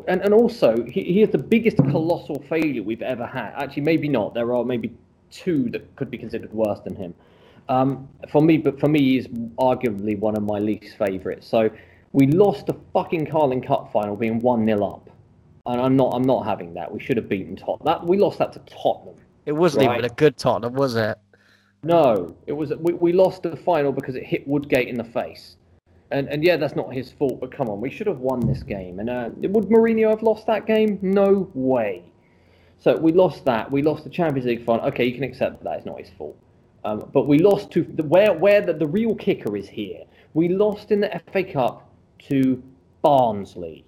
and, 0.08 0.22
and 0.22 0.34
also 0.34 0.84
he, 0.84 1.04
he 1.04 1.22
is 1.22 1.30
the 1.30 1.38
biggest 1.38 1.78
colossal 1.78 2.44
failure 2.50 2.82
we've 2.82 3.04
ever 3.04 3.28
had. 3.28 3.54
Actually, 3.56 3.84
maybe 3.84 4.10
not. 4.10 4.34
There 4.34 4.56
are 4.56 4.66
maybe 4.66 4.92
two 5.30 5.70
that 5.70 5.96
could 5.96 6.10
be 6.10 6.18
considered 6.18 6.52
worse 6.52 6.80
than 6.80 6.96
him. 6.96 7.14
Um, 7.68 8.10
for 8.32 8.42
me, 8.42 8.58
but 8.58 8.80
for 8.80 8.88
me, 8.88 9.00
he's 9.00 9.28
arguably 9.60 10.18
one 10.18 10.36
of 10.36 10.42
my 10.42 10.58
least 10.58 10.98
favourites. 10.98 11.48
So 11.48 11.70
we 12.14 12.26
lost 12.28 12.66
the 12.66 12.76
fucking 12.94 13.28
Carling 13.28 13.62
Cup 13.62 13.92
final 13.94 14.16
being 14.16 14.40
one 14.40 14.66
0 14.66 14.84
up 14.84 15.10
and 15.68 15.80
I'm 15.80 15.96
not 15.96 16.14
I'm 16.16 16.24
not 16.24 16.46
having 16.46 16.74
that. 16.74 16.92
We 16.92 17.00
should 17.00 17.18
have 17.18 17.30
beaten 17.30 17.56
Tottenham. 17.56 17.86
That 17.86 18.06
we 18.06 18.18
lost 18.18 18.40
that 18.40 18.54
to 18.54 18.60
Tottenham. 18.60 19.16
It 19.46 19.52
wasn't 19.52 19.86
right? 19.86 20.00
even 20.00 20.12
a 20.12 20.16
good 20.16 20.36
Tottenham, 20.38 20.74
was 20.74 20.96
it? 20.96 21.18
No, 21.84 22.36
it 22.48 22.54
was. 22.54 22.74
We, 22.80 22.94
we 22.94 23.14
lost 23.14 23.44
the 23.44 23.56
final 23.56 23.92
because 23.92 24.16
it 24.16 24.24
hit 24.24 24.48
Woodgate 24.48 24.88
in 24.88 24.96
the 24.96 25.04
face, 25.04 25.58
and 26.12 26.28
and 26.30 26.43
yeah, 26.43 26.57
that's 26.57 26.76
not 26.76 26.93
his 26.93 27.12
fault. 27.12 27.39
But 27.39 27.51
come 27.51 27.70
on, 27.70 27.82
we 27.82 27.89
should 27.89 28.07
have 28.07 28.20
won 28.20 28.39
this 28.45 28.64
game. 28.64 28.99
And 28.99 29.10
uh, 29.10 29.30
would 29.36 29.66
Mourinho 29.66 30.10
have 30.10 30.24
lost 30.24 30.47
that 30.47 30.66
game? 30.66 30.99
No 31.01 31.49
way. 31.53 32.03
So 32.80 32.95
we 32.97 33.12
lost 33.12 33.45
that. 33.45 33.70
We 33.72 33.82
lost 33.82 34.05
the 34.05 34.10
Champions 34.10 34.47
League 34.47 34.66
final. 34.66 34.86
Okay, 34.86 35.05
you 35.05 35.14
can 35.14 35.24
accept 35.24 35.64
that, 35.64 35.78
it's 35.78 35.86
not 35.86 35.99
his 35.99 36.10
fault. 36.18 36.38
Um, 36.86 37.10
but 37.14 37.28
we 37.28 37.39
lost 37.39 37.72
to 37.72 37.84
the, 37.84 38.03
where 38.03 38.34
where 38.34 38.62
the, 38.62 38.74
the 38.74 38.88
real 38.88 39.16
kicker 39.16 39.55
is 39.57 39.68
here. 39.68 40.03
We 40.34 40.47
lost 40.47 40.91
in 40.91 41.01
the 41.01 41.22
FA 41.32 41.43
Cup 41.43 41.89
to 42.30 42.64
Barnsley. 43.01 43.86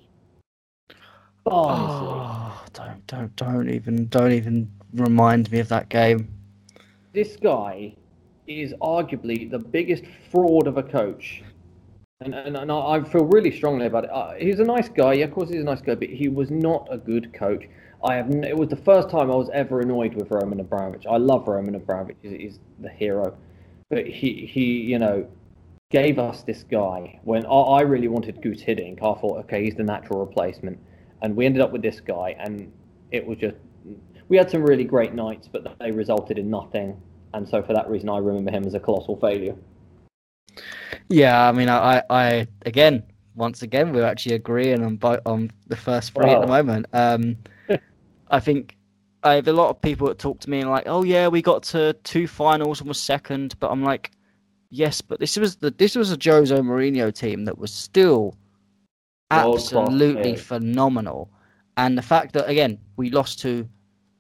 Oh, 1.46 2.64
don't 2.74 3.08
don't 3.08 3.36
don't 3.36 3.70
even 3.70 4.08
don't 4.10 4.34
even 4.34 4.70
remind 4.94 5.52
me 5.52 5.60
of 5.60 5.70
that 5.70 5.90
game. 5.90 6.28
This 7.14 7.38
guy 7.38 7.96
is 8.48 8.74
arguably 8.82 9.50
the 9.50 9.60
biggest 9.60 10.04
fraud 10.30 10.68
of 10.68 10.78
a 10.78 10.84
coach. 10.84 11.44
And, 12.22 12.36
and, 12.36 12.56
and 12.56 12.72
I 12.72 13.04
feel 13.04 13.26
really 13.26 13.56
strongly 13.56 13.88
about 13.88 14.06
it. 14.06 14.12
Uh, 14.12 14.34
he's 14.38 14.60
a 14.60 14.64
nice 14.64 14.90
guy. 14.90 15.14
Yeah, 15.14 15.26
of 15.26 15.32
course, 15.32 15.50
he's 15.50 15.62
a 15.62 15.66
nice 15.66 15.82
guy, 15.82 15.96
but 15.96 16.10
he 16.10 16.30
was 16.30 16.52
not 16.52 16.88
a 16.92 16.98
good 16.98 17.34
coach. 17.34 17.66
I 18.04 18.16
have. 18.16 18.30
It 18.32 18.58
was 18.58 18.70
the 18.70 18.76
first 18.76 19.10
time 19.10 19.32
I 19.32 19.36
was 19.36 19.50
ever 19.54 19.80
annoyed 19.80 20.16
with 20.16 20.32
Roman 20.32 20.60
Abramovich. 20.60 21.06
I 21.10 21.18
love 21.18 21.48
Roman 21.48 21.76
Abramovich. 21.76 22.18
He's, 22.22 22.32
he's 22.32 22.60
the 22.80 22.90
hero, 22.90 23.38
but 23.90 24.08
he 24.08 24.50
he 24.52 24.82
you 24.82 24.98
know 24.98 25.28
gave 25.90 26.18
us 26.18 26.42
this 26.44 26.64
guy 26.64 27.20
when 27.24 27.46
I, 27.46 27.50
I 27.50 27.82
really 27.82 28.08
wanted 28.08 28.42
Guus 28.42 28.64
Hiddink. 28.64 29.00
I 29.00 29.20
thought, 29.20 29.40
okay, 29.46 29.64
he's 29.64 29.76
the 29.76 29.84
natural 29.84 30.26
replacement 30.26 30.80
and 31.22 31.36
we 31.36 31.46
ended 31.46 31.62
up 31.62 31.72
with 31.72 31.82
this 31.82 32.00
guy, 32.00 32.36
and 32.40 32.72
it 33.12 33.26
was 33.26 33.38
just 33.38 33.56
we 34.28 34.38
had 34.38 34.50
some 34.50 34.64
really 34.64 34.84
great 34.84 35.14
nights, 35.14 35.48
but 35.52 35.78
they 35.80 35.92
resulted 35.92 36.38
in 36.38 36.50
nothing. 36.50 37.00
And 37.34 37.48
so 37.48 37.62
for 37.62 37.74
that 37.74 37.90
reason, 37.90 38.10
I 38.10 38.18
remember 38.18 38.52
him 38.52 38.66
as 38.66 38.74
a 38.74 38.80
colossal 38.80 39.18
failure. 39.18 39.56
Yeah, 41.10 41.48
I 41.48 41.52
mean, 41.52 41.70
I, 41.70 42.04
I 42.10 42.48
again, 42.66 43.04
once 43.36 43.62
again, 43.62 43.94
we're 43.94 44.06
actually 44.06 44.36
agreeing 44.36 44.84
on 44.84 44.96
bo- 44.98 45.22
on 45.26 45.52
the 45.68 45.76
first 45.76 46.14
three 46.14 46.32
at 46.32 46.42
the 46.42 46.48
moment. 46.48 46.86
Um, 46.94 47.38
I 48.30 48.40
think 48.40 48.78
I 49.24 49.34
have 49.34 49.48
a 49.48 49.54
lot 49.54 49.70
of 49.70 49.82
people 49.82 50.08
that 50.08 50.20
talk 50.20 50.40
to 50.42 50.50
me 50.50 50.62
and 50.62 50.70
like, 50.70 50.86
oh 50.88 51.04
yeah, 51.04 51.28
we 51.28 51.42
got 51.42 51.64
to 51.64 51.94
two 52.04 52.28
finals 52.28 52.80
and 52.80 52.88
was 52.88 53.00
second, 53.00 53.56
but 53.60 53.72
I'm 53.72 53.84
like, 53.84 54.12
yes, 54.70 55.02
but 55.02 55.20
this 55.20 55.38
was 55.38 55.58
the 55.58 55.72
this 55.72 55.96
was 55.96 56.12
a 56.12 56.18
Jose 56.22 56.56
Mourinho 56.56 57.14
team 57.14 57.46
that 57.46 57.58
was 57.58 57.74
still 57.74 58.36
absolutely 59.32 60.36
phenomenal, 60.36 61.30
and 61.78 61.98
the 61.98 62.02
fact 62.02 62.34
that 62.34 62.50
again 62.50 62.80
we 62.96 63.10
lost 63.10 63.40
to 63.42 63.68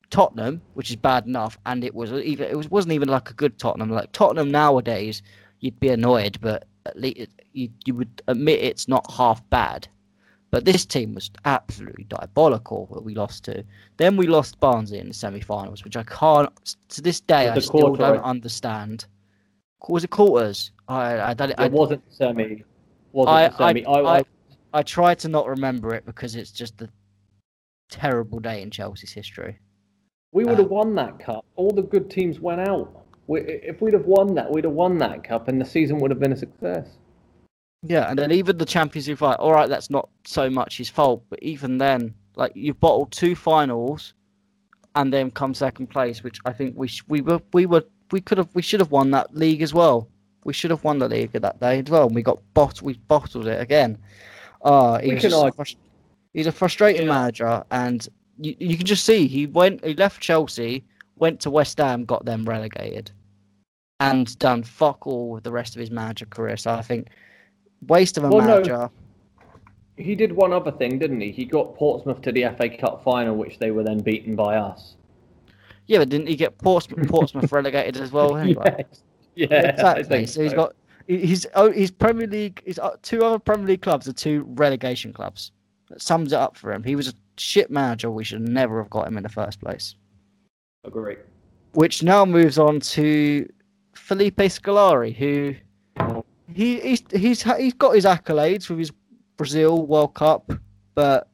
Tottenham, 0.09 0.61
which 0.73 0.89
is 0.89 0.97
bad 0.97 1.25
enough, 1.25 1.57
and 1.65 1.83
it 1.83 1.95
was 1.95 2.11
even 2.11 2.49
it 2.49 2.57
was 2.57 2.69
wasn't 2.69 2.93
even 2.93 3.07
like 3.07 3.29
a 3.29 3.33
good 3.33 3.57
Tottenham. 3.57 3.89
Like 3.89 4.11
Tottenham 4.11 4.51
nowadays, 4.51 5.21
you'd 5.61 5.79
be 5.79 5.89
annoyed, 5.89 6.37
but 6.41 6.65
at 6.85 6.99
least 6.99 7.29
you 7.53 7.69
you 7.85 7.95
would 7.95 8.21
admit 8.27 8.59
it's 8.59 8.87
not 8.87 9.09
half 9.11 9.47
bad. 9.49 9.87
But 10.49 10.65
this 10.65 10.85
team 10.85 11.15
was 11.15 11.31
absolutely 11.45 12.03
diabolical 12.03 12.89
that 12.91 13.03
we 13.03 13.15
lost 13.15 13.45
to. 13.45 13.63
Then 13.95 14.17
we 14.17 14.27
lost 14.27 14.59
Barnsley 14.59 14.99
in 14.99 15.07
the 15.07 15.13
semi-finals, 15.13 15.85
which 15.85 15.95
I 15.95 16.03
can't 16.03 16.49
to 16.89 17.01
this 17.01 17.21
day 17.21 17.47
I 17.47 17.57
still 17.59 17.79
quarter, 17.79 17.97
don't 18.03 18.17
right? 18.17 18.23
understand. 18.23 19.05
Was 19.87 20.03
it 20.03 20.09
quarters? 20.09 20.71
I 20.89 21.13
I, 21.15 21.35
I, 21.39 21.53
I 21.57 21.65
it 21.65 21.71
wasn't 21.71 22.03
semi. 22.09 22.63
Wasn't 23.13 23.33
I, 23.33 23.49
semi. 23.57 23.85
I, 23.85 23.91
I, 23.91 24.17
I, 24.19 24.23
I 24.73 24.83
try 24.83 25.15
to 25.15 25.29
not 25.29 25.47
remember 25.47 25.95
it 25.95 26.05
because 26.05 26.35
it's 26.35 26.51
just 26.51 26.81
a 26.81 26.89
terrible 27.89 28.39
day 28.39 28.61
in 28.61 28.71
Chelsea's 28.71 29.11
history. 29.11 29.57
We 30.33 30.45
would 30.45 30.57
have 30.57 30.67
um, 30.67 30.71
won 30.71 30.95
that 30.95 31.19
cup. 31.19 31.45
All 31.55 31.71
the 31.71 31.81
good 31.81 32.09
teams 32.09 32.39
went 32.39 32.61
out. 32.61 33.00
We, 33.27 33.41
if 33.41 33.81
we'd 33.81 33.93
have 33.93 34.05
won 34.05 34.35
that, 34.35 34.51
we'd 34.51 34.63
have 34.63 34.73
won 34.73 34.97
that 34.99 35.23
cup, 35.23 35.47
and 35.47 35.59
the 35.59 35.65
season 35.65 35.99
would 35.99 36.11
have 36.11 36.19
been 36.19 36.33
a 36.33 36.37
success. 36.37 36.87
Yeah, 37.83 38.09
and 38.09 38.19
then 38.19 38.31
even 38.31 38.57
the 38.57 38.65
Champions 38.65 39.07
League 39.07 39.17
fight. 39.17 39.37
All 39.37 39.51
right, 39.51 39.69
that's 39.69 39.89
not 39.89 40.09
so 40.25 40.49
much 40.49 40.77
his 40.77 40.89
fault, 40.89 41.23
but 41.29 41.41
even 41.41 41.77
then, 41.77 42.13
like 42.35 42.51
you 42.55 42.73
bottled 42.73 43.11
two 43.11 43.35
finals, 43.35 44.13
and 44.95 45.11
then 45.11 45.31
come 45.31 45.53
second 45.53 45.87
place, 45.87 46.23
which 46.23 46.39
I 46.45 46.53
think 46.53 46.75
we 46.77 46.87
sh- 46.87 47.03
we 47.07 47.21
were 47.21 47.41
we 47.53 47.65
were 47.65 47.83
we 48.11 48.21
could 48.21 48.37
have 48.37 48.49
we 48.53 48.61
should 48.61 48.79
have 48.81 48.91
won 48.91 49.11
that 49.11 49.35
league 49.35 49.61
as 49.61 49.73
well. 49.73 50.09
We 50.43 50.53
should 50.53 50.71
have 50.71 50.83
won 50.83 50.99
the 50.99 51.07
league 51.07 51.31
that 51.31 51.59
day 51.59 51.79
as 51.79 51.89
well. 51.89 52.07
And 52.07 52.15
we 52.15 52.21
got 52.21 52.41
bot 52.53 52.81
we 52.81 52.93
bottled 53.07 53.47
it 53.47 53.61
again. 53.61 53.97
Uh, 54.63 54.99
he's, 54.99 55.23
frust- 55.23 55.75
he's 56.33 56.47
a 56.47 56.51
frustrating 56.51 57.07
yeah. 57.07 57.13
manager, 57.13 57.63
and 57.71 58.07
you, 58.39 58.55
you 58.59 58.77
can 58.77 58.85
just 58.85 59.05
see 59.05 59.27
he 59.27 59.47
went 59.47 59.83
he 59.83 59.95
left 59.95 60.21
Chelsea, 60.21 60.83
went 61.21 61.39
to 61.39 61.49
West 61.49 61.77
Ham, 61.77 62.03
got 62.03 62.25
them 62.25 62.43
relegated, 62.43 63.11
and 64.01 64.37
done 64.39 64.63
fuck 64.63 65.07
all 65.07 65.29
with 65.29 65.43
the 65.43 65.51
rest 65.51 65.75
of 65.75 65.79
his 65.79 65.91
manager 65.91 66.25
career. 66.25 66.57
So 66.57 66.71
I 66.71 66.81
think 66.81 67.07
waste 67.87 68.17
of 68.17 68.25
a 68.25 68.29
well, 68.29 68.45
manager. 68.45 68.77
No. 68.77 68.91
He 69.97 70.15
did 70.15 70.31
one 70.33 70.51
other 70.51 70.71
thing, 70.71 70.97
didn't 70.97 71.21
he? 71.21 71.31
He 71.31 71.45
got 71.45 71.75
Portsmouth 71.75 72.21
to 72.23 72.31
the 72.31 72.45
FA 72.57 72.69
Cup 72.69 73.03
final, 73.03 73.35
which 73.35 73.59
they 73.59 73.71
were 73.71 73.83
then 73.83 73.99
beaten 73.99 74.35
by 74.35 74.55
us. 74.57 74.95
Yeah, 75.85 75.99
but 75.99 76.09
didn't 76.09 76.27
he 76.27 76.35
get 76.35 76.57
Portsmouth, 76.57 77.07
Portsmouth 77.09 77.51
relegated 77.51 77.97
as 77.97 78.11
well? 78.11 78.35
Anyway? 78.35 78.85
yes. 79.35 79.49
Yeah, 79.51 79.69
exactly. 79.69 80.25
So, 80.25 80.33
so 80.33 80.43
he's 80.43 80.53
got 80.53 80.73
he's 81.07 81.45
oh, 81.53 81.71
he's 81.71 81.91
Premier 81.91 82.27
League. 82.27 82.63
He's 82.65 82.79
uh, 82.79 82.95
two 83.03 83.23
other 83.23 83.37
Premier 83.37 83.67
League 83.67 83.81
clubs 83.81 84.07
are 84.07 84.13
two 84.13 84.43
relegation 84.55 85.13
clubs. 85.13 85.51
That 85.89 86.01
sums 86.01 86.33
it 86.33 86.39
up 86.39 86.57
for 86.57 86.73
him. 86.73 86.83
He 86.83 86.95
was 86.95 87.09
a 87.09 87.13
shit 87.37 87.69
manager. 87.69 88.09
We 88.09 88.23
should 88.23 88.41
never 88.41 88.81
have 88.81 88.89
got 88.89 89.07
him 89.07 89.17
in 89.17 89.23
the 89.23 89.29
first 89.29 89.59
place. 89.59 89.95
Agree. 90.83 91.17
Which 91.73 92.03
now 92.03 92.25
moves 92.25 92.57
on 92.57 92.79
to 92.79 93.47
Felipe 93.93 94.37
Scolari, 94.37 95.15
who 95.15 95.55
he 96.53 96.79
he's 96.79 97.03
he's 97.11 97.43
he's 97.43 97.73
got 97.73 97.95
his 97.95 98.05
accolades 98.05 98.69
with 98.69 98.79
his 98.79 98.91
Brazil 99.37 99.85
World 99.85 100.13
Cup, 100.13 100.51
but 100.95 101.29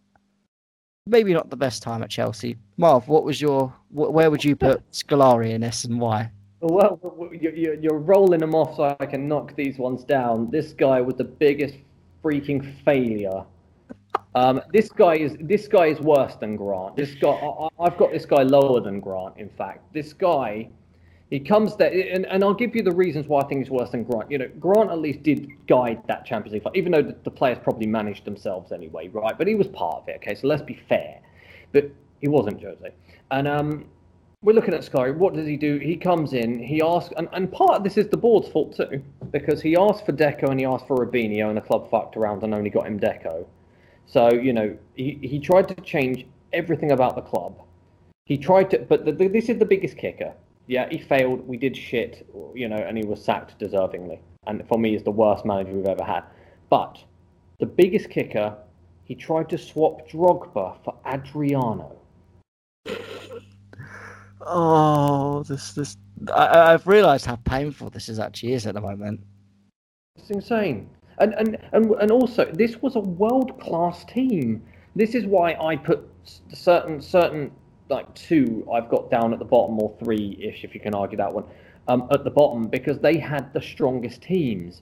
maybe 1.05 1.33
not 1.33 1.49
the 1.49 1.55
best 1.55 1.81
time 1.81 2.03
at 2.03 2.09
Chelsea. 2.09 2.57
Marv, 2.77 3.07
what 3.07 3.23
was 3.23 3.41
your 3.41 3.73
where 3.89 4.29
would 4.29 4.43
you 4.43 4.55
put 4.55 4.89
Scolari 4.91 5.51
in 5.51 5.61
this 5.61 5.85
and 5.85 5.99
why? 5.99 6.31
Well, 6.59 6.99
you're 7.31 7.99
rolling 7.99 8.39
them 8.39 8.53
off 8.53 8.75
so 8.75 8.95
I 8.99 9.05
can 9.05 9.27
knock 9.27 9.55
these 9.55 9.77
ones 9.77 10.03
down. 10.03 10.49
This 10.51 10.73
guy 10.73 11.01
was 11.01 11.15
the 11.15 11.23
biggest 11.23 11.75
freaking 12.23 12.83
failure 12.83 13.43
um, 14.37 14.61
this 14.71 14.89
guy 14.89 15.15
is 15.15 15.35
this 15.39 15.67
guy 15.67 15.87
is 15.87 15.99
worse 15.99 16.35
than 16.35 16.55
Grant. 16.55 16.95
This 16.95 17.15
guy, 17.15 17.29
I, 17.29 17.83
have 17.83 17.97
got 17.97 18.11
this 18.11 18.25
guy 18.25 18.43
lower 18.43 18.79
than 18.81 18.99
Grant. 18.99 19.35
In 19.37 19.49
fact, 19.49 19.91
this 19.93 20.13
guy, 20.13 20.69
he 21.31 21.39
comes 21.39 21.75
there, 21.75 21.89
and, 21.89 22.25
and 22.27 22.43
I'll 22.43 22.53
give 22.53 22.75
you 22.75 22.83
the 22.83 22.91
reasons 22.91 23.27
why 23.27 23.41
I 23.41 23.47
think 23.47 23.61
he's 23.61 23.71
worse 23.71 23.89
than 23.89 24.03
Grant. 24.03 24.29
You 24.29 24.37
know, 24.37 24.49
Grant 24.59 24.91
at 24.91 24.99
least 24.99 25.23
did 25.23 25.49
guide 25.67 26.03
that 26.07 26.23
Champions 26.23 26.53
League, 26.53 26.63
fight, 26.63 26.75
even 26.75 26.91
though 26.91 27.01
the, 27.01 27.15
the 27.23 27.31
players 27.31 27.57
probably 27.63 27.87
managed 27.87 28.25
themselves 28.25 28.71
anyway, 28.71 29.07
right? 29.07 29.35
But 29.35 29.47
he 29.47 29.55
was 29.55 29.67
part 29.67 30.03
of 30.03 30.09
it. 30.09 30.17
Okay, 30.17 30.35
so 30.35 30.45
let's 30.45 30.61
be 30.61 30.79
fair. 30.87 31.19
But 31.71 31.89
he 32.21 32.27
wasn't 32.27 32.61
Jose, 32.61 32.93
and 33.31 33.47
um, 33.47 33.85
we're 34.43 34.53
looking 34.53 34.75
at 34.75 34.83
Sky. 34.83 35.09
What 35.09 35.33
does 35.33 35.47
he 35.47 35.57
do? 35.57 35.79
He 35.79 35.95
comes 35.95 36.33
in, 36.33 36.59
he 36.59 36.79
asks, 36.83 37.11
and, 37.17 37.27
and 37.33 37.51
part 37.51 37.71
of 37.71 37.83
this 37.83 37.97
is 37.97 38.07
the 38.09 38.17
board's 38.17 38.47
fault 38.49 38.75
too, 38.75 39.01
because 39.31 39.63
he 39.63 39.75
asked 39.75 40.05
for 40.05 40.11
Deco 40.13 40.51
and 40.51 40.59
he 40.59 40.65
asked 40.67 40.85
for 40.85 41.03
Robinho, 41.03 41.47
and 41.47 41.57
the 41.57 41.61
club 41.61 41.89
fucked 41.89 42.15
around 42.17 42.43
and 42.43 42.53
only 42.53 42.69
got 42.69 42.85
him 42.85 42.99
Deco. 42.99 43.47
So 44.07 44.31
you 44.31 44.53
know, 44.53 44.75
he, 44.95 45.19
he 45.21 45.39
tried 45.39 45.67
to 45.67 45.75
change 45.75 46.25
everything 46.53 46.91
about 46.91 47.15
the 47.15 47.21
club. 47.21 47.61
He 48.25 48.37
tried 48.37 48.71
to, 48.71 48.79
but 48.79 49.05
the, 49.05 49.11
the, 49.11 49.27
this 49.27 49.49
is 49.49 49.59
the 49.59 49.65
biggest 49.65 49.97
kicker. 49.97 50.33
Yeah, 50.65 50.89
he 50.89 50.97
failed. 50.97 51.47
We 51.47 51.57
did 51.57 51.77
shit, 51.77 52.27
you 52.53 52.67
know, 52.67 52.75
and 52.75 52.97
he 52.97 53.05
was 53.05 53.23
sacked 53.23 53.59
deservingly. 53.59 54.19
And 54.47 54.67
for 54.67 54.77
me, 54.77 54.95
is 54.95 55.03
the 55.03 55.11
worst 55.11 55.45
manager 55.45 55.71
we've 55.71 55.85
ever 55.85 56.03
had. 56.03 56.23
But 56.69 57.01
the 57.59 57.65
biggest 57.65 58.09
kicker, 58.09 58.55
he 59.05 59.15
tried 59.15 59.49
to 59.49 59.57
swap 59.57 60.09
Drogba 60.09 60.77
for 60.83 60.95
Adriano. 61.05 61.95
Oh, 64.41 65.43
this 65.43 65.73
this 65.73 65.97
I, 66.33 66.73
I've 66.73 66.87
realised 66.87 67.25
how 67.25 67.35
painful 67.37 67.89
this 67.89 68.09
is 68.09 68.19
actually 68.19 68.53
is 68.53 68.65
at 68.67 68.73
the 68.73 68.81
moment. 68.81 69.21
It's 70.15 70.29
insane. 70.29 70.89
And, 71.19 71.33
and, 71.33 71.57
and, 71.71 71.91
and 71.91 72.11
also, 72.11 72.45
this 72.45 72.81
was 72.81 72.95
a 72.95 72.99
world 72.99 73.59
class 73.59 74.05
team. 74.05 74.63
This 74.95 75.15
is 75.15 75.25
why 75.25 75.55
I 75.55 75.75
put 75.75 76.07
certain, 76.53 77.01
certain 77.01 77.51
like 77.89 78.13
two 78.13 78.67
I've 78.71 78.89
got 78.89 79.09
down 79.09 79.33
at 79.33 79.39
the 79.39 79.45
bottom, 79.45 79.79
or 79.79 79.95
three 80.03 80.37
ish, 80.41 80.63
if 80.63 80.73
you 80.73 80.79
can 80.79 80.93
argue 80.93 81.17
that 81.17 81.31
one, 81.31 81.45
um, 81.87 82.07
at 82.11 82.23
the 82.23 82.29
bottom, 82.29 82.67
because 82.67 82.99
they 82.99 83.17
had 83.17 83.53
the 83.53 83.61
strongest 83.61 84.21
teams. 84.21 84.81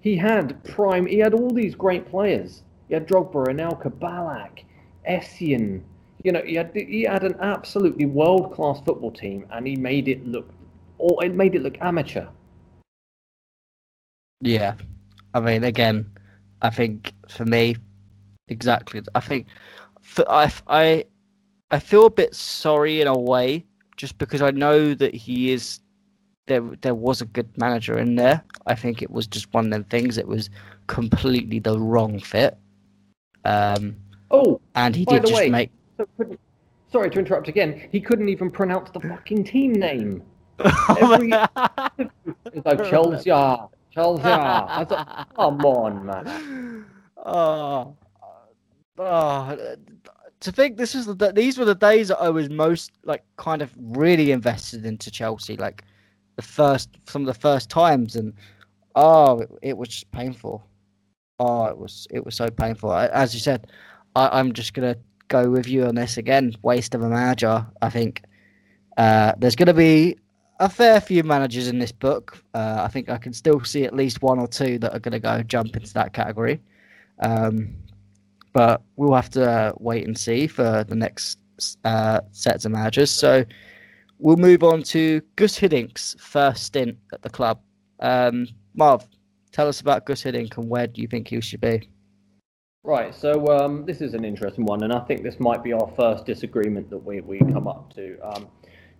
He 0.00 0.16
had 0.16 0.62
prime, 0.64 1.06
he 1.06 1.18
had 1.18 1.34
all 1.34 1.50
these 1.50 1.74
great 1.74 2.08
players. 2.08 2.62
He 2.88 2.94
had 2.94 3.06
Drogba, 3.08 3.48
Anelka, 3.48 3.90
Ballack, 3.90 4.64
Essien. 5.08 5.82
You 6.22 6.32
know, 6.32 6.42
he 6.44 6.54
had 6.54 6.70
he 6.74 7.02
had 7.02 7.24
an 7.24 7.36
absolutely 7.40 8.06
world 8.06 8.54
class 8.54 8.80
football 8.80 9.10
team, 9.10 9.46
and 9.50 9.66
he 9.66 9.76
made 9.76 10.08
it 10.08 10.26
look, 10.26 10.48
or 10.98 11.24
it 11.24 11.34
made 11.34 11.54
it 11.54 11.62
look 11.62 11.76
amateur. 11.80 12.26
Yeah, 14.40 14.74
I 15.36 15.40
mean, 15.40 15.64
again, 15.64 16.10
I 16.62 16.70
think 16.70 17.12
for 17.28 17.44
me, 17.44 17.76
exactly. 18.48 19.02
I 19.14 19.20
think 19.20 19.48
for, 20.00 20.24
I, 20.30 20.50
I, 20.66 21.04
I 21.70 21.78
feel 21.78 22.06
a 22.06 22.10
bit 22.10 22.34
sorry 22.34 23.02
in 23.02 23.06
a 23.06 23.18
way, 23.18 23.66
just 23.98 24.16
because 24.16 24.40
I 24.40 24.50
know 24.50 24.94
that 24.94 25.14
he 25.14 25.52
is. 25.52 25.80
There, 26.46 26.62
there 26.80 26.94
was 26.94 27.20
a 27.20 27.24
good 27.24 27.48
manager 27.58 27.98
in 27.98 28.14
there. 28.14 28.42
I 28.66 28.76
think 28.76 29.02
it 29.02 29.10
was 29.10 29.26
just 29.26 29.52
one 29.52 29.64
of 29.64 29.72
them 29.72 29.82
things. 29.84 30.16
It 30.16 30.28
was 30.28 30.48
completely 30.86 31.58
the 31.58 31.76
wrong 31.76 32.20
fit. 32.20 32.56
Um, 33.44 33.96
oh, 34.30 34.60
and 34.76 34.94
he 34.94 35.04
did 35.04 35.22
just 35.22 35.34
way, 35.34 35.50
make. 35.50 35.70
Sorry 36.92 37.10
to 37.10 37.18
interrupt 37.18 37.48
again. 37.48 37.88
He 37.90 38.00
couldn't 38.00 38.28
even 38.28 38.50
pronounce 38.50 38.90
the 38.90 39.00
fucking 39.00 39.42
team 39.42 39.72
name. 39.72 40.22
Every, 40.88 41.32
like 43.96 44.22
Chelsea, 44.22 44.22
Chelsea. 44.22 44.84
Thought, 44.84 45.28
come 45.36 45.60
on, 45.64 46.06
man. 46.06 46.86
Oh, 47.24 47.96
oh, 48.98 49.76
to 50.40 50.52
think 50.52 50.76
this 50.76 50.94
is 50.94 51.06
the 51.06 51.32
these 51.32 51.58
were 51.58 51.64
the 51.64 51.74
days 51.74 52.08
that 52.08 52.18
I 52.18 52.28
was 52.28 52.50
most 52.50 52.92
like 53.04 53.24
kind 53.36 53.62
of 53.62 53.72
really 53.78 54.30
invested 54.32 54.84
into 54.86 55.10
Chelsea, 55.10 55.56
like 55.56 55.82
the 56.36 56.42
first 56.42 56.90
some 57.06 57.22
of 57.22 57.26
the 57.26 57.40
first 57.40 57.70
times, 57.70 58.16
and 58.16 58.32
oh, 58.94 59.40
it, 59.40 59.50
it 59.62 59.76
was 59.78 59.88
just 59.88 60.10
painful. 60.12 60.64
Oh, 61.38 61.66
it 61.66 61.78
was 61.78 62.06
it 62.10 62.24
was 62.24 62.34
so 62.34 62.50
painful. 62.50 62.90
I, 62.90 63.06
as 63.08 63.34
you 63.34 63.40
said, 63.40 63.66
I, 64.14 64.38
I'm 64.38 64.52
just 64.52 64.74
gonna 64.74 64.96
go 65.28 65.50
with 65.50 65.66
you 65.66 65.86
on 65.86 65.94
this 65.94 66.16
again. 66.16 66.54
Waste 66.62 66.94
of 66.94 67.02
a 67.02 67.08
manager. 67.08 67.66
I 67.82 67.90
think 67.90 68.22
uh, 68.96 69.32
there's 69.38 69.56
gonna 69.56 69.74
be 69.74 70.16
a 70.58 70.68
fair 70.68 71.00
few 71.00 71.22
managers 71.22 71.68
in 71.68 71.78
this 71.78 71.92
book. 71.92 72.42
Uh, 72.54 72.80
I 72.80 72.88
think 72.88 73.08
I 73.08 73.18
can 73.18 73.32
still 73.32 73.62
see 73.64 73.84
at 73.84 73.94
least 73.94 74.22
one 74.22 74.38
or 74.38 74.48
two 74.48 74.78
that 74.78 74.94
are 74.94 74.98
going 74.98 75.12
to 75.12 75.20
go 75.20 75.42
jump 75.42 75.76
into 75.76 75.92
that 75.94 76.12
category. 76.12 76.60
Um, 77.20 77.74
but 78.52 78.82
we'll 78.96 79.14
have 79.14 79.30
to 79.30 79.50
uh, 79.50 79.72
wait 79.78 80.06
and 80.06 80.16
see 80.16 80.46
for 80.46 80.84
the 80.84 80.94
next 80.94 81.38
uh, 81.84 82.20
sets 82.32 82.64
of 82.64 82.72
managers. 82.72 83.10
So 83.10 83.44
we'll 84.18 84.36
move 84.36 84.62
on 84.62 84.82
to 84.84 85.20
Gus 85.36 85.58
Hiddink's 85.58 86.16
first 86.18 86.64
stint 86.64 86.96
at 87.12 87.22
the 87.22 87.30
club. 87.30 87.60
Um, 88.00 88.48
Marv, 88.74 89.06
tell 89.52 89.68
us 89.68 89.80
about 89.80 90.06
Gus 90.06 90.22
Hiddink 90.22 90.56
and 90.56 90.68
where 90.68 90.86
do 90.86 91.02
you 91.02 91.08
think 91.08 91.28
he 91.28 91.40
should 91.40 91.60
be? 91.60 91.88
Right, 92.82 93.12
so 93.12 93.48
um, 93.48 93.84
this 93.84 94.00
is 94.00 94.14
an 94.14 94.24
interesting 94.24 94.64
one, 94.64 94.84
and 94.84 94.92
I 94.92 95.00
think 95.00 95.24
this 95.24 95.40
might 95.40 95.64
be 95.64 95.72
our 95.72 95.92
first 95.96 96.24
disagreement 96.24 96.88
that 96.90 96.98
we, 96.98 97.20
we 97.20 97.40
come 97.40 97.66
up 97.66 97.92
to. 97.94 98.16
Um, 98.22 98.46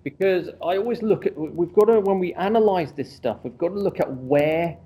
because 0.07 0.50
I 0.62 0.76
always 0.76 1.02
look 1.02 1.26
at, 1.26 1.36
we've 1.36 1.72
got 1.72 1.86
to, 1.86 1.98
when 1.98 2.20
we 2.20 2.32
analyze 2.34 2.92
this 2.92 3.12
stuff, 3.12 3.38
we've 3.42 3.59
got 3.59 3.70
to 3.70 3.74
look 3.74 3.98
at 3.98 4.09
where 4.09 4.78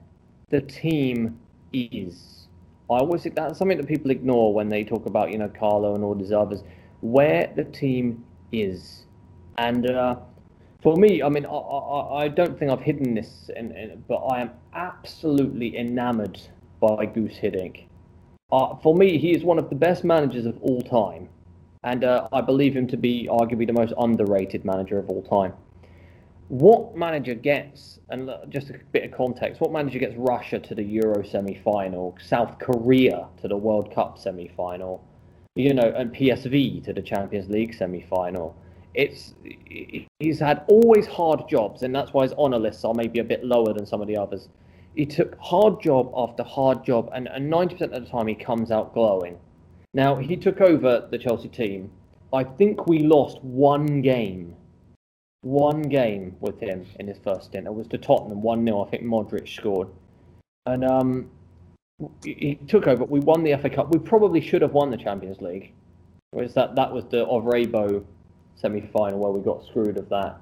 the 0.48 0.62
team 0.62 1.38
is. 1.74 2.46
I 2.88 2.94
always 2.94 3.22
think 3.22 3.34
that's 3.34 3.58
something 3.58 3.76
that 3.76 3.86
people 3.86 4.10
ignore 4.10 4.54
when 4.54 4.70
they 4.70 4.82
talk 4.82 5.04
about, 5.04 5.30
you 5.30 5.36
know, 5.36 5.50
Carlo 5.50 5.94
and 5.94 6.02
all 6.02 6.14
these 6.14 6.32
others, 6.32 6.62
where 7.02 7.52
the 7.54 7.64
team 7.64 8.24
is. 8.50 9.04
And 9.58 9.90
uh, 9.90 10.16
for 10.82 10.96
me, 10.96 11.22
I 11.22 11.28
mean, 11.28 11.44
I, 11.44 11.50
I, 11.50 12.24
I, 12.24 12.28
don't 12.28 12.58
think 12.58 12.70
I've 12.70 12.80
hidden 12.80 13.12
this, 13.12 13.50
in, 13.54 13.72
in, 13.76 14.02
but 14.08 14.20
I 14.20 14.40
am 14.40 14.52
absolutely 14.72 15.76
enamored 15.76 16.40
by 16.80 17.04
Guus 17.04 17.38
Hiddink. 17.38 17.84
Uh, 18.50 18.74
for 18.76 18.94
me, 18.96 19.18
he 19.18 19.32
is 19.32 19.44
one 19.44 19.58
of 19.58 19.68
the 19.68 19.76
best 19.76 20.02
managers 20.02 20.46
of 20.46 20.56
all 20.62 20.80
time, 20.80 21.28
and 21.82 22.04
uh, 22.04 22.28
I 22.32 22.40
believe 22.40 22.74
him 22.74 22.86
to 22.88 22.96
be 22.96 23.28
arguably 23.30 23.66
the 23.66 23.72
most 23.72 23.94
underrated 23.98 24.64
manager 24.64 24.98
of 24.98 25.08
all 25.08 25.22
time. 25.22 25.54
What 26.48 26.96
manager 26.96 27.34
gets, 27.34 28.00
and 28.08 28.30
just 28.48 28.70
a 28.70 28.78
bit 28.92 29.04
of 29.04 29.12
context, 29.12 29.60
what 29.60 29.72
manager 29.72 29.98
gets 29.98 30.16
Russia 30.16 30.58
to 30.58 30.74
the 30.74 30.82
Euro 30.82 31.24
semi-final, 31.24 32.18
South 32.20 32.58
Korea 32.58 33.28
to 33.40 33.48
the 33.48 33.56
World 33.56 33.94
Cup 33.94 34.18
semi-final, 34.18 35.02
you 35.54 35.72
know, 35.72 35.92
and 35.96 36.12
PSV 36.12 36.84
to 36.84 36.92
the 36.92 37.02
Champions 37.02 37.48
League 37.48 37.74
semi-final? 37.74 38.56
It's 38.92 39.34
he's 40.18 40.40
had 40.40 40.64
always 40.66 41.06
hard 41.06 41.48
jobs, 41.48 41.84
and 41.84 41.94
that's 41.94 42.12
why 42.12 42.24
his 42.24 42.32
honour 42.32 42.58
lists 42.58 42.84
are 42.84 42.94
maybe 42.94 43.20
a 43.20 43.24
bit 43.24 43.44
lower 43.44 43.72
than 43.72 43.86
some 43.86 44.00
of 44.00 44.08
the 44.08 44.16
others 44.16 44.48
he 44.94 45.06
took 45.06 45.38
hard 45.38 45.80
job 45.80 46.12
after 46.16 46.42
hard 46.42 46.84
job, 46.84 47.10
and, 47.14 47.28
and 47.28 47.50
90% 47.50 47.80
of 47.92 48.04
the 48.04 48.10
time 48.10 48.26
he 48.26 48.34
comes 48.34 48.70
out 48.70 48.92
glowing. 48.92 49.38
Now, 49.94 50.16
he 50.16 50.36
took 50.36 50.60
over 50.60 51.08
the 51.10 51.18
Chelsea 51.18 51.48
team. 51.48 51.90
I 52.32 52.44
think 52.44 52.86
we 52.86 53.00
lost 53.00 53.42
one 53.42 54.02
game. 54.02 54.54
One 55.42 55.82
game 55.82 56.36
with 56.40 56.60
him 56.60 56.86
in 56.98 57.08
his 57.08 57.18
first 57.24 57.46
stint. 57.46 57.66
It 57.66 57.74
was 57.74 57.88
to 57.88 57.98
Tottenham, 57.98 58.42
1 58.42 58.64
0. 58.64 58.84
I 58.84 58.90
think 58.90 59.04
Modric 59.04 59.48
scored. 59.48 59.88
And 60.66 60.84
um, 60.84 61.30
he 62.22 62.58
took 62.68 62.86
over. 62.86 63.04
We 63.04 63.20
won 63.20 63.42
the 63.42 63.56
FA 63.56 63.70
Cup. 63.70 63.92
We 63.92 63.98
probably 63.98 64.40
should 64.40 64.62
have 64.62 64.72
won 64.72 64.90
the 64.90 64.96
Champions 64.96 65.40
League. 65.40 65.72
Was 66.32 66.54
that 66.54 66.76
that 66.76 66.92
was 66.92 67.04
the 67.06 67.26
Ovrebo 67.26 68.04
semi 68.54 68.82
final 68.82 69.18
where 69.18 69.32
we 69.32 69.40
got 69.40 69.64
screwed 69.66 69.96
of 69.96 70.08
that 70.10 70.40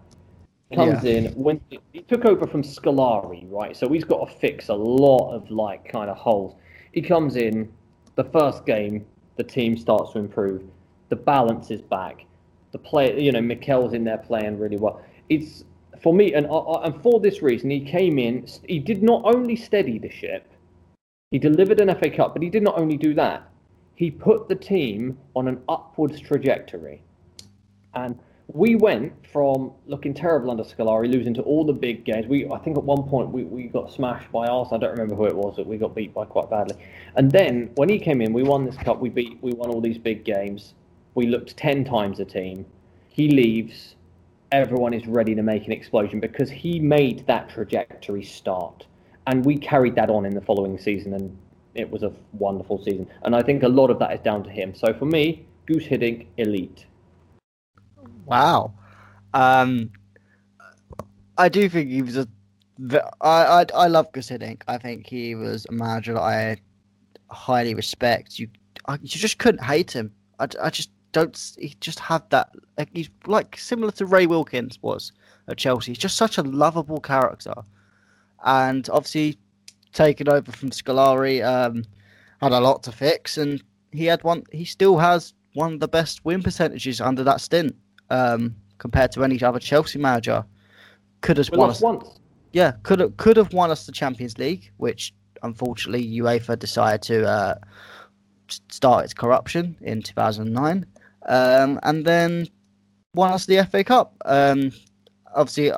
comes 0.75 1.03
yeah. 1.03 1.13
in 1.13 1.25
when 1.33 1.61
he 1.93 2.01
took 2.03 2.25
over 2.25 2.47
from 2.47 2.63
Scolari, 2.63 3.51
right? 3.51 3.77
So 3.77 3.89
he's 3.89 4.05
got 4.05 4.29
to 4.29 4.35
fix 4.39 4.69
a 4.69 4.75
lot 4.75 5.33
of 5.33 5.51
like 5.51 5.91
kind 5.91 6.11
of 6.11 6.17
holes. 6.17 6.55
He 6.93 7.01
comes 7.01 7.37
in, 7.37 7.73
the 8.17 8.25
first 8.25 8.67
game, 8.67 9.07
the 9.39 9.45
team 9.45 9.79
starts 9.79 10.13
to 10.13 10.19
improve, 10.19 10.63
the 11.09 11.17
balance 11.17 11.71
is 11.71 11.81
back, 11.81 12.27
the 12.73 12.79
play, 12.79 13.19
you 13.19 13.33
know, 13.33 13.41
Mikel's 13.41 13.95
in 13.95 14.05
there 14.05 14.19
playing 14.19 14.59
really 14.59 14.77
well. 14.77 15.01
It's 15.31 15.65
for 16.03 16.13
me, 16.13 16.35
and 16.35 16.47
uh, 16.47 16.81
and 16.81 17.01
for 17.03 17.21
this 17.21 17.41
reason, 17.41 17.71
he 17.71 17.81
came 17.81 18.19
in. 18.19 18.47
He 18.69 18.79
did 18.79 19.03
not 19.03 19.23
only 19.25 19.57
steady 19.57 19.99
the 19.99 20.11
ship, 20.11 20.47
he 21.31 21.39
delivered 21.39 21.81
an 21.81 21.95
FA 21.99 22.11
Cup, 22.11 22.35
but 22.35 22.43
he 22.43 22.51
did 22.51 22.63
not 22.63 22.79
only 22.79 22.97
do 22.97 23.15
that. 23.15 23.49
He 23.95 24.11
put 24.11 24.49
the 24.49 24.55
team 24.55 25.19
on 25.35 25.49
an 25.49 25.63
upwards 25.69 26.21
trajectory, 26.21 27.03
and 27.95 28.19
we 28.49 28.77
went 28.77 29.13
from 29.31 29.73
looking 29.87 30.15
terrible 30.15 30.51
under 30.51 30.65
Scolari, 30.65 31.11
losing 31.13 31.35
to 31.35 31.43
all 31.43 31.67
the 31.67 31.73
big 31.73 32.05
games. 32.05 32.27
We, 32.27 32.49
I 32.51 32.59
think, 32.59 32.79
at 32.79 32.85
one 32.85 33.03
point 33.03 33.31
we, 33.31 33.45
we 33.45 33.65
got 33.65 33.93
smashed 33.93 34.33
by 34.33 34.47
Arsenal. 34.47 34.77
I 34.77 34.79
don't 34.79 34.93
remember 34.93 35.15
who 35.15 35.27
it 35.27 35.37
was 35.37 35.57
that 35.57 35.67
we 35.67 35.77
got 35.77 35.95
beat 35.95 36.15
by 36.15 36.25
quite 36.25 36.49
badly. 36.49 36.77
And 37.17 37.31
then 37.31 37.71
when 37.75 37.91
he 37.91 37.99
came 37.99 38.23
in, 38.23 38.33
we 38.33 38.43
won 38.43 38.65
this 38.65 38.77
cup. 38.77 39.01
We 39.01 39.11
beat, 39.11 39.39
we 39.43 39.53
won 39.53 39.71
all 39.71 39.83
these 39.83 39.99
big 39.99 40.25
games. 40.25 40.75
We 41.15 41.27
looked 41.27 41.59
ten 41.59 41.85
times 41.85 42.21
a 42.21 42.25
team. 42.25 42.65
He 43.09 43.29
leaves. 43.29 43.97
Everyone 44.51 44.95
is 44.95 45.07
ready 45.07 45.35
to 45.35 45.43
make 45.43 45.67
an 45.67 45.73
explosion 45.73 46.19
because 46.21 46.49
he 46.49 46.81
made 46.81 47.27
that 47.27 47.51
trajectory 47.51 48.25
start, 48.25 48.87
and 49.27 49.45
we 49.45 49.59
carried 49.59 49.95
that 49.97 50.09
on 50.09 50.25
in 50.25 50.35
the 50.35 50.41
following 50.41 50.79
season, 50.79 51.13
and 51.13 51.37
it 51.75 51.91
was 51.91 52.03
a 52.03 52.13
wonderful 52.33 52.83
season. 52.83 53.07
And 53.25 53.37
I 53.37 53.43
think 53.43 53.63
a 53.63 53.69
lot 53.69 53.91
of 53.91 53.99
that 53.99 54.13
is 54.15 54.21
down 54.21 54.43
to 54.45 54.51
him. 54.51 54.75
So 54.75 54.95
for 54.95 55.05
me, 55.05 55.45
Guus 55.67 55.87
Hiddink, 55.87 56.29
elite. 56.39 56.87
Wow. 58.29 58.75
Um, 59.33 59.91
I 61.39 61.49
do 61.49 61.69
think 61.69 61.91
he 61.91 62.03
was 62.03 62.17
a. 62.17 62.29
I 63.21 63.63
I 63.63 63.67
I 63.75 63.87
love 63.89 64.13
Guus. 64.13 64.31
I 64.69 64.79
think 64.79 65.07
he 65.07 65.35
was 65.35 65.67
a 65.69 65.73
manager 65.73 66.15
that 66.15 66.23
I 66.23 66.57
highly 67.31 67.75
respect. 67.75 68.39
You 68.39 68.49
I, 68.87 68.95
you 68.95 69.09
just 69.09 69.39
couldn't 69.39 69.65
hate 69.65 69.91
him. 69.91 70.13
I, 70.39 70.49
I 70.63 70.71
just 70.71 70.91
don't. 71.13 71.55
He 71.59 71.75
just 71.81 71.99
had 71.99 72.29
that. 72.31 72.51
Like, 72.77 72.91
he's 72.93 73.09
like 73.27 73.57
similar 73.57 73.93
to 73.93 74.07
Ray 74.07 74.27
Wilkins 74.27 74.79
was 74.83 75.13
at 75.49 75.57
Chelsea. 75.57 75.93
He's 75.93 75.99
just 75.99 76.17
such 76.17 76.39
a 76.39 76.43
lovable 76.43 77.01
character, 77.01 77.55
and 78.45 78.89
obviously 78.91 79.39
taken 79.93 80.29
over 80.29 80.53
from 80.53 80.71
Scolari 80.71 81.43
um, 81.43 81.85
had 82.43 82.53
a 82.53 82.61
lot 82.61 82.83
to 82.85 82.93
fix, 82.93 83.39
and 83.39 83.63
he 83.91 84.05
had 84.05 84.23
one. 84.23 84.45
He 84.53 84.65
still 84.67 84.99
has 84.99 85.33
one 85.55 85.73
of 85.75 85.81
the 85.81 85.89
best 85.89 86.25
win 86.25 86.43
percentages 86.43 87.01
under 87.01 87.25
that 87.25 87.41
stint 87.41 87.75
um, 88.11 88.55
compared 88.79 89.13
to 89.13 89.25
any 89.25 89.41
other 89.43 89.59
Chelsea 89.59 89.99
manager. 89.99 90.45
Could 91.21 91.39
have 91.39 91.51
won 91.53 91.71
us 91.71 91.81
once. 91.81 92.19
Yeah, 92.53 92.73
could 92.83 93.01
have 93.01 93.17
could 93.17 93.37
have 93.37 93.53
won 93.53 93.71
us 93.71 93.87
the 93.87 93.93
Champions 93.93 94.39
League, 94.39 94.71
which 94.77 95.13
unfortunately 95.43 96.07
UEFA 96.19 96.59
decided 96.59 97.03
to 97.03 97.29
uh, 97.29 97.55
start 98.69 99.05
its 99.05 99.15
corruption 99.15 99.77
in 99.81 100.03
2009, 100.03 100.87
um, 101.27 101.81
and 101.83 102.05
then 102.05 102.49
won 103.15 103.33
us 103.33 103.47
the 103.47 103.65
FA 103.71 103.85
Cup. 103.85 104.15
Um, 104.25 104.73
obviously, 105.35 105.73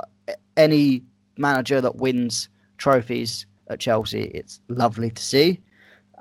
any 0.57 1.03
manager 1.37 1.81
that 1.81 1.97
wins 1.97 2.49
trophies 2.79 3.47
at 3.69 3.81
Chelsea, 3.81 4.25
it's 4.35 4.61
lovely 4.69 5.11
to 5.11 5.23
see. 5.23 5.61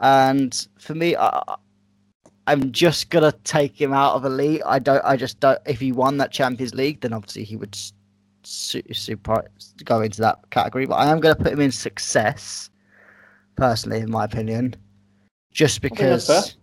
And 0.01 0.67
for 0.79 0.95
me, 0.95 1.15
I, 1.15 1.41
I'm 2.47 2.71
just 2.71 3.09
gonna 3.09 3.33
take 3.43 3.79
him 3.79 3.93
out 3.93 4.15
of 4.15 4.25
elite. 4.25 4.61
I 4.65 4.79
don't. 4.79 5.03
I 5.05 5.15
just 5.15 5.39
don't. 5.39 5.59
If 5.65 5.79
he 5.79 5.91
won 5.91 6.17
that 6.17 6.31
Champions 6.31 6.73
League, 6.73 7.01
then 7.01 7.13
obviously 7.13 7.43
he 7.43 7.55
would 7.55 7.77
super, 8.43 8.93
super 8.93 9.45
go 9.83 10.01
into 10.01 10.21
that 10.21 10.39
category. 10.49 10.85
But 10.85 10.95
I 10.95 11.11
am 11.11 11.19
gonna 11.19 11.35
put 11.35 11.53
him 11.53 11.61
in 11.61 11.71
success, 11.71 12.69
personally, 13.55 13.99
in 13.99 14.09
my 14.09 14.25
opinion, 14.25 14.75
just 15.51 15.81
because. 15.81 16.55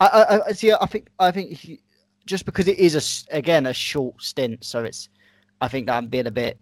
I, 0.00 0.06
I, 0.06 0.40
I 0.48 0.52
see. 0.52 0.72
I 0.72 0.86
think. 0.86 1.08
I 1.18 1.30
think 1.32 1.52
he, 1.52 1.80
just 2.26 2.44
because 2.44 2.68
it 2.68 2.78
is 2.78 2.94
a 2.94 3.36
again 3.36 3.66
a 3.66 3.74
short 3.74 4.22
stint, 4.22 4.64
so 4.64 4.84
it's. 4.84 5.08
I 5.60 5.66
think 5.66 5.86
that 5.86 5.96
I'm 5.96 6.06
being 6.06 6.28
a 6.28 6.30
bit 6.30 6.60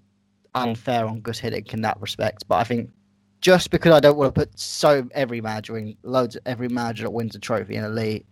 unfair 0.55 1.05
on 1.05 1.21
Guus 1.21 1.41
Hiddink 1.43 1.75
in 1.75 1.83
that 1.83 2.01
respect. 2.01 2.45
But 2.49 2.57
I 2.57 2.65
think 2.65 2.89
just 3.43 3.71
because 3.71 3.93
I 3.93 4.01
don't 4.01 4.17
want 4.17 4.35
to 4.35 4.41
put 4.41 4.59
so 4.59 5.07
every 5.13 5.43
manager 5.43 5.77
in 5.77 5.97
loads, 6.03 6.39
every 6.47 6.69
manager 6.69 7.05
that 7.05 7.11
wins 7.11 7.35
a 7.35 7.39
trophy 7.39 7.77
in 7.77 7.85
elite 7.85 8.27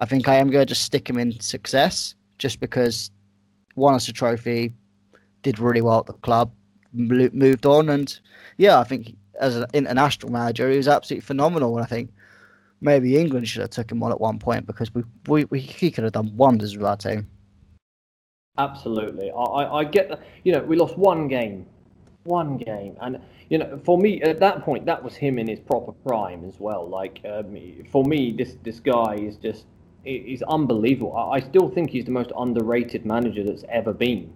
I 0.00 0.06
think 0.06 0.28
I 0.28 0.36
am 0.36 0.50
going 0.50 0.62
to 0.62 0.66
just 0.66 0.82
stick 0.84 1.08
him 1.08 1.18
in 1.18 1.38
success 1.40 2.14
just 2.38 2.58
because 2.58 3.10
won 3.76 3.94
us 3.94 4.08
a 4.08 4.12
trophy, 4.12 4.72
did 5.42 5.58
really 5.58 5.82
well 5.82 6.00
at 6.00 6.06
the 6.06 6.14
club, 6.14 6.52
moved 6.92 7.66
on, 7.66 7.90
and 7.90 8.18
yeah, 8.56 8.78
I 8.78 8.84
think 8.84 9.14
as 9.38 9.56
an 9.56 9.66
international 9.74 10.32
manager, 10.32 10.70
he 10.70 10.76
was 10.76 10.88
absolutely 10.88 11.22
phenomenal. 11.22 11.76
And 11.76 11.84
I 11.84 11.86
think 11.86 12.10
maybe 12.80 13.16
England 13.16 13.48
should 13.48 13.60
have 13.60 13.70
took 13.70 13.92
him 13.92 14.02
on 14.02 14.10
at 14.10 14.20
one 14.20 14.38
point 14.38 14.66
because 14.66 14.94
we, 14.94 15.02
we, 15.26 15.44
we 15.46 15.60
he 15.60 15.90
could 15.90 16.04
have 16.04 16.14
done 16.14 16.34
wonders 16.36 16.76
with 16.76 16.86
our 16.86 16.96
team. 16.96 17.28
Absolutely, 18.58 19.30
I, 19.30 19.78
I 19.78 19.84
get 19.84 20.08
that. 20.08 20.22
You 20.44 20.52
know, 20.52 20.62
we 20.62 20.76
lost 20.76 20.96
one 20.98 21.28
game, 21.28 21.66
one 22.24 22.56
game, 22.56 22.96
and 23.00 23.18
you 23.48 23.58
know, 23.58 23.80
for 23.84 23.98
me 23.98 24.22
at 24.22 24.40
that 24.40 24.62
point, 24.64 24.86
that 24.86 25.02
was 25.02 25.14
him 25.14 25.38
in 25.38 25.46
his 25.46 25.60
proper 25.60 25.92
prime 25.92 26.44
as 26.44 26.58
well. 26.58 26.88
Like 26.88 27.20
um, 27.30 27.56
for 27.90 28.04
me, 28.04 28.32
this 28.32 28.56
this 28.62 28.80
guy 28.80 29.14
is 29.14 29.36
just 29.36 29.64
is 30.04 30.42
unbelievable. 30.42 31.16
I 31.16 31.40
still 31.40 31.68
think 31.68 31.90
he's 31.90 32.04
the 32.04 32.10
most 32.10 32.32
underrated 32.36 33.04
manager 33.04 33.44
that's 33.44 33.64
ever 33.68 33.92
been. 33.92 34.32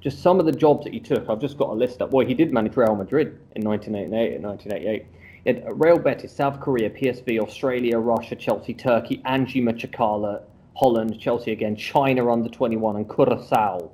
Just 0.00 0.22
some 0.22 0.40
of 0.40 0.46
the 0.46 0.52
jobs 0.52 0.84
that 0.84 0.94
he 0.94 1.00
took, 1.00 1.28
I've 1.28 1.40
just 1.40 1.58
got 1.58 1.68
a 1.68 1.74
list 1.74 2.00
up. 2.00 2.12
Well, 2.12 2.26
he 2.26 2.34
did 2.34 2.52
manage 2.52 2.76
Real 2.76 2.94
Madrid 2.94 3.38
in 3.54 3.62
1988 3.62 4.36
and 4.36 4.44
1988. 4.44 5.06
He 5.44 5.50
had 5.50 5.80
Real 5.80 5.98
Betis, 5.98 6.32
South 6.32 6.60
Korea, 6.60 6.88
PSV, 6.90 7.40
Australia, 7.40 7.98
Russia, 7.98 8.36
Chelsea, 8.36 8.72
Turkey, 8.72 9.20
Anzhi 9.26 9.62
Makhachkala, 9.62 10.42
Holland, 10.74 11.18
Chelsea 11.20 11.52
again, 11.52 11.76
China 11.76 12.30
under 12.30 12.48
21, 12.48 12.96
and 12.96 13.08
Curacao. 13.08 13.90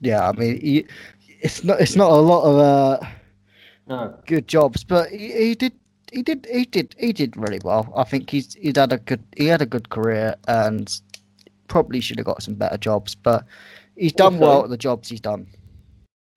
Yeah, 0.00 0.28
I 0.28 0.32
mean, 0.32 0.60
he, 0.60 0.86
it's 1.40 1.64
not 1.64 1.80
it's 1.80 1.96
not 1.96 2.10
a 2.10 2.16
lot 2.16 2.44
of 2.44 2.58
uh, 2.58 3.06
no. 3.88 4.18
good 4.26 4.46
jobs, 4.46 4.84
but 4.84 5.10
he, 5.10 5.32
he 5.32 5.54
did 5.54 5.72
he 6.16 6.22
did 6.22 6.46
he 6.50 6.64
did 6.64 6.94
he 6.98 7.12
did 7.12 7.36
really 7.36 7.60
well. 7.62 7.92
I 7.94 8.04
think 8.04 8.30
he's 8.30 8.54
he'd 8.54 8.78
had 8.78 8.92
a 8.92 8.98
good 8.98 9.22
he 9.36 9.46
had 9.46 9.60
a 9.60 9.66
good 9.66 9.90
career 9.90 10.34
and 10.48 11.00
probably 11.68 12.00
should 12.00 12.18
have 12.18 12.26
got 12.26 12.42
some 12.42 12.54
better 12.54 12.78
jobs, 12.78 13.14
but 13.14 13.44
he's 13.96 14.14
done 14.14 14.34
also, 14.34 14.46
well 14.46 14.64
at 14.64 14.70
the 14.70 14.78
jobs 14.78 15.10
he's 15.10 15.20
done. 15.20 15.46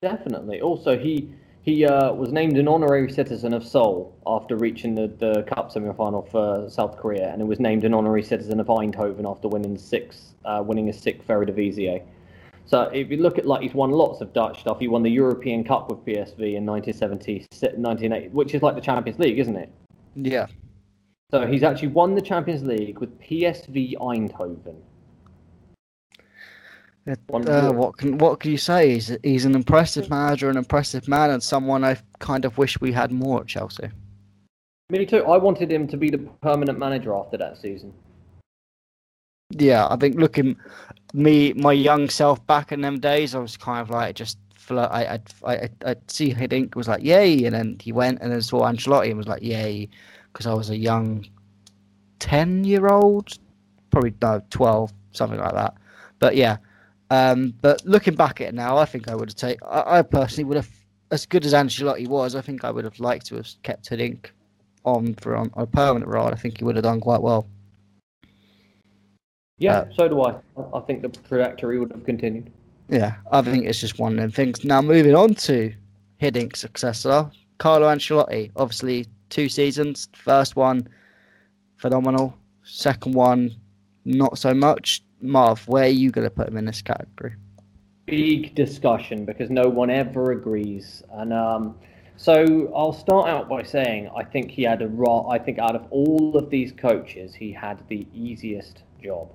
Definitely. 0.01 0.59
Also, 0.59 0.97
he 0.97 1.31
he 1.61 1.85
uh, 1.85 2.11
was 2.11 2.31
named 2.33 2.57
an 2.57 2.67
honorary 2.67 3.09
citizen 3.09 3.53
of 3.53 3.65
Seoul 3.65 4.17
after 4.27 4.57
reaching 4.57 4.95
the, 4.95 5.07
the 5.07 5.43
cup 5.43 5.71
semi-final 5.71 6.23
for 6.23 6.69
South 6.69 6.97
Korea, 6.97 7.31
and 7.31 7.41
he 7.41 7.47
was 7.47 7.59
named 7.59 7.85
an 7.85 7.93
honorary 7.93 8.23
citizen 8.23 8.59
of 8.59 8.67
Eindhoven 8.67 9.29
after 9.29 9.47
winning 9.47 9.77
six, 9.77 10.35
uh, 10.43 10.61
winning 10.65 10.87
his 10.87 10.99
sixth 10.99 11.27
Eredivisie. 11.27 12.01
So 12.69 12.83
if 12.93 13.09
you 13.09 13.17
look 13.17 13.39
at 13.39 13.47
like 13.47 13.63
he's 13.63 13.73
won 13.73 13.89
lots 13.89 14.21
of 14.21 14.31
Dutch 14.31 14.59
stuff. 14.59 14.79
He 14.79 14.87
won 14.87 15.01
the 15.01 15.09
European 15.09 15.63
Cup 15.63 15.89
with 15.89 16.05
PSV 16.05 16.55
in 16.55 16.67
1970, 16.67 17.47
1980, 17.49 18.27
which 18.27 18.53
is 18.53 18.61
like 18.61 18.75
the 18.75 18.81
Champions 18.81 19.17
League, 19.17 19.39
isn't 19.39 19.55
it? 19.55 19.71
Yeah. 20.13 20.45
So 21.31 21.47
he's 21.47 21.63
actually 21.63 21.87
won 21.87 22.13
the 22.13 22.21
Champions 22.21 22.61
League 22.61 22.99
with 22.99 23.19
PSV 23.19 23.95
Eindhoven. 23.95 24.75
Uh, 27.07 27.71
what 27.71 27.97
can 27.97 28.19
what 28.19 28.39
can 28.39 28.51
you 28.51 28.57
say? 28.57 28.93
He's 28.93 29.17
he's 29.23 29.45
an 29.45 29.55
impressive 29.55 30.07
manager, 30.11 30.47
an 30.51 30.57
impressive 30.57 31.07
man, 31.07 31.31
and 31.31 31.41
someone 31.41 31.83
I 31.83 31.97
kind 32.19 32.45
of 32.45 32.59
wish 32.59 32.79
we 32.79 32.91
had 32.91 33.11
more 33.11 33.41
at 33.41 33.47
Chelsea. 33.47 33.89
Me 34.91 35.07
too. 35.07 35.25
I 35.25 35.37
wanted 35.37 35.71
him 35.71 35.87
to 35.87 35.97
be 35.97 36.11
the 36.11 36.19
permanent 36.19 36.77
manager 36.77 37.15
after 37.15 37.37
that 37.37 37.57
season. 37.57 37.93
Yeah, 39.51 39.87
I 39.89 39.95
think 39.95 40.17
looking 40.17 40.55
me 41.13 41.53
my 41.53 41.73
young 41.73 42.09
self 42.09 42.45
back 42.47 42.71
in 42.71 42.81
them 42.81 42.99
days, 42.99 43.35
I 43.35 43.39
was 43.39 43.57
kind 43.57 43.81
of 43.81 43.89
like 43.89 44.15
just 44.15 44.37
I 44.69 45.05
I 45.05 45.19
I 45.45 45.69
I'd 45.85 46.11
see 46.11 46.33
Hiddink 46.33 46.75
was 46.75 46.87
like 46.87 47.03
yay, 47.03 47.45
and 47.45 47.55
then 47.55 47.77
he 47.81 47.91
went 47.91 48.19
and 48.21 48.31
then 48.31 48.41
saw 48.41 48.61
Ancelotti 48.61 49.09
and 49.09 49.17
was 49.17 49.27
like 49.27 49.41
yay, 49.43 49.89
because 50.31 50.45
I 50.45 50.53
was 50.53 50.69
a 50.69 50.77
young 50.77 51.25
ten 52.19 52.63
year 52.63 52.87
old, 52.87 53.37
probably 53.89 54.13
no 54.21 54.41
twelve, 54.49 54.93
something 55.11 55.39
like 55.39 55.53
that. 55.53 55.75
But 56.19 56.35
yeah, 56.35 56.57
um, 57.09 57.53
but 57.61 57.83
looking 57.85 58.15
back 58.15 58.41
at 58.41 58.49
it 58.49 58.53
now, 58.53 58.77
I 58.77 58.85
think 58.85 59.07
I 59.07 59.15
would 59.15 59.29
have 59.29 59.35
taken. 59.35 59.67
I, 59.67 59.99
I, 59.99 60.01
personally 60.01 60.43
would 60.45 60.57
have, 60.57 60.69
as 61.11 61.25
good 61.25 61.45
as 61.45 61.53
Ancelotti 61.53 62.07
was, 62.07 62.35
I 62.35 62.41
think 62.41 62.63
I 62.63 62.71
would 62.71 62.83
have 62.83 62.99
liked 62.99 63.25
to 63.27 63.35
have 63.35 63.47
kept 63.63 63.89
Hiddink 63.89 64.27
on 64.85 65.15
for 65.15 65.35
on, 65.35 65.51
a 65.55 65.65
permanent 65.65 66.09
role. 66.09 66.27
I 66.27 66.35
think 66.35 66.59
he 66.59 66.63
would 66.63 66.75
have 66.75 66.83
done 66.83 66.99
quite 66.99 67.21
well. 67.21 67.47
Yeah, 69.59 69.79
uh, 69.79 69.85
so 69.95 70.07
do 70.07 70.21
I. 70.21 70.35
I 70.73 70.79
think 70.81 71.01
the 71.01 71.09
trajectory 71.09 71.79
would 71.79 71.91
have 71.91 72.05
continued. 72.05 72.51
Yeah, 72.87 73.15
I 73.31 73.41
think 73.41 73.65
it's 73.65 73.79
just 73.79 73.99
one 73.99 74.13
of 74.13 74.19
them 74.19 74.31
things. 74.31 74.63
Now 74.63 74.81
moving 74.81 75.15
on 75.15 75.35
to 75.35 75.73
Hiddink's 76.21 76.59
successor, 76.59 77.29
Carlo 77.59 77.87
Ancelotti. 77.87 78.51
Obviously, 78.55 79.05
two 79.29 79.49
seasons. 79.49 80.07
First 80.13 80.55
one, 80.55 80.87
phenomenal. 81.77 82.35
Second 82.63 83.13
one, 83.13 83.55
not 84.05 84.37
so 84.37 84.53
much. 84.53 85.03
Marv, 85.21 85.67
where 85.67 85.83
are 85.83 85.87
you 85.87 86.11
going 86.11 86.25
to 86.25 86.31
put 86.31 86.47
him 86.47 86.57
in 86.57 86.65
this 86.65 86.81
category? 86.81 87.35
Big 88.05 88.55
discussion 88.55 89.25
because 89.25 89.49
no 89.49 89.67
one 89.67 89.89
ever 89.89 90.31
agrees. 90.31 91.03
And 91.11 91.33
um, 91.33 91.75
so 92.15 92.71
I'll 92.75 92.93
start 92.93 93.29
out 93.29 93.49
by 93.49 93.63
saying 93.63 94.09
I 94.15 94.23
think 94.23 94.49
he 94.49 94.63
had 94.63 94.81
a 94.81 94.87
raw. 94.87 95.27
I 95.27 95.37
think 95.37 95.59
out 95.59 95.75
of 95.75 95.85
all 95.91 96.35
of 96.35 96.49
these 96.49 96.71
coaches, 96.71 97.35
he 97.35 97.51
had 97.51 97.83
the 97.87 98.07
easiest 98.13 98.83
job. 99.03 99.31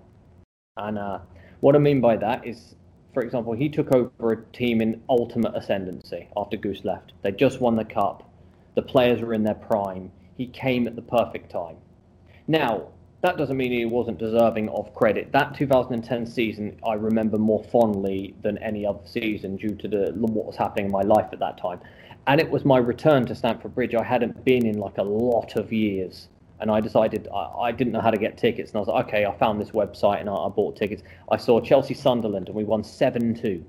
And 0.77 0.99
uh, 0.99 1.21
what 1.61 1.77
I 1.77 1.79
mean 1.79 2.01
by 2.01 2.17
that 2.17 2.45
is, 2.45 2.75
for 3.13 3.23
example, 3.23 3.53
he 3.53 3.69
took 3.69 3.95
over 3.95 4.33
a 4.33 4.45
team 4.47 4.81
in 4.81 5.01
ultimate 5.09 5.55
ascendancy 5.55 6.29
after 6.37 6.57
Guus 6.57 6.85
left. 6.85 7.13
They 7.23 7.31
just 7.31 7.61
won 7.61 7.77
the 7.77 7.85
cup. 7.85 8.29
The 8.75 8.83
players 8.83 9.21
were 9.21 9.35
in 9.35 9.45
their 9.45 9.55
prime. 9.55 10.11
He 10.37 10.49
came 10.49 10.89
at 10.89 10.97
the 10.97 11.03
perfect 11.03 11.53
time. 11.53 11.77
Now, 12.49 12.89
that 13.21 13.39
doesn't 13.39 13.57
mean 13.57 13.71
he 13.71 13.85
wasn't 13.85 14.19
deserving 14.19 14.69
of 14.71 14.93
credit. 14.95 15.31
That 15.31 15.55
2010 15.55 16.27
season 16.27 16.77
I 16.85 16.95
remember 16.95 17.39
more 17.39 17.63
fondly 17.63 18.35
than 18.43 18.59
any 18.59 18.85
other 18.85 19.07
season 19.07 19.57
due 19.57 19.77
to 19.77 19.87
the 19.87 20.13
what 20.17 20.45
was 20.45 20.57
happening 20.57 20.87
in 20.87 20.93
my 20.93 21.03
life 21.03 21.29
at 21.33 21.39
that 21.39 21.57
time. 21.57 21.81
And 22.27 22.41
it 22.41 22.51
was 22.51 22.65
my 22.65 22.79
return 22.79 23.27
to 23.27 23.35
Stamford 23.37 23.77
Bridge. 23.77 23.95
I 23.95 24.03
hadn't 24.03 24.45
been 24.45 24.67
in 24.67 24.79
like 24.79 24.99
a 24.99 25.05
lot 25.05 25.55
of 25.55 25.73
years. 25.73 26.29
And 26.61 26.71
I 26.71 26.81
decided 26.81 27.29
I, 27.35 27.69
I 27.69 27.73
didn't 27.73 27.93
know 27.93 28.01
how 28.01 28.11
to 28.11 28.17
get 28.17 28.39
tickets. 28.39 28.71
And 28.71 28.77
I 28.77 28.81
was 28.81 28.89
like, 28.89 29.07
okay, 29.07 29.27
I 29.27 29.37
found 29.37 29.61
this 29.61 29.71
website 29.71 30.21
and 30.21 30.29
I, 30.29 30.35
I 30.35 30.49
bought 30.49 30.77
tickets. 30.77 31.03
I 31.31 31.37
saw 31.37 31.61
Chelsea 31.61 31.95
Sunderland 31.95 32.49
and 32.49 32.57
we 32.57 32.65
won 32.65 32.85
7 32.85 33.35
2. 33.35 33.65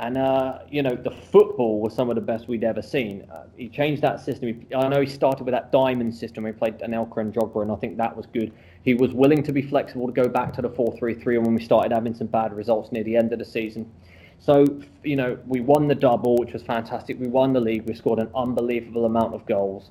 And 0.00 0.16
uh, 0.16 0.60
you 0.70 0.82
know, 0.82 0.94
the 0.94 1.10
football 1.10 1.78
was 1.80 1.94
some 1.94 2.08
of 2.08 2.14
the 2.14 2.22
best 2.22 2.48
we'd 2.48 2.64
ever 2.64 2.80
seen. 2.80 3.26
Uh, 3.30 3.44
he 3.54 3.68
changed 3.68 4.00
that 4.00 4.18
system. 4.18 4.66
I 4.74 4.88
know 4.88 5.02
he 5.02 5.06
started 5.06 5.44
with 5.44 5.52
that 5.52 5.72
diamond 5.72 6.14
system. 6.14 6.46
He 6.46 6.52
played 6.52 6.80
an 6.80 6.92
Anelka 6.92 7.18
and 7.18 7.34
Drogba, 7.34 7.60
and 7.60 7.70
I 7.70 7.76
think 7.76 7.98
that 7.98 8.16
was 8.16 8.24
good. 8.24 8.50
He 8.82 8.94
was 8.94 9.12
willing 9.12 9.42
to 9.42 9.52
be 9.52 9.60
flexible 9.60 10.06
to 10.06 10.12
go 10.12 10.26
back 10.26 10.54
to 10.54 10.62
the 10.62 10.70
4-3-3, 10.70 11.36
and 11.36 11.44
when 11.44 11.54
we 11.54 11.62
started 11.62 11.92
having 11.92 12.14
some 12.14 12.28
bad 12.28 12.54
results 12.54 12.90
near 12.92 13.04
the 13.04 13.14
end 13.14 13.34
of 13.34 13.38
the 13.38 13.44
season. 13.44 13.92
So, 14.38 14.64
you 15.04 15.16
know, 15.16 15.38
we 15.46 15.60
won 15.60 15.86
the 15.86 15.94
double, 15.94 16.38
which 16.38 16.54
was 16.54 16.62
fantastic. 16.62 17.20
We 17.20 17.28
won 17.28 17.52
the 17.52 17.60
league. 17.60 17.82
We 17.86 17.92
scored 17.92 18.20
an 18.20 18.30
unbelievable 18.34 19.04
amount 19.04 19.34
of 19.34 19.44
goals. 19.44 19.90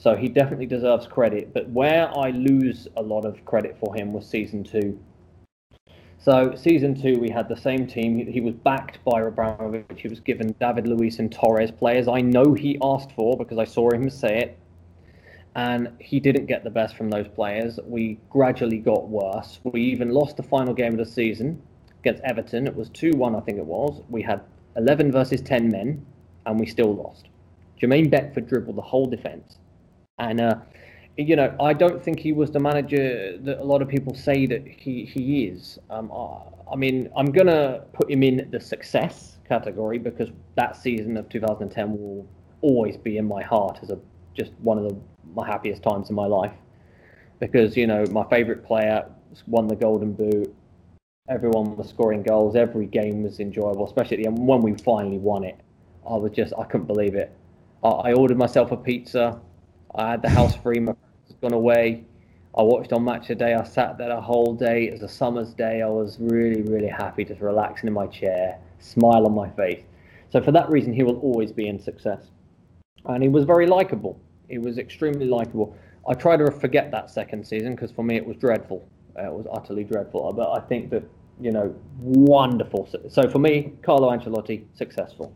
So 0.00 0.16
he 0.16 0.28
definitely 0.28 0.66
deserves 0.66 1.06
credit. 1.06 1.52
But 1.52 1.68
where 1.70 2.10
I 2.18 2.30
lose 2.30 2.88
a 2.96 3.02
lot 3.02 3.24
of 3.24 3.44
credit 3.44 3.76
for 3.78 3.94
him 3.94 4.12
was 4.12 4.26
season 4.26 4.64
two 4.64 4.98
so 6.22 6.54
season 6.54 7.00
two, 7.00 7.18
we 7.18 7.30
had 7.30 7.48
the 7.48 7.56
same 7.56 7.86
team. 7.86 8.18
He, 8.18 8.30
he 8.30 8.40
was 8.42 8.54
backed 8.54 9.02
by 9.04 9.22
Abramovich. 9.22 9.86
He 9.96 10.08
was 10.08 10.20
given 10.20 10.54
David 10.60 10.86
Luiz 10.86 11.18
and 11.18 11.32
Torres 11.32 11.70
players. 11.70 12.08
I 12.08 12.20
know 12.20 12.52
he 12.52 12.78
asked 12.82 13.12
for 13.12 13.38
because 13.38 13.56
I 13.56 13.64
saw 13.64 13.90
him 13.90 14.10
say 14.10 14.38
it, 14.40 14.58
and 15.56 15.88
he 15.98 16.20
didn't 16.20 16.44
get 16.44 16.62
the 16.62 16.68
best 16.68 16.94
from 16.94 17.08
those 17.08 17.26
players. 17.26 17.80
We 17.86 18.18
gradually 18.28 18.76
got 18.76 19.08
worse. 19.08 19.60
We 19.64 19.80
even 19.80 20.10
lost 20.10 20.36
the 20.36 20.42
final 20.42 20.74
game 20.74 20.92
of 20.92 20.98
the 20.98 21.06
season 21.06 21.62
against 22.00 22.22
Everton. 22.24 22.66
It 22.66 22.76
was 22.76 22.90
two-one, 22.90 23.34
I 23.34 23.40
think 23.40 23.56
it 23.56 23.64
was. 23.64 24.02
We 24.10 24.20
had 24.20 24.42
11 24.76 25.12
versus 25.12 25.40
10 25.40 25.70
men, 25.70 26.04
and 26.44 26.60
we 26.60 26.66
still 26.66 26.94
lost. 26.94 27.28
Jermaine 27.80 28.10
Beckford 28.10 28.46
dribbled 28.46 28.76
the 28.76 28.82
whole 28.82 29.06
defence, 29.06 29.56
and 30.20 30.40
uh, 30.40 30.54
you 31.16 31.34
know, 31.36 31.54
I 31.60 31.72
don't 31.72 32.02
think 32.02 32.20
he 32.20 32.32
was 32.32 32.50
the 32.50 32.60
manager 32.60 33.36
that 33.38 33.58
a 33.58 33.64
lot 33.64 33.82
of 33.82 33.88
people 33.88 34.14
say 34.14 34.46
that 34.46 34.66
he, 34.66 35.04
he 35.04 35.46
is. 35.46 35.78
Um, 35.90 36.10
I, 36.12 36.72
I 36.72 36.76
mean, 36.76 37.10
I'm 37.16 37.32
to 37.32 37.84
put 37.92 38.10
him 38.10 38.22
in 38.22 38.48
the 38.50 38.60
success 38.60 39.38
category 39.48 39.98
because 39.98 40.30
that 40.54 40.76
season 40.76 41.16
of 41.16 41.28
2010 41.28 41.92
will 41.92 42.26
always 42.62 42.96
be 42.96 43.16
in 43.16 43.26
my 43.26 43.42
heart 43.42 43.80
as 43.82 43.90
a 43.90 43.98
just 44.34 44.52
one 44.60 44.78
of 44.78 44.84
the 44.84 44.96
my 45.34 45.46
happiest 45.46 45.82
times 45.82 46.10
in 46.10 46.14
my 46.14 46.26
life. 46.26 46.52
Because 47.40 47.76
you 47.76 47.86
know 47.86 48.04
my 48.10 48.24
favorite 48.28 48.64
player 48.64 49.06
won 49.46 49.66
the 49.66 49.76
golden 49.76 50.12
boot. 50.12 50.54
Everyone 51.28 51.76
was 51.76 51.88
scoring 51.88 52.22
goals. 52.22 52.54
Every 52.56 52.86
game 52.86 53.22
was 53.22 53.40
enjoyable 53.40 53.86
especially 53.86 54.18
at 54.18 54.22
the 54.22 54.28
end. 54.28 54.46
When 54.46 54.60
we 54.60 54.74
finally 54.74 55.18
won 55.18 55.44
it 55.44 55.58
i 56.08 56.14
was 56.14 56.32
just 56.32 56.54
i 56.58 56.64
couldn't 56.64 56.86
believe 56.86 57.14
it. 57.14 57.30
I, 57.82 57.88
I 57.88 58.12
ordered 58.12 58.38
myself 58.38 58.72
a 58.72 58.76
pizza 58.76 59.40
I 59.94 60.10
had 60.10 60.22
the 60.22 60.28
house 60.28 60.56
free. 60.56 60.80
My 60.80 60.92
friends 60.92 61.40
gone 61.40 61.52
away. 61.52 62.04
I 62.56 62.62
watched 62.62 62.92
on 62.92 63.04
Match 63.04 63.30
of 63.30 63.38
Day. 63.38 63.54
I 63.54 63.64
sat 63.64 63.98
there 63.98 64.10
a 64.10 64.20
whole 64.20 64.54
day. 64.54 64.88
It 64.88 64.92
was 64.92 65.02
a 65.02 65.08
summer's 65.08 65.54
day. 65.54 65.82
I 65.82 65.88
was 65.88 66.18
really, 66.20 66.62
really 66.62 66.88
happy, 66.88 67.24
just 67.24 67.40
relaxing 67.40 67.86
in 67.86 67.94
my 67.94 68.06
chair, 68.06 68.58
smile 68.78 69.26
on 69.26 69.34
my 69.34 69.48
face. 69.50 69.82
So 70.30 70.40
for 70.40 70.52
that 70.52 70.68
reason, 70.68 70.92
he 70.92 71.02
will 71.02 71.18
always 71.20 71.52
be 71.52 71.68
in 71.68 71.78
success. 71.78 72.26
And 73.04 73.22
he 73.22 73.28
was 73.28 73.44
very 73.44 73.66
likable. 73.66 74.20
He 74.48 74.58
was 74.58 74.78
extremely 74.78 75.26
likable. 75.26 75.76
I 76.08 76.14
try 76.14 76.36
to 76.36 76.50
forget 76.50 76.90
that 76.90 77.10
second 77.10 77.46
season 77.46 77.74
because 77.74 77.92
for 77.92 78.02
me 78.04 78.16
it 78.16 78.26
was 78.26 78.36
dreadful. 78.36 78.88
Uh, 79.18 79.26
it 79.26 79.32
was 79.32 79.46
utterly 79.52 79.84
dreadful. 79.84 80.32
But 80.32 80.52
I 80.52 80.60
think 80.60 80.90
that 80.90 81.04
you 81.40 81.52
know, 81.52 81.74
wonderful. 81.98 82.88
So 83.08 83.28
for 83.28 83.38
me, 83.38 83.72
Carlo 83.82 84.10
Ancelotti, 84.10 84.64
successful. 84.74 85.34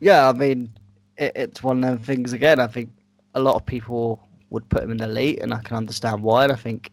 Yeah, 0.00 0.28
I 0.28 0.32
mean, 0.32 0.70
it, 1.16 1.32
it's 1.34 1.62
one 1.62 1.82
of 1.84 1.90
them 1.90 1.98
things 1.98 2.32
again. 2.32 2.60
I 2.60 2.66
think 2.66 2.90
a 3.34 3.40
lot 3.40 3.56
of 3.56 3.66
people 3.66 4.20
would 4.50 4.68
put 4.68 4.82
him 4.82 4.90
in 4.90 4.98
the 4.98 5.04
elite, 5.04 5.40
and 5.40 5.52
I 5.52 5.60
can 5.60 5.76
understand 5.76 6.22
why. 6.22 6.44
And 6.44 6.52
I 6.52 6.56
think 6.56 6.90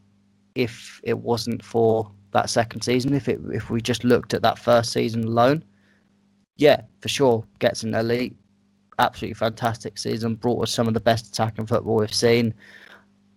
if 0.56 1.00
it 1.04 1.18
wasn't 1.18 1.64
for 1.64 2.12
that 2.32 2.50
second 2.50 2.82
season, 2.82 3.14
if 3.14 3.28
it 3.30 3.40
if 3.54 3.70
we 3.70 3.82
just 3.82 4.04
looked 4.04 4.34
at 4.34 4.42
that 4.42 4.60
first 4.60 4.92
season 4.92 5.24
alone, 5.24 5.64
yeah, 6.58 6.82
for 7.02 7.10
sure, 7.10 7.44
gets 7.60 7.84
an 7.84 7.94
elite. 7.94 8.36
Absolutely 9.00 9.34
fantastic 9.34 9.98
season. 9.98 10.36
Brought 10.36 10.64
us 10.64 10.72
some 10.72 10.88
of 10.88 10.94
the 10.94 11.00
best 11.00 11.28
attacking 11.28 11.66
football 11.66 11.96
we've 11.96 12.14
seen. 12.14 12.54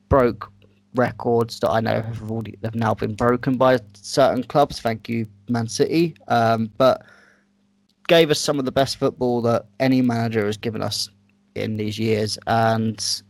Broke 0.09 0.51
records 0.94 1.59
that 1.61 1.70
I 1.70 1.81
know 1.81 2.01
have 2.02 2.31
already 2.31 2.59
have 2.62 2.74
now 2.74 2.94
been 2.94 3.15
broken 3.15 3.56
by 3.56 3.78
certain 3.94 4.44
clubs. 4.44 4.81
Thank 4.81 5.09
you, 5.09 5.27
Man 5.48 5.66
City. 5.66 6.15
Um, 6.28 6.70
but 6.77 7.02
gave 8.09 8.31
us 8.31 8.40
some 8.40 8.59
of 8.59 8.64
the 8.64 8.72
best 8.72 8.97
football 8.97 9.40
that 9.43 9.66
any 9.81 10.02
manager 10.02 10.47
has 10.47 10.56
given 10.56 10.82
us 10.82 11.09
in 11.55 11.76
these 11.76 11.98
years, 11.98 12.39
and 12.47 13.22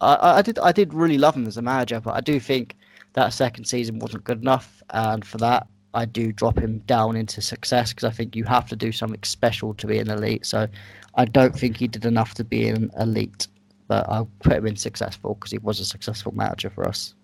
I, 0.00 0.38
I 0.38 0.42
did 0.42 0.58
I 0.58 0.72
did 0.72 0.92
really 0.94 1.18
love 1.18 1.36
him 1.36 1.46
as 1.46 1.56
a 1.56 1.62
manager, 1.62 2.00
but 2.00 2.14
I 2.14 2.20
do 2.20 2.38
think 2.40 2.76
that 3.14 3.32
second 3.32 3.64
season 3.64 3.98
wasn't 3.98 4.24
good 4.24 4.40
enough, 4.40 4.82
and 4.90 5.24
for 5.24 5.38
that 5.38 5.66
I 5.94 6.04
do 6.04 6.32
drop 6.32 6.58
him 6.58 6.78
down 6.80 7.16
into 7.16 7.40
success 7.40 7.92
because 7.92 8.04
I 8.04 8.10
think 8.10 8.34
you 8.34 8.44
have 8.44 8.68
to 8.68 8.76
do 8.76 8.92
something 8.92 9.22
special 9.22 9.74
to 9.74 9.86
be 9.86 9.98
an 9.98 10.10
elite. 10.10 10.46
So 10.46 10.66
I 11.14 11.24
don't 11.24 11.54
think 11.54 11.76
he 11.76 11.86
did 11.86 12.04
enough 12.04 12.34
to 12.34 12.44
be 12.44 12.68
an 12.68 12.90
elite, 12.98 13.48
but 13.88 14.08
I'll 14.08 14.30
put 14.40 14.54
him 14.54 14.66
in 14.66 14.76
successful 14.76 15.34
because 15.34 15.50
he 15.50 15.58
was 15.58 15.80
a 15.80 15.84
successful 15.84 16.32
manager 16.34 16.70
for 16.70 16.88
us. 16.88 17.14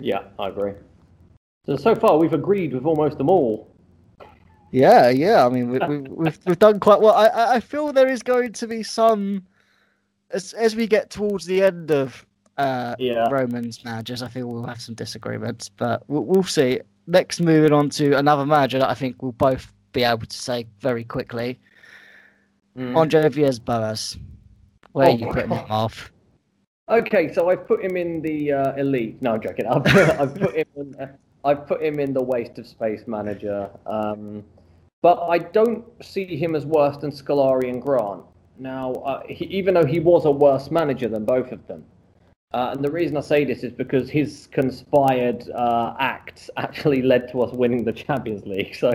Yeah, 0.00 0.24
I 0.38 0.48
agree. 0.48 0.72
So 1.66 1.76
so 1.76 1.94
far 1.94 2.16
we've 2.16 2.32
agreed 2.32 2.72
with 2.72 2.84
almost 2.84 3.18
them 3.18 3.28
all. 3.28 3.70
Yeah, 4.76 5.08
yeah. 5.08 5.46
I 5.46 5.48
mean, 5.48 5.70
we, 5.70 5.78
we, 5.78 5.98
we've 6.10 6.38
we've 6.44 6.58
done 6.58 6.80
quite 6.80 7.00
well. 7.00 7.14
I 7.14 7.54
I 7.56 7.60
feel 7.60 7.94
there 7.94 8.10
is 8.10 8.22
going 8.22 8.52
to 8.52 8.66
be 8.66 8.82
some 8.82 9.42
as 10.32 10.52
as 10.52 10.76
we 10.76 10.86
get 10.86 11.08
towards 11.08 11.46
the 11.46 11.62
end 11.62 11.90
of 11.90 12.26
uh, 12.58 12.94
yeah. 12.98 13.26
Roman's 13.30 13.82
managers. 13.86 14.20
I 14.22 14.28
think 14.28 14.44
we'll 14.44 14.66
have 14.66 14.82
some 14.82 14.94
disagreements, 14.94 15.70
but 15.70 16.02
we'll, 16.08 16.24
we'll 16.24 16.42
see. 16.42 16.80
Next, 17.06 17.40
moving 17.40 17.72
on 17.72 17.88
to 17.90 18.18
another 18.18 18.44
manager 18.44 18.78
that 18.78 18.90
I 18.90 18.94
think 18.94 19.22
we'll 19.22 19.32
both 19.32 19.72
be 19.92 20.02
able 20.02 20.26
to 20.26 20.36
say 20.36 20.66
very 20.80 21.04
quickly. 21.04 21.58
Mm. 22.76 22.96
Andre 22.96 23.30
Villas-Boas. 23.30 24.18
Where 24.92 25.08
oh 25.08 25.12
are 25.12 25.16
you 25.16 25.26
putting 25.28 25.50
him 25.52 25.70
off? 25.70 26.12
Okay, 26.90 27.32
so 27.32 27.48
I've 27.48 27.66
put 27.66 27.82
him 27.82 27.96
in 27.96 28.20
the 28.20 28.52
uh, 28.52 28.74
elite. 28.74 29.22
No, 29.22 29.34
I'm 29.34 29.40
joking. 29.40 29.66
I've 29.70 29.84
put, 29.84 30.20
I've 30.20 30.34
put 30.34 30.54
him 30.54 30.66
in. 30.76 31.08
I've 31.44 31.66
put 31.66 31.82
him 31.82 32.00
in 32.00 32.12
the 32.12 32.22
waste 32.22 32.58
of 32.58 32.66
space 32.66 33.06
manager. 33.06 33.70
Um, 33.86 34.42
but 35.06 35.22
I 35.28 35.38
don't 35.38 35.84
see 36.04 36.36
him 36.36 36.56
as 36.56 36.66
worse 36.66 36.96
than 36.96 37.12
Scolari 37.12 37.68
and 37.70 37.80
Grant. 37.80 38.24
Now, 38.58 38.90
uh, 38.94 39.22
he, 39.28 39.44
even 39.44 39.74
though 39.74 39.86
he 39.86 40.00
was 40.00 40.24
a 40.24 40.32
worse 40.32 40.68
manager 40.72 41.08
than 41.08 41.24
both 41.24 41.52
of 41.52 41.64
them, 41.68 41.84
uh, 42.52 42.70
and 42.72 42.84
the 42.84 42.90
reason 42.90 43.16
I 43.16 43.20
say 43.20 43.44
this 43.44 43.62
is 43.62 43.70
because 43.70 44.10
his 44.10 44.48
conspired 44.50 45.48
uh, 45.50 45.94
acts 46.00 46.50
actually 46.56 47.02
led 47.02 47.30
to 47.30 47.42
us 47.42 47.52
winning 47.52 47.84
the 47.84 47.92
Champions 47.92 48.44
League. 48.46 48.74
So, 48.74 48.90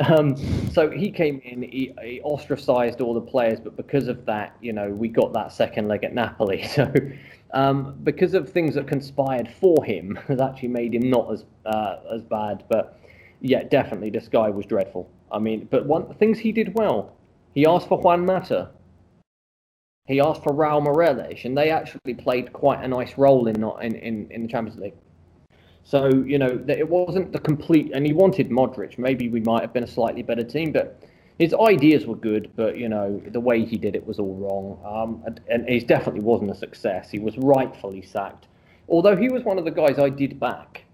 um, 0.00 0.36
so 0.70 0.90
he 0.90 1.10
came 1.10 1.40
in, 1.42 1.62
he, 1.62 1.94
he, 2.02 2.20
ostracized 2.20 3.00
all 3.00 3.14
the 3.14 3.22
players, 3.22 3.58
but 3.58 3.74
because 3.74 4.06
of 4.06 4.26
that, 4.26 4.54
you 4.60 4.74
know, 4.74 4.90
we 4.90 5.08
got 5.08 5.32
that 5.32 5.50
second 5.50 5.88
leg 5.88 6.04
at 6.04 6.12
Napoli. 6.14 6.62
So, 6.74 6.92
um, 7.54 7.98
because 8.02 8.34
of 8.34 8.50
things 8.50 8.74
that 8.74 8.86
conspired 8.86 9.48
for 9.48 9.82
him, 9.82 10.18
has 10.28 10.42
actually 10.42 10.68
made 10.68 10.94
him 10.94 11.08
not 11.08 11.32
as 11.32 11.46
uh, 11.64 12.00
as 12.14 12.20
bad. 12.22 12.64
But 12.68 13.00
yeah, 13.40 13.62
definitely, 13.62 14.10
this 14.10 14.28
guy 14.28 14.50
was 14.50 14.66
dreadful. 14.66 15.08
I 15.30 15.38
mean, 15.38 15.68
but 15.70 15.86
one 15.86 16.14
things 16.14 16.38
he 16.38 16.52
did 16.52 16.74
well. 16.74 17.16
He 17.54 17.66
asked 17.66 17.88
for 17.88 17.98
Juan 17.98 18.24
Mata. 18.24 18.70
He 20.06 20.20
asked 20.20 20.42
for 20.42 20.52
Raul 20.52 20.86
Meireles, 20.86 21.44
and 21.44 21.56
they 21.56 21.70
actually 21.70 22.14
played 22.14 22.52
quite 22.52 22.82
a 22.82 22.88
nice 22.88 23.18
role 23.18 23.46
in 23.46 23.60
not 23.60 23.84
in, 23.84 23.94
in, 23.96 24.30
in 24.30 24.42
the 24.42 24.48
Champions 24.48 24.80
League. 24.80 24.94
So 25.84 26.08
you 26.08 26.38
know 26.38 26.62
it 26.68 26.88
wasn't 26.88 27.32
the 27.32 27.38
complete, 27.38 27.92
and 27.94 28.06
he 28.06 28.12
wanted 28.12 28.50
Modric. 28.50 28.98
Maybe 28.98 29.28
we 29.28 29.40
might 29.40 29.62
have 29.62 29.72
been 29.72 29.84
a 29.84 29.88
slightly 29.88 30.22
better 30.22 30.44
team, 30.44 30.72
but 30.72 31.02
his 31.38 31.54
ideas 31.54 32.06
were 32.06 32.16
good. 32.16 32.50
But 32.56 32.78
you 32.78 32.88
know 32.88 33.22
the 33.26 33.40
way 33.40 33.64
he 33.64 33.76
did 33.76 33.96
it 33.96 34.06
was 34.06 34.18
all 34.18 34.34
wrong, 34.36 34.78
um, 34.84 35.22
and, 35.26 35.40
and 35.48 35.68
he 35.68 35.80
definitely 35.80 36.20
wasn't 36.20 36.50
a 36.50 36.54
success. 36.54 37.10
He 37.10 37.18
was 37.18 37.36
rightfully 37.38 38.02
sacked, 38.02 38.46
although 38.88 39.16
he 39.16 39.28
was 39.28 39.42
one 39.44 39.58
of 39.58 39.64
the 39.64 39.70
guys 39.70 39.98
I 39.98 40.08
did 40.08 40.40
back. 40.40 40.84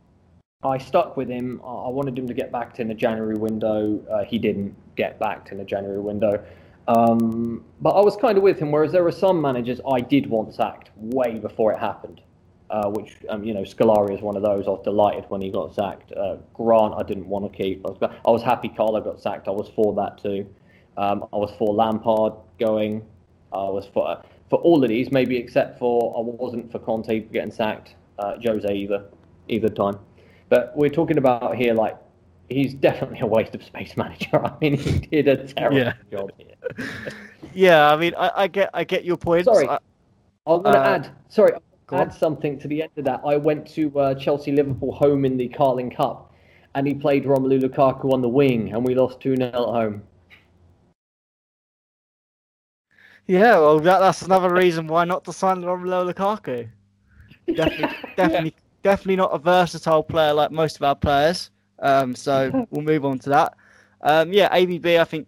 I 0.64 0.78
stuck 0.78 1.16
with 1.16 1.28
him. 1.28 1.60
I 1.64 1.88
wanted 1.88 2.18
him 2.18 2.26
to 2.26 2.34
get 2.34 2.50
backed 2.50 2.80
in 2.80 2.88
the 2.88 2.94
January 2.94 3.36
window. 3.36 4.00
Uh, 4.10 4.24
he 4.24 4.38
didn't 4.38 4.74
get 4.96 5.18
backed 5.18 5.52
in 5.52 5.58
the 5.58 5.64
January 5.64 6.00
window. 6.00 6.44
Um, 6.86 7.64
but 7.80 7.90
I 7.90 8.00
was 8.00 8.16
kind 8.16 8.36
of 8.36 8.42
with 8.42 8.58
him, 8.58 8.70
whereas 8.70 8.92
there 8.92 9.04
were 9.04 9.12
some 9.12 9.40
managers 9.40 9.80
I 9.90 10.00
did 10.00 10.28
want 10.28 10.54
sacked 10.54 10.90
way 10.96 11.38
before 11.38 11.72
it 11.72 11.78
happened. 11.78 12.20
Uh, 12.70 12.88
which, 12.88 13.18
um, 13.28 13.44
you 13.44 13.52
know, 13.52 13.60
Scolari 13.60 14.14
is 14.14 14.22
one 14.22 14.36
of 14.36 14.42
those. 14.42 14.66
I 14.66 14.70
was 14.70 14.80
delighted 14.82 15.26
when 15.28 15.40
he 15.40 15.50
got 15.50 15.74
sacked. 15.74 16.12
Uh, 16.12 16.36
Grant, 16.54 16.94
I 16.96 17.02
didn't 17.02 17.28
want 17.28 17.50
to 17.52 17.56
keep. 17.56 17.86
I 17.86 17.90
was, 17.90 18.10
I 18.26 18.30
was 18.30 18.42
happy 18.42 18.68
Carlo 18.68 19.00
got 19.00 19.20
sacked. 19.20 19.48
I 19.48 19.52
was 19.52 19.68
for 19.76 19.94
that 19.94 20.20
too. 20.20 20.46
Um, 20.96 21.24
I 21.32 21.36
was 21.36 21.52
for 21.58 21.74
Lampard 21.74 22.32
going. 22.58 23.04
I 23.52 23.68
was 23.68 23.86
for 23.92 24.20
for 24.50 24.58
all 24.60 24.82
of 24.82 24.88
these, 24.88 25.12
maybe 25.12 25.36
except 25.36 25.78
for 25.78 26.16
I 26.16 26.20
wasn't 26.20 26.72
for 26.72 26.78
Conte 26.78 27.20
getting 27.20 27.50
sacked. 27.50 27.94
Uh, 28.18 28.36
Jose 28.44 28.72
either, 28.72 29.04
either 29.48 29.68
time. 29.68 29.98
But 30.48 30.72
we're 30.76 30.90
talking 30.90 31.18
about 31.18 31.56
here 31.56 31.74
like 31.74 31.96
he's 32.48 32.74
definitely 32.74 33.20
a 33.20 33.26
waste 33.26 33.54
of 33.54 33.62
space 33.62 33.96
manager. 33.96 34.44
I 34.44 34.52
mean, 34.60 34.76
he 34.76 34.98
did 34.98 35.28
a 35.28 35.46
terrible 35.46 35.78
yeah. 35.78 35.94
job 36.10 36.30
here. 36.36 36.88
yeah, 37.54 37.92
I 37.92 37.96
mean, 37.96 38.14
I, 38.16 38.30
I, 38.36 38.48
get 38.48 38.70
I 38.74 38.84
get 38.84 39.04
your 39.04 39.16
point. 39.16 39.44
Sorry, 39.44 39.68
I, 39.68 39.78
I 40.46 40.50
want 40.50 40.64
to 40.64 40.70
uh, 40.70 40.94
add. 40.94 41.10
Sorry, 41.28 41.52
add 41.92 42.08
on. 42.08 42.10
something 42.12 42.58
to 42.58 42.68
the 42.68 42.82
end 42.82 42.92
of 42.96 43.04
that. 43.04 43.20
I 43.26 43.36
went 43.36 43.66
to 43.74 43.98
uh, 43.98 44.14
Chelsea 44.14 44.52
Liverpool 44.52 44.92
home 44.92 45.24
in 45.24 45.36
the 45.36 45.48
Carling 45.48 45.90
Cup, 45.90 46.32
and 46.74 46.86
he 46.86 46.94
played 46.94 47.24
Romelu 47.24 47.62
Lukaku 47.62 48.12
on 48.12 48.20
the 48.20 48.28
wing, 48.28 48.72
and 48.72 48.84
we 48.84 48.94
lost 48.94 49.20
two 49.20 49.36
0 49.36 49.48
at 49.48 49.54
home. 49.54 50.02
Yeah, 53.26 53.52
well, 53.52 53.80
that, 53.80 54.00
that's 54.00 54.20
another 54.20 54.52
reason 54.52 54.86
why 54.86 55.06
not 55.06 55.24
to 55.24 55.32
sign 55.32 55.62
Romelu 55.62 56.12
Lukaku. 56.12 56.68
Definitely, 57.54 57.96
definitely, 58.16 58.54
definitely 58.84 59.16
not 59.16 59.34
a 59.34 59.38
versatile 59.38 60.04
player 60.04 60.32
like 60.32 60.52
most 60.52 60.76
of 60.76 60.82
our 60.82 60.94
players. 60.94 61.50
Um, 61.80 62.14
so 62.14 62.66
we'll 62.70 62.82
move 62.82 63.04
on 63.04 63.18
to 63.20 63.30
that. 63.30 63.54
Um, 64.02 64.32
yeah, 64.32 64.54
AVB, 64.54 65.00
I 65.00 65.04
think 65.04 65.26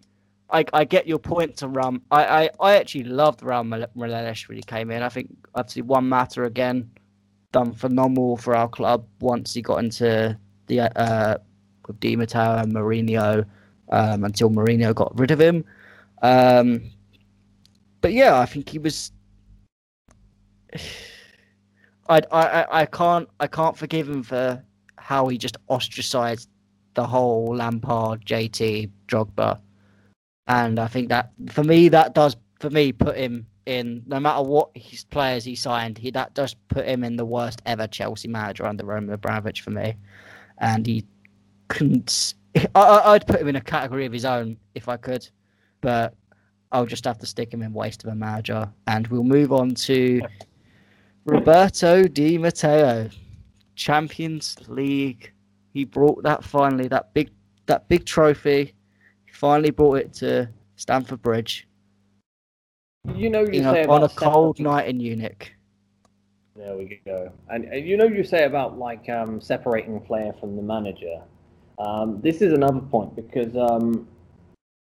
I, 0.51 0.63
I 0.71 0.85
get 0.85 1.07
your 1.07 1.19
point 1.19 1.57
to 1.57 1.67
Ram. 1.67 2.01
I, 2.11 2.25
I, 2.25 2.49
I 2.61 2.75
actually 2.75 3.03
loved 3.03 3.41
Raul 3.41 3.89
Meireles 3.97 4.47
when 4.47 4.57
he 4.57 4.63
came 4.63 4.91
in. 4.91 5.01
I 5.01 5.09
think 5.09 5.35
obviously 5.55 5.81
Juan 5.81 6.07
Mata 6.07 6.43
again 6.45 6.89
done 7.51 7.73
phenomenal 7.73 8.37
for 8.37 8.55
our 8.55 8.69
club 8.69 9.05
once 9.19 9.53
he 9.53 9.61
got 9.61 9.77
into 9.77 10.37
the 10.67 10.81
uh, 10.81 11.37
with 11.87 11.99
Di 11.99 12.15
Matteo 12.15 12.57
and 12.57 12.73
Mourinho 12.73 13.45
um, 13.89 14.23
until 14.23 14.51
Mourinho 14.51 14.93
got 14.93 15.17
rid 15.17 15.31
of 15.31 15.41
him. 15.41 15.65
Um, 16.21 16.91
but 18.01 18.13
yeah, 18.13 18.39
I 18.39 18.45
think 18.45 18.69
he 18.69 18.77
was. 18.77 19.11
I, 22.09 22.21
I 22.31 22.81
I 22.81 22.85
can't 22.85 23.29
I 23.39 23.47
can't 23.47 23.77
forgive 23.77 24.09
him 24.09 24.23
for 24.23 24.63
how 24.97 25.27
he 25.27 25.37
just 25.37 25.57
ostracized 25.67 26.49
the 26.93 27.05
whole 27.05 27.55
Lampard, 27.55 28.25
JT, 28.25 28.89
Drogba, 29.07 29.59
and 30.47 30.79
I 30.79 30.87
think 30.87 31.09
that 31.09 31.31
for 31.49 31.63
me 31.63 31.89
that 31.89 32.13
does 32.13 32.35
for 32.59 32.69
me 32.69 32.91
put 32.91 33.17
him 33.17 33.45
in 33.65 34.01
no 34.07 34.19
matter 34.19 34.41
what 34.41 34.69
his 34.73 35.03
players 35.03 35.43
he 35.43 35.55
signed, 35.55 35.97
he 35.97 36.09
that 36.11 36.33
does 36.33 36.55
put 36.69 36.85
him 36.85 37.03
in 37.03 37.17
the 37.17 37.25
worst 37.25 37.61
ever 37.65 37.85
Chelsea 37.87 38.27
manager 38.27 38.65
under 38.65 38.85
Roman 38.85 39.13
Abramovich 39.13 39.61
for 39.61 39.71
me, 39.71 39.95
and 40.57 40.87
he 40.87 41.05
couldn't. 41.67 42.33
I, 42.73 43.11
would 43.11 43.27
put 43.27 43.41
him 43.41 43.49
in 43.49 43.57
a 43.57 43.61
category 43.61 44.05
of 44.05 44.13
his 44.13 44.25
own 44.25 44.57
if 44.73 44.89
I 44.89 44.97
could, 44.97 45.29
but 45.81 46.15
I'll 46.71 46.85
just 46.85 47.05
have 47.05 47.19
to 47.19 47.25
stick 47.25 47.53
him 47.53 47.61
in 47.61 47.73
waste 47.73 48.03
of 48.03 48.09
a 48.09 48.15
manager, 48.15 48.71
and 48.87 49.05
we'll 49.07 49.23
move 49.23 49.51
on 49.51 49.75
to 49.75 50.21
Roberto 51.27 52.03
Di 52.03 52.37
Matteo. 52.37 53.09
Champions 53.75 54.57
League. 54.67 55.31
He 55.73 55.85
brought 55.85 56.23
that 56.23 56.43
finally, 56.43 56.87
that 56.87 57.13
big 57.13 57.29
that 57.67 57.87
big 57.87 58.05
trophy. 58.05 58.73
He 59.25 59.33
finally 59.33 59.69
brought 59.69 59.99
it 59.99 60.13
to 60.15 60.49
Stamford 60.77 61.21
Bridge. 61.21 61.67
You 63.13 63.29
know, 63.29 63.41
you, 63.41 63.59
you 63.59 63.63
say 63.63 63.85
on 63.85 64.03
a 64.03 64.09
cold 64.09 64.59
night 64.59 64.87
in 64.87 64.97
Munich. 64.97 65.53
There 66.55 66.75
we 66.75 66.99
go. 67.05 67.31
And, 67.49 67.65
and, 67.65 67.85
you 67.85 67.97
know, 67.97 68.05
you 68.05 68.23
say 68.23 68.45
about 68.45 68.79
like 68.79 69.07
um, 69.09 69.39
separating 69.39 69.99
player 70.01 70.33
from 70.39 70.55
the 70.55 70.61
manager. 70.61 71.21
Um, 71.77 72.19
this 72.21 72.41
is 72.41 72.51
another 72.51 72.79
point 72.79 73.15
because, 73.15 73.55
um, 73.55 74.07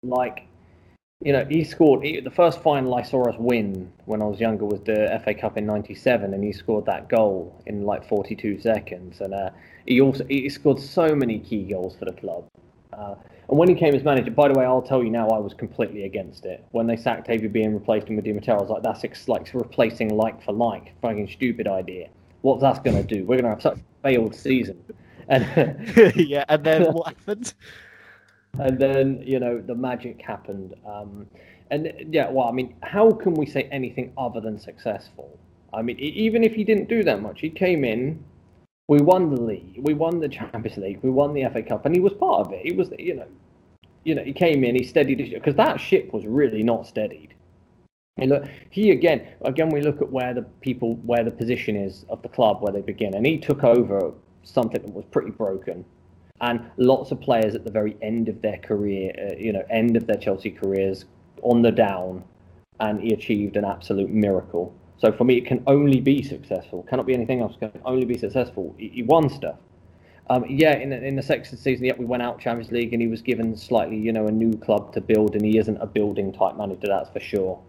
like, 0.03 0.47
you 1.21 1.33
know, 1.33 1.45
he 1.45 1.63
scored 1.63 2.03
he, 2.03 2.19
the 2.19 2.31
first 2.31 2.61
final 2.61 2.95
I 2.95 3.03
saw 3.03 3.29
us 3.29 3.35
win 3.37 3.91
when 4.05 4.21
I 4.21 4.25
was 4.25 4.39
younger 4.39 4.65
was 4.65 4.81
the 4.81 5.21
FA 5.23 5.33
Cup 5.33 5.57
in 5.57 5.65
'97, 5.65 6.33
and 6.33 6.43
he 6.43 6.51
scored 6.51 6.85
that 6.85 7.09
goal 7.09 7.61
in 7.67 7.83
like 7.83 8.07
42 8.07 8.59
seconds. 8.59 9.21
And 9.21 9.33
uh, 9.33 9.51
he 9.85 10.01
also 10.01 10.25
he 10.25 10.49
scored 10.49 10.79
so 10.79 11.15
many 11.15 11.39
key 11.39 11.63
goals 11.63 11.95
for 11.95 12.05
the 12.05 12.13
club. 12.13 12.45
Uh, 12.91 13.15
and 13.49 13.57
when 13.57 13.69
he 13.69 13.75
came 13.75 13.93
as 13.93 14.03
manager, 14.03 14.31
by 14.31 14.47
the 14.47 14.57
way, 14.57 14.65
I'll 14.65 14.81
tell 14.81 15.03
you 15.03 15.09
now, 15.09 15.27
I 15.27 15.37
was 15.37 15.53
completely 15.53 16.05
against 16.05 16.45
it. 16.45 16.65
When 16.71 16.87
they 16.87 16.95
sacked 16.95 17.27
AVB 17.27 17.63
and 17.63 17.73
replaced 17.73 18.07
him 18.07 18.15
with 18.15 18.25
Di 18.25 18.33
Matteo, 18.33 18.55
I 18.55 18.61
was 18.61 18.69
like, 18.69 18.81
that's 18.81 19.03
ex- 19.03 19.27
like 19.27 19.53
replacing 19.53 20.15
like 20.15 20.43
for 20.43 20.53
like. 20.53 20.93
Fucking 21.01 21.29
stupid 21.29 21.67
idea. 21.67 22.07
What's 22.41 22.61
that 22.61 22.83
going 22.83 22.95
to 22.95 23.03
do? 23.03 23.25
We're 23.25 23.39
going 23.39 23.43
to 23.43 23.49
have 23.49 23.61
such 23.61 23.77
a 23.77 24.01
failed 24.01 24.33
season. 24.33 24.81
And 25.27 26.15
yeah, 26.15 26.45
and 26.49 26.63
then 26.63 26.93
what 26.93 27.07
happened? 27.07 27.53
and 28.59 28.79
then 28.79 29.23
you 29.25 29.39
know 29.39 29.59
the 29.59 29.75
magic 29.75 30.21
happened. 30.21 30.73
Um, 30.85 31.27
and 31.69 31.93
yeah, 32.09 32.29
well, 32.29 32.47
I 32.47 32.51
mean, 32.51 32.75
how 32.83 33.11
can 33.11 33.33
we 33.33 33.45
say 33.45 33.63
anything 33.71 34.11
other 34.17 34.41
than 34.41 34.59
successful? 34.59 35.39
I 35.73 35.81
mean, 35.81 35.97
even 35.99 36.43
if 36.43 36.53
he 36.53 36.65
didn't 36.65 36.89
do 36.89 37.01
that 37.03 37.21
much, 37.21 37.39
he 37.39 37.49
came 37.49 37.85
in, 37.85 38.21
we 38.89 38.99
won 38.99 39.33
the 39.33 39.41
league, 39.41 39.79
we 39.81 39.93
won 39.93 40.19
the 40.19 40.27
Champions 40.37 40.77
League, 40.77 40.99
we 41.01 41.09
won 41.09 41.33
the 41.33 41.45
FA 41.51 41.63
Cup, 41.63 41.85
and 41.85 41.95
he 41.95 42.01
was 42.01 42.13
part 42.13 42.45
of 42.45 42.53
it. 42.53 42.65
He 42.65 42.73
was, 42.73 42.89
you 42.99 43.15
know, 43.15 43.27
you 44.03 44.15
know, 44.15 44.23
he 44.23 44.33
came 44.33 44.63
in, 44.63 44.75
he 44.75 44.83
steadied 44.83 45.31
because 45.33 45.55
that 45.55 45.79
ship 45.79 46.11
was 46.11 46.25
really 46.25 46.61
not 46.61 46.87
steadied. 46.87 47.33
And 48.17 48.31
look, 48.31 48.43
he 48.69 48.91
again, 48.91 49.25
again, 49.45 49.69
we 49.69 49.81
look 49.81 50.01
at 50.01 50.11
where 50.11 50.33
the 50.33 50.41
people, 50.59 50.95
where 50.95 51.23
the 51.23 51.31
position 51.31 51.77
is 51.77 52.05
of 52.09 52.21
the 52.21 52.27
club, 52.27 52.61
where 52.61 52.73
they 52.73 52.81
begin, 52.81 53.13
and 53.15 53.25
he 53.25 53.37
took 53.37 53.63
over 53.63 54.11
something 54.43 54.81
that 54.81 54.93
was 54.93 55.05
pretty 55.05 55.31
broken 55.31 55.85
and 56.41 56.59
lots 56.77 57.11
of 57.11 57.21
players 57.21 57.55
at 57.55 57.63
the 57.63 57.71
very 57.71 57.95
end 58.01 58.27
of 58.27 58.41
their 58.41 58.57
career, 58.57 59.13
uh, 59.17 59.35
you 59.37 59.53
know, 59.53 59.63
end 59.69 59.95
of 59.95 60.07
their 60.07 60.17
Chelsea 60.17 60.51
careers 60.51 61.05
on 61.43 61.61
the 61.61 61.71
down, 61.71 62.23
and 62.79 62.99
he 62.99 63.13
achieved 63.13 63.55
an 63.57 63.65
absolute 63.65 64.09
miracle. 64.09 64.73
So 64.97 65.11
for 65.11 65.23
me, 65.23 65.37
it 65.37 65.45
can 65.45 65.63
only 65.67 65.99
be 65.99 66.21
successful. 66.23 66.83
Cannot 66.89 67.05
be 67.05 67.13
anything 67.13 67.41
else. 67.41 67.55
Can 67.59 67.71
only 67.85 68.05
be 68.05 68.17
successful. 68.17 68.75
He, 68.77 68.89
he 68.89 69.03
won 69.03 69.29
stuff, 69.29 69.57
Um, 70.31 70.45
yeah, 70.47 70.77
in, 70.77 70.93
in 70.93 71.15
the 71.15 71.21
second 71.21 71.57
season, 71.57 71.85
yeah, 71.85 71.93
we 71.97 72.05
went 72.05 72.23
out 72.23 72.39
Champions 72.39 72.71
League, 72.71 72.93
and 72.93 73.01
he 73.01 73.07
was 73.07 73.21
given 73.21 73.55
slightly, 73.57 73.97
you 73.97 74.13
know, 74.13 74.27
a 74.27 74.31
new 74.31 74.53
club 74.53 74.93
to 74.93 75.01
build, 75.01 75.35
and 75.35 75.43
he 75.43 75.57
isn't 75.57 75.77
a 75.77 75.85
building 75.85 76.31
type 76.31 76.55
manager, 76.55 76.87
that's 76.87 77.09
for 77.09 77.19
sure. 77.19 77.59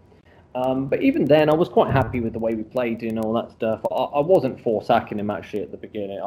Um, 0.55 0.87
but 0.87 1.01
even 1.01 1.25
then, 1.25 1.49
I 1.49 1.55
was 1.55 1.67
quite 1.67 1.91
happy 1.91 2.19
with 2.21 2.31
the 2.31 2.39
way 2.39 2.53
we 2.53 2.63
played 2.63 3.01
and 3.01 3.19
all 3.19 3.33
that 3.33 3.51
stuff. 3.51 3.81
I, 3.91 3.95
I 3.95 4.19
wasn't 4.21 4.61
for 4.61 4.83
sacking 4.83 5.19
him 5.19 5.29
actually 5.29 5.63
at 5.63 5.71
the 5.71 5.77
beginning. 5.77 6.19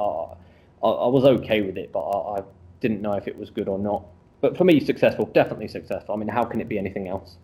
I, 0.83 0.89
I 0.89 1.09
was 1.09 1.25
okay 1.25 1.63
with 1.63 1.77
it, 1.77 1.93
but 1.93 2.01
I, 2.01 2.39
I, 2.39 2.43
didn't 2.81 3.01
know 3.01 3.15
if 3.15 3.27
it 3.27 3.37
was 3.37 3.49
good 3.49 3.69
or 3.69 3.79
not. 3.79 4.05
But 4.43 4.57
for 4.57 4.65
me, 4.65 4.81
successful, 4.81 5.25
definitely 5.27 5.67
successful. 5.67 6.15
I 6.15 6.19
mean, 6.19 6.29
how 6.29 6.45
can 6.45 6.61
it 6.61 6.69
be 6.69 6.79
anything 6.79 7.09
else? 7.09 7.39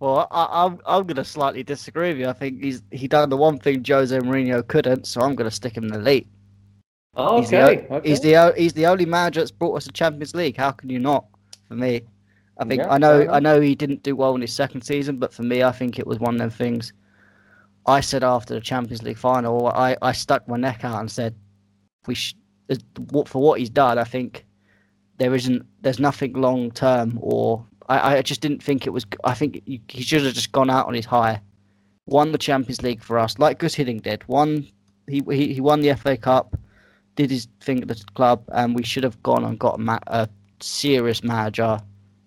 Well, 0.00 0.26
I, 0.30 0.42
am 0.44 0.72
I'm, 0.72 0.80
I'm 0.86 1.06
going 1.06 1.16
to 1.16 1.24
slightly 1.24 1.62
disagree 1.62 2.08
with 2.08 2.18
you. 2.18 2.28
I 2.28 2.32
think 2.32 2.62
he's 2.62 2.82
he 2.90 3.08
done 3.08 3.28
the 3.28 3.36
one 3.36 3.58
thing 3.58 3.84
Jose 3.86 4.16
Mourinho 4.18 4.66
couldn't, 4.66 5.06
so 5.06 5.20
I'm 5.20 5.34
going 5.34 5.48
to 5.48 5.54
stick 5.54 5.76
him 5.76 5.84
in 5.84 5.92
the 5.92 5.98
elite. 5.98 6.26
Oh, 7.14 7.38
okay. 7.38 7.40
He's 7.40 7.50
the, 7.50 7.94
okay. 7.94 8.08
he's 8.08 8.20
the 8.20 8.54
he's 8.56 8.72
the 8.72 8.86
only 8.86 9.06
manager 9.06 9.40
that's 9.40 9.50
brought 9.50 9.76
us 9.76 9.86
a 9.86 9.92
Champions 9.92 10.34
League. 10.34 10.56
How 10.56 10.70
can 10.70 10.90
you 10.90 10.98
not? 10.98 11.26
For 11.68 11.74
me, 11.74 12.02
I 12.58 12.64
think 12.64 12.82
yeah, 12.82 12.90
I 12.90 12.98
know 12.98 13.28
I 13.30 13.40
know 13.40 13.60
he 13.60 13.74
didn't 13.74 14.02
do 14.02 14.16
well 14.16 14.34
in 14.34 14.40
his 14.40 14.54
second 14.54 14.82
season, 14.82 15.18
but 15.18 15.32
for 15.32 15.42
me, 15.42 15.62
I 15.62 15.72
think 15.72 15.98
it 15.98 16.06
was 16.06 16.18
one 16.18 16.34
of 16.34 16.40
them 16.40 16.50
things. 16.50 16.92
I 17.86 18.00
said 18.00 18.24
after 18.24 18.54
the 18.54 18.60
Champions 18.60 19.02
League 19.02 19.18
final, 19.18 19.68
I, 19.68 19.96
I 20.02 20.12
stuck 20.12 20.48
my 20.48 20.56
neck 20.56 20.84
out 20.84 20.98
and 20.98 21.10
said, 21.10 21.36
we 22.06 22.14
should, 22.14 22.38
for 23.26 23.42
what 23.42 23.60
he's 23.60 23.70
done. 23.70 23.98
I 23.98 24.04
think 24.04 24.44
there 25.18 25.34
isn't 25.34 25.64
there's 25.80 25.98
nothing 26.00 26.32
long 26.34 26.70
term, 26.70 27.18
or 27.20 27.66
I, 27.88 28.16
I 28.16 28.22
just 28.22 28.40
didn't 28.40 28.62
think 28.62 28.86
it 28.86 28.90
was. 28.90 29.06
I 29.24 29.34
think 29.34 29.62
he, 29.66 29.80
he 29.88 30.02
should 30.02 30.24
have 30.24 30.34
just 30.34 30.52
gone 30.52 30.70
out 30.70 30.86
on 30.86 30.94
his 30.94 31.06
high, 31.06 31.40
won 32.06 32.32
the 32.32 32.38
Champions 32.38 32.82
League 32.82 33.02
for 33.02 33.18
us, 33.18 33.38
like 33.38 33.58
Guus 33.58 33.76
Hiddink 33.76 34.02
did. 34.02 34.26
Won 34.28 34.66
he, 35.08 35.22
he 35.30 35.54
he 35.54 35.60
won 35.60 35.80
the 35.80 35.94
FA 35.94 36.16
Cup, 36.16 36.56
did 37.14 37.30
his 37.30 37.48
thing 37.60 37.82
at 37.82 37.88
the 37.88 38.04
club, 38.14 38.42
and 38.52 38.74
we 38.74 38.82
should 38.82 39.04
have 39.04 39.22
gone 39.22 39.44
and 39.44 39.58
got 39.58 39.76
a, 39.76 39.78
ma- 39.78 39.98
a 40.08 40.28
serious 40.60 41.22
manager 41.22 41.80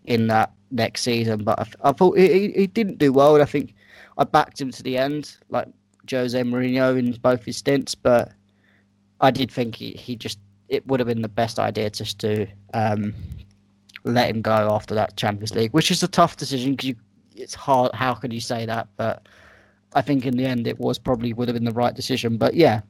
in 0.06 0.28
that 0.28 0.52
next 0.72 1.02
season. 1.02 1.44
But 1.44 1.60
I, 1.60 1.90
I 1.90 1.92
thought 1.92 2.18
he, 2.18 2.52
he 2.52 2.68
didn't 2.68 2.98
do 2.98 3.14
well, 3.14 3.36
and 3.36 3.44
I 3.44 3.46
think 3.46 3.74
I 4.18 4.24
backed 4.24 4.60
him 4.60 4.72
to 4.72 4.84
the 4.84 4.98
end, 4.98 5.38
like 5.50 5.68
Jose 6.10 6.42
Mourinho 6.42 6.98
in 6.98 7.12
both 7.22 7.44
his 7.44 7.58
stints. 7.58 7.96
But 7.96 8.32
I 9.22 9.32
did 9.32 9.52
think 9.52 9.76
he, 9.76 9.92
he 9.92 10.16
just 10.16 10.40
it 10.70 10.86
would 10.88 11.00
have 11.00 11.08
been 11.08 11.22
the 11.22 11.28
best 11.28 11.60
idea 11.60 11.90
just 11.90 12.20
to 12.20 12.48
um, 12.74 13.14
let 14.04 14.30
him 14.30 14.42
go 14.42 14.52
after 14.52 14.94
that 14.96 15.18
Champions 15.18 15.56
League, 15.56 15.74
which 15.74 15.92
is 15.92 16.04
a 16.04 16.08
tough 16.08 16.38
decision 16.38 16.76
because 16.76 16.94
it's 17.36 17.56
hard. 17.56 17.94
How 17.94 18.14
can 18.14 18.32
you 18.32 18.40
say 18.42 18.66
that? 18.66 18.88
But 18.96 19.28
I 19.94 20.02
think 20.02 20.26
in 20.26 20.38
the 20.38 20.46
end 20.46 20.68
it 20.68 20.80
was 20.80 21.00
probably 21.00 21.34
would 21.34 21.48
have 21.48 21.56
been 21.56 21.66
the 21.66 21.72
right 21.72 21.96
decision. 21.96 22.38
But 22.38 22.54
yeah, 22.54 22.82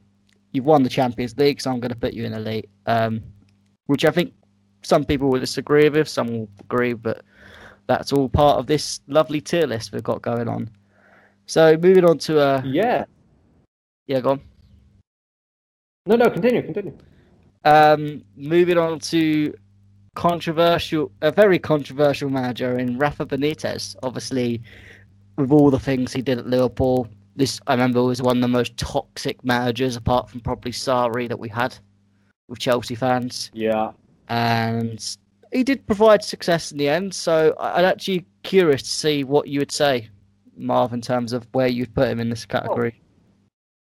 you've 0.52 0.66
won 0.66 0.82
the 0.82 0.88
Champions 0.88 1.36
League, 1.38 1.60
so 1.60 1.70
I'm 1.70 1.80
going 1.80 1.90
to 1.90 1.96
put 1.96 2.12
you 2.12 2.24
in 2.24 2.34
elite, 2.34 2.68
um, 2.86 3.22
which 3.86 4.04
I 4.04 4.10
think 4.10 4.34
some 4.82 5.04
people 5.04 5.30
will 5.30 5.40
disagree 5.40 5.88
with, 5.88 6.08
some 6.08 6.26
will 6.26 6.48
agree, 6.60 6.92
but 6.92 7.22
that's 7.86 8.12
all 8.12 8.28
part 8.28 8.58
of 8.58 8.66
this 8.66 9.00
lovely 9.08 9.40
tier 9.40 9.66
list 9.66 9.92
we've 9.92 10.02
got 10.02 10.22
going 10.22 10.48
on. 10.48 10.70
So 11.46 11.76
moving 11.76 12.04
on 12.04 12.18
to 12.18 12.40
uh 12.40 12.62
yeah, 12.64 13.04
yeah, 14.06 14.20
go 14.20 14.30
on. 14.30 14.40
No, 16.06 16.16
no, 16.16 16.30
continue, 16.30 16.62
continue. 16.62 16.96
Um, 17.64 18.24
moving 18.36 18.78
on 18.78 18.98
to 19.00 19.54
controversial, 20.14 21.12
a 21.20 21.30
very 21.30 21.58
controversial 21.58 22.30
manager 22.30 22.78
in 22.78 22.98
Rafa 22.98 23.26
Benitez. 23.26 23.96
Obviously, 24.02 24.62
with 25.36 25.52
all 25.52 25.70
the 25.70 25.78
things 25.78 26.12
he 26.12 26.22
did 26.22 26.38
at 26.38 26.46
Liverpool, 26.46 27.08
this 27.36 27.60
I 27.66 27.72
remember 27.72 28.02
was 28.02 28.22
one 28.22 28.38
of 28.38 28.42
the 28.42 28.48
most 28.48 28.76
toxic 28.76 29.44
managers, 29.44 29.96
apart 29.96 30.30
from 30.30 30.40
probably 30.40 30.72
Sarri, 30.72 31.28
that 31.28 31.38
we 31.38 31.48
had 31.48 31.76
with 32.48 32.58
Chelsea 32.58 32.94
fans. 32.94 33.50
Yeah, 33.52 33.92
and 34.28 35.16
he 35.52 35.62
did 35.62 35.86
provide 35.86 36.24
success 36.24 36.72
in 36.72 36.78
the 36.78 36.88
end. 36.88 37.14
So 37.14 37.54
I'm 37.60 37.84
actually 37.84 38.26
curious 38.42 38.82
to 38.82 38.90
see 38.90 39.24
what 39.24 39.48
you 39.48 39.58
would 39.58 39.72
say, 39.72 40.08
Marv, 40.56 40.92
in 40.92 41.00
terms 41.02 41.32
of 41.32 41.46
where 41.52 41.68
you'd 41.68 41.94
put 41.94 42.08
him 42.08 42.20
in 42.20 42.30
this 42.30 42.46
category. 42.46 42.99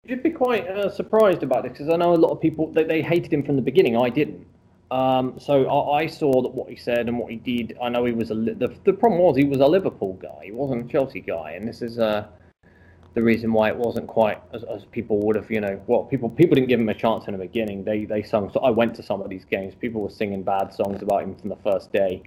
You'd 0.05 0.23
be 0.23 0.29
quite 0.29 0.67
uh, 0.67 0.89
surprised 0.89 1.43
about 1.43 1.63
this 1.63 1.73
because 1.73 1.89
I 1.89 1.97
know 1.97 2.13
a 2.13 2.15
lot 2.15 2.31
of 2.31 2.39
people 2.39 2.71
they, 2.71 2.83
they 2.83 3.01
hated 3.01 3.33
him 3.33 3.43
from 3.43 3.55
the 3.55 3.61
beginning. 3.61 3.97
I 3.97 4.09
didn't. 4.09 4.45
Um, 4.91 5.39
so 5.39 5.65
I, 5.65 6.03
I, 6.03 6.07
saw 6.07 6.43
that 6.43 6.49
what 6.49 6.69
he 6.69 6.75
said 6.75 7.07
and 7.09 7.17
what 7.17 7.31
he 7.31 7.37
did. 7.37 7.75
I 7.81 7.89
know 7.89 8.05
he 8.05 8.11
was 8.11 8.29
a 8.29 8.35
the, 8.35 8.73
the 8.83 8.93
problem 8.93 9.19
was 9.19 9.35
he 9.35 9.43
was 9.43 9.59
a 9.59 9.65
Liverpool 9.65 10.13
guy. 10.13 10.41
He 10.43 10.51
wasn't 10.51 10.85
a 10.85 10.91
Chelsea 10.91 11.21
guy, 11.21 11.51
and 11.51 11.67
this 11.67 11.81
is 11.81 11.97
uh, 11.97 12.27
the 13.15 13.23
reason 13.23 13.51
why 13.51 13.69
it 13.69 13.75
wasn't 13.75 14.05
quite 14.05 14.39
as, 14.53 14.63
as 14.63 14.85
people 14.85 15.19
would 15.25 15.35
have, 15.37 15.49
you 15.49 15.59
know, 15.59 15.81
well, 15.87 16.03
people 16.03 16.29
people 16.29 16.53
didn't 16.53 16.69
give 16.69 16.79
him 16.79 16.89
a 16.89 16.93
chance 16.93 17.25
in 17.25 17.33
the 17.33 17.39
beginning. 17.39 17.83
They 17.83 18.05
they 18.05 18.21
sung. 18.21 18.51
So 18.51 18.59
I 18.59 18.69
went 18.69 18.93
to 18.95 19.03
some 19.03 19.21
of 19.21 19.29
these 19.29 19.43
games. 19.43 19.73
People 19.73 20.01
were 20.01 20.11
singing 20.11 20.43
bad 20.43 20.71
songs 20.71 21.01
about 21.01 21.23
him 21.23 21.35
from 21.35 21.49
the 21.49 21.57
first 21.57 21.91
day. 21.91 22.21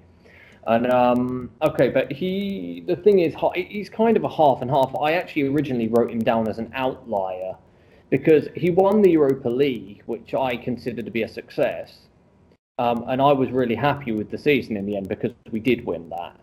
And 0.67 0.91
um, 0.93 1.51
okay, 1.63 1.89
but 1.91 2.11
he 2.13 2.83
the 2.89 2.97
thing 2.97 3.21
is, 3.21 3.35
he's 3.55 3.89
kind 3.89 4.17
of 4.17 4.25
a 4.25 4.29
half 4.29 4.63
and 4.63 4.71
half. 4.71 4.93
I 5.01 5.13
actually 5.13 5.45
originally 5.45 5.87
wrote 5.87 6.11
him 6.11 6.19
down 6.19 6.49
as 6.49 6.59
an 6.59 6.73
outlier 6.75 7.55
because 8.11 8.49
he 8.55 8.71
won 8.71 9.03
the 9.03 9.11
Europa 9.11 9.49
League, 9.49 10.03
which 10.07 10.35
I 10.35 10.57
consider 10.57 11.03
to 11.03 11.11
be 11.11 11.23
a 11.23 11.29
success. 11.29 11.99
Um, 12.79 13.05
and 13.09 13.21
I 13.21 13.33
was 13.33 13.51
really 13.51 13.75
happy 13.75 14.13
with 14.13 14.31
the 14.31 14.39
season 14.39 14.77
in 14.77 14.87
the 14.87 14.97
end 14.97 15.09
because 15.09 15.33
we 15.51 15.61
did 15.61 15.85
win 15.85 16.09
that. 16.11 16.39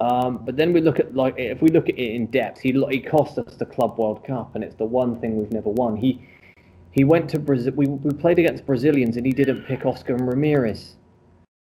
Um, 0.00 0.44
but 0.44 0.56
then 0.56 0.72
we 0.72 0.80
look 0.80 0.98
at 0.98 1.14
like 1.14 1.34
if 1.36 1.62
we 1.62 1.68
look 1.68 1.88
at 1.88 1.98
it 1.98 2.14
in 2.14 2.26
depth, 2.26 2.60
he 2.60 2.72
he 2.90 3.00
cost 3.00 3.38
us 3.38 3.56
the 3.56 3.66
Club 3.66 3.98
World 3.98 4.24
Cup, 4.24 4.54
and 4.54 4.64
it's 4.64 4.74
the 4.76 4.84
one 4.84 5.20
thing 5.20 5.36
we've 5.36 5.52
never 5.52 5.70
won. 5.70 5.96
He 5.96 6.20
he 6.90 7.04
went 7.04 7.28
to 7.30 7.38
Brazil. 7.38 7.72
We 7.74 7.86
we 7.86 8.12
played 8.12 8.38
against 8.38 8.66
Brazilians, 8.66 9.16
and 9.16 9.26
he 9.26 9.32
didn't 9.32 9.64
pick 9.64 9.84
Oscar 9.84 10.14
and 10.14 10.28
Ramires. 10.28 10.94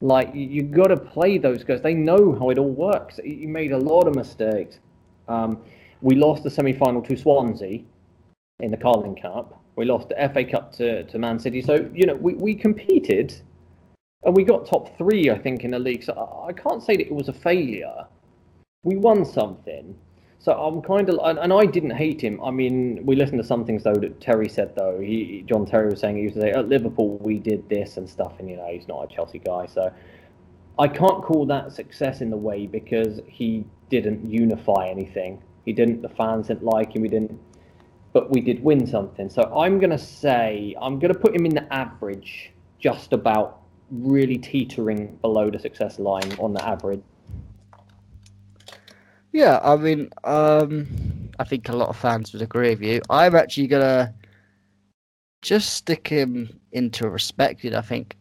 Like 0.01 0.35
you, 0.35 0.43
you 0.43 0.63
got 0.63 0.89
to 0.89 0.97
play 0.97 1.39
those 1.39 1.65
guys. 1.65 1.83
They 1.83 1.95
know 1.95 2.37
how 2.39 2.51
it 2.51 2.59
all 2.59 2.71
works. 2.71 3.19
He 3.25 3.47
made 3.47 3.73
a 3.73 3.79
lot 3.79 4.07
of 4.07 4.15
mistakes. 4.15 4.81
Um, 5.29 5.59
we 6.03 6.15
lost 6.15 6.43
the 6.43 6.51
semi-final 6.51 7.03
to 7.03 7.17
Swansea 7.17 7.83
in 8.61 8.71
the 8.71 8.77
Carling 8.77 9.17
Cup. 9.17 9.63
We 9.77 9.85
lost 9.85 10.09
the 10.09 10.31
FA 10.33 10.45
Cup 10.45 10.73
to, 10.75 11.05
to 11.05 11.19
Man 11.19 11.39
City. 11.39 11.63
So 11.63 11.89
you 11.95 12.07
know 12.07 12.15
we, 12.15 12.35
we 12.35 12.55
competed, 12.55 13.35
and 14.25 14.35
we 14.35 14.45
got 14.45 14.67
top 14.67 14.97
three, 14.97 15.31
I 15.31 15.39
think, 15.39 15.65
in 15.65 15.73
the 15.73 15.79
league. 15.79 16.03
So 16.03 16.45
I 16.47 16.53
can't 16.53 16.83
say 16.83 16.97
that 16.97 17.07
it 17.07 17.15
was 17.15 17.29
a 17.29 17.33
failure 17.33 18.07
we 18.87 18.97
won 18.97 19.25
something. 19.25 19.99
So 20.39 20.53
I'm 20.53 20.81
kind 20.81 21.09
of, 21.09 21.19
and, 21.25 21.41
and, 21.41 21.53
I 21.53 21.67
didn't 21.67 21.91
hate 21.91 22.23
him. 22.23 22.41
I 22.41 22.53
mean, 22.53 23.05
we 23.05 23.17
listened 23.17 23.43
to 23.43 23.47
some 23.47 23.65
things 23.67 23.83
though 23.83 23.97
that 23.97 24.21
Terry 24.21 24.49
said 24.49 24.77
though. 24.77 25.01
He, 25.01 25.45
John 25.49 25.67
Terry 25.67 25.91
was 25.91 25.99
saying 25.99 26.17
he 26.17 26.23
used 26.23 26.37
to 26.37 26.41
say 26.41 26.53
at 26.53 26.69
Liverpool 26.69 27.19
we 27.19 27.41
did 27.41 27.69
this 27.69 27.97
and 27.97 28.09
stuff, 28.09 28.35
and 28.39 28.49
you 28.49 28.57
know 28.57 28.69
he's 28.71 28.87
not 28.87 29.11
a 29.11 29.15
Chelsea 29.15 29.41
guy. 29.41 29.67
So 29.67 29.93
I 30.79 30.87
can't 30.87 31.25
call 31.25 31.47
that 31.47 31.73
success 31.73 32.21
in 32.21 32.31
the 32.31 32.37
way 32.37 32.69
because 32.69 33.21
he 33.27 33.65
didn't 33.91 34.31
unify 34.31 34.89
anything. 34.89 35.43
He 35.65 35.73
didn't. 35.73 36.03
The 36.03 36.11
fans 36.11 36.47
didn't 36.47 36.63
like 36.63 36.95
him. 36.95 37.03
We 37.03 37.09
didn't. 37.09 37.37
But 38.17 38.31
we 38.31 38.41
did 38.41 38.65
win 38.65 38.87
something. 38.87 39.29
So 39.29 39.43
I'm 39.55 39.79
gonna 39.79 39.99
say 39.99 40.75
I'm 40.81 40.99
gonna 40.99 41.13
put 41.13 41.37
him 41.37 41.45
in 41.45 41.55
the 41.55 41.71
average, 41.71 42.51
just 42.79 43.13
about 43.13 43.61
really 43.91 44.39
teetering 44.39 45.19
below 45.21 45.51
the 45.51 45.59
success 45.59 45.99
line 45.99 46.33
on 46.39 46.55
the 46.55 46.67
average. 46.67 47.03
Yeah, 49.33 49.61
I 49.63 49.77
mean, 49.77 50.09
um, 50.25 51.29
I 51.39 51.45
think 51.45 51.69
a 51.69 51.77
lot 51.77 51.91
of 51.91 51.97
fans 51.99 52.33
would 52.33 52.41
agree 52.41 52.71
with 52.71 52.81
you. 52.81 53.03
I'm 53.11 53.37
actually 53.37 53.67
gonna 53.67 54.15
just 55.43 55.75
stick 55.75 56.09
him 56.09 56.59
into 56.73 57.11
respected. 57.11 57.75
I 57.75 57.83
think, 57.83 58.17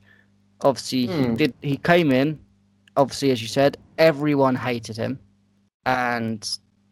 obviously, 0.59 1.05
hmm. 1.05 1.30
he 1.30 1.35
did. 1.38 1.53
He 1.61 1.77
came 1.77 2.11
in. 2.11 2.38
Obviously, 2.97 3.31
as 3.31 3.41
you 3.41 3.47
said, 3.47 3.77
everyone 3.97 4.55
hated 4.55 4.97
him, 4.97 5.17
and 5.85 6.45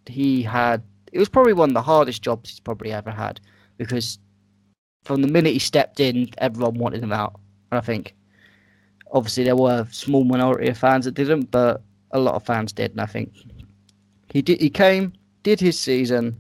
he 0.06 0.42
had. 0.42 0.82
It 1.14 1.20
was 1.20 1.30
probably 1.30 1.54
one 1.54 1.70
of 1.70 1.76
the 1.76 1.82
hardest 1.82 2.24
jobs 2.24 2.50
he's 2.50 2.60
probably 2.60 2.92
ever 2.92 3.12
had 3.12 3.40
because 3.78 4.18
from 5.04 5.22
the 5.22 5.28
minute 5.28 5.54
he 5.54 5.60
stepped 5.60 6.00
in, 6.00 6.30
everyone 6.40 6.74
wanted 6.76 7.04
him 7.04 7.14
out. 7.14 7.40
And 7.72 7.78
I 7.78 7.82
think, 7.82 8.16
obviously, 9.12 9.44
there 9.44 9.56
were 9.56 9.82
a 9.82 9.94
small 9.94 10.24
minority 10.24 10.70
of 10.70 10.78
fans 10.78 11.06
that 11.06 11.14
didn't, 11.14 11.52
but 11.52 11.84
a 12.12 12.20
lot 12.20 12.34
of 12.34 12.44
fans 12.44 12.74
did. 12.74 12.92
And 12.92 13.02
I 13.02 13.06
think 13.06 13.32
he 14.32 14.42
did. 14.42 14.60
He 14.60 14.72
came, 14.72 15.14
did 15.44 15.60
his 15.60 15.80
season. 15.80 16.36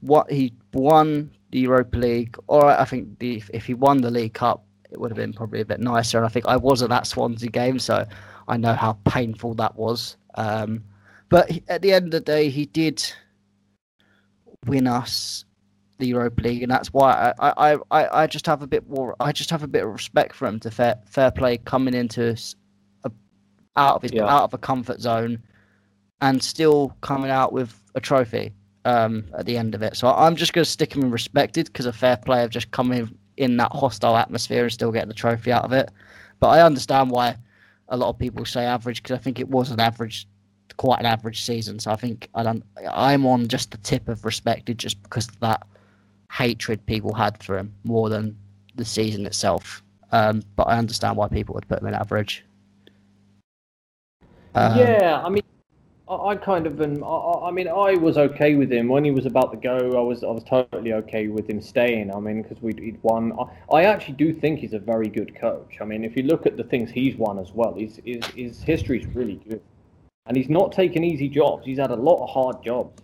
What 0.00 0.30
he 0.30 0.52
won 0.72 1.30
the 1.52 1.60
Europa 1.60 1.96
League, 1.96 2.36
or 2.48 2.66
I 2.66 2.84
think 2.84 3.18
the 3.20 3.42
if 3.54 3.66
he 3.66 3.74
won 3.74 4.00
the 4.00 4.10
League 4.10 4.34
Cup, 4.34 4.64
it 4.90 4.98
would 4.98 5.10
have 5.10 5.16
been 5.16 5.32
probably 5.32 5.60
a 5.60 5.64
bit 5.64 5.80
nicer. 5.80 6.18
And 6.18 6.26
I 6.26 6.28
think 6.28 6.46
I 6.46 6.56
was 6.56 6.82
at 6.82 6.88
that 6.90 7.06
Swansea 7.06 7.50
game, 7.50 7.78
so 7.78 8.04
I 8.48 8.56
know 8.56 8.74
how 8.74 8.98
painful 9.04 9.54
that 9.54 9.76
was. 9.76 10.16
Um, 10.34 10.82
but 11.28 11.50
at 11.68 11.82
the 11.82 11.92
end 11.92 12.06
of 12.06 12.10
the 12.10 12.20
day, 12.20 12.48
he 12.48 12.66
did 12.66 13.04
win 14.66 14.86
us 14.86 15.44
the 15.98 16.08
Europa 16.08 16.42
League, 16.42 16.62
and 16.62 16.70
that's 16.70 16.92
why 16.92 17.32
I, 17.38 17.72
I, 17.72 17.76
I, 17.90 18.22
I 18.22 18.26
just 18.26 18.46
have 18.46 18.62
a 18.62 18.66
bit 18.66 18.88
more. 18.88 19.16
I 19.20 19.32
just 19.32 19.50
have 19.50 19.62
a 19.62 19.68
bit 19.68 19.84
of 19.84 19.92
respect 19.92 20.34
for 20.34 20.46
him 20.46 20.60
to 20.60 20.70
fair 20.70 20.98
fair 21.06 21.30
play 21.30 21.58
coming 21.58 21.94
into 21.94 22.36
a, 23.04 23.10
out 23.76 23.96
of 23.96 24.02
his 24.02 24.12
yeah. 24.12 24.24
out 24.24 24.44
of 24.44 24.54
a 24.54 24.58
comfort 24.58 25.00
zone 25.00 25.42
and 26.20 26.42
still 26.42 26.94
coming 27.00 27.30
out 27.30 27.52
with 27.52 27.74
a 27.94 28.00
trophy 28.00 28.52
um, 28.84 29.24
at 29.36 29.46
the 29.46 29.56
end 29.56 29.74
of 29.74 29.82
it. 29.82 29.96
So 29.96 30.08
I'm 30.08 30.36
just 30.36 30.52
going 30.52 30.64
to 30.64 30.70
stick 30.70 30.94
him 30.94 31.02
in 31.02 31.10
respected 31.10 31.66
because 31.66 31.86
a 31.86 31.92
fair 31.92 32.16
play 32.16 32.44
of 32.44 32.50
just 32.50 32.70
coming 32.70 33.16
in 33.36 33.56
that 33.58 33.72
hostile 33.72 34.16
atmosphere 34.16 34.62
and 34.62 34.72
still 34.72 34.92
getting 34.92 35.08
the 35.08 35.14
trophy 35.14 35.52
out 35.52 35.64
of 35.64 35.72
it. 35.72 35.90
But 36.40 36.48
I 36.48 36.62
understand 36.62 37.10
why 37.10 37.36
a 37.88 37.96
lot 37.96 38.08
of 38.08 38.18
people 38.18 38.44
say 38.44 38.64
average 38.64 39.02
because 39.02 39.18
I 39.18 39.22
think 39.22 39.40
it 39.40 39.48
was 39.48 39.70
an 39.70 39.80
average, 39.80 40.26
quite 40.76 41.00
an 41.00 41.06
average 41.06 41.42
season. 41.42 41.78
So 41.78 41.90
I 41.90 41.96
think 41.96 42.28
I 42.34 42.42
don't, 42.42 42.62
I'm 42.90 43.26
on 43.26 43.48
just 43.48 43.70
the 43.70 43.78
tip 43.78 44.08
of 44.08 44.24
respected 44.24 44.78
just 44.78 45.02
because 45.02 45.28
of 45.28 45.40
that 45.40 45.66
hatred 46.32 46.84
people 46.86 47.14
had 47.14 47.42
for 47.42 47.58
him 47.58 47.74
more 47.84 48.08
than 48.08 48.36
the 48.74 48.84
season 48.84 49.26
itself. 49.26 49.82
Um, 50.12 50.42
but 50.54 50.64
I 50.64 50.78
understand 50.78 51.16
why 51.16 51.28
people 51.28 51.54
would 51.54 51.68
put 51.68 51.80
him 51.80 51.88
in 51.88 51.94
average. 51.94 52.44
Um, 54.54 54.78
yeah, 54.78 55.20
I 55.22 55.28
mean, 55.28 55.42
I, 56.08 56.36
kind 56.36 56.66
of, 56.66 56.80
and 56.80 57.02
I, 57.04 57.48
I, 57.48 57.50
mean, 57.50 57.68
I 57.68 57.94
was 57.94 58.16
okay 58.16 58.54
with 58.54 58.72
him 58.72 58.88
when 58.88 59.04
he 59.04 59.10
was 59.10 59.26
about 59.26 59.50
to 59.50 59.58
go. 59.58 59.98
I 59.98 60.00
was, 60.00 60.22
I 60.22 60.28
was 60.28 60.44
totally 60.44 60.92
okay 60.94 61.26
with 61.26 61.50
him 61.50 61.60
staying. 61.60 62.14
I 62.14 62.20
mean, 62.20 62.42
because 62.42 62.62
we'd, 62.62 62.78
he'd 62.78 63.02
won. 63.02 63.32
I, 63.38 63.78
I, 63.78 63.84
actually 63.84 64.14
do 64.14 64.32
think 64.32 64.60
he's 64.60 64.72
a 64.72 64.78
very 64.78 65.08
good 65.08 65.34
coach. 65.34 65.78
I 65.80 65.84
mean, 65.84 66.04
if 66.04 66.16
you 66.16 66.22
look 66.22 66.46
at 66.46 66.56
the 66.56 66.62
things 66.62 66.90
he's 66.90 67.16
won 67.16 67.38
as 67.38 67.52
well, 67.52 67.74
his, 67.74 68.00
his 68.04 68.62
history 68.62 69.00
is 69.00 69.06
really 69.06 69.40
good, 69.48 69.60
and 70.26 70.36
he's 70.36 70.48
not 70.48 70.72
taken 70.72 71.04
easy 71.04 71.28
jobs. 71.28 71.64
He's 71.64 71.78
had 71.78 71.90
a 71.90 71.96
lot 71.96 72.22
of 72.22 72.30
hard 72.30 72.62
jobs, 72.62 73.00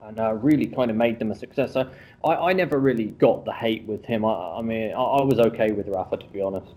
and 0.00 0.18
uh, 0.18 0.34
really 0.34 0.66
kind 0.66 0.90
of 0.90 0.96
made 0.96 1.18
them 1.18 1.30
a 1.30 1.34
success. 1.34 1.72
So 1.72 1.90
I, 2.24 2.34
I 2.34 2.52
never 2.52 2.78
really 2.78 3.06
got 3.06 3.44
the 3.44 3.52
hate 3.52 3.84
with 3.84 4.04
him. 4.04 4.24
I, 4.24 4.58
I 4.58 4.62
mean, 4.62 4.92
I, 4.92 5.02
I 5.02 5.22
was 5.24 5.38
okay 5.38 5.72
with 5.72 5.88
Rafa 5.88 6.18
to 6.18 6.26
be 6.26 6.40
honest. 6.40 6.72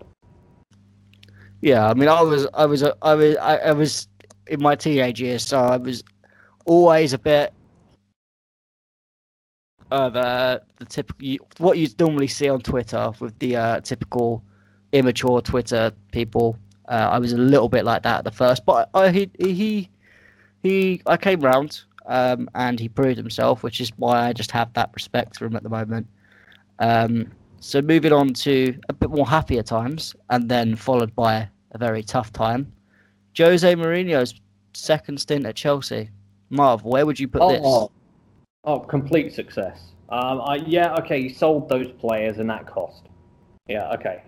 Yeah, 1.60 1.88
I 1.88 1.94
mean, 1.94 2.08
I 2.08 2.20
was, 2.22 2.48
I 2.54 2.66
was, 2.66 2.82
I 2.82 3.14
was, 3.14 3.36
I, 3.36 3.72
was 3.72 4.08
in 4.48 4.60
my 4.60 4.74
teenage 4.74 5.20
years, 5.20 5.46
so 5.46 5.60
I 5.60 5.76
was 5.76 6.02
always 6.64 7.12
a 7.12 7.18
bit 7.18 7.54
of 9.92 10.16
uh, 10.16 10.58
the 10.78 10.84
typical 10.86 11.46
what 11.58 11.78
you 11.78 11.86
normally 12.00 12.26
see 12.26 12.48
on 12.48 12.60
Twitter 12.60 13.12
with 13.20 13.38
the 13.38 13.54
uh, 13.54 13.80
typical 13.80 14.42
immature 14.92 15.40
Twitter 15.40 15.92
people. 16.10 16.58
Uh, 16.92 17.08
I 17.10 17.18
was 17.18 17.32
a 17.32 17.38
little 17.38 17.70
bit 17.70 17.86
like 17.86 18.02
that 18.02 18.18
at 18.18 18.24
the 18.24 18.30
first, 18.30 18.66
but 18.66 18.90
I, 18.92 19.10
he 19.10 19.30
he 19.38 19.88
he 20.62 21.00
I 21.06 21.16
came 21.16 21.40
round 21.40 21.80
um, 22.04 22.50
and 22.54 22.78
he 22.78 22.90
proved 22.90 23.16
himself, 23.16 23.62
which 23.62 23.80
is 23.80 23.90
why 23.96 24.28
I 24.28 24.34
just 24.34 24.50
have 24.50 24.70
that 24.74 24.90
respect 24.92 25.38
for 25.38 25.46
him 25.46 25.56
at 25.56 25.62
the 25.62 25.70
moment. 25.70 26.06
Um, 26.80 27.32
so 27.60 27.80
moving 27.80 28.12
on 28.12 28.34
to 28.34 28.78
a 28.90 28.92
bit 28.92 29.08
more 29.08 29.26
happier 29.26 29.62
times, 29.62 30.14
and 30.28 30.50
then 30.50 30.76
followed 30.76 31.14
by 31.14 31.48
a 31.70 31.78
very 31.78 32.02
tough 32.02 32.30
time. 32.30 32.70
Jose 33.38 33.74
Mourinho's 33.74 34.34
second 34.74 35.18
stint 35.18 35.46
at 35.46 35.56
Chelsea. 35.56 36.10
Marv, 36.50 36.84
where 36.84 37.06
would 37.06 37.18
you 37.18 37.26
put 37.26 37.40
oh, 37.40 37.48
this? 37.48 37.60
Oh, 37.64 37.90
oh, 38.64 38.80
complete 38.80 39.32
success. 39.32 39.92
Um, 40.10 40.42
I, 40.42 40.56
yeah, 40.66 40.94
okay, 40.96 41.22
he 41.22 41.32
sold 41.32 41.70
those 41.70 41.90
players 41.92 42.36
and 42.36 42.50
that 42.50 42.66
cost. 42.66 43.04
Yeah, 43.66 43.90
okay. 43.92 44.24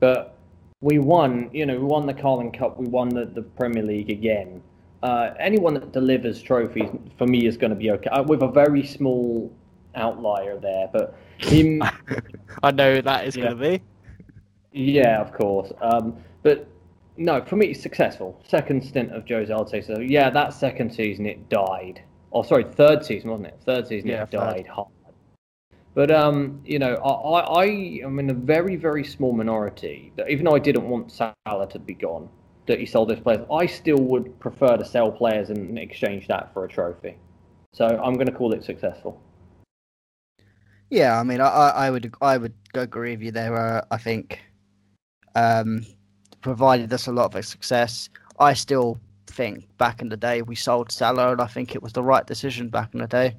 But 0.00 0.37
we 0.80 0.98
won, 0.98 1.50
you 1.52 1.66
know, 1.66 1.78
we 1.78 1.84
won 1.84 2.06
the 2.06 2.14
Carling 2.14 2.52
Cup, 2.52 2.78
we 2.78 2.86
won 2.86 3.08
the, 3.08 3.26
the 3.26 3.42
Premier 3.42 3.82
League 3.82 4.10
again. 4.10 4.62
Uh, 5.02 5.30
anyone 5.38 5.74
that 5.74 5.92
delivers 5.92 6.42
trophies, 6.42 6.88
for 7.16 7.26
me, 7.26 7.46
is 7.46 7.56
going 7.56 7.70
to 7.70 7.76
be 7.76 7.90
okay. 7.90 8.10
Uh, 8.10 8.22
with 8.22 8.42
a 8.42 8.48
very 8.48 8.84
small 8.84 9.52
outlier 9.94 10.58
there, 10.58 10.88
but 10.92 11.16
him. 11.38 11.82
I 12.62 12.70
know 12.70 13.00
that 13.00 13.26
is 13.26 13.36
yeah. 13.36 13.44
going 13.44 13.58
to 13.58 13.70
be. 13.70 13.82
Yeah, 14.72 15.20
of 15.20 15.32
course. 15.32 15.72
Um, 15.80 16.16
but 16.42 16.68
no, 17.16 17.44
for 17.44 17.56
me, 17.56 17.66
it's 17.68 17.82
successful. 17.82 18.40
Second 18.46 18.84
stint 18.84 19.12
of 19.12 19.26
Jose, 19.28 19.52
say 19.70 19.80
so. 19.80 19.98
Yeah, 20.00 20.30
that 20.30 20.52
second 20.52 20.92
season 20.92 21.26
it 21.26 21.48
died. 21.48 22.02
Oh, 22.32 22.42
sorry, 22.42 22.64
third 22.64 23.04
season 23.04 23.30
wasn't 23.30 23.48
it? 23.48 23.60
Third 23.64 23.86
season 23.88 24.10
yeah, 24.10 24.24
it 24.24 24.30
died 24.30 24.66
hard. 24.66 24.88
But 25.94 26.10
um, 26.10 26.60
you 26.64 26.78
know, 26.78 26.94
I, 26.96 27.40
I 27.40 27.64
am 28.04 28.18
in 28.18 28.30
a 28.30 28.34
very 28.34 28.76
very 28.76 29.04
small 29.04 29.32
minority 29.32 30.12
that 30.16 30.30
even 30.30 30.44
though 30.44 30.54
I 30.54 30.60
didn't 30.60 30.88
want 30.88 31.10
Salah 31.10 31.68
to 31.70 31.78
be 31.78 31.94
gone, 31.94 32.28
that 32.66 32.78
he 32.78 32.86
sold 32.86 33.08
those 33.08 33.20
players, 33.20 33.44
I 33.52 33.66
still 33.66 33.98
would 33.98 34.38
prefer 34.38 34.76
to 34.76 34.84
sell 34.84 35.10
players 35.10 35.50
and 35.50 35.78
exchange 35.78 36.28
that 36.28 36.52
for 36.52 36.64
a 36.64 36.68
trophy. 36.68 37.16
So 37.72 37.86
I'm 37.86 38.14
going 38.14 38.26
to 38.26 38.32
call 38.32 38.52
it 38.52 38.64
successful. 38.64 39.20
Yeah, 40.90 41.18
I 41.18 41.22
mean, 41.22 41.40
I, 41.40 41.46
I 41.46 41.90
would 41.90 42.14
I 42.20 42.38
would 42.38 42.54
agree 42.74 43.12
with 43.12 43.22
you 43.22 43.30
there. 43.32 43.56
Uh, 43.56 43.84
I 43.90 43.98
think 43.98 44.40
um, 45.34 45.84
provided 46.40 46.92
us 46.92 47.06
a 47.06 47.12
lot 47.12 47.34
of 47.34 47.44
success. 47.44 48.08
I 48.38 48.54
still 48.54 49.00
think 49.26 49.76
back 49.78 50.00
in 50.00 50.08
the 50.08 50.16
day 50.16 50.42
we 50.42 50.54
sold 50.54 50.90
Salah, 50.90 51.32
and 51.32 51.40
I 51.40 51.46
think 51.46 51.74
it 51.74 51.82
was 51.82 51.92
the 51.92 52.02
right 52.02 52.26
decision 52.26 52.68
back 52.68 52.94
in 52.94 53.00
the 53.00 53.06
day. 53.06 53.36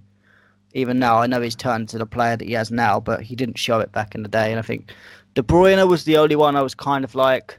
Even 0.73 0.99
now, 0.99 1.17
I 1.17 1.27
know 1.27 1.41
he's 1.41 1.55
turned 1.55 1.89
to 1.89 1.97
the 1.97 2.05
player 2.05 2.37
that 2.37 2.47
he 2.47 2.53
has 2.53 2.71
now, 2.71 2.99
but 2.99 3.21
he 3.21 3.35
didn't 3.35 3.57
show 3.57 3.79
it 3.79 3.91
back 3.91 4.13
in 4.13 4.23
the 4.23 4.29
day. 4.29 4.51
And 4.51 4.59
I 4.59 4.61
think 4.61 4.91
De 5.33 5.41
Bruyne 5.41 5.87
was 5.87 6.03
the 6.03 6.17
only 6.17 6.35
one 6.35 6.55
I 6.55 6.61
was 6.61 6.75
kind 6.75 7.03
of 7.03 7.15
like, 7.15 7.57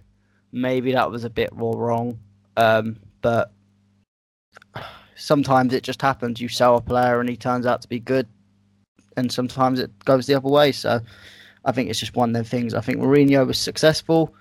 maybe 0.52 0.92
that 0.92 1.10
was 1.10 1.24
a 1.24 1.30
bit 1.30 1.52
more 1.52 1.76
wrong. 1.76 2.18
Um, 2.56 2.96
but 3.20 3.52
sometimes 5.16 5.74
it 5.74 5.82
just 5.82 6.00
happens. 6.00 6.40
You 6.40 6.48
sell 6.48 6.76
a 6.76 6.80
player 6.80 7.20
and 7.20 7.28
he 7.28 7.36
turns 7.36 7.66
out 7.66 7.82
to 7.82 7.88
be 7.88 8.00
good, 8.00 8.28
and 9.16 9.32
sometimes 9.32 9.80
it 9.80 9.90
goes 10.04 10.26
the 10.26 10.34
other 10.34 10.48
way. 10.48 10.72
So 10.72 11.00
I 11.64 11.72
think 11.72 11.90
it's 11.90 12.00
just 12.00 12.16
one 12.16 12.30
of 12.30 12.34
them 12.34 12.44
things. 12.44 12.74
I 12.74 12.80
think 12.80 12.98
Mourinho 12.98 13.46
was 13.46 13.58
successful 13.58 14.34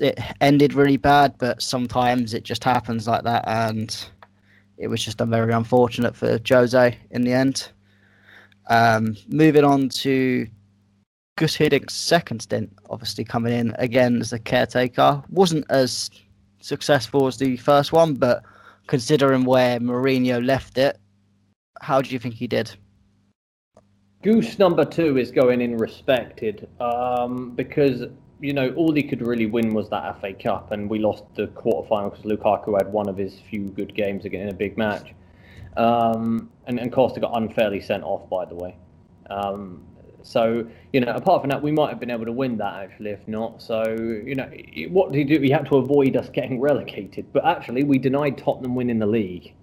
it 0.00 0.18
ended 0.40 0.74
really 0.74 0.96
bad, 0.96 1.34
but 1.38 1.60
sometimes 1.62 2.34
it 2.34 2.44
just 2.44 2.64
happens 2.64 3.06
like 3.06 3.24
that, 3.24 3.44
and 3.46 4.08
it 4.78 4.88
was 4.88 5.04
just 5.04 5.20
a 5.20 5.26
very 5.26 5.52
unfortunate 5.52 6.16
for 6.16 6.38
Jose 6.48 6.98
in 7.10 7.22
the 7.22 7.32
end. 7.32 7.70
Um, 8.68 9.16
moving 9.28 9.64
on 9.64 9.88
to 9.90 10.46
Guus 11.38 11.56
Hiddink's 11.56 11.94
second 11.94 12.40
stint, 12.40 12.72
obviously 12.88 13.24
coming 13.24 13.52
in 13.52 13.74
again 13.78 14.20
as 14.20 14.32
a 14.32 14.38
caretaker, 14.38 15.22
wasn't 15.30 15.64
as 15.70 16.10
successful 16.60 17.26
as 17.26 17.38
the 17.38 17.56
first 17.56 17.92
one, 17.92 18.14
but 18.14 18.42
considering 18.86 19.44
where 19.44 19.80
Mourinho 19.80 20.44
left 20.44 20.78
it, 20.78 20.98
how 21.80 22.00
do 22.00 22.10
you 22.10 22.18
think 22.18 22.34
he 22.34 22.46
did? 22.46 22.74
Goose 24.22 24.58
number 24.58 24.84
two 24.84 25.16
is 25.16 25.30
going 25.30 25.60
in 25.60 25.76
respected 25.76 26.68
um, 26.80 27.52
because 27.54 28.06
you 28.40 28.52
know, 28.52 28.70
all 28.70 28.92
he 28.92 29.02
could 29.02 29.26
really 29.26 29.46
win 29.46 29.74
was 29.74 29.88
that 29.90 30.20
FA 30.20 30.32
Cup, 30.32 30.72
and 30.72 30.88
we 30.88 30.98
lost 30.98 31.24
the 31.34 31.48
quarterfinal 31.48 32.10
because 32.10 32.24
Lukaku 32.24 32.76
had 32.76 32.92
one 32.92 33.08
of 33.08 33.16
his 33.16 33.40
few 33.50 33.64
good 33.70 33.94
games 33.94 34.24
again 34.24 34.42
in 34.42 34.48
a 34.48 34.54
big 34.54 34.76
match. 34.78 35.14
Um, 35.76 36.50
and, 36.66 36.78
and 36.78 36.92
Costa 36.92 37.20
got 37.20 37.36
unfairly 37.36 37.80
sent 37.80 38.02
off, 38.02 38.28
by 38.28 38.44
the 38.44 38.54
way. 38.54 38.76
Um, 39.30 39.84
so, 40.22 40.68
you 40.92 41.00
know, 41.00 41.12
apart 41.12 41.42
from 41.42 41.50
that, 41.50 41.62
we 41.62 41.72
might 41.72 41.90
have 41.90 42.00
been 42.00 42.10
able 42.10 42.26
to 42.26 42.32
win 42.32 42.58
that 42.58 42.74
actually, 42.74 43.10
if 43.10 43.26
not. 43.28 43.62
So, 43.62 43.84
you 43.88 44.34
know, 44.34 44.50
what 44.88 45.12
did 45.12 45.18
he 45.18 45.24
do? 45.36 45.40
He 45.40 45.50
had 45.50 45.66
to 45.66 45.76
avoid 45.76 46.16
us 46.16 46.28
getting 46.28 46.60
relegated. 46.60 47.32
But 47.32 47.44
actually, 47.44 47.84
we 47.84 47.98
denied 47.98 48.36
Tottenham 48.38 48.74
winning 48.74 48.98
the 48.98 49.06
league 49.06 49.54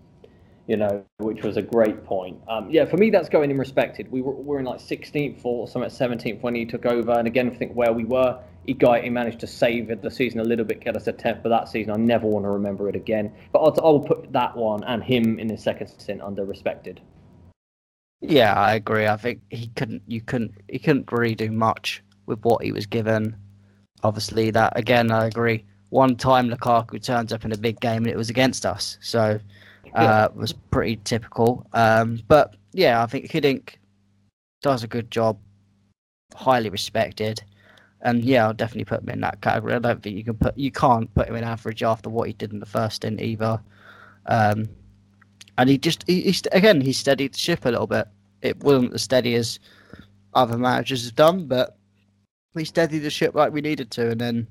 you 0.68 0.77
know, 0.77 1.03
which 1.18 1.43
was 1.43 1.57
a 1.57 1.61
great 1.61 2.03
point. 2.03 2.39
Um, 2.47 2.69
yeah, 2.69 2.85
for 2.85 2.97
me, 2.97 3.10
that's 3.10 3.30
going 3.30 3.52
in 3.52 3.57
respected. 3.57 4.11
We 4.11 4.22
were, 4.22 4.34
we 4.34 4.43
were 4.43 4.60
in 4.60 4.65
like 4.65 4.80
16th 4.80 5.41
or 5.43 5.68
something, 5.68 5.89
17th 5.89 6.41
when 6.41 6.56
he 6.56 6.65
took 6.65 6.85
over. 6.85 7.11
And 7.11 7.27
again, 7.27 7.49
I 7.52 7.53
think 7.53 7.73
where 7.73 7.93
we 7.93 8.03
were, 8.03 8.39
he 8.66 8.74
got 8.74 9.04
he 9.04 9.10
managed 9.10 9.40
to 9.42 9.48
save 9.48 10.02
the 10.02 10.12
season 10.12 10.40
a 10.40 10.44
little 10.44 10.66
bit, 10.66 10.80
get 10.80 10.96
us 10.96 11.08
a 11.08 11.14
10th 11.14 11.42
for 11.42 11.50
that 11.50 11.70
season. 11.70 11.94
I 11.94 11.98
never 11.98 12.28
want 12.28 12.46
to 12.46 12.50
remember 12.50 12.90
it 12.90 12.96
again. 12.96 13.34
But 13.52 13.60
I'll, 13.60 13.86
I'll 13.86 14.00
put 14.00 14.32
that 14.34 14.56
one 14.56 14.84
and 14.86 15.04
him 15.04 15.40
in 15.40 15.50
his 15.50 15.64
second 15.64 15.88
stint 15.88 16.22
under 16.22 16.46
respected. 16.46 17.02
Yeah, 18.22 18.54
I 18.54 18.76
agree. 18.76 19.08
I 19.08 19.18
think 19.18 19.42
he 19.50 19.68
couldn't, 19.76 20.02
you 20.08 20.22
couldn't, 20.22 20.54
he 20.70 20.80
couldn't 20.80 21.12
really 21.12 21.36
do 21.36 21.52
much 21.52 22.04
with 22.26 22.40
what 22.44 22.64
he 22.64 22.72
was 22.72 22.86
given. 22.86 23.36
Obviously, 24.04 24.52
that 24.52 24.78
again, 24.78 25.12
I 25.12 25.26
agree. 25.26 25.66
One 25.90 26.16
time 26.16 26.50
Lukaku 26.50 27.02
turns 27.02 27.32
up 27.32 27.46
in 27.46 27.52
a 27.52 27.58
big 27.58 27.80
game 27.80 28.04
and 28.04 28.08
it 28.08 28.18
was 28.18 28.30
against 28.30 28.66
us. 28.66 28.98
So 29.02 29.40
uh, 29.94 30.30
was 30.34 30.54
pretty 30.54 30.98
typical. 31.04 31.66
Um, 31.74 32.22
but 32.28 32.56
yeah, 32.74 33.02
I 33.02 33.06
think 33.06 33.32
Hiddink 33.32 33.76
does 34.62 34.84
a 34.84 34.88
good 34.88 35.10
job, 35.12 35.38
highly 36.36 36.70
respected, 36.70 37.44
and 38.06 38.23
yeah, 38.23 38.45
I'll 38.45 38.53
definitely 38.53 38.86
put 38.86 39.02
him 39.02 39.10
in 39.10 39.22
that 39.22 39.41
category. 39.41 39.73
I 39.73 39.80
don't 39.80 40.02
think 40.02 40.15
you 40.15 40.23
can 40.23 40.36
put 40.36 40.57
you 40.57 40.72
can't 40.72 41.14
put 41.15 41.27
him 41.27 41.36
in 41.36 41.44
average 41.44 41.84
after 41.84 42.10
what 42.10 42.27
he 42.27 42.34
did 42.34 42.53
in 42.53 42.60
the 42.60 42.65
first 42.65 42.98
stint 42.98 43.19
either. 43.19 43.60
Um, 44.27 44.69
and 45.57 45.69
he 45.69 45.77
just 45.77 46.03
he, 46.07 46.22
he 46.22 46.36
again 46.52 46.80
he 46.82 46.94
steadied 46.94 47.34
the 47.34 47.40
ship 47.40 47.65
a 47.65 47.69
little 47.69 47.88
bit. 47.88 48.07
It 48.41 48.64
wasn't 48.64 48.94
as 48.94 49.02
steady 49.02 49.34
as 49.36 49.60
other 50.36 50.57
managers 50.57 51.06
have 51.06 51.15
done, 51.15 51.48
but 51.48 51.77
we 52.53 52.64
steadied 52.64 53.02
the 53.02 53.10
ship 53.10 53.34
like 53.34 53.52
we 53.52 53.61
needed 53.61 53.90
to, 53.91 54.11
and 54.11 54.22
then 54.22 54.48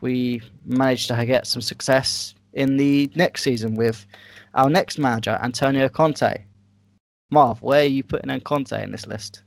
we 0.00 0.40
managed 0.64 1.08
to 1.08 1.26
get 1.26 1.46
some 1.46 1.62
success 1.62 2.34
in 2.52 2.76
the 2.76 3.10
next 3.16 3.42
season 3.42 3.74
with 3.74 4.06
our 4.54 4.70
next 4.70 4.98
manager, 4.98 5.38
Antonio 5.42 5.88
Conte. 5.88 6.44
Marv, 7.30 7.60
where 7.60 7.80
are 7.82 7.86
you 7.86 8.04
putting 8.04 8.30
in 8.30 8.40
Conte 8.42 8.80
in 8.80 8.92
this 8.92 9.08
list? 9.08 9.43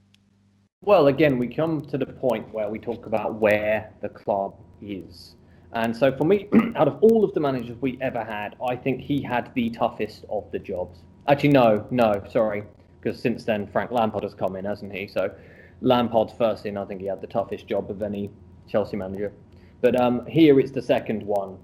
Well, 0.84 1.08
again, 1.08 1.40
we 1.40 1.48
come 1.48 1.82
to 1.88 1.98
the 1.98 2.06
point 2.06 2.54
where 2.54 2.70
we 2.70 2.78
talk 2.78 3.08
about 3.08 3.34
where 3.34 3.91
the 4.02 4.10
club 4.10 4.56
is. 4.80 5.36
And 5.74 5.94
so 5.94 6.16
for 6.16 6.24
me, 6.24 6.48
out 6.76 6.88
of 6.88 6.99
all 7.02 7.26
of 7.26 7.34
the 7.34 7.40
managers 7.40 7.76
we 7.82 7.98
ever 7.99 8.24
had, 8.24 8.56
I 8.66 8.76
think 8.76 9.02
he 9.02 9.22
had 9.22 9.52
the 9.56 9.72
toughest 9.72 10.24
of 10.30 10.49
the 10.52 10.60
jobs. 10.60 10.99
Actually, 11.28 11.49
no, 11.49 11.86
no, 11.90 12.24
sorry, 12.30 12.64
because 13.02 13.20
since 13.20 13.44
then 13.44 13.66
Frank 13.68 13.91
Lampard 13.91 14.24
has 14.24 14.36
come 14.36 14.56
in, 14.56 14.66
hasn't 14.66 14.94
he? 14.94 15.08
So 15.08 15.34
Lampard's 15.82 16.32
first 16.34 16.68
in, 16.68 16.78
I 16.78 16.86
think 16.86 17.02
he 17.02 17.08
had 17.08 17.22
the 17.22 17.28
toughest 17.28 17.68
job 17.68 17.90
of 17.90 18.04
any 18.04 18.30
Chelsea 18.70 18.98
manager. 18.98 19.34
But 19.82 19.99
um, 19.99 20.28
here 20.28 20.60
it's 20.60 20.72
the 20.72 20.82
second 20.82 21.24
one, 21.24 21.58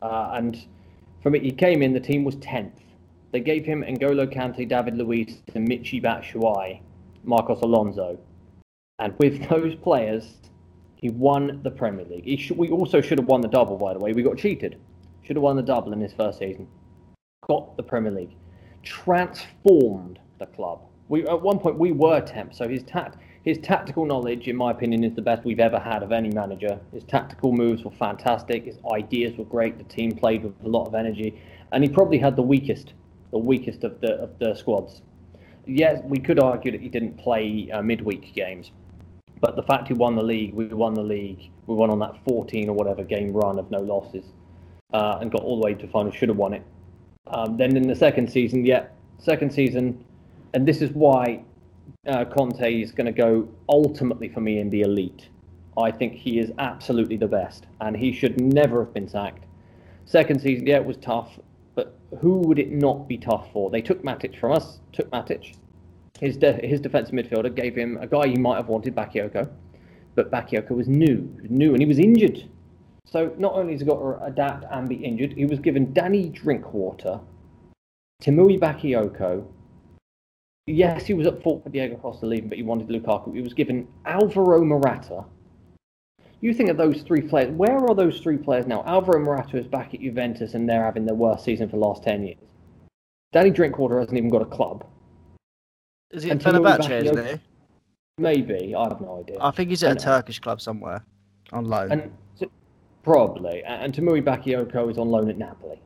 uh, 0.00 0.30
and 0.34 0.64
from 1.22 1.34
it 1.34 1.42
he 1.42 1.50
came 1.50 1.82
in, 1.82 1.92
the 1.92 2.00
team 2.00 2.22
was 2.22 2.36
tenth. 2.36 2.80
They 3.32 3.40
gave 3.40 3.66
him 3.66 3.82
N'Golo 3.82 4.32
Kante, 4.32 4.66
David 4.66 4.96
Luiz, 4.96 5.42
and 5.54 5.68
Michy 5.68 6.00
Batshuayi, 6.00 6.80
Marcos 7.24 7.60
Alonso, 7.62 8.18
and 9.00 9.14
with 9.18 9.48
those 9.48 9.74
players, 9.74 10.36
he 10.96 11.08
won 11.08 11.60
the 11.62 11.70
Premier 11.70 12.04
League. 12.04 12.38
Should, 12.38 12.58
we 12.58 12.68
also 12.68 13.00
should 13.00 13.18
have 13.18 13.26
won 13.26 13.40
the 13.40 13.48
double, 13.48 13.76
by 13.76 13.94
the 13.94 13.98
way. 13.98 14.12
We 14.12 14.22
got 14.22 14.36
cheated. 14.36 14.78
Should 15.22 15.36
have 15.36 15.42
won 15.42 15.56
the 15.56 15.62
double 15.62 15.92
in 15.92 16.00
his 16.00 16.12
first 16.12 16.38
season. 16.38 16.68
Got 17.48 17.76
the 17.76 17.82
Premier 17.82 18.12
League. 18.12 18.36
Transformed 18.82 20.18
the 20.38 20.46
club. 20.46 20.82
We 21.08 21.26
at 21.26 21.40
one 21.42 21.58
point 21.58 21.78
we 21.78 21.92
were 21.92 22.20
temp, 22.20 22.54
so 22.54 22.68
his 22.68 22.82
tact 22.84 23.16
his 23.42 23.56
tactical 23.58 24.04
knowledge, 24.04 24.48
in 24.48 24.56
my 24.56 24.70
opinion, 24.70 25.02
is 25.02 25.14
the 25.14 25.22
best 25.22 25.44
we've 25.44 25.60
ever 25.60 25.78
had 25.78 26.02
of 26.02 26.12
any 26.12 26.28
manager. 26.28 26.78
His 26.92 27.04
tactical 27.04 27.52
moves 27.52 27.82
were 27.84 27.90
fantastic. 27.90 28.66
His 28.66 28.76
ideas 28.92 29.36
were 29.38 29.46
great. 29.46 29.78
The 29.78 29.84
team 29.84 30.12
played 30.12 30.44
with 30.44 30.52
a 30.62 30.68
lot 30.68 30.86
of 30.86 30.94
energy, 30.94 31.40
and 31.72 31.82
he 31.82 31.88
probably 31.88 32.18
had 32.18 32.36
the 32.36 32.42
weakest, 32.42 32.92
the 33.30 33.38
weakest 33.38 33.82
of 33.82 34.00
the 34.02 34.12
of 34.14 34.38
the 34.38 34.54
squads. 34.54 35.00
Yes, 35.66 36.02
we 36.04 36.18
could 36.18 36.38
argue 36.38 36.72
that 36.72 36.80
he 36.80 36.88
didn't 36.88 37.16
play 37.16 37.70
uh, 37.72 37.80
midweek 37.80 38.34
games, 38.34 38.72
but 39.40 39.56
the 39.56 39.62
fact 39.62 39.88
he 39.88 39.94
won 39.94 40.16
the 40.16 40.22
league, 40.22 40.52
we 40.54 40.66
won 40.66 40.94
the 40.94 41.02
league, 41.02 41.50
we 41.66 41.74
won 41.74 41.90
on 41.90 41.98
that 42.00 42.14
14 42.28 42.68
or 42.68 42.74
whatever 42.74 43.02
game 43.02 43.32
run 43.32 43.58
of 43.58 43.70
no 43.70 43.78
losses, 43.78 44.24
uh, 44.92 45.18
and 45.20 45.30
got 45.30 45.42
all 45.42 45.60
the 45.60 45.64
way 45.64 45.74
to 45.74 45.88
final. 45.88 46.12
Should 46.12 46.28
have 46.28 46.38
won 46.38 46.54
it. 46.54 46.62
Um, 47.26 47.56
then 47.56 47.76
in 47.76 47.86
the 47.86 47.96
second 47.96 48.30
season, 48.30 48.64
yeah, 48.64 48.86
second 49.18 49.52
season, 49.52 50.04
and 50.52 50.66
this 50.66 50.82
is 50.82 50.90
why 50.90 51.42
uh, 52.06 52.24
Conte 52.24 52.82
is 52.82 52.92
going 52.92 53.06
to 53.06 53.12
go 53.12 53.48
ultimately 53.68 54.28
for 54.28 54.40
me 54.40 54.58
in 54.58 54.68
the 54.70 54.82
elite. 54.82 55.28
I 55.78 55.90
think 55.90 56.14
he 56.14 56.38
is 56.38 56.52
absolutely 56.58 57.16
the 57.16 57.28
best, 57.28 57.66
and 57.80 57.96
he 57.96 58.12
should 58.12 58.40
never 58.40 58.84
have 58.84 58.92
been 58.92 59.08
sacked. 59.08 59.44
Second 60.04 60.40
season, 60.40 60.66
yeah, 60.66 60.76
it 60.76 60.84
was 60.84 60.96
tough, 60.96 61.38
but 61.74 61.96
who 62.20 62.38
would 62.40 62.58
it 62.58 62.72
not 62.72 63.08
be 63.08 63.16
tough 63.16 63.52
for? 63.52 63.70
They 63.70 63.80
took 63.80 64.02
Matic 64.02 64.38
from 64.38 64.52
us, 64.52 64.80
took 64.92 65.08
Matic. 65.10 65.54
His 66.20 66.36
de- 66.36 66.66
his 66.66 66.80
defensive 66.80 67.14
midfielder 67.14 67.54
gave 67.54 67.74
him 67.74 67.98
a 68.00 68.06
guy 68.06 68.28
he 68.28 68.36
might 68.36 68.56
have 68.56 68.68
wanted, 68.68 68.94
Bakayoko, 68.94 69.48
but 70.14 70.30
Bakayoko 70.30 70.72
was 70.72 70.86
new, 70.86 71.34
new, 71.48 71.72
and 71.72 71.80
he 71.80 71.86
was 71.86 71.98
injured. 71.98 72.44
So 73.06 73.34
not 73.38 73.54
only 73.54 73.72
has 73.72 73.80
he 73.80 73.86
got 73.86 73.98
to 73.98 74.22
adapt 74.24 74.66
and 74.70 74.86
be 74.86 74.96
injured, 74.96 75.32
he 75.32 75.46
was 75.46 75.58
given 75.58 75.94
Danny 75.94 76.28
Drinkwater, 76.28 77.20
Tiémoué 78.22 78.60
Bakayoko, 78.60 79.46
yes, 80.66 81.06
he 81.06 81.14
was 81.14 81.26
at 81.26 81.42
fault 81.42 81.62
for 81.64 81.70
Diego 81.70 81.96
Costa 81.96 82.26
leaving, 82.26 82.50
but 82.50 82.58
he 82.58 82.62
wanted 82.62 82.88
Lukaku. 82.88 83.34
He 83.34 83.40
was 83.40 83.54
given 83.54 83.88
Alvaro 84.04 84.62
Morata. 84.62 85.24
You 86.42 86.52
think 86.52 86.68
of 86.68 86.76
those 86.76 87.02
three 87.02 87.22
players. 87.22 87.50
Where 87.50 87.78
are 87.78 87.94
those 87.94 88.20
three 88.20 88.36
players 88.36 88.66
now? 88.66 88.82
Alvaro 88.86 89.20
Morata 89.20 89.58
is 89.58 89.66
back 89.66 89.94
at 89.94 90.00
Juventus, 90.00 90.52
and 90.54 90.68
they're 90.68 90.84
having 90.84 91.06
their 91.06 91.14
worst 91.14 91.44
season 91.44 91.68
for 91.68 91.76
the 91.76 91.84
last 91.84 92.02
ten 92.02 92.24
years. 92.24 92.38
Danny 93.32 93.50
Drinkwater 93.50 93.98
hasn't 93.98 94.18
even 94.18 94.30
got 94.30 94.42
a 94.42 94.46
club. 94.46 94.86
Is 96.10 96.24
it 96.24 96.38
Fenerbahce, 96.38 97.04
isn't 97.04 97.26
he? 97.26 97.40
Maybe 98.18 98.74
I 98.74 98.82
have 98.84 99.00
no 99.00 99.20
idea. 99.20 99.36
I 99.40 99.50
think 99.50 99.70
he's 99.70 99.82
at 99.82 99.92
and, 99.92 100.00
a 100.00 100.02
Turkish 100.02 100.40
club 100.40 100.60
somewhere 100.60 101.04
on 101.52 101.64
loan. 101.64 101.92
And 101.92 102.12
probably, 103.02 103.62
and 103.64 103.94
Tiémoué 103.94 104.22
Bakayoko 104.22 104.90
is 104.90 104.98
on 104.98 105.08
loan 105.08 105.30
at 105.30 105.38
Napoli. 105.38 105.80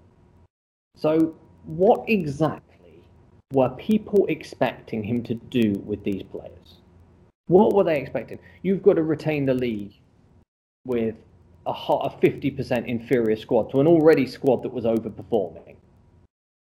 So, 0.96 1.34
what 1.64 2.04
exactly? 2.08 2.74
were 3.54 3.70
people 3.70 4.26
expecting 4.28 5.02
him 5.02 5.22
to 5.22 5.34
do 5.34 5.80
with 5.86 6.02
these 6.04 6.22
players? 6.24 6.80
What 7.46 7.74
were 7.74 7.84
they 7.84 7.98
expecting? 7.98 8.38
You've 8.62 8.82
got 8.82 8.94
to 8.94 9.02
retain 9.02 9.46
the 9.46 9.54
league 9.54 9.94
with 10.84 11.14
a, 11.66 11.70
a 11.70 12.10
50% 12.10 12.86
inferior 12.86 13.36
squad 13.36 13.70
to 13.70 13.80
an 13.80 13.86
already 13.86 14.26
squad 14.26 14.62
that 14.62 14.72
was 14.72 14.84
overperforming. 14.84 15.76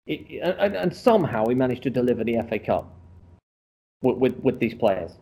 It, 0.07 0.43
and, 0.43 0.75
and, 0.75 0.95
somehow 0.95 1.47
he 1.47 1.55
managed 1.55 1.85
to 1.85 1.91
deliver 1.91 2.25
the 2.25 2.43
FA 2.49 2.59
Cup 2.59 2.93
with, 4.03 4.19
with, 4.19 4.37
with 4.41 4.59
these 4.59 4.75
players. 4.75 5.13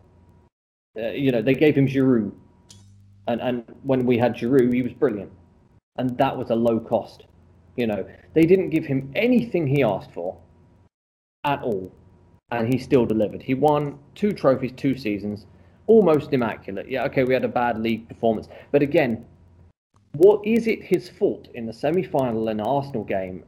Uh, 0.97 1.09
you 1.09 1.31
know, 1.31 1.41
they 1.41 1.53
gave 1.53 1.75
him 1.75 1.87
Giroud. 1.87 2.31
And, 3.27 3.41
and 3.41 3.63
when 3.83 4.05
we 4.05 4.17
had 4.17 4.35
Giroud, 4.35 4.73
he 4.73 4.81
was 4.81 4.93
brilliant. 4.93 5.31
And 5.97 6.17
that 6.17 6.37
was 6.37 6.49
a 6.49 6.55
low 6.55 6.79
cost. 6.79 7.23
You 7.77 7.87
know, 7.87 8.05
they 8.33 8.45
didn't 8.45 8.69
give 8.69 8.85
him 8.85 9.11
anything 9.15 9.67
he 9.67 9.83
asked 9.83 10.11
for 10.11 10.37
at 11.43 11.61
all, 11.61 11.91
and 12.51 12.71
he 12.71 12.77
still 12.77 13.05
delivered. 13.05 13.41
He 13.41 13.53
won 13.53 13.97
two 14.13 14.33
trophies, 14.33 14.73
two 14.75 14.97
seasons, 14.97 15.45
almost 15.87 16.33
immaculate. 16.33 16.89
Yeah, 16.89 17.05
okay, 17.05 17.23
we 17.23 17.33
had 17.33 17.45
a 17.45 17.49
bad 17.49 17.79
league 17.79 18.07
performance, 18.07 18.47
but 18.71 18.81
again, 18.81 19.25
what 20.13 20.45
is 20.45 20.67
it 20.67 20.83
his 20.83 21.07
fault 21.09 21.47
in 21.53 21.65
the 21.65 21.73
semi-final 21.73 22.49
in 22.49 22.57
the 22.57 22.63
Arsenal 22.63 23.05
game? 23.05 23.45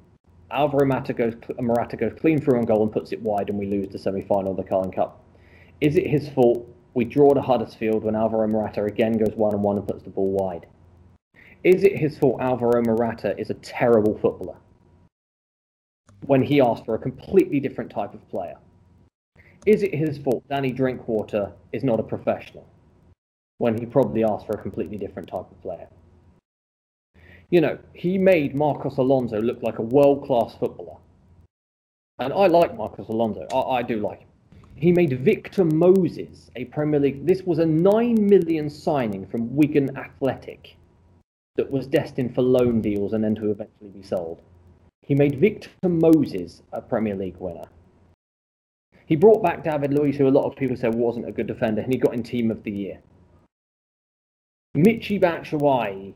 Alvaro 0.51 0.85
Morata 0.85 1.13
goes, 1.13 1.35
goes 1.35 2.19
clean 2.19 2.39
through 2.39 2.59
on 2.59 2.65
goal 2.65 2.83
and 2.83 2.91
puts 2.91 3.11
it 3.11 3.21
wide, 3.21 3.49
and 3.49 3.59
we 3.59 3.65
lose 3.65 3.89
the 3.89 3.99
semi-final 3.99 4.51
of 4.51 4.57
the 4.57 4.63
Carling 4.63 4.91
Cup. 4.91 5.22
Is 5.81 5.95
it 5.95 6.07
his 6.07 6.29
fault 6.29 6.67
we 6.93 7.05
draw 7.05 7.33
to 7.33 7.41
Huddersfield 7.41 8.03
when 8.03 8.15
Alvaro 8.15 8.47
Morata 8.47 8.83
again 8.85 9.17
goes 9.17 9.35
one 9.35 9.53
on 9.53 9.61
one 9.61 9.77
and 9.77 9.87
puts 9.87 10.03
the 10.03 10.09
ball 10.09 10.31
wide? 10.31 10.67
Is 11.63 11.83
it 11.83 11.97
his 11.97 12.17
fault 12.17 12.41
Alvaro 12.41 12.81
Morata 12.81 13.37
is 13.37 13.49
a 13.49 13.55
terrible 13.55 14.17
footballer? 14.19 14.57
when 16.25 16.41
he 16.41 16.61
asked 16.61 16.85
for 16.85 16.95
a 16.95 16.99
completely 16.99 17.59
different 17.59 17.91
type 17.91 18.13
of 18.13 18.29
player. 18.29 18.55
Is 19.65 19.83
it 19.83 19.93
his 19.93 20.17
fault 20.17 20.43
Danny 20.49 20.71
Drinkwater 20.71 21.51
is 21.71 21.83
not 21.83 21.99
a 21.99 22.03
professional 22.03 22.65
when 23.57 23.77
he 23.77 23.85
probably 23.85 24.23
asked 24.23 24.45
for 24.45 24.53
a 24.53 24.61
completely 24.61 24.97
different 24.97 25.29
type 25.29 25.49
of 25.49 25.61
player? 25.61 25.87
You 27.49 27.61
know, 27.61 27.77
he 27.93 28.17
made 28.17 28.55
Marcos 28.55 28.97
Alonso 28.97 29.41
look 29.41 29.61
like 29.61 29.79
a 29.79 29.83
world 29.83 30.25
class 30.25 30.55
footballer. 30.55 30.97
And 32.19 32.33
I 32.33 32.47
like 32.47 32.75
Marcos 32.75 33.09
Alonso. 33.09 33.47
I, 33.53 33.79
I 33.79 33.81
do 33.83 33.99
like 33.99 34.19
him. 34.19 34.27
He 34.75 34.91
made 34.91 35.19
Victor 35.19 35.63
Moses 35.63 36.49
a 36.55 36.65
Premier 36.65 36.99
League. 36.99 37.25
This 37.25 37.43
was 37.43 37.59
a 37.59 37.65
9 37.65 38.27
million 38.27 38.69
signing 38.69 39.25
from 39.25 39.55
Wigan 39.55 39.95
Athletic 39.95 40.77
that 41.55 41.71
was 41.71 41.87
destined 41.87 42.33
for 42.33 42.41
loan 42.41 42.81
deals 42.81 43.13
and 43.13 43.23
then 43.23 43.35
to 43.35 43.51
eventually 43.51 43.89
be 43.89 44.03
sold. 44.03 44.41
He 45.03 45.15
made 45.15 45.39
Victor 45.39 45.69
Moses 45.87 46.63
a 46.71 46.81
Premier 46.81 47.15
League 47.15 47.37
winner. 47.37 47.67
He 49.05 49.15
brought 49.15 49.43
back 49.43 49.63
David 49.63 49.93
Luiz, 49.93 50.17
who 50.17 50.27
a 50.27 50.29
lot 50.29 50.45
of 50.45 50.55
people 50.55 50.77
said 50.77 50.95
wasn't 50.95 51.27
a 51.27 51.31
good 51.31 51.47
defender, 51.47 51.81
and 51.81 51.91
he 51.91 51.99
got 51.99 52.13
in 52.13 52.23
Team 52.23 52.49
of 52.49 52.63
the 52.63 52.71
Year. 52.71 52.99
Michy 54.75 55.19
Batshuayi, 55.19 56.13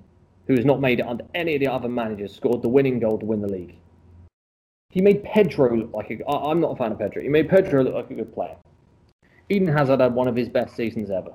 who 0.48 0.56
has 0.56 0.66
not 0.66 0.82
made 0.82 1.00
it 1.00 1.06
under 1.06 1.26
any 1.36 1.56
of 1.56 1.60
the 1.60 1.68
other 1.68 1.90
managers, 1.90 2.34
scored 2.34 2.62
the 2.62 2.70
winning 2.70 3.00
goal 3.00 3.20
to 3.20 3.26
win 3.26 3.42
the 3.42 3.48
league. 3.48 3.76
He 4.89 5.01
made 5.01 5.23
Pedro 5.23 5.76
look 5.76 5.93
like 5.93 6.09
a. 6.11 6.27
I'm 6.30 6.59
not 6.59 6.72
a 6.72 6.76
fan 6.76 6.91
of 6.91 6.99
Pedro. 6.99 7.22
He 7.22 7.30
made 7.30 7.49
Pedro 7.49 7.84
look 7.84 7.93
like 7.93 8.09
a 8.09 8.15
good 8.15 8.34
player. 8.34 8.55
Eden 9.49 9.68
Hazard 9.68 9.99
had 9.99 10.14
one 10.14 10.27
of 10.27 10.35
his 10.35 10.49
best 10.49 10.76
seasons 10.76 11.09
ever. 11.09 11.34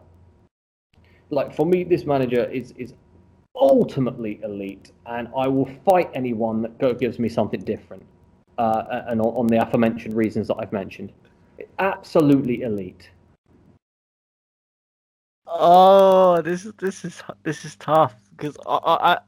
Like 1.30 1.54
for 1.54 1.66
me, 1.66 1.84
this 1.84 2.04
manager 2.04 2.44
is 2.44 2.72
is 2.72 2.94
ultimately 3.54 4.40
elite, 4.42 4.92
and 5.06 5.28
I 5.36 5.48
will 5.48 5.68
fight 5.88 6.10
anyone 6.14 6.74
that 6.78 6.98
gives 6.98 7.18
me 7.18 7.28
something 7.28 7.60
different. 7.60 8.04
Uh, 8.58 9.02
and 9.08 9.20
on, 9.20 9.28
on, 9.28 9.46
the 9.46 9.62
aforementioned 9.62 10.14
reasons 10.14 10.46
that 10.48 10.56
I've 10.58 10.72
mentioned, 10.72 11.10
absolutely 11.78 12.62
elite. 12.62 13.10
Oh, 15.46 16.40
this 16.42 16.64
is 16.66 16.72
this 16.78 17.04
is 17.04 17.22
this 17.42 17.64
is 17.64 17.76
tough 17.76 18.14
because 18.36 18.56
I, 18.66 18.78
I, 18.84 19.18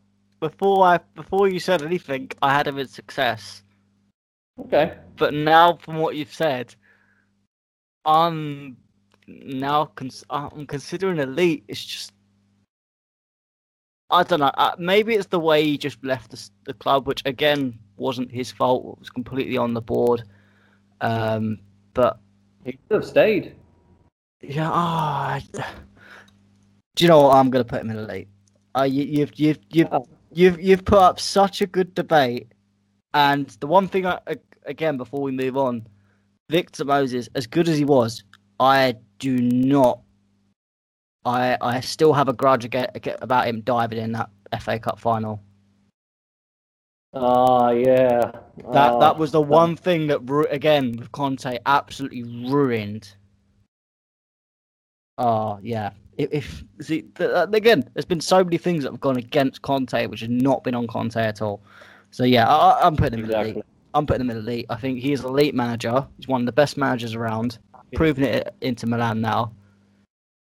before 0.40 0.86
I 0.86 0.98
before 1.14 1.48
you 1.48 1.58
said 1.58 1.82
anything, 1.82 2.30
I 2.42 2.52
had 2.52 2.66
him 2.66 2.78
in 2.78 2.88
success. 2.88 3.62
Okay. 4.60 4.94
But 5.16 5.34
now, 5.34 5.76
from 5.76 5.96
what 5.98 6.16
you've 6.16 6.32
said, 6.32 6.74
I'm 8.04 8.76
now 9.26 9.86
cons- 9.86 10.24
I'm 10.30 10.66
considering 10.66 11.18
elite. 11.18 11.64
It's 11.68 11.84
just 11.84 12.12
I 14.10 14.22
don't 14.22 14.40
know. 14.40 14.52
Uh, 14.54 14.76
maybe 14.78 15.14
it's 15.14 15.26
the 15.26 15.40
way 15.40 15.64
he 15.64 15.78
just 15.78 16.02
left 16.04 16.30
the, 16.30 16.50
the, 16.66 16.74
club, 16.74 17.06
which 17.06 17.22
again 17.24 17.78
wasn't 17.96 18.30
his 18.30 18.52
fault. 18.52 18.96
It 18.96 19.00
was 19.00 19.10
completely 19.10 19.56
on 19.56 19.74
the 19.74 19.80
board. 19.80 20.22
Um, 21.00 21.58
but 21.94 22.20
he 22.64 22.72
could 22.72 22.96
have 22.96 23.04
stayed. 23.04 23.56
Yeah. 24.40 24.70
Oh, 24.70 24.72
I, 24.72 25.42
do 26.94 27.04
you 27.04 27.08
know 27.08 27.22
what? 27.22 27.36
I'm 27.36 27.50
going 27.50 27.64
to 27.64 27.68
put 27.68 27.80
him 27.80 27.90
in 27.90 27.98
elite. 27.98 28.28
Uh, 28.76 28.82
you, 28.82 29.04
you've 29.04 29.38
you've 29.38 29.58
you've 29.70 29.88
oh. 29.90 30.06
you've 30.32 30.60
you've 30.60 30.84
put 30.84 30.98
up 30.98 31.18
such 31.18 31.60
a 31.60 31.66
good 31.66 31.94
debate, 31.94 32.52
and 33.14 33.48
the 33.60 33.66
one 33.66 33.88
thing 33.88 34.06
I, 34.06 34.18
again 34.66 34.96
before 34.96 35.22
we 35.22 35.32
move 35.32 35.56
on, 35.56 35.86
Victor 36.50 36.84
Moses, 36.84 37.28
as 37.34 37.46
good 37.46 37.68
as 37.68 37.78
he 37.78 37.84
was, 37.84 38.24
I 38.60 38.96
do 39.18 39.38
not 39.38 40.00
I 41.24 41.56
I 41.60 41.80
still 41.80 42.12
have 42.12 42.28
a 42.28 42.32
grudge 42.32 42.66
about 42.66 43.46
him 43.46 43.62
diving 43.62 43.98
in 43.98 44.12
that 44.12 44.30
FA 44.60 44.78
Cup 44.78 44.98
final. 45.00 45.40
Ah, 47.14 47.66
uh, 47.66 47.70
yeah. 47.70 48.32
That 48.72 48.92
uh, 48.92 48.98
that 48.98 49.18
was 49.18 49.32
the 49.32 49.40
one 49.40 49.76
thing 49.76 50.08
that 50.08 50.20
again 50.50 50.96
with 50.98 51.12
Conte 51.12 51.58
absolutely 51.64 52.24
ruined 52.24 53.14
Oh 55.18 55.58
yeah. 55.62 55.90
If, 56.16 56.32
if 56.32 56.64
see 56.80 57.02
th- 57.02 57.30
uh, 57.30 57.46
again, 57.52 57.84
there's 57.94 58.04
been 58.04 58.20
so 58.20 58.42
many 58.42 58.58
things 58.58 58.84
that 58.84 58.92
have 58.92 59.00
gone 59.00 59.16
against 59.16 59.62
Conte, 59.62 60.06
which 60.06 60.20
has 60.20 60.30
not 60.30 60.64
been 60.64 60.74
on 60.74 60.86
Conte 60.86 61.16
at 61.16 61.42
all. 61.42 61.62
So 62.14 62.22
yeah, 62.22 62.46
I, 62.46 62.86
I'm 62.86 62.94
putting 62.94 63.18
him 63.18 63.24
in 63.24 63.30
Exactly. 63.30 63.50
elite. 63.50 63.64
I'm 63.92 64.06
putting 64.06 64.20
him 64.20 64.30
in 64.30 64.36
elite. 64.36 64.66
I 64.70 64.76
think 64.76 65.00
he 65.00 65.12
is 65.12 65.24
an 65.24 65.30
elite 65.30 65.52
manager. 65.52 66.06
He's 66.16 66.28
one 66.28 66.42
of 66.42 66.46
the 66.46 66.52
best 66.52 66.76
managers 66.76 67.16
around. 67.16 67.58
Proving 67.92 68.22
it 68.22 68.54
into 68.60 68.86
Milan 68.86 69.20
now. 69.20 69.50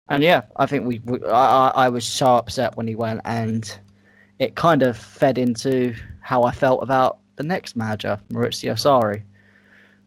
And 0.10 0.24
yeah, 0.24 0.42
I 0.56 0.66
think 0.66 0.88
we. 0.88 1.02
we 1.06 1.24
I, 1.28 1.68
I 1.68 1.86
I 1.86 1.90
was 1.90 2.04
so 2.04 2.36
upset 2.38 2.76
when 2.78 2.88
he 2.88 2.96
went, 2.96 3.22
and 3.26 3.80
it 4.40 4.56
kind 4.56 4.82
of 4.82 4.98
fed 4.98 5.38
into 5.38 5.94
how 6.22 6.42
I 6.42 6.52
felt 6.52 6.82
about 6.82 7.20
the 7.36 7.44
next 7.44 7.76
manager, 7.76 8.20
Maurizio 8.32 8.74
Sarri. 8.74 9.22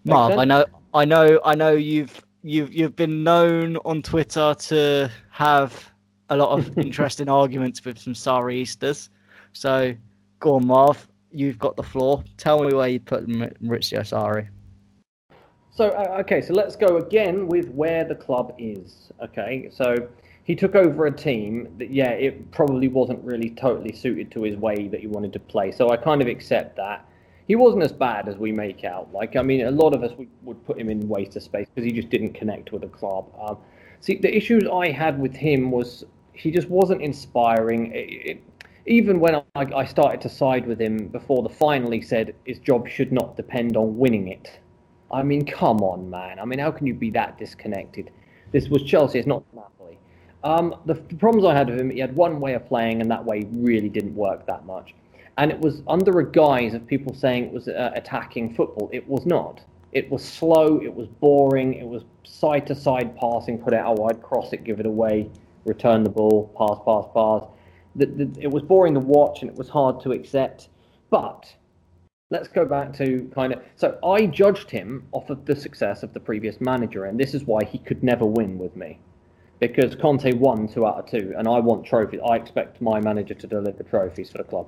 Marv, 0.02 0.36
I 0.36 0.44
know, 0.44 0.66
I 0.92 1.04
know, 1.04 1.40
I 1.44 1.54
know 1.54 1.70
you've 1.70 2.20
you've 2.42 2.74
you've 2.74 2.96
been 2.96 3.22
known 3.22 3.76
on 3.84 4.02
Twitter 4.02 4.56
to 4.58 5.08
have 5.30 5.92
a 6.30 6.36
lot 6.36 6.58
of 6.58 6.76
interesting 6.84 7.28
arguments 7.28 7.84
with 7.84 7.96
some 8.00 8.14
Sarriistas. 8.14 9.08
So 9.52 9.94
go 10.40 10.56
on, 10.56 10.66
Marv. 10.66 11.06
You've 11.34 11.58
got 11.58 11.74
the 11.74 11.82
floor. 11.82 12.22
Tell 12.36 12.62
me 12.62 12.72
where 12.72 12.88
you'd 12.88 13.06
put 13.06 13.26
Ma- 13.26 13.46
Maurizio 13.60 14.00
Sarri. 14.00 14.48
So 15.70 15.88
uh, 15.88 16.18
okay, 16.20 16.40
so 16.40 16.54
let's 16.54 16.76
go 16.76 16.98
again 16.98 17.48
with 17.48 17.68
where 17.70 18.04
the 18.04 18.14
club 18.14 18.54
is. 18.56 19.10
Okay, 19.20 19.68
so 19.72 20.08
he 20.44 20.54
took 20.54 20.76
over 20.76 21.06
a 21.06 21.10
team 21.10 21.74
that 21.78 21.90
yeah, 21.90 22.10
it 22.10 22.52
probably 22.52 22.86
wasn't 22.86 23.22
really 23.24 23.50
totally 23.50 23.92
suited 23.92 24.30
to 24.30 24.42
his 24.42 24.56
way 24.56 24.86
that 24.86 25.00
he 25.00 25.08
wanted 25.08 25.32
to 25.32 25.40
play. 25.40 25.72
So 25.72 25.90
I 25.90 25.96
kind 25.96 26.22
of 26.22 26.28
accept 26.28 26.76
that. 26.76 27.04
He 27.48 27.56
wasn't 27.56 27.82
as 27.82 27.92
bad 27.92 28.28
as 28.28 28.36
we 28.36 28.52
make 28.52 28.84
out. 28.84 29.12
Like 29.12 29.34
I 29.34 29.42
mean, 29.42 29.66
a 29.66 29.70
lot 29.72 29.92
of 29.92 30.04
us 30.04 30.12
we 30.16 30.28
would 30.42 30.64
put 30.64 30.78
him 30.78 30.88
in 30.88 31.08
waste 31.08 31.34
of 31.34 31.42
space 31.42 31.66
because 31.74 31.84
he 31.84 31.92
just 31.92 32.08
didn't 32.10 32.34
connect 32.34 32.70
with 32.70 32.82
the 32.82 32.88
club. 32.88 33.26
Um, 33.42 33.58
see, 33.98 34.16
the 34.18 34.34
issues 34.34 34.62
I 34.72 34.90
had 34.90 35.18
with 35.18 35.34
him 35.34 35.72
was 35.72 36.04
he 36.34 36.52
just 36.52 36.68
wasn't 36.68 37.02
inspiring. 37.02 37.92
It, 37.92 37.96
it, 37.96 38.42
even 38.86 39.18
when 39.20 39.36
I, 39.36 39.42
I 39.54 39.84
started 39.84 40.20
to 40.22 40.28
side 40.28 40.66
with 40.66 40.80
him 40.80 41.08
before 41.08 41.42
the 41.42 41.48
final, 41.48 41.90
he 41.90 42.02
said 42.02 42.34
his 42.44 42.58
job 42.58 42.88
should 42.88 43.12
not 43.12 43.36
depend 43.36 43.76
on 43.76 43.96
winning 43.96 44.28
it. 44.28 44.58
I 45.10 45.22
mean, 45.22 45.46
come 45.46 45.78
on, 45.78 46.10
man. 46.10 46.38
I 46.38 46.44
mean, 46.44 46.58
how 46.58 46.70
can 46.70 46.86
you 46.86 46.94
be 46.94 47.10
that 47.10 47.38
disconnected? 47.38 48.10
This 48.52 48.68
was 48.68 48.82
Chelsea, 48.82 49.18
it's 49.18 49.28
not 49.28 49.42
Napoli. 49.54 49.98
Um, 50.42 50.76
the, 50.84 50.94
the 50.94 51.16
problems 51.16 51.46
I 51.46 51.54
had 51.54 51.70
with 51.70 51.80
him, 51.80 51.90
he 51.90 51.98
had 51.98 52.14
one 52.14 52.40
way 52.40 52.54
of 52.54 52.66
playing, 52.66 53.00
and 53.00 53.10
that 53.10 53.24
way 53.24 53.46
really 53.52 53.88
didn't 53.88 54.14
work 54.14 54.46
that 54.46 54.66
much. 54.66 54.94
And 55.38 55.50
it 55.50 55.58
was 55.58 55.82
under 55.88 56.20
a 56.20 56.30
guise 56.30 56.74
of 56.74 56.86
people 56.86 57.14
saying 57.14 57.44
it 57.44 57.52
was 57.52 57.68
uh, 57.68 57.90
attacking 57.94 58.54
football. 58.54 58.90
It 58.92 59.08
was 59.08 59.26
not. 59.26 59.60
It 59.92 60.10
was 60.10 60.24
slow, 60.24 60.80
it 60.82 60.92
was 60.92 61.06
boring, 61.06 61.74
it 61.74 61.86
was 61.86 62.02
side 62.24 62.66
to 62.66 62.74
side 62.74 63.16
passing, 63.16 63.58
put 63.58 63.72
it 63.72 63.78
out 63.78 63.96
wide, 63.96 64.20
cross 64.22 64.52
it, 64.52 64.64
give 64.64 64.80
it 64.80 64.86
away, 64.86 65.30
return 65.64 66.02
the 66.02 66.10
ball, 66.10 66.52
pass, 66.58 66.78
pass, 66.84 67.04
pass. 67.14 67.44
The, 67.96 68.30
it 68.40 68.50
was 68.50 68.62
boring 68.62 68.94
to 68.94 69.00
watch 69.00 69.42
and 69.42 69.50
it 69.50 69.56
was 69.56 69.68
hard 69.68 70.00
to 70.02 70.12
accept. 70.12 70.68
But 71.10 71.54
let's 72.30 72.48
go 72.48 72.64
back 72.64 72.92
to 72.94 73.30
kind 73.34 73.52
of 73.52 73.62
so 73.76 73.98
I 74.04 74.26
judged 74.26 74.70
him 74.70 75.06
off 75.12 75.30
of 75.30 75.44
the 75.44 75.54
success 75.54 76.02
of 76.02 76.12
the 76.12 76.20
previous 76.20 76.60
manager, 76.60 77.04
and 77.04 77.18
this 77.18 77.34
is 77.34 77.44
why 77.44 77.64
he 77.64 77.78
could 77.78 78.02
never 78.02 78.26
win 78.26 78.58
with 78.58 78.74
me. 78.76 78.98
Because 79.60 79.94
Conte 79.94 80.32
won 80.34 80.66
two 80.66 80.84
out 80.84 80.98
of 80.98 81.06
two, 81.06 81.32
and 81.38 81.46
I 81.46 81.60
want 81.60 81.86
trophies. 81.86 82.20
I 82.28 82.36
expect 82.36 82.80
my 82.80 83.00
manager 83.00 83.34
to 83.34 83.46
deliver 83.46 83.84
trophies 83.84 84.30
for 84.30 84.38
the 84.38 84.44
club. 84.44 84.66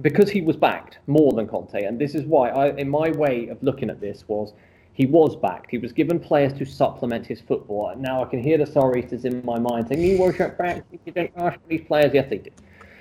Because 0.00 0.30
he 0.30 0.40
was 0.40 0.56
backed 0.56 0.98
more 1.06 1.32
than 1.32 1.46
Conte, 1.46 1.80
and 1.84 1.98
this 1.98 2.14
is 2.14 2.24
why 2.24 2.48
I 2.48 2.76
in 2.76 2.88
my 2.88 3.10
way 3.12 3.48
of 3.48 3.62
looking 3.62 3.90
at 3.90 4.00
this 4.00 4.24
was 4.26 4.52
he 4.94 5.06
was 5.06 5.36
backed. 5.36 5.70
He 5.70 5.78
was 5.78 5.92
given 5.92 6.20
players 6.20 6.52
to 6.54 6.66
supplement 6.66 7.26
his 7.26 7.40
football. 7.40 7.94
Now 7.96 8.22
I 8.22 8.28
can 8.28 8.42
hear 8.42 8.58
the 8.58 8.64
Sarritas 8.64 9.24
in 9.24 9.44
my 9.44 9.58
mind 9.58 9.88
saying, 9.88 10.02
"You 10.02 10.18
weren't 10.20 10.58
backed. 10.58 10.92
You 10.92 10.98
didn't 11.04 11.32
ask 11.36 11.60
for 11.60 11.68
these 11.68 11.86
players." 11.86 12.12
Yes, 12.12 12.28
they 12.28 12.38
did. 12.38 12.54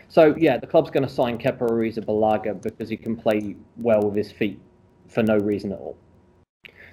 So 0.08 0.36
yeah, 0.38 0.58
the 0.58 0.68
club's 0.68 0.90
going 0.90 1.08
to 1.08 1.14
sign 1.14 1.38
Kepa 1.38 1.60
Arrizabalaga 1.60 2.62
because 2.62 2.90
he 2.90 2.98
can 2.98 3.16
play 3.16 3.56
well 3.78 4.02
with 4.02 4.16
his 4.16 4.32
feet 4.32 4.60
for 5.08 5.24
no 5.24 5.38
reason 5.38 5.72
at 5.72 5.80
all. 5.80 5.98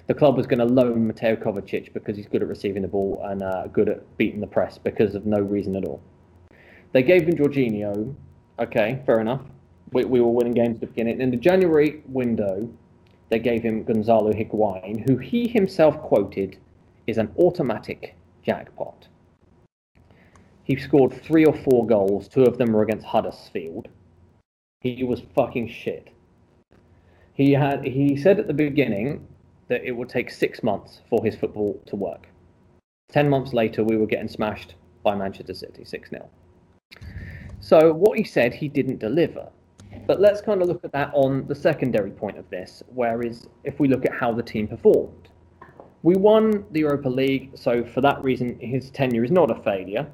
The 0.07 0.13
club 0.13 0.37
was 0.37 0.47
going 0.47 0.59
to 0.59 0.65
loan 0.65 1.05
Mateo 1.05 1.35
Kovacic 1.35 1.93
because 1.93 2.17
he's 2.17 2.25
good 2.25 2.41
at 2.41 2.47
receiving 2.47 2.81
the 2.81 2.87
ball 2.87 3.21
and 3.25 3.43
uh, 3.43 3.67
good 3.67 3.89
at 3.89 4.17
beating 4.17 4.39
the 4.39 4.47
press 4.47 4.77
because 4.77 5.15
of 5.15 5.25
no 5.25 5.39
reason 5.39 5.75
at 5.75 5.85
all. 5.85 6.01
They 6.93 7.03
gave 7.03 7.27
him 7.27 7.35
Jorginho. 7.35 8.15
Okay, 8.57 9.01
fair 9.05 9.19
enough. 9.19 9.41
We, 9.91 10.05
we 10.05 10.19
were 10.19 10.31
winning 10.31 10.53
games 10.53 10.75
at 10.75 10.81
the 10.81 10.87
beginning. 10.87 11.21
In 11.21 11.29
the 11.29 11.37
January 11.37 12.01
window, 12.07 12.69
they 13.29 13.39
gave 13.39 13.63
him 13.63 13.83
Gonzalo 13.83 14.33
Higuain, 14.33 15.07
who 15.07 15.17
he 15.17 15.47
himself 15.47 15.99
quoted 16.01 16.57
is 17.07 17.17
an 17.17 17.31
automatic 17.37 18.15
jackpot. 18.43 19.07
He 20.63 20.75
scored 20.75 21.13
three 21.13 21.45
or 21.45 21.55
four 21.55 21.85
goals. 21.85 22.27
Two 22.27 22.43
of 22.43 22.57
them 22.57 22.73
were 22.73 22.83
against 22.83 23.07
Huddersfield. 23.07 23.87
He 24.81 25.03
was 25.03 25.21
fucking 25.35 25.67
shit. 25.67 26.09
He 27.33 27.53
had. 27.53 27.83
He 27.85 28.15
said 28.15 28.39
at 28.39 28.47
the 28.47 28.53
beginning 28.53 29.27
that 29.67 29.83
it 29.83 29.91
would 29.91 30.09
take 30.09 30.29
six 30.29 30.61
months 30.61 31.01
for 31.09 31.23
his 31.23 31.35
football 31.35 31.81
to 31.87 31.95
work. 31.95 32.27
Ten 33.11 33.29
months 33.29 33.53
later, 33.53 33.83
we 33.83 33.97
were 33.97 34.05
getting 34.05 34.27
smashed 34.27 34.75
by 35.03 35.15
Manchester 35.15 35.53
City, 35.53 35.85
six 35.85 36.09
0 36.09 36.29
So 37.59 37.93
what 37.93 38.17
he 38.17 38.23
said, 38.23 38.53
he 38.53 38.67
didn't 38.67 38.99
deliver. 38.99 39.49
But 40.07 40.19
let's 40.19 40.41
kind 40.41 40.61
of 40.61 40.67
look 40.67 40.83
at 40.83 40.91
that 40.93 41.11
on 41.13 41.47
the 41.47 41.55
secondary 41.55 42.11
point 42.11 42.37
of 42.37 42.49
this, 42.49 42.83
whereas 42.87 43.47
if 43.63 43.79
we 43.79 43.87
look 43.87 44.05
at 44.05 44.13
how 44.13 44.33
the 44.33 44.43
team 44.43 44.67
performed. 44.67 45.29
We 46.01 46.15
won 46.15 46.65
the 46.71 46.79
Europa 46.81 47.09
League, 47.09 47.51
so 47.55 47.83
for 47.83 48.01
that 48.01 48.23
reason, 48.23 48.59
his 48.59 48.89
tenure 48.89 49.23
is 49.23 49.31
not 49.31 49.51
a 49.51 49.61
failure. 49.63 50.07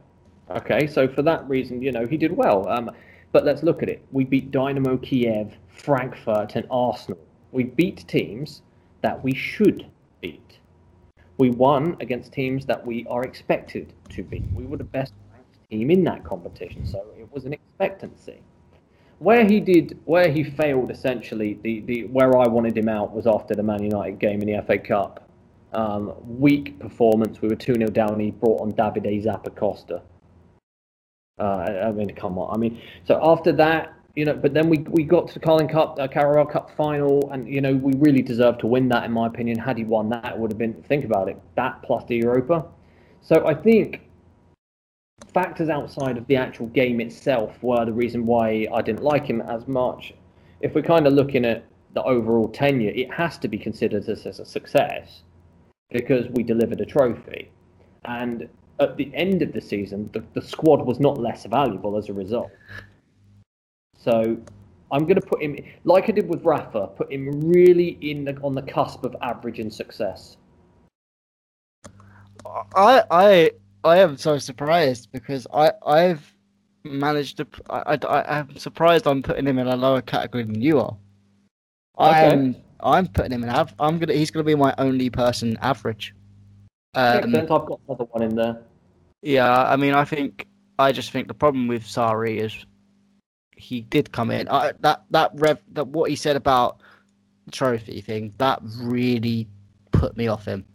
Okay, 0.50 0.88
so 0.88 1.08
for 1.08 1.22
that 1.22 1.48
reason, 1.48 1.82
you 1.82 1.92
know, 1.92 2.08
he 2.08 2.18
did 2.18 2.32
well. 2.32 2.68
Um, 2.68 2.92
but 3.32 3.46
let's 3.46 3.64
look 3.64 3.84
at 3.84 3.90
it. 3.90 4.04
We 4.12 4.24
beat 4.24 4.52
Dynamo 4.52 4.98
Kiev, 4.98 5.54
Frankfurt, 5.68 6.56
and 6.56 6.66
Arsenal. 6.72 7.20
We 7.52 7.66
beat 7.66 8.08
teams 8.08 8.62
that 9.02 9.24
we 9.24 9.36
should 9.36 9.86
beat. 10.22 10.60
We 11.38 11.50
won 11.50 11.98
against 12.00 12.32
teams 12.32 12.66
that 12.66 12.86
we 12.86 13.06
are 13.08 13.24
expected 13.24 13.94
to 14.10 14.24
beat. 14.24 14.46
We 14.54 14.66
were 14.66 14.78
the 14.78 14.84
best 14.84 15.14
ranked 15.32 15.70
team 15.70 15.92
in 15.92 16.04
that 16.06 16.24
competition, 16.24 16.86
so 16.86 17.06
it 17.20 17.32
was 17.32 17.46
an 17.46 17.54
expectancy. 17.54 18.42
Where 19.20 19.46
he 19.46 19.60
did, 19.60 20.00
where 20.06 20.30
he 20.30 20.44
failed 20.44 20.92
essentially, 20.92 21.58
the, 21.64 21.82
the 21.82 22.04
where 22.06 22.38
I 22.38 22.48
wanted 22.48 22.78
him 22.78 22.90
out 22.90 23.14
was 23.14 23.26
after 23.28 23.56
the 23.56 23.64
Man 23.64 23.82
United 23.82 24.20
game 24.20 24.42
in 24.42 24.48
the 24.48 24.62
FA 24.64 24.78
Cup. 24.78 25.22
Um, 25.74 26.14
weak 26.40 26.80
performance. 26.80 27.42
We 27.42 27.50
were 27.50 27.56
2 27.56 27.76
0 27.76 27.90
down. 27.90 28.20
He 28.20 28.32
brought 28.32 28.62
on 28.62 28.74
Davide 28.74 29.24
Zappacosta. 29.26 30.02
Uh, 31.38 31.44
I 31.44 31.88
I 31.88 31.92
mean, 31.92 32.14
come 32.16 32.38
on. 32.38 32.54
I 32.54 32.58
mean, 32.58 32.82
so 33.06 33.20
after 33.22 33.52
that, 33.54 33.94
you 34.16 34.24
know, 34.24 34.34
but 34.34 34.54
then 34.54 34.70
we 34.70 34.80
we 34.90 35.04
got 35.04 35.28
to 35.28 35.34
the 35.34 35.40
Carling 35.40 35.68
Cup, 35.68 35.98
uh, 36.00 36.08
Carabao 36.08 36.46
Cup 36.52 36.72
final, 36.78 37.30
and 37.32 37.48
you 37.48 37.62
know, 37.62 37.74
we 37.74 37.94
really 37.98 38.22
deserved 38.22 38.62
to 38.62 38.68
win 38.68 38.88
that, 38.90 39.04
in 39.04 39.12
my 39.12 39.28
opinion. 39.28 39.60
Had 39.60 39.78
he 39.78 39.84
won 39.84 40.10
that, 40.10 40.26
it 40.26 40.38
would 40.38 40.52
have 40.52 40.58
been. 40.58 40.74
Think 40.84 41.04
about 41.04 41.28
it, 41.28 41.42
that 41.56 41.82
plus 41.84 42.06
the 42.06 42.16
Europa. 42.16 42.66
So 43.22 43.46
I 43.46 43.54
think 43.54 44.02
factors 45.36 45.68
outside 45.68 46.18
of 46.18 46.26
the 46.28 46.38
actual 46.38 46.68
game 46.68 47.02
itself 47.02 47.62
were 47.62 47.84
the 47.84 47.92
reason 47.92 48.26
why 48.26 48.66
I 48.74 48.82
didn't 48.82 49.04
like 49.04 49.26
him 49.26 49.42
as 49.42 49.68
much. 49.68 50.14
If 50.62 50.74
we're 50.74 50.82
kind 50.82 51.06
of 51.06 51.12
looking 51.14 51.44
at 51.44 51.66
the 51.94 52.02
overall 52.04 52.48
tenure, 52.48 52.94
it 52.96 53.12
has 53.12 53.38
to 53.40 53.50
be 53.50 53.58
considered 53.58 54.08
as, 54.08 54.26
as 54.26 54.40
a 54.40 54.46
success 54.46 55.24
because 55.92 56.26
we 56.30 56.42
delivered 56.42 56.80
a 56.80 56.86
trophy. 56.86 57.52
And 58.06 58.48
at 58.80 58.96
the 58.96 59.12
end 59.14 59.42
of 59.42 59.52
the 59.52 59.60
season, 59.60 60.10
the, 60.14 60.24
the 60.34 60.42
squad 60.42 60.86
was 60.86 61.02
not 61.02 61.18
less 61.18 61.46
valuable 61.46 61.98
as 61.98 62.08
a 62.08 62.14
result. 62.14 62.52
So 63.98 64.38
I'm 64.90 65.04
going 65.04 65.20
to 65.20 65.28
put 65.28 65.44
him, 65.44 65.58
like 65.84 66.08
I 66.08 66.14
did 66.14 66.30
with 66.30 66.46
Rafa, 66.46 66.88
put 66.96 67.12
him 67.12 67.42
really 67.42 67.98
in 68.00 68.24
the, 68.24 68.38
on 68.42 68.56
the 68.56 68.62
cusp 68.62 69.04
of 69.04 69.14
average 69.22 69.60
and 69.60 69.74
success. 69.74 70.38
I 72.76 73.04
I 73.10 73.52
I 73.86 74.00
am 74.00 74.18
so 74.18 74.40
surprised 74.40 75.10
because 75.12 75.46
I 75.54 75.72
I've 75.86 76.34
managed 76.84 77.38
to 77.38 77.48
I, 77.70 77.98
I 78.04 78.40
I'm 78.40 78.58
surprised 78.58 79.06
I'm 79.06 79.22
putting 79.22 79.46
him 79.46 79.60
in 79.60 79.68
a 79.68 79.76
lower 79.76 80.02
category 80.02 80.44
than 80.44 80.60
you 80.60 80.80
are. 80.80 80.98
Okay. 82.00 82.32
I'm 82.32 82.56
I'm 82.80 83.08
putting 83.08 83.32
him 83.32 83.44
in. 83.44 83.50
Av- 83.50 83.76
I'm 83.80 84.00
gonna 84.00 84.14
he's 84.14 84.32
gonna 84.32 84.44
be 84.44 84.56
my 84.56 84.74
only 84.80 85.12
person 85.12 85.58
average. 85.62 86.16
Um. 86.96 87.36
I've 87.36 87.48
got 87.48 87.80
another 87.88 88.06
one 88.06 88.24
in 88.24 88.36
there. 88.36 88.58
yeah, 89.22 89.64
I 89.64 89.76
mean 89.76 89.94
I 89.94 90.04
think 90.04 90.48
I 90.80 90.92
just 90.92 91.12
think 91.12 91.28
the 91.28 91.36
problem 91.36 91.68
with 91.68 91.84
Sarri 91.84 92.38
is 92.42 92.66
he 93.56 93.82
did 93.82 94.12
come 94.12 94.32
in. 94.32 94.50
I, 94.50 94.74
that 94.80 95.04
that 95.12 95.30
rev 95.36 95.62
that 95.74 95.88
what 95.88 96.10
he 96.10 96.16
said 96.16 96.36
about 96.36 96.82
trophy 97.52 98.02
thing 98.02 98.34
that 98.40 98.60
really 98.82 99.48
put 99.92 100.18
me 100.18 100.28
off 100.28 100.46
him 100.46 100.66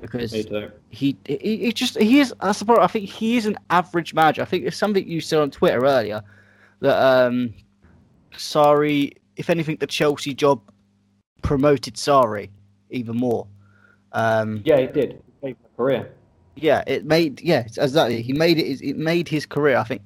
because 0.00 0.32
he, 0.32 0.46
he 0.90 1.16
he 1.26 1.72
just 1.72 1.98
he 1.98 2.20
is 2.20 2.30
the 2.30 2.64
problem. 2.64 2.84
I 2.84 2.86
think 2.86 3.08
he 3.08 3.36
is 3.36 3.46
an 3.46 3.56
average 3.70 4.14
manager. 4.14 4.42
I 4.42 4.44
think 4.44 4.64
it's 4.64 4.76
something 4.76 5.06
you 5.06 5.20
said 5.20 5.40
on 5.40 5.50
Twitter 5.50 5.84
earlier 5.84 6.22
that 6.80 7.26
um 7.26 7.54
sorry 8.36 9.12
if 9.36 9.48
anything 9.50 9.76
the 9.76 9.86
Chelsea 9.86 10.34
job 10.34 10.60
promoted 11.42 11.94
Sarri 11.94 12.50
even 12.90 13.16
more. 13.16 13.46
Um 14.12 14.62
Yeah, 14.64 14.76
it 14.76 14.92
did. 14.92 15.22
My 15.42 15.54
career. 15.76 16.10
Yeah, 16.56 16.82
it 16.86 17.04
made 17.04 17.40
yeah 17.40 17.60
exactly. 17.60 18.22
He 18.22 18.32
made 18.32 18.58
it. 18.58 18.82
It 18.82 18.96
made 18.96 19.28
his 19.28 19.46
career. 19.46 19.76
I 19.76 19.84
think, 19.84 20.02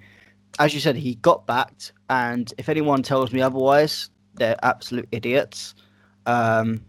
as 0.59 0.75
you 0.75 0.81
said, 0.81 0.97
he 0.97 1.17
got 1.17 1.47
backed. 1.47 1.93
And 2.09 2.53
if 2.59 2.69
anyone 2.69 3.03
tells 3.03 3.33
me 3.33 3.41
otherwise, 3.41 4.11
they're 4.35 4.57
absolute 4.63 5.09
idiots. 5.13 5.75
Um, 6.27 6.85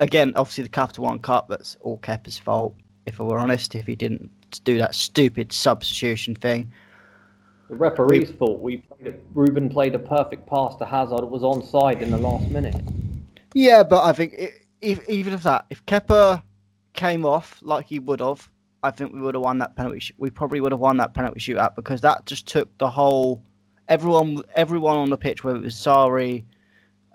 again, 0.00 0.32
obviously 0.36 0.64
the 0.64 0.70
Capital 0.70 1.04
One 1.04 1.18
Cup. 1.18 1.48
That's 1.48 1.76
all 1.80 1.98
Kepa's 1.98 2.38
fault. 2.38 2.74
If 3.06 3.18
we're 3.18 3.38
honest, 3.38 3.74
if 3.74 3.86
he 3.86 3.94
didn't 3.94 4.30
do 4.64 4.78
that 4.78 4.94
stupid 4.94 5.52
substitution 5.52 6.34
thing. 6.34 6.72
The 7.68 7.76
referee's 7.76 8.30
we, 8.30 8.36
fault. 8.36 8.60
We 8.60 8.76
played, 8.78 9.14
Ruben 9.34 9.68
played 9.68 9.94
a 9.94 9.98
perfect 9.98 10.46
pass 10.46 10.76
to 10.76 10.84
Hazard. 10.84 11.20
It 11.20 11.30
was 11.30 11.42
onside 11.42 12.00
in 12.00 12.10
the 12.10 12.18
last 12.18 12.48
minute. 12.48 12.76
Yeah, 13.54 13.82
but 13.82 14.04
I 14.04 14.12
think 14.12 14.34
it, 14.34 14.66
if, 14.80 15.08
even 15.08 15.32
if 15.32 15.42
that, 15.44 15.66
if 15.70 15.84
Kepa 15.86 16.42
came 16.92 17.24
off 17.24 17.58
like 17.62 17.86
he 17.86 17.98
would 17.98 18.20
have, 18.20 18.48
I 18.82 18.90
think 18.90 19.12
we 19.12 19.20
would 19.20 19.34
have 19.34 19.42
won 19.42 19.58
that 19.58 19.74
penalty. 19.74 20.14
We 20.18 20.30
probably 20.30 20.60
would 20.60 20.72
have 20.72 20.80
won 20.80 20.96
that 20.98 21.14
penalty 21.14 21.40
shootout 21.40 21.74
because 21.74 22.00
that 22.02 22.26
just 22.26 22.46
took 22.46 22.76
the 22.78 22.88
whole 22.88 23.42
everyone, 23.88 24.42
everyone 24.54 24.96
on 24.96 25.10
the 25.10 25.16
pitch, 25.16 25.42
whether 25.42 25.58
it 25.58 25.64
was 25.64 25.74
Sarri, 25.74 26.44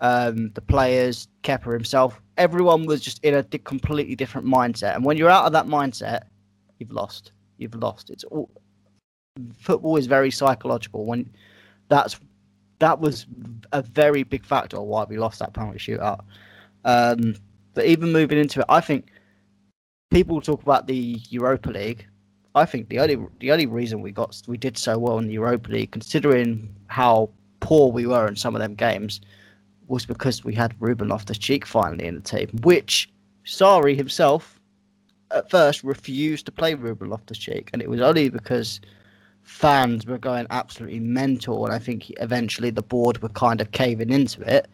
um, 0.01 0.51
the 0.53 0.61
players, 0.61 1.27
Kepa 1.43 1.71
himself, 1.71 2.21
everyone 2.37 2.85
was 2.85 3.01
just 3.01 3.23
in 3.23 3.35
a 3.35 3.43
completely 3.43 4.15
different 4.15 4.47
mindset. 4.47 4.95
And 4.95 5.05
when 5.05 5.15
you're 5.15 5.29
out 5.29 5.45
of 5.45 5.53
that 5.53 5.67
mindset, 5.67 6.23
you've 6.79 6.91
lost. 6.91 7.31
You've 7.57 7.75
lost. 7.75 8.09
It's 8.09 8.23
all 8.25 8.49
football 9.57 9.97
is 9.97 10.07
very 10.07 10.31
psychological. 10.31 11.05
When 11.05 11.31
that's 11.87 12.19
that 12.79 12.99
was 12.99 13.27
a 13.71 13.83
very 13.83 14.23
big 14.23 14.43
factor 14.43 14.81
why 14.81 15.03
we 15.03 15.17
lost 15.17 15.39
that 15.39 15.53
penalty 15.53 15.77
shootout. 15.77 16.21
Um, 16.83 17.35
but 17.75 17.85
even 17.85 18.11
moving 18.11 18.39
into 18.39 18.61
it, 18.61 18.65
I 18.67 18.81
think 18.81 19.11
people 20.09 20.41
talk 20.41 20.63
about 20.63 20.87
the 20.87 21.19
Europa 21.29 21.69
League. 21.69 22.07
I 22.55 22.65
think 22.65 22.89
the 22.89 22.99
only 22.99 23.17
the 23.39 23.51
only 23.51 23.67
reason 23.67 24.01
we 24.01 24.11
got 24.11 24.41
we 24.47 24.57
did 24.57 24.77
so 24.77 24.97
well 24.97 25.19
in 25.19 25.27
the 25.27 25.33
Europa 25.33 25.69
League, 25.69 25.91
considering 25.91 26.75
how 26.87 27.29
poor 27.59 27.91
we 27.91 28.07
were 28.07 28.27
in 28.27 28.35
some 28.35 28.55
of 28.55 28.61
them 28.61 28.73
games, 28.73 29.21
was 29.91 30.05
because 30.05 30.43
we 30.43 30.55
had 30.55 30.73
Ruben 30.79 31.09
Loftus 31.09 31.37
Cheek 31.37 31.65
finally 31.65 32.05
in 32.05 32.15
the 32.15 32.21
team, 32.21 32.49
which 32.61 33.11
Sarri 33.45 33.95
himself 33.95 34.59
at 35.31 35.49
first 35.49 35.83
refused 35.83 36.45
to 36.45 36.51
play 36.51 36.73
Ruben 36.73 37.09
Loftus 37.09 37.37
Cheek, 37.37 37.69
and 37.73 37.81
it 37.81 37.89
was 37.89 38.01
only 38.01 38.29
because 38.29 38.81
fans 39.43 40.05
were 40.05 40.17
going 40.17 40.47
absolutely 40.49 40.99
mental, 40.99 41.65
and 41.65 41.73
I 41.73 41.79
think 41.79 42.11
eventually 42.21 42.69
the 42.69 42.81
board 42.81 43.21
were 43.21 43.29
kind 43.29 43.61
of 43.61 43.71
caving 43.71 44.11
into 44.11 44.41
it 44.41 44.67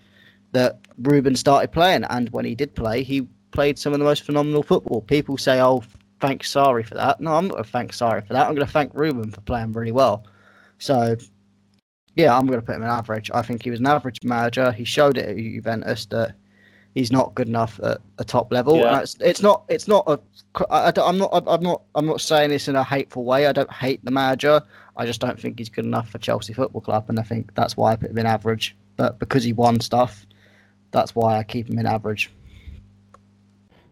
that 0.52 0.80
Ruben 1.00 1.36
started 1.36 1.72
playing. 1.72 2.04
And 2.06 2.30
when 2.30 2.46
he 2.46 2.56
did 2.56 2.76
play, 2.76 3.04
he 3.04 3.28
played 3.52 3.80
some 3.80 3.94
of 3.94 4.00
the 4.00 4.06
most 4.06 4.24
phenomenal 4.24 4.64
football. 4.64 5.02
People 5.02 5.38
say, 5.38 5.60
"Oh, 5.60 5.84
thank 6.20 6.44
Sarri 6.44 6.86
for 6.86 6.96
that." 6.96 7.20
No, 7.20 7.34
I'm 7.34 7.48
not 7.48 7.54
going 7.54 7.64
to 7.64 7.70
thank 7.70 7.92
Sarri 7.92 8.26
for 8.26 8.34
that. 8.34 8.48
I'm 8.48 8.56
going 8.56 8.68
to 8.68 8.72
thank 8.72 8.94
Ruben 8.94 9.32
for 9.32 9.42
playing 9.42 9.74
really 9.74 9.92
well. 9.92 10.26
So, 10.80 11.18
yeah, 12.18 12.36
I'm 12.36 12.48
going 12.48 12.60
to 12.60 12.66
put 12.66 12.76
him 12.76 12.82
in 12.82 12.90
average. 12.90 13.30
I 13.32 13.44
think 13.44 13.64
he 13.64 13.70
was 13.70 13.80
an 13.80 13.86
average 13.86 14.24
manager. 14.24 14.72
He 14.72 14.84
showed 14.84 15.18
it 15.18 15.30
at 15.30 15.38
Juventus 15.38 16.08
that 16.08 16.34
he's 16.96 17.12
not 17.12 17.36
good 17.36 17.48
enough 17.48 17.80
at 17.84 18.02
a 18.18 18.26
top 18.26 18.52
level. 18.52 18.78
Yeah. 18.78 19.02
It's, 19.02 19.16
it's, 19.20 19.42
not. 19.44 19.66
It's 19.70 19.88
not 19.88 20.04
a. 20.08 20.20
I, 20.72 20.92
I'm 20.98 21.20
not. 21.20 21.44
I'm 21.46 21.62
not. 21.62 21.84
I'm 21.94 22.08
not 22.08 22.20
saying 22.20 22.50
this 22.50 22.68
in 22.68 22.76
a 22.76 22.84
hateful 22.84 23.24
way. 23.24 23.46
I 23.46 23.52
don't 23.52 23.72
hate 23.72 24.04
the 24.04 24.10
manager. 24.10 24.64
I 24.98 25.06
just 25.06 25.22
don't 25.22 25.40
think 25.40 25.60
he's 25.60 25.70
good 25.70 25.86
enough 25.86 26.10
for 26.10 26.18
Chelsea 26.18 26.54
Football 26.54 26.82
Club, 26.82 27.06
and 27.08 27.20
I 27.20 27.24
think 27.24 27.54
that's 27.54 27.78
why 27.78 27.92
I 27.92 27.96
put 27.98 28.10
him 28.10 28.18
in 28.18 28.26
average. 28.26 28.76
But 28.96 29.20
because 29.20 29.44
he 29.44 29.54
won 29.54 29.80
stuff, 29.80 30.26
that's 30.90 31.14
why 31.14 31.38
I 31.38 31.44
keep 31.44 31.70
him 31.70 31.78
in 31.78 31.86
average. 31.86 32.32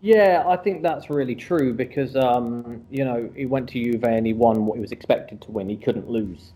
Yeah, 0.01 0.43
I 0.47 0.57
think 0.57 0.81
that's 0.81 1.11
really 1.11 1.35
true 1.35 1.73
because 1.73 2.15
um, 2.15 2.83
you 2.89 3.05
know 3.05 3.29
he 3.35 3.45
went 3.45 3.69
to 3.69 3.83
Juve 3.83 4.03
and 4.03 4.25
he 4.25 4.33
won 4.33 4.65
what 4.65 4.75
he 4.75 4.81
was 4.81 4.91
expected 4.91 5.41
to 5.41 5.51
win. 5.51 5.69
He 5.69 5.77
couldn't 5.77 6.09
lose. 6.09 6.53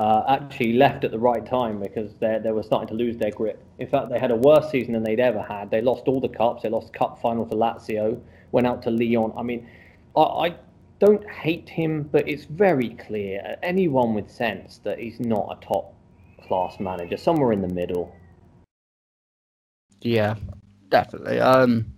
Uh, 0.00 0.24
actually, 0.28 0.72
left 0.72 1.04
at 1.04 1.10
the 1.10 1.18
right 1.18 1.44
time 1.44 1.78
because 1.78 2.14
they 2.20 2.40
they 2.42 2.52
were 2.52 2.62
starting 2.62 2.88
to 2.88 2.94
lose 2.94 3.18
their 3.18 3.30
grip. 3.30 3.62
In 3.78 3.86
fact, 3.86 4.08
they 4.08 4.18
had 4.18 4.30
a 4.30 4.34
worse 4.34 4.70
season 4.70 4.94
than 4.94 5.02
they'd 5.02 5.20
ever 5.20 5.42
had. 5.42 5.70
They 5.70 5.82
lost 5.82 6.04
all 6.08 6.22
the 6.22 6.28
cups. 6.30 6.62
They 6.62 6.70
lost 6.70 6.94
cup 6.94 7.20
final 7.20 7.44
to 7.44 7.54
Lazio. 7.54 8.18
Went 8.50 8.66
out 8.66 8.80
to 8.84 8.90
Lyon. 8.90 9.30
I 9.36 9.42
mean, 9.42 9.68
I, 10.16 10.22
I 10.22 10.54
don't 11.00 11.28
hate 11.28 11.68
him, 11.68 12.04
but 12.04 12.26
it's 12.26 12.46
very 12.46 12.94
clear 12.94 13.58
anyone 13.62 14.14
with 14.14 14.30
sense 14.30 14.78
that 14.84 14.98
he's 14.98 15.20
not 15.20 15.58
a 15.58 15.66
top 15.66 15.92
class 16.48 16.80
manager. 16.80 17.18
Somewhere 17.18 17.52
in 17.52 17.60
the 17.60 17.68
middle. 17.68 18.16
Yeah, 20.00 20.36
definitely. 20.88 21.40
Um, 21.40 21.92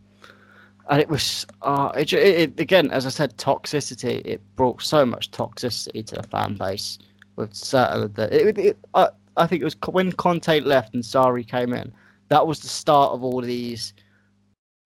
and 0.90 1.00
it 1.00 1.08
was 1.08 1.46
uh, 1.62 1.92
it, 1.96 2.12
it, 2.12 2.58
again, 2.58 2.90
as 2.90 3.06
I 3.06 3.10
said, 3.10 3.36
toxicity. 3.36 4.22
It 4.24 4.40
brought 4.56 4.82
so 4.82 5.06
much 5.06 5.30
toxicity 5.30 6.04
to 6.06 6.16
the 6.16 6.24
fan 6.24 6.56
base 6.56 6.98
with 7.36 7.74
of. 7.74 8.18
It, 8.18 8.58
it, 8.58 8.78
I, 8.94 9.08
I 9.36 9.46
think 9.46 9.62
it 9.62 9.64
was 9.64 9.76
when 9.90 10.12
Conte 10.12 10.60
left 10.60 10.94
and 10.94 11.02
Sarri 11.02 11.46
came 11.46 11.72
in. 11.72 11.92
That 12.28 12.46
was 12.46 12.60
the 12.60 12.68
start 12.68 13.12
of 13.12 13.22
all 13.22 13.40
these 13.40 13.94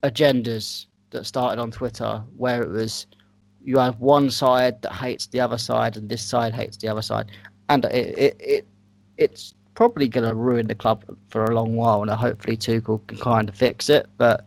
agendas 0.03 0.87
that 1.11 1.27
started 1.27 1.61
on 1.61 1.71
Twitter, 1.71 2.23
where 2.37 2.63
it 2.63 2.71
was 2.71 3.07
you 3.63 3.79
have 3.79 3.99
one 4.01 4.31
side 4.31 4.81
that 4.83 4.93
hates 4.93 5.27
the 5.27 5.41
other 5.41 5.59
side, 5.59 5.97
and 5.97 6.09
this 6.09 6.23
side 6.23 6.55
hates 6.55 6.77
the 6.77 6.89
other 6.89 7.03
side, 7.03 7.31
and 7.69 7.85
it 7.87 8.19
it, 8.19 8.37
it 8.41 8.67
it's 9.17 9.55
probably 9.75 10.09
going 10.09 10.27
to 10.29 10.35
ruin 10.35 10.67
the 10.67 10.75
club 10.75 11.05
for 11.29 11.45
a 11.45 11.55
long 11.55 11.77
while, 11.77 12.03
and 12.03 12.11
hopefully 12.11 12.57
Tuchel 12.57 13.07
can 13.07 13.19
kind 13.19 13.49
of 13.49 13.55
fix 13.55 13.89
it. 13.91 14.07
But 14.17 14.47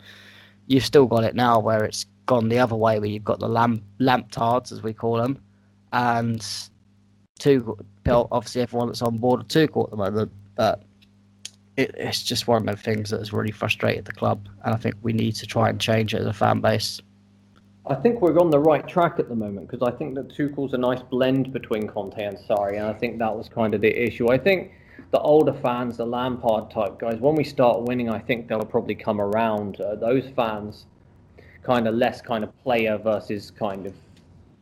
you've 0.68 0.86
still 0.86 1.06
got 1.06 1.24
it 1.24 1.36
now 1.36 1.60
where 1.60 1.84
it's 1.84 2.06
gone 2.26 2.50
the 2.50 2.60
other 2.60 2.76
way, 2.76 3.00
where 3.00 3.10
you've 3.10 3.24
got 3.24 3.40
the 3.40 3.48
lamp 3.48 3.84
lamptards, 4.00 4.72
as 4.72 4.82
we 4.84 4.94
call 4.94 5.18
them, 5.18 5.40
and 5.94 6.46
Tuchel. 7.40 8.28
Obviously, 8.32 8.62
everyone 8.62 8.88
that's 8.88 9.02
on 9.02 9.18
board 9.18 9.40
with 9.40 9.48
Tuchel 9.48 9.86
at 9.86 9.92
the 9.92 9.98
moment, 9.98 10.32
but 10.56 10.84
it, 11.78 11.96
it's 11.98 12.22
just 12.22 12.48
one 12.48 12.68
of 12.68 12.76
the 12.76 12.82
things 12.82 13.10
that 13.10 13.20
has 13.20 13.34
really 13.34 13.52
frustrated 13.52 14.06
the 14.06 14.12
club, 14.12 14.48
and 14.64 14.74
I 14.74 14.78
think 14.78 14.96
we 15.02 15.14
need 15.14 15.34
to 15.36 15.48
try 15.48 15.70
and 15.70 15.80
change 15.80 16.14
it 16.14 16.22
as 16.22 16.28
a 16.28 16.34
fan 16.34 16.62
base. 16.62 17.02
I 17.88 17.96
think 17.96 18.22
we're 18.22 18.38
on 18.38 18.52
the 18.52 18.60
right 18.60 18.88
track 18.88 19.16
at 19.18 19.30
the 19.30 19.36
moment 19.36 19.68
because 19.68 19.88
I 19.88 19.96
think 19.98 20.14
that 20.16 20.28
Tuchel's 20.28 20.74
a 20.74 20.78
nice 20.78 21.02
blend 21.02 21.52
between 21.52 21.88
Conte 21.88 22.22
and 22.24 22.38
Sarri, 22.38 22.78
and 22.78 22.86
I 22.86 22.94
think 22.94 23.18
that 23.20 23.36
was 23.36 23.50
kind 23.50 23.74
of 23.74 23.82
the 23.82 24.04
issue. 24.04 24.30
I 24.30 24.38
think 24.38 24.74
the 25.12 25.20
older 25.20 25.54
fans, 25.54 25.98
the 25.98 26.06
Lampard 26.06 26.70
type 26.70 27.00
guys, 27.00 27.20
when 27.20 27.36
we 27.36 27.44
start 27.44 27.84
winning, 27.84 28.10
I 28.10 28.20
think 28.20 28.48
they'll 28.48 28.60
probably 28.60 28.96
come 28.96 29.20
around. 29.20 29.82
Uh, 29.82 29.96
those 29.96 30.26
fans, 30.36 30.86
kind 31.64 31.88
of 31.88 31.96
less 31.96 32.22
kind 32.22 32.44
of 32.44 32.56
player 32.64 32.98
versus 32.98 33.50
kind 33.50 33.88
of 33.88 33.94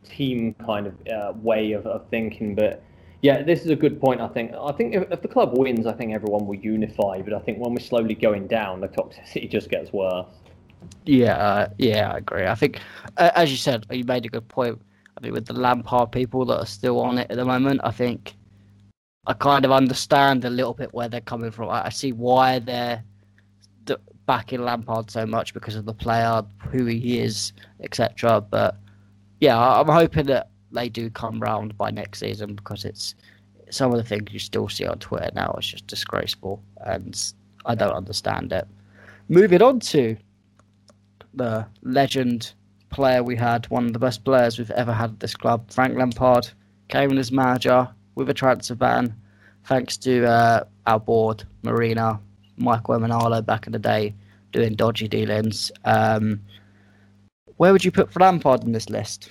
team 0.04 0.54
kind 0.64 0.86
of 0.86 0.94
uh, 1.08 1.32
way 1.36 1.72
of, 1.72 1.86
of 1.86 2.08
thinking. 2.10 2.54
But 2.54 2.82
yeah, 3.22 3.42
this 3.42 3.64
is 3.64 3.70
a 3.70 3.76
good 3.76 4.00
point. 4.00 4.20
I 4.20 4.28
think. 4.28 4.52
I 4.52 4.72
think 4.72 4.94
if, 4.94 5.10
if, 5.10 5.22
the 5.22 5.28
club 5.28 5.56
wins, 5.56 5.86
I 5.86 5.92
think 5.92 6.12
everyone 6.12 6.46
will 6.46 6.56
unify. 6.56 7.20
But 7.22 7.34
I 7.34 7.40
think 7.40 7.58
when 7.58 7.72
we're 7.74 7.80
slowly 7.80 8.14
going 8.14 8.46
down, 8.46 8.80
the 8.80 8.88
toxicity 8.88 9.50
just 9.50 9.70
gets 9.70 9.92
worse. 9.92 10.26
Yeah, 11.04 11.36
uh, 11.36 11.68
yeah, 11.78 12.12
I 12.12 12.18
agree. 12.18 12.46
I 12.46 12.54
think, 12.54 12.80
uh, 13.16 13.30
as 13.34 13.50
you 13.50 13.56
said, 13.56 13.84
you 13.90 14.04
made 14.04 14.24
a 14.26 14.28
good 14.28 14.46
point. 14.48 14.80
I 15.16 15.20
mean, 15.20 15.32
with 15.32 15.46
the 15.46 15.54
Lampard 15.54 16.12
people 16.12 16.44
that 16.46 16.58
are 16.58 16.66
still 16.66 17.00
on 17.00 17.18
it 17.18 17.28
at 17.30 17.36
the 17.36 17.44
moment, 17.44 17.80
I 17.82 17.90
think 17.90 18.36
I 19.26 19.32
kind 19.32 19.64
of 19.64 19.72
understand 19.72 20.44
a 20.44 20.50
little 20.50 20.74
bit 20.74 20.94
where 20.94 21.08
they're 21.08 21.20
coming 21.20 21.50
from. 21.50 21.70
I, 21.70 21.86
I 21.86 21.88
see 21.88 22.12
why 22.12 22.60
they're 22.60 23.02
backing 24.28 24.62
Lampard 24.62 25.10
so 25.10 25.26
much 25.26 25.54
because 25.54 25.74
of 25.74 25.86
the 25.86 25.94
player, 25.94 26.42
who 26.70 26.84
he 26.84 27.18
is, 27.18 27.54
etc. 27.82 28.40
But 28.42 28.76
yeah, 29.40 29.58
I'm 29.58 29.88
hoping 29.88 30.26
that 30.26 30.50
they 30.72 30.88
do 30.88 31.10
come 31.10 31.40
round 31.40 31.76
by 31.76 31.90
next 31.90 32.20
season 32.20 32.54
because 32.54 32.84
it's 32.84 33.14
some 33.70 33.90
of 33.92 33.98
the 33.98 34.04
things 34.04 34.32
you 34.32 34.38
still 34.38 34.68
see 34.68 34.86
on 34.86 34.98
Twitter 34.98 35.30
now 35.34 35.54
is 35.58 35.66
just 35.66 35.86
disgraceful, 35.86 36.62
and 36.78 37.32
I 37.66 37.74
don't 37.74 37.92
understand 37.92 38.52
it. 38.52 38.66
Moving 39.28 39.62
on 39.62 39.80
to 39.80 40.16
the 41.34 41.66
legend 41.82 42.54
player 42.90 43.22
we 43.22 43.36
had, 43.36 43.66
one 43.70 43.86
of 43.86 43.92
the 43.92 43.98
best 43.98 44.24
players 44.24 44.58
we've 44.58 44.70
ever 44.70 44.92
had 44.92 45.10
at 45.10 45.20
this 45.20 45.34
club, 45.34 45.70
Frank 45.70 45.96
Lampard, 45.96 46.48
came 46.88 47.10
in 47.10 47.18
as 47.18 47.30
manager 47.30 47.88
with 48.14 48.30
a 48.30 48.34
transfer 48.34 48.74
ban, 48.74 49.14
thanks 49.64 49.96
to 49.98 50.24
uh, 50.26 50.64
our 50.86 50.98
board, 50.98 51.44
Marina, 51.62 52.18
Michael 52.56 52.98
Emenalo 52.98 53.44
back 53.44 53.66
in 53.66 53.72
the 53.72 53.78
day, 53.78 54.14
doing 54.52 54.74
dodgy 54.74 55.06
dealings. 55.06 55.70
Um, 55.84 56.40
where 57.58 57.72
would 57.72 57.84
you 57.84 57.92
put 57.92 58.18
Lampard 58.18 58.64
in 58.64 58.72
this 58.72 58.88
list? 58.88 59.30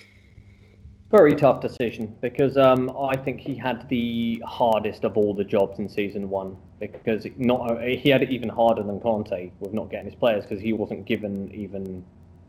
Very 1.09 1.35
tough 1.35 1.61
decision 1.61 2.15
because 2.21 2.57
um, 2.57 2.91
I 2.99 3.15
think 3.15 3.39
he 3.39 3.55
had 3.55 3.87
the 3.87 4.43
hardest 4.45 5.05
of 5.05 5.17
all 5.17 5.33
the 5.33 5.45
jobs 5.45 5.79
in 5.79 5.87
season 5.87 6.29
one 6.29 6.57
because 6.79 7.25
not 7.37 7.81
he 7.81 8.09
had 8.09 8.21
it 8.21 8.29
even 8.29 8.49
harder 8.49 8.83
than 8.83 8.99
Conte 8.99 9.51
with 9.59 9.73
not 9.73 9.89
getting 9.89 10.05
his 10.05 10.15
players 10.15 10.43
because 10.43 10.61
he 10.61 10.73
wasn't 10.73 11.05
given 11.05 11.49
even 11.53 12.03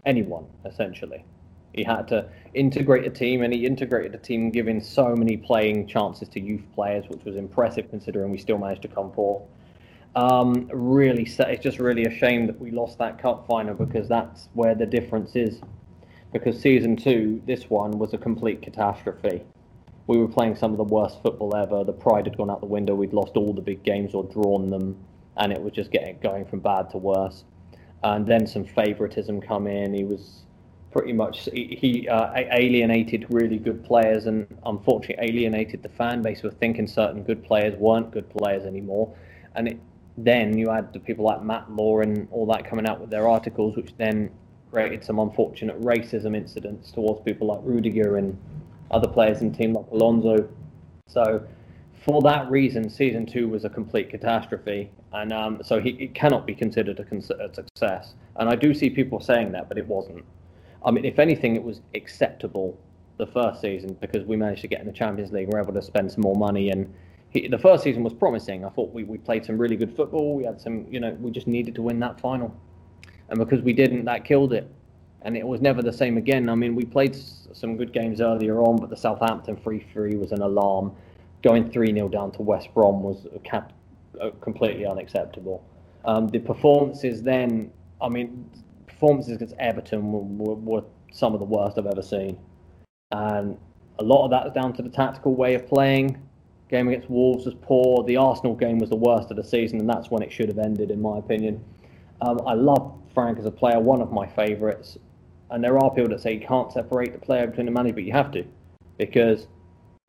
anyone 0.05 0.45
essentially. 0.65 1.25
He 1.73 1.85
had 1.85 2.09
to 2.09 2.29
integrate 2.55 3.07
a 3.07 3.11
team, 3.11 3.43
and 3.43 3.53
he 3.53 3.65
integrated 3.65 4.15
a 4.15 4.19
team, 4.19 4.51
giving 4.51 4.81
so 4.81 5.15
many 5.15 5.37
playing 5.37 5.87
chances 5.87 6.29
to 6.31 6.41
youth 6.41 6.65
players, 6.75 7.05
which 7.09 7.25
was 7.25 7.37
impressive 7.37 7.89
considering 7.91 8.33
we 8.33 8.39
still 8.39 8.59
managed 8.59 8.83
to 8.83 8.89
come 8.89 9.13
fourth. 9.13 9.43
Um, 10.19 10.69
really, 10.73 11.23
it's 11.23 11.63
just 11.63 11.79
really 11.79 12.03
a 12.03 12.11
shame 12.11 12.49
that 12.49 12.61
we 12.61 12.73
lost 12.73 12.99
that 12.99 13.23
cup 13.23 13.47
final 13.47 13.75
because 13.75 14.09
that's 14.09 14.49
where 14.53 14.75
the 14.75 14.85
difference 14.85 15.37
is. 15.37 15.61
because 16.33 16.61
season 16.61 16.97
two, 16.97 17.41
this 17.47 17.71
one 17.71 17.93
was 17.93 18.15
a 18.15 18.19
complete 18.19 18.61
catastrophe. 18.61 19.43
We 20.09 20.19
were 20.19 20.27
playing 20.27 20.57
some 20.57 20.73
of 20.73 20.77
the 20.77 20.85
worst 20.93 21.23
football 21.23 21.55
ever. 21.55 21.85
The 21.85 21.93
pride 21.93 22.27
had 22.27 22.37
gone 22.37 22.51
out 22.51 22.59
the 22.59 22.67
window. 22.67 22.97
We'd 22.97 23.13
lost 23.13 23.37
all 23.37 23.53
the 23.53 23.63
big 23.63 23.85
games 23.85 24.13
or 24.13 24.25
drawn 24.25 24.71
them, 24.71 24.97
and 25.37 25.53
it 25.53 25.63
was 25.63 25.73
just 25.73 25.93
getting 25.93 26.19
going 26.19 26.47
from 26.47 26.59
bad 26.59 26.91
to 26.91 26.99
worse. 26.99 27.45
And 28.03 28.27
then 28.27 28.45
some 28.45 28.65
favoritism 28.65 29.41
come 29.41 29.69
in. 29.69 29.95
He 29.95 30.03
was 30.03 30.43
pretty 30.91 31.13
much 31.13 31.49
he 31.53 32.09
uh, 32.09 32.33
alienated 32.35 33.27
really 33.31 33.59
good 33.59 33.85
players, 33.85 34.27
and 34.27 34.49
unfortunately 34.67 35.25
alienated 35.25 35.85
the 35.85 35.91
fan 35.91 36.23
base 36.23 36.43
with 36.43 36.59
thinking 36.59 36.89
certain 36.89 37.23
good 37.23 37.45
players 37.45 37.77
weren't 37.77 38.11
good 38.11 38.29
players 38.31 38.65
anymore. 38.65 39.15
And 39.55 39.69
it, 39.69 39.81
then 40.25 40.59
you 40.59 40.69
had 40.69 40.93
the 40.93 40.99
people 40.99 41.25
like 41.25 41.43
Matt 41.43 41.71
Law 41.71 42.01
and 42.01 42.27
all 42.33 42.47
that 42.47 42.69
coming 42.69 42.87
out 42.87 43.01
with 43.01 43.11
their 43.11 43.29
articles, 43.29 43.77
which 43.77 43.97
then 43.97 44.31
created 44.71 45.05
some 45.05 45.19
unfortunate 45.19 45.81
racism 45.81 46.37
incidents 46.37 46.91
towards 46.91 47.23
people 47.23 47.47
like 47.47 47.61
Rudiger 47.63 48.17
and 48.17 48.37
other 48.91 49.09
players 49.09 49.43
in 49.43 49.53
team 49.53 49.75
like 49.75 49.87
Alonso. 49.93 50.49
So, 51.07 51.47
for 52.05 52.21
that 52.23 52.51
reason, 52.51 52.89
season 52.91 53.27
two 53.27 53.49
was 53.49 53.65
a 53.65 53.69
complete 53.69 54.11
catastrophe, 54.11 54.91
and 55.13 55.33
um, 55.33 55.61
so 55.63 55.81
he, 55.81 55.91
it 55.91 56.15
cannot 56.15 56.47
be 56.47 56.55
considered 56.55 56.99
a, 56.99 57.17
a 57.17 57.55
success. 57.55 58.15
And 58.37 58.49
I 58.49 58.57
do 58.57 58.75
see 58.75 58.91
people 58.91 59.21
saying 59.21 59.53
that, 59.53 59.69
but 59.69 59.79
it 59.79 59.87
wasn't. 59.87 60.25
I 60.85 60.91
mean, 60.91 61.05
if 61.05 61.19
anything, 61.19 61.57
it 61.57 61.63
was 61.63 61.81
acceptable 61.95 62.79
the 63.19 63.27
first 63.27 63.61
season 63.61 63.97
because 64.01 64.25
we 64.25 64.37
managed 64.37 64.63
to 64.63 64.69
get 64.69 64.81
in 64.81 64.87
the 64.87 64.93
Champions 64.93 65.33
League. 65.33 65.49
We 65.49 65.55
were 65.55 65.63
able 65.63 65.75
to 65.75 65.83
spend 65.83 66.11
some 66.11 66.23
more 66.23 66.37
money, 66.37 66.71
and 66.71 66.93
he, 67.31 67.49
the 67.49 67.59
first 67.59 67.85
season 67.85 68.03
was 68.03 68.15
promising. 68.15 68.65
I 68.65 68.71
thought 68.71 68.93
we, 68.93 69.05
we 69.05 69.19
played 69.19 69.45
some 69.45 69.59
really 69.59 69.77
good 69.77 69.95
football. 69.95 70.35
We 70.35 70.45
had 70.45 70.61
some, 70.61 70.87
you 70.91 71.01
know, 71.01 71.17
we 71.21 71.31
just 71.31 71.47
needed 71.47 71.75
to 71.75 71.83
win 71.83 72.01
that 72.01 72.21
final 72.21 72.55
and 73.29 73.39
because 73.39 73.63
we 73.63 73.73
didn't, 73.73 74.05
that 74.07 74.25
killed 74.25 74.53
it. 74.53 74.71
And 75.23 75.37
it 75.37 75.47
was 75.47 75.61
never 75.61 75.83
the 75.83 75.93
same 75.93 76.17
again. 76.17 76.49
I 76.49 76.55
mean, 76.55 76.75
we 76.75 76.85
played 76.85 77.17
some 77.17 77.77
good 77.77 77.93
games 77.93 78.21
earlier 78.21 78.61
on, 78.61 78.77
but 78.77 78.89
the 78.89 78.97
Southampton 78.97 79.57
3 79.57 79.85
3 79.93 80.17
was 80.17 80.33
an 80.33 80.43
alarm. 80.43 80.95
Going 81.43 81.71
3 81.71 81.93
0 81.93 82.09
down 82.09 82.31
to 82.33 82.43
West 82.43 82.73
Brom 82.73 83.03
was 83.03 83.27
cap- 83.45 83.73
completely 84.41 84.87
unacceptable. 84.87 85.65
Um, 86.05 86.29
the 86.29 86.39
performances 86.39 87.23
then, 87.23 87.71
I 88.01 88.09
mean, 88.09 88.49
performances 88.87 89.35
against 89.35 89.55
Everton 89.59 90.13
were, 90.13 90.21
were, 90.21 90.55
were 90.55 90.85
some 91.13 91.35
of 91.35 91.41
the 91.41 91.47
worst 91.47 91.79
I've 91.79 91.87
ever 91.87 92.03
seen. 92.03 92.39
And 93.11 93.59
a 93.99 94.05
lot 94.05 94.25
of 94.25 94.31
that 94.31 94.47
is 94.47 94.53
down 94.53 94.73
to 94.75 94.83
the 94.83 94.89
tactical 94.89 95.35
way 95.35 95.55
of 95.55 95.67
playing. 95.67 96.23
Game 96.69 96.89
against 96.89 97.09
Wolves 97.09 97.47
was 97.47 97.55
poor. 97.63 98.05
The 98.05 98.17
Arsenal 98.17 98.55
game 98.55 98.79
was 98.79 98.91
the 98.91 98.97
worst 98.97 99.31
of 99.31 99.37
the 99.37 99.45
season, 99.45 99.81
and 99.81 99.89
that's 99.89 100.11
when 100.11 100.23
it 100.23 100.31
should 100.31 100.49
have 100.49 100.59
ended, 100.59 100.91
in 100.91 101.01
my 101.01 101.19
opinion. 101.19 101.65
Um, 102.21 102.41
I 102.47 102.55
love 102.55 102.93
Frank 103.15 103.39
as 103.39 103.47
a 103.47 103.51
player, 103.51 103.81
one 103.81 104.03
of 104.03 104.13
my 104.13 104.27
favourites. 104.27 104.99
And 105.51 105.65
there 105.65 105.79
are 105.79 105.91
people 105.95 106.11
that 106.11 106.21
say 106.21 106.35
you 106.35 106.47
can't 106.47 106.71
separate 106.73 107.13
the 107.13 107.19
player 107.19 107.47
between 107.47 107.67
the 107.67 107.73
manager, 107.73 107.95
but 107.95 108.05
you 108.05 108.13
have 108.13 108.31
to, 108.33 108.45
because 108.99 109.47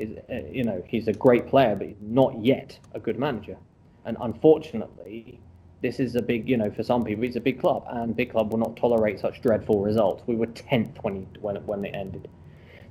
uh, 0.01 0.05
you 0.51 0.63
know 0.63 0.83
he's 0.87 1.07
a 1.07 1.13
great 1.13 1.47
player, 1.47 1.75
but 1.75 1.87
he's 1.87 1.95
not 2.01 2.43
yet 2.43 2.77
a 2.93 2.99
good 2.99 3.17
manager. 3.17 3.57
And 4.03 4.17
unfortunately, 4.19 5.39
this 5.81 5.99
is 5.99 6.15
a 6.15 6.21
big, 6.21 6.49
you 6.49 6.57
know, 6.57 6.69
for 6.71 6.83
some 6.83 7.05
people, 7.05 7.23
it's 7.23 7.37
a 7.37 7.41
big 7.41 7.59
club, 7.59 7.85
and 7.89 8.15
big 8.15 8.31
club 8.31 8.51
will 8.51 8.59
not 8.59 8.75
tolerate 8.75 9.19
such 9.19 9.41
dreadful 9.41 9.81
results. 9.81 10.23
We 10.27 10.35
were 10.35 10.47
tenth 10.47 10.97
when 11.03 11.15
he, 11.15 11.27
when 11.39 11.55
when 11.65 11.85
it 11.85 11.95
ended, 11.95 12.27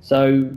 so 0.01 0.49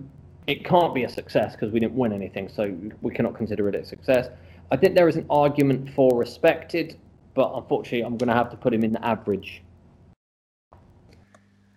it 0.46 0.64
can't 0.64 0.94
be 0.94 1.04
a 1.04 1.08
success 1.08 1.52
because 1.52 1.72
we 1.72 1.80
didn't 1.80 1.94
win 1.94 2.12
anything. 2.12 2.48
So 2.48 2.76
we 3.00 3.12
cannot 3.12 3.34
consider 3.34 3.68
it 3.68 3.74
a 3.74 3.84
success. 3.84 4.28
I 4.70 4.76
think 4.76 4.94
there 4.94 5.08
is 5.08 5.16
an 5.16 5.26
argument 5.28 5.90
for 5.90 6.16
respected 6.18 6.96
but 7.34 7.52
unfortunately, 7.54 8.02
I'm 8.02 8.16
going 8.16 8.28
to 8.28 8.34
have 8.34 8.50
to 8.50 8.56
put 8.56 8.74
him 8.74 8.84
in 8.84 8.92
the 8.92 9.04
average. 9.04 9.62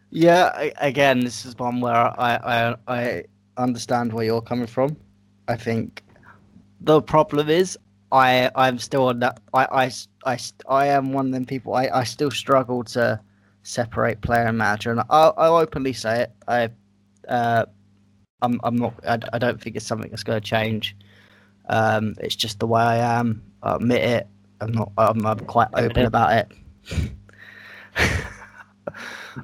Yeah, 0.10 0.70
again, 0.78 1.22
this 1.22 1.46
is 1.46 1.58
one 1.58 1.82
where 1.82 1.96
I, 1.96 2.36
I 2.36 2.76
I 2.88 3.24
understand 3.58 4.14
where 4.14 4.24
you're 4.24 4.42
coming 4.42 4.68
from. 4.68 4.96
I 5.48 5.58
think 5.58 6.04
the 6.82 7.02
problem 7.02 7.50
is 7.50 7.78
I 8.12 8.50
I'm 8.56 8.80
still 8.80 9.08
on 9.08 9.20
that. 9.20 9.42
I 9.54 9.66
I, 9.66 9.92
I, 10.26 10.40
I 10.70 10.88
am 10.88 11.12
one 11.12 11.28
of 11.28 11.32
them 11.34 11.46
people. 11.46 11.74
I, 11.74 11.90
I 11.94 12.04
still 12.06 12.32
struggle 12.32 12.84
to 12.86 13.20
separate 13.64 14.22
player 14.22 14.46
and 14.46 14.58
manager, 14.58 14.92
and 14.92 15.02
I'll, 15.10 15.34
I'll 15.38 15.58
openly 15.58 15.94
say 15.94 16.22
it. 16.22 16.32
I 16.48 16.70
uh, 17.28 17.66
I'm 18.42 18.60
I'm 18.64 18.76
not. 18.76 18.94
I, 19.08 19.20
I 19.34 19.38
don't 19.38 19.62
think 19.62 19.76
it's 19.76 19.86
something 19.86 20.10
that's 20.10 20.24
going 20.24 20.42
to 20.42 20.48
change. 20.48 20.96
Um, 21.70 22.16
it's 22.20 22.36
just 22.36 22.60
the 22.60 22.68
way 22.68 22.82
I 22.82 23.20
am. 23.20 23.44
I 23.64 23.76
admit 23.76 24.04
it. 24.04 24.28
I'm 24.62 24.72
not. 24.72 24.92
I'm, 24.98 25.26
I'm 25.26 25.40
quite 25.40 25.70
open 25.74 26.06
about 26.06 26.34
it. 26.34 26.52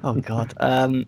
oh 0.04 0.14
God. 0.14 0.54
Um, 0.58 1.06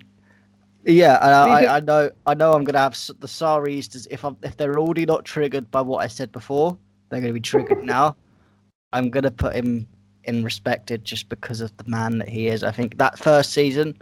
yeah, 0.85 1.15
I, 1.17 1.31
I, 1.31 1.77
I, 1.77 1.81
know. 1.81 2.11
I 2.27 2.35
know. 2.35 2.53
I'm 2.53 2.65
gonna 2.65 2.79
have 2.79 2.93
the 3.21 3.27
Sarris. 3.27 4.07
If 4.11 4.25
I'm, 4.25 4.37
if 4.43 4.57
they're 4.57 4.79
already 4.79 5.07
not 5.07 5.25
triggered 5.25 5.71
by 5.71 5.81
what 5.81 5.99
I 6.05 6.09
said 6.09 6.33
before, 6.33 6.77
they're 7.09 7.21
gonna 7.21 7.33
be 7.33 7.41
triggered 7.41 7.85
now. 7.85 8.17
I'm 8.93 9.11
gonna 9.11 9.31
put 9.31 9.55
him 9.55 9.87
in 10.25 10.45
respected 10.45 11.05
just 11.05 11.29
because 11.29 11.61
of 11.61 11.77
the 11.77 11.85
man 11.87 12.19
that 12.19 12.29
he 12.29 12.49
is. 12.49 12.65
I 12.65 12.71
think 12.73 12.99
that 12.99 13.19
first 13.19 13.53
season, 13.53 14.01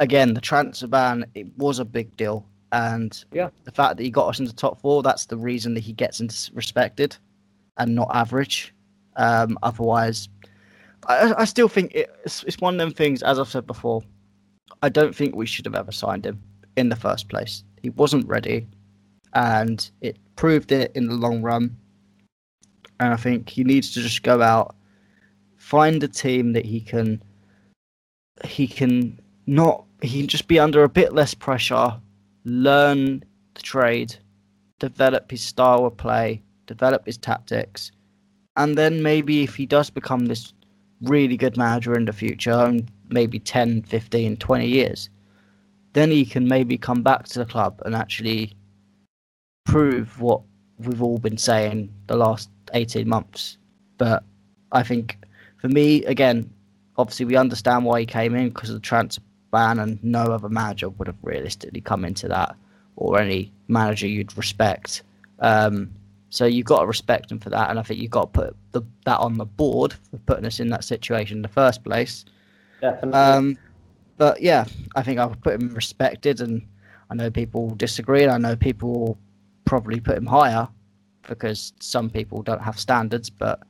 again, 0.00 0.34
the 0.34 0.40
transfer 0.40 0.86
ban 0.86 1.24
it 1.34 1.46
was 1.56 1.78
a 1.78 1.84
big 1.84 2.16
deal, 2.16 2.46
and 2.72 3.24
yeah, 3.32 3.50
the 3.64 3.70
fact 3.70 3.96
that 3.96 4.02
he 4.02 4.10
got 4.10 4.28
us 4.28 4.40
into 4.40 4.54
top 4.54 4.80
four, 4.80 5.02
that's 5.02 5.26
the 5.26 5.36
reason 5.36 5.74
that 5.74 5.80
he 5.80 5.92
gets 5.92 6.20
into 6.20 6.50
respected 6.54 7.16
and 7.76 7.94
not 7.94 8.10
average. 8.12 8.74
Um, 9.16 9.58
otherwise, 9.62 10.28
I, 11.06 11.34
I 11.38 11.44
still 11.44 11.68
think 11.68 11.92
it's, 11.94 12.42
it's 12.44 12.60
one 12.60 12.74
of 12.74 12.78
them 12.78 12.92
things, 12.92 13.22
as 13.22 13.38
I've 13.38 13.48
said 13.48 13.66
before, 13.66 14.02
I 14.82 14.88
don't 14.88 15.14
think 15.14 15.34
we 15.34 15.46
should 15.46 15.66
have 15.66 15.74
ever 15.74 15.92
signed 15.92 16.26
him 16.26 16.42
in 16.76 16.88
the 16.88 16.96
first 16.96 17.28
place. 17.28 17.62
He 17.82 17.90
wasn't 17.90 18.26
ready, 18.26 18.66
and 19.34 19.88
it 20.00 20.18
proved 20.36 20.72
it 20.72 20.92
in 20.94 21.08
the 21.08 21.14
long 21.14 21.42
run. 21.42 21.76
And 23.00 23.12
I 23.12 23.16
think 23.16 23.48
he 23.48 23.64
needs 23.64 23.92
to 23.94 24.00
just 24.00 24.22
go 24.22 24.40
out, 24.40 24.74
find 25.56 26.02
a 26.02 26.08
team 26.08 26.52
that 26.52 26.64
he 26.64 26.80
can, 26.80 27.22
he 28.44 28.66
can 28.66 29.20
not, 29.46 29.84
he 30.02 30.20
can 30.20 30.28
just 30.28 30.48
be 30.48 30.58
under 30.58 30.84
a 30.84 30.88
bit 30.88 31.12
less 31.12 31.34
pressure, 31.34 32.00
learn 32.44 33.24
the 33.54 33.62
trade, 33.62 34.14
develop 34.78 35.30
his 35.30 35.42
style 35.42 35.86
of 35.86 35.96
play, 35.96 36.42
develop 36.66 37.06
his 37.06 37.16
tactics, 37.16 37.92
and 38.56 38.76
then 38.76 39.02
maybe 39.02 39.42
if 39.42 39.54
he 39.54 39.66
does 39.66 39.90
become 39.90 40.26
this 40.26 40.52
really 41.02 41.36
good 41.36 41.56
manager 41.56 41.94
in 41.94 42.04
the 42.04 42.12
future, 42.12 42.66
in 42.66 42.88
maybe 43.08 43.38
10, 43.38 43.82
15, 43.82 44.36
20 44.36 44.66
years, 44.66 45.10
then 45.92 46.10
he 46.10 46.24
can 46.24 46.46
maybe 46.46 46.76
come 46.78 47.02
back 47.02 47.24
to 47.24 47.38
the 47.38 47.44
club 47.44 47.80
and 47.84 47.94
actually 47.94 48.52
prove 49.64 50.20
what 50.20 50.40
we've 50.78 51.02
all 51.02 51.18
been 51.18 51.38
saying 51.38 51.92
the 52.06 52.16
last 52.16 52.50
18 52.72 53.08
months. 53.08 53.58
But 53.98 54.24
I 54.72 54.82
think 54.82 55.18
for 55.58 55.68
me, 55.68 56.04
again, 56.04 56.50
obviously 56.96 57.26
we 57.26 57.36
understand 57.36 57.84
why 57.84 58.00
he 58.00 58.06
came 58.06 58.34
in 58.34 58.48
because 58.48 58.70
of 58.70 58.76
the 58.76 58.80
transfer 58.80 59.22
ban, 59.58 59.78
and 59.78 60.02
no 60.02 60.22
other 60.36 60.48
manager 60.48 60.88
would 60.88 61.08
have 61.08 61.20
realistically 61.22 61.80
come 61.80 62.04
into 62.04 62.26
that, 62.28 62.50
or 62.96 63.20
any 63.20 63.52
manager 63.68 64.06
you'd 64.06 64.36
respect. 64.36 65.02
Um, 65.38 65.90
so 66.30 66.46
you've 66.46 66.66
got 66.66 66.80
to 66.80 66.86
respect 66.86 67.28
them 67.28 67.38
for 67.38 67.50
that, 67.50 67.70
and 67.70 67.78
I 67.78 67.82
think 67.82 68.00
you've 68.00 68.10
got 68.18 68.32
to 68.32 68.40
put 68.40 68.56
the, 68.72 68.82
that 69.04 69.20
on 69.20 69.34
the 69.38 69.44
board 69.44 69.94
for 70.10 70.18
putting 70.30 70.46
us 70.46 70.58
in 70.58 70.68
that 70.68 70.84
situation 70.84 71.38
in 71.38 71.42
the 71.42 71.54
first 71.62 71.84
place. 71.84 72.24
Definitely. 72.80 73.20
Um, 73.20 73.58
but 74.16 74.42
yeah, 74.42 74.64
I 74.96 75.02
think 75.02 75.18
I 75.20 75.26
would 75.26 75.42
put 75.42 75.54
him 75.54 75.72
respected, 75.74 76.40
and 76.40 76.66
I 77.10 77.14
know 77.14 77.30
people 77.30 77.70
disagree, 77.76 78.24
and 78.24 78.32
I 78.32 78.38
know 78.38 78.56
people 78.56 79.16
probably 79.64 80.00
put 80.00 80.16
him 80.16 80.26
higher 80.26 80.68
because 81.28 81.72
some 81.80 82.10
people 82.10 82.42
don't 82.42 82.62
have 82.62 82.78
standards, 82.78 83.30
but 83.30 83.60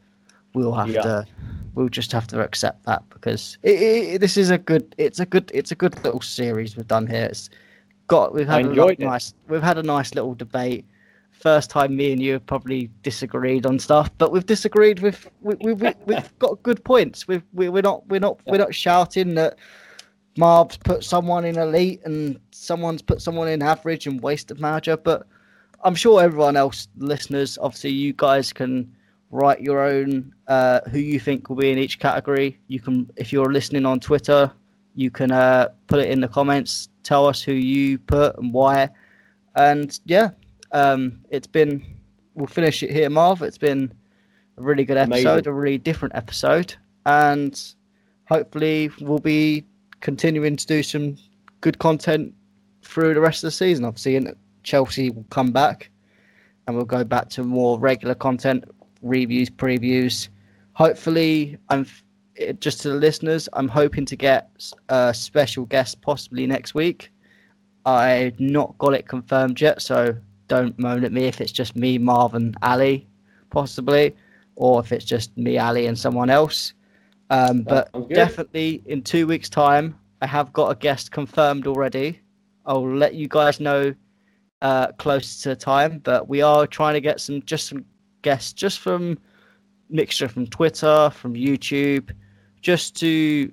we'll 0.55 0.73
have 0.73 0.89
yeah. 0.89 1.03
to 1.03 1.27
we'll 1.75 1.89
just 1.89 2.13
have 2.13 2.27
to 2.29 2.41
accept 2.41 2.85
that 2.85 3.03
because 3.11 3.59
it, 3.63 3.83
it, 3.83 4.21
this 4.21 4.37
is 4.37 4.51
a 4.51 4.59
good 4.59 4.95
it's 4.97 5.21
a 5.21 5.27
good 5.27 5.51
it's 5.53 5.73
a 5.73 5.75
good 5.75 5.95
little 6.05 6.21
series 6.21 6.77
we've 6.77 6.87
done 6.87 7.07
here. 7.07 7.25
It's 7.25 7.51
got 8.07 8.35
we've 8.35 8.47
had 8.47 8.67
a 8.67 8.95
nice 8.99 9.35
we've 9.49 9.63
had 9.63 9.79
a 9.79 9.83
nice 9.83 10.15
little 10.15 10.35
debate 10.35 10.85
first 11.33 11.69
time 11.69 11.97
me 11.97 12.13
and 12.13 12.23
you 12.23 12.33
have 12.35 12.47
probably 12.47 12.89
disagreed 13.03 13.67
on 13.67 13.79
stuff, 13.79 14.11
but 14.19 14.33
we've 14.33 14.47
disagreed 14.47 15.01
with 15.01 15.29
we, 15.43 15.55
we, 15.57 15.73
we, 15.75 15.93
we've 16.07 16.39
got 16.39 16.63
good 16.63 16.83
points. 16.85 17.29
We've, 17.29 17.43
we, 17.53 17.69
we're 17.69 17.83
not 17.83 18.07
we're 18.09 18.21
not 18.21 18.41
we're 18.47 18.59
not 18.59 18.75
shouting 18.75 19.35
that 19.35 19.59
Marv's 20.37 20.77
put 20.77 21.05
someone 21.05 21.45
in 21.45 21.59
elite 21.59 22.01
and 22.05 22.39
someone's 22.51 23.03
put 23.03 23.21
someone 23.21 23.49
in 23.49 23.63
average 23.63 24.07
and 24.07 24.21
wasted 24.21 24.61
manager, 24.61 24.97
but 24.97 25.27
I'm 25.85 25.95
sure 25.95 26.23
everyone 26.23 26.57
else, 26.57 26.89
listeners, 26.97 27.59
obviously 27.61 27.91
you 27.91 28.15
guys 28.15 28.53
can 28.53 28.91
write 29.35 29.61
your 29.61 29.81
own 29.81 30.33
uh, 30.47 30.81
who 30.91 31.01
you 31.01 31.19
think 31.19 31.49
will 31.49 31.57
be 31.57 31.73
in 31.73 31.79
each 31.79 31.99
category. 31.99 32.57
You 32.69 32.79
can, 32.79 33.11
if 33.17 33.33
you're 33.33 33.53
listening 33.53 33.85
on 33.85 33.99
Twitter, 33.99 34.53
you 34.95 35.11
can 35.11 35.33
uh, 35.33 35.71
put 35.89 35.99
it 35.99 36.09
in 36.09 36.21
the 36.21 36.29
comments. 36.29 36.89
Tell 37.03 37.27
us 37.27 37.43
who 37.43 37.53
you 37.53 37.99
put 37.99 38.39
and 38.39 38.55
why. 38.55 38.89
And 39.57 39.99
yeah, 40.05 40.31
um, 40.71 41.21
it's 41.31 41.49
been. 41.49 41.85
We'll 42.37 42.47
finish 42.47 42.83
it 42.83 42.91
here, 42.91 43.11
Marv. 43.11 43.43
It's 43.43 43.59
been 43.59 43.93
a 44.57 44.63
really 44.63 44.85
good 44.85 44.97
episode, 44.97 45.27
Amazing. 45.27 45.49
a 45.49 45.53
really 45.53 45.79
different 45.79 46.15
episode, 46.15 46.75
and 47.07 47.61
hopefully 48.29 48.91
we'll 49.01 49.19
be 49.19 49.65
continuing 50.01 50.57
to 50.57 50.67
do 50.67 50.83
some 50.83 51.17
good 51.61 51.79
content 51.79 52.35
through 52.83 53.15
the 53.15 53.21
rest 53.21 53.43
of 53.45 53.49
the 53.49 53.53
season. 53.53 53.85
Obviously, 53.85 54.17
and 54.17 54.35
Chelsea 54.63 55.11
will 55.11 55.27
come 55.31 55.53
back, 55.53 55.91
and 56.67 56.77
we'll 56.77 56.85
go 56.85 57.05
back 57.05 57.29
to 57.31 57.45
more 57.45 57.79
regular 57.79 58.15
content, 58.15 58.65
reviews, 59.05 59.51
previews. 59.51 60.29
Hopefully, 60.73 61.57
I'm 61.69 61.87
just 62.59 62.81
to 62.83 62.89
the 62.89 62.97
listeners. 62.97 63.49
I'm 63.53 63.69
hoping 63.69 64.05
to 64.07 64.17
get 64.17 64.51
a 64.89 65.15
special 65.15 65.67
guest 65.67 66.01
possibly 66.03 66.47
next 66.47 66.75
week. 66.75 67.11
I've 67.87 68.41
not 68.41 68.77
got 68.79 68.95
it 68.95 69.07
confirmed 69.07 69.61
yet, 69.61 69.83
so 69.83 70.17
don't 70.49 70.77
moan 70.79 71.05
at 71.05 71.13
me 71.13 71.25
if 71.25 71.41
it's 71.41 71.53
just 71.53 71.77
me, 71.77 71.99
Marvin, 71.99 72.55
Ali, 72.63 73.07
possibly, 73.51 74.17
or 74.57 74.81
if 74.81 74.91
it's 74.91 75.05
just 75.05 75.37
me, 75.37 75.59
Ali, 75.59 75.87
and 75.87 75.99
someone 75.99 76.31
else. 76.31 76.73
Um, 77.31 77.63
but 77.63 77.91
definitely 78.09 78.83
in 78.87 79.03
two 79.03 79.27
weeks' 79.27 79.49
time, 79.49 79.99
I 80.23 80.27
have 80.27 80.53
got 80.53 80.71
a 80.71 80.75
guest 80.75 81.11
confirmed 81.11 81.67
already. 81.67 82.21
I'll 82.67 82.89
let 82.89 83.15
you 83.15 83.29
guys 83.29 83.61
know 83.61 83.95
uh, 84.63 84.89
close 84.93 85.43
to 85.43 85.55
time, 85.55 85.99
but 85.99 86.29
we 86.29 86.41
are 86.41 86.67
trying 86.67 86.95
to 86.95 87.01
get 87.01 87.21
some 87.21 87.43
just 87.43 87.69
some 87.69 87.85
guests 88.25 88.53
just 88.53 88.81
from 88.81 89.19
mixture 89.89 90.29
from 90.29 90.47
Twitter, 90.49 91.11
from 91.11 91.35
YouTube, 91.35 92.11
just 92.61 92.97
to 92.97 93.53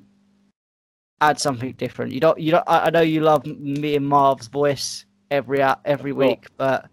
add 1.21 1.39
something 1.39 1.73
different. 1.73 2.11
You 2.11 2.19
don't, 2.19 2.39
you 2.39 2.51
don't. 2.51 2.63
I 2.67 2.89
know 2.89 3.01
you 3.01 3.21
love 3.21 3.45
me 3.45 3.95
and 3.95 4.07
Marv's 4.07 4.47
voice 4.47 5.05
every 5.29 5.61
uh, 5.61 5.75
every 5.85 6.11
week, 6.11 6.47
but 6.57 6.89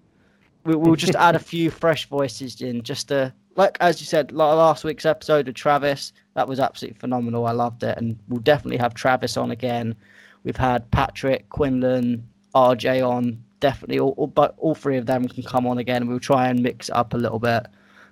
we, 0.65 0.77
will 0.77 0.97
just 0.97 1.15
add 1.15 1.35
a 1.35 1.39
few 1.41 1.71
fresh 1.71 2.07
voices 2.09 2.61
in, 2.61 2.83
just 2.83 3.09
to 3.09 3.33
like 3.57 3.77
as 3.81 4.01
you 4.01 4.07
said, 4.07 4.33
last 4.33 4.85
week's 4.85 5.07
episode 5.07 5.49
of 5.49 5.55
Travis. 5.55 6.13
That 6.35 6.47
was 6.47 6.61
absolutely 6.61 6.99
phenomenal. 7.01 7.47
I 7.47 7.53
loved 7.53 7.83
it, 7.83 7.97
and 7.97 8.19
we'll 8.29 8.41
definitely 8.41 8.77
have 8.77 8.95
Travis 8.95 9.37
on 9.37 9.51
again. 9.51 9.97
We've 10.45 10.57
had 10.57 10.89
Patrick, 10.91 11.49
Quinlan, 11.49 12.27
RJ 12.55 13.07
on. 13.07 13.43
Definitely, 13.61 13.99
all, 13.99 14.15
all, 14.17 14.27
but 14.29 14.55
all 14.59 14.75
three 14.75 14.97
of 14.97 15.07
them 15.07 15.27
can 15.27 15.43
come 15.43 15.67
on 15.67 15.79
again. 15.79 16.07
We'll 16.07 16.21
try 16.21 16.49
and 16.49 16.63
mix 16.63 16.89
it 16.89 16.95
up 16.95 17.15
a 17.15 17.17
little 17.17 17.39
bit, 17.39 17.67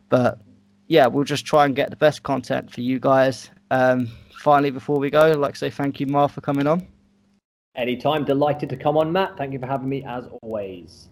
but 0.09 0.41
yeah, 0.89 1.07
we'll 1.07 1.25
just 1.25 1.47
try 1.47 1.65
and 1.65 1.75
get 1.75 1.91
the 1.91 1.97
best 1.97 2.23
content 2.23 2.71
for 2.71 2.81
you 2.81 2.99
guys. 2.99 3.51
Um, 3.71 4.09
finally, 4.41 4.71
before 4.71 4.99
we 4.99 5.11
go, 5.11 5.31
I'd 5.31 5.37
like 5.37 5.55
to 5.55 5.59
say 5.59 5.71
thank 5.71 6.01
you, 6.01 6.07
Marv, 6.07 6.33
for 6.33 6.41
coming 6.41 6.67
on. 6.67 6.87
Anytime. 7.77 8.25
Delighted 8.25 8.71
to 8.71 8.77
come 8.77 8.97
on, 8.97 9.13
Matt. 9.13 9.37
Thank 9.37 9.53
you 9.53 9.59
for 9.59 9.67
having 9.67 9.89
me 9.89 10.05
as 10.05 10.27
always. 10.43 11.09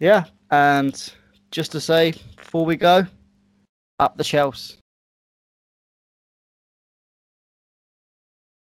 Yeah, 0.00 0.24
and 0.50 1.12
just 1.50 1.72
to 1.72 1.80
say 1.80 2.14
before 2.36 2.64
we 2.64 2.76
go, 2.76 3.06
up 3.98 4.16
the 4.16 4.24
Chelsea. 4.24 4.76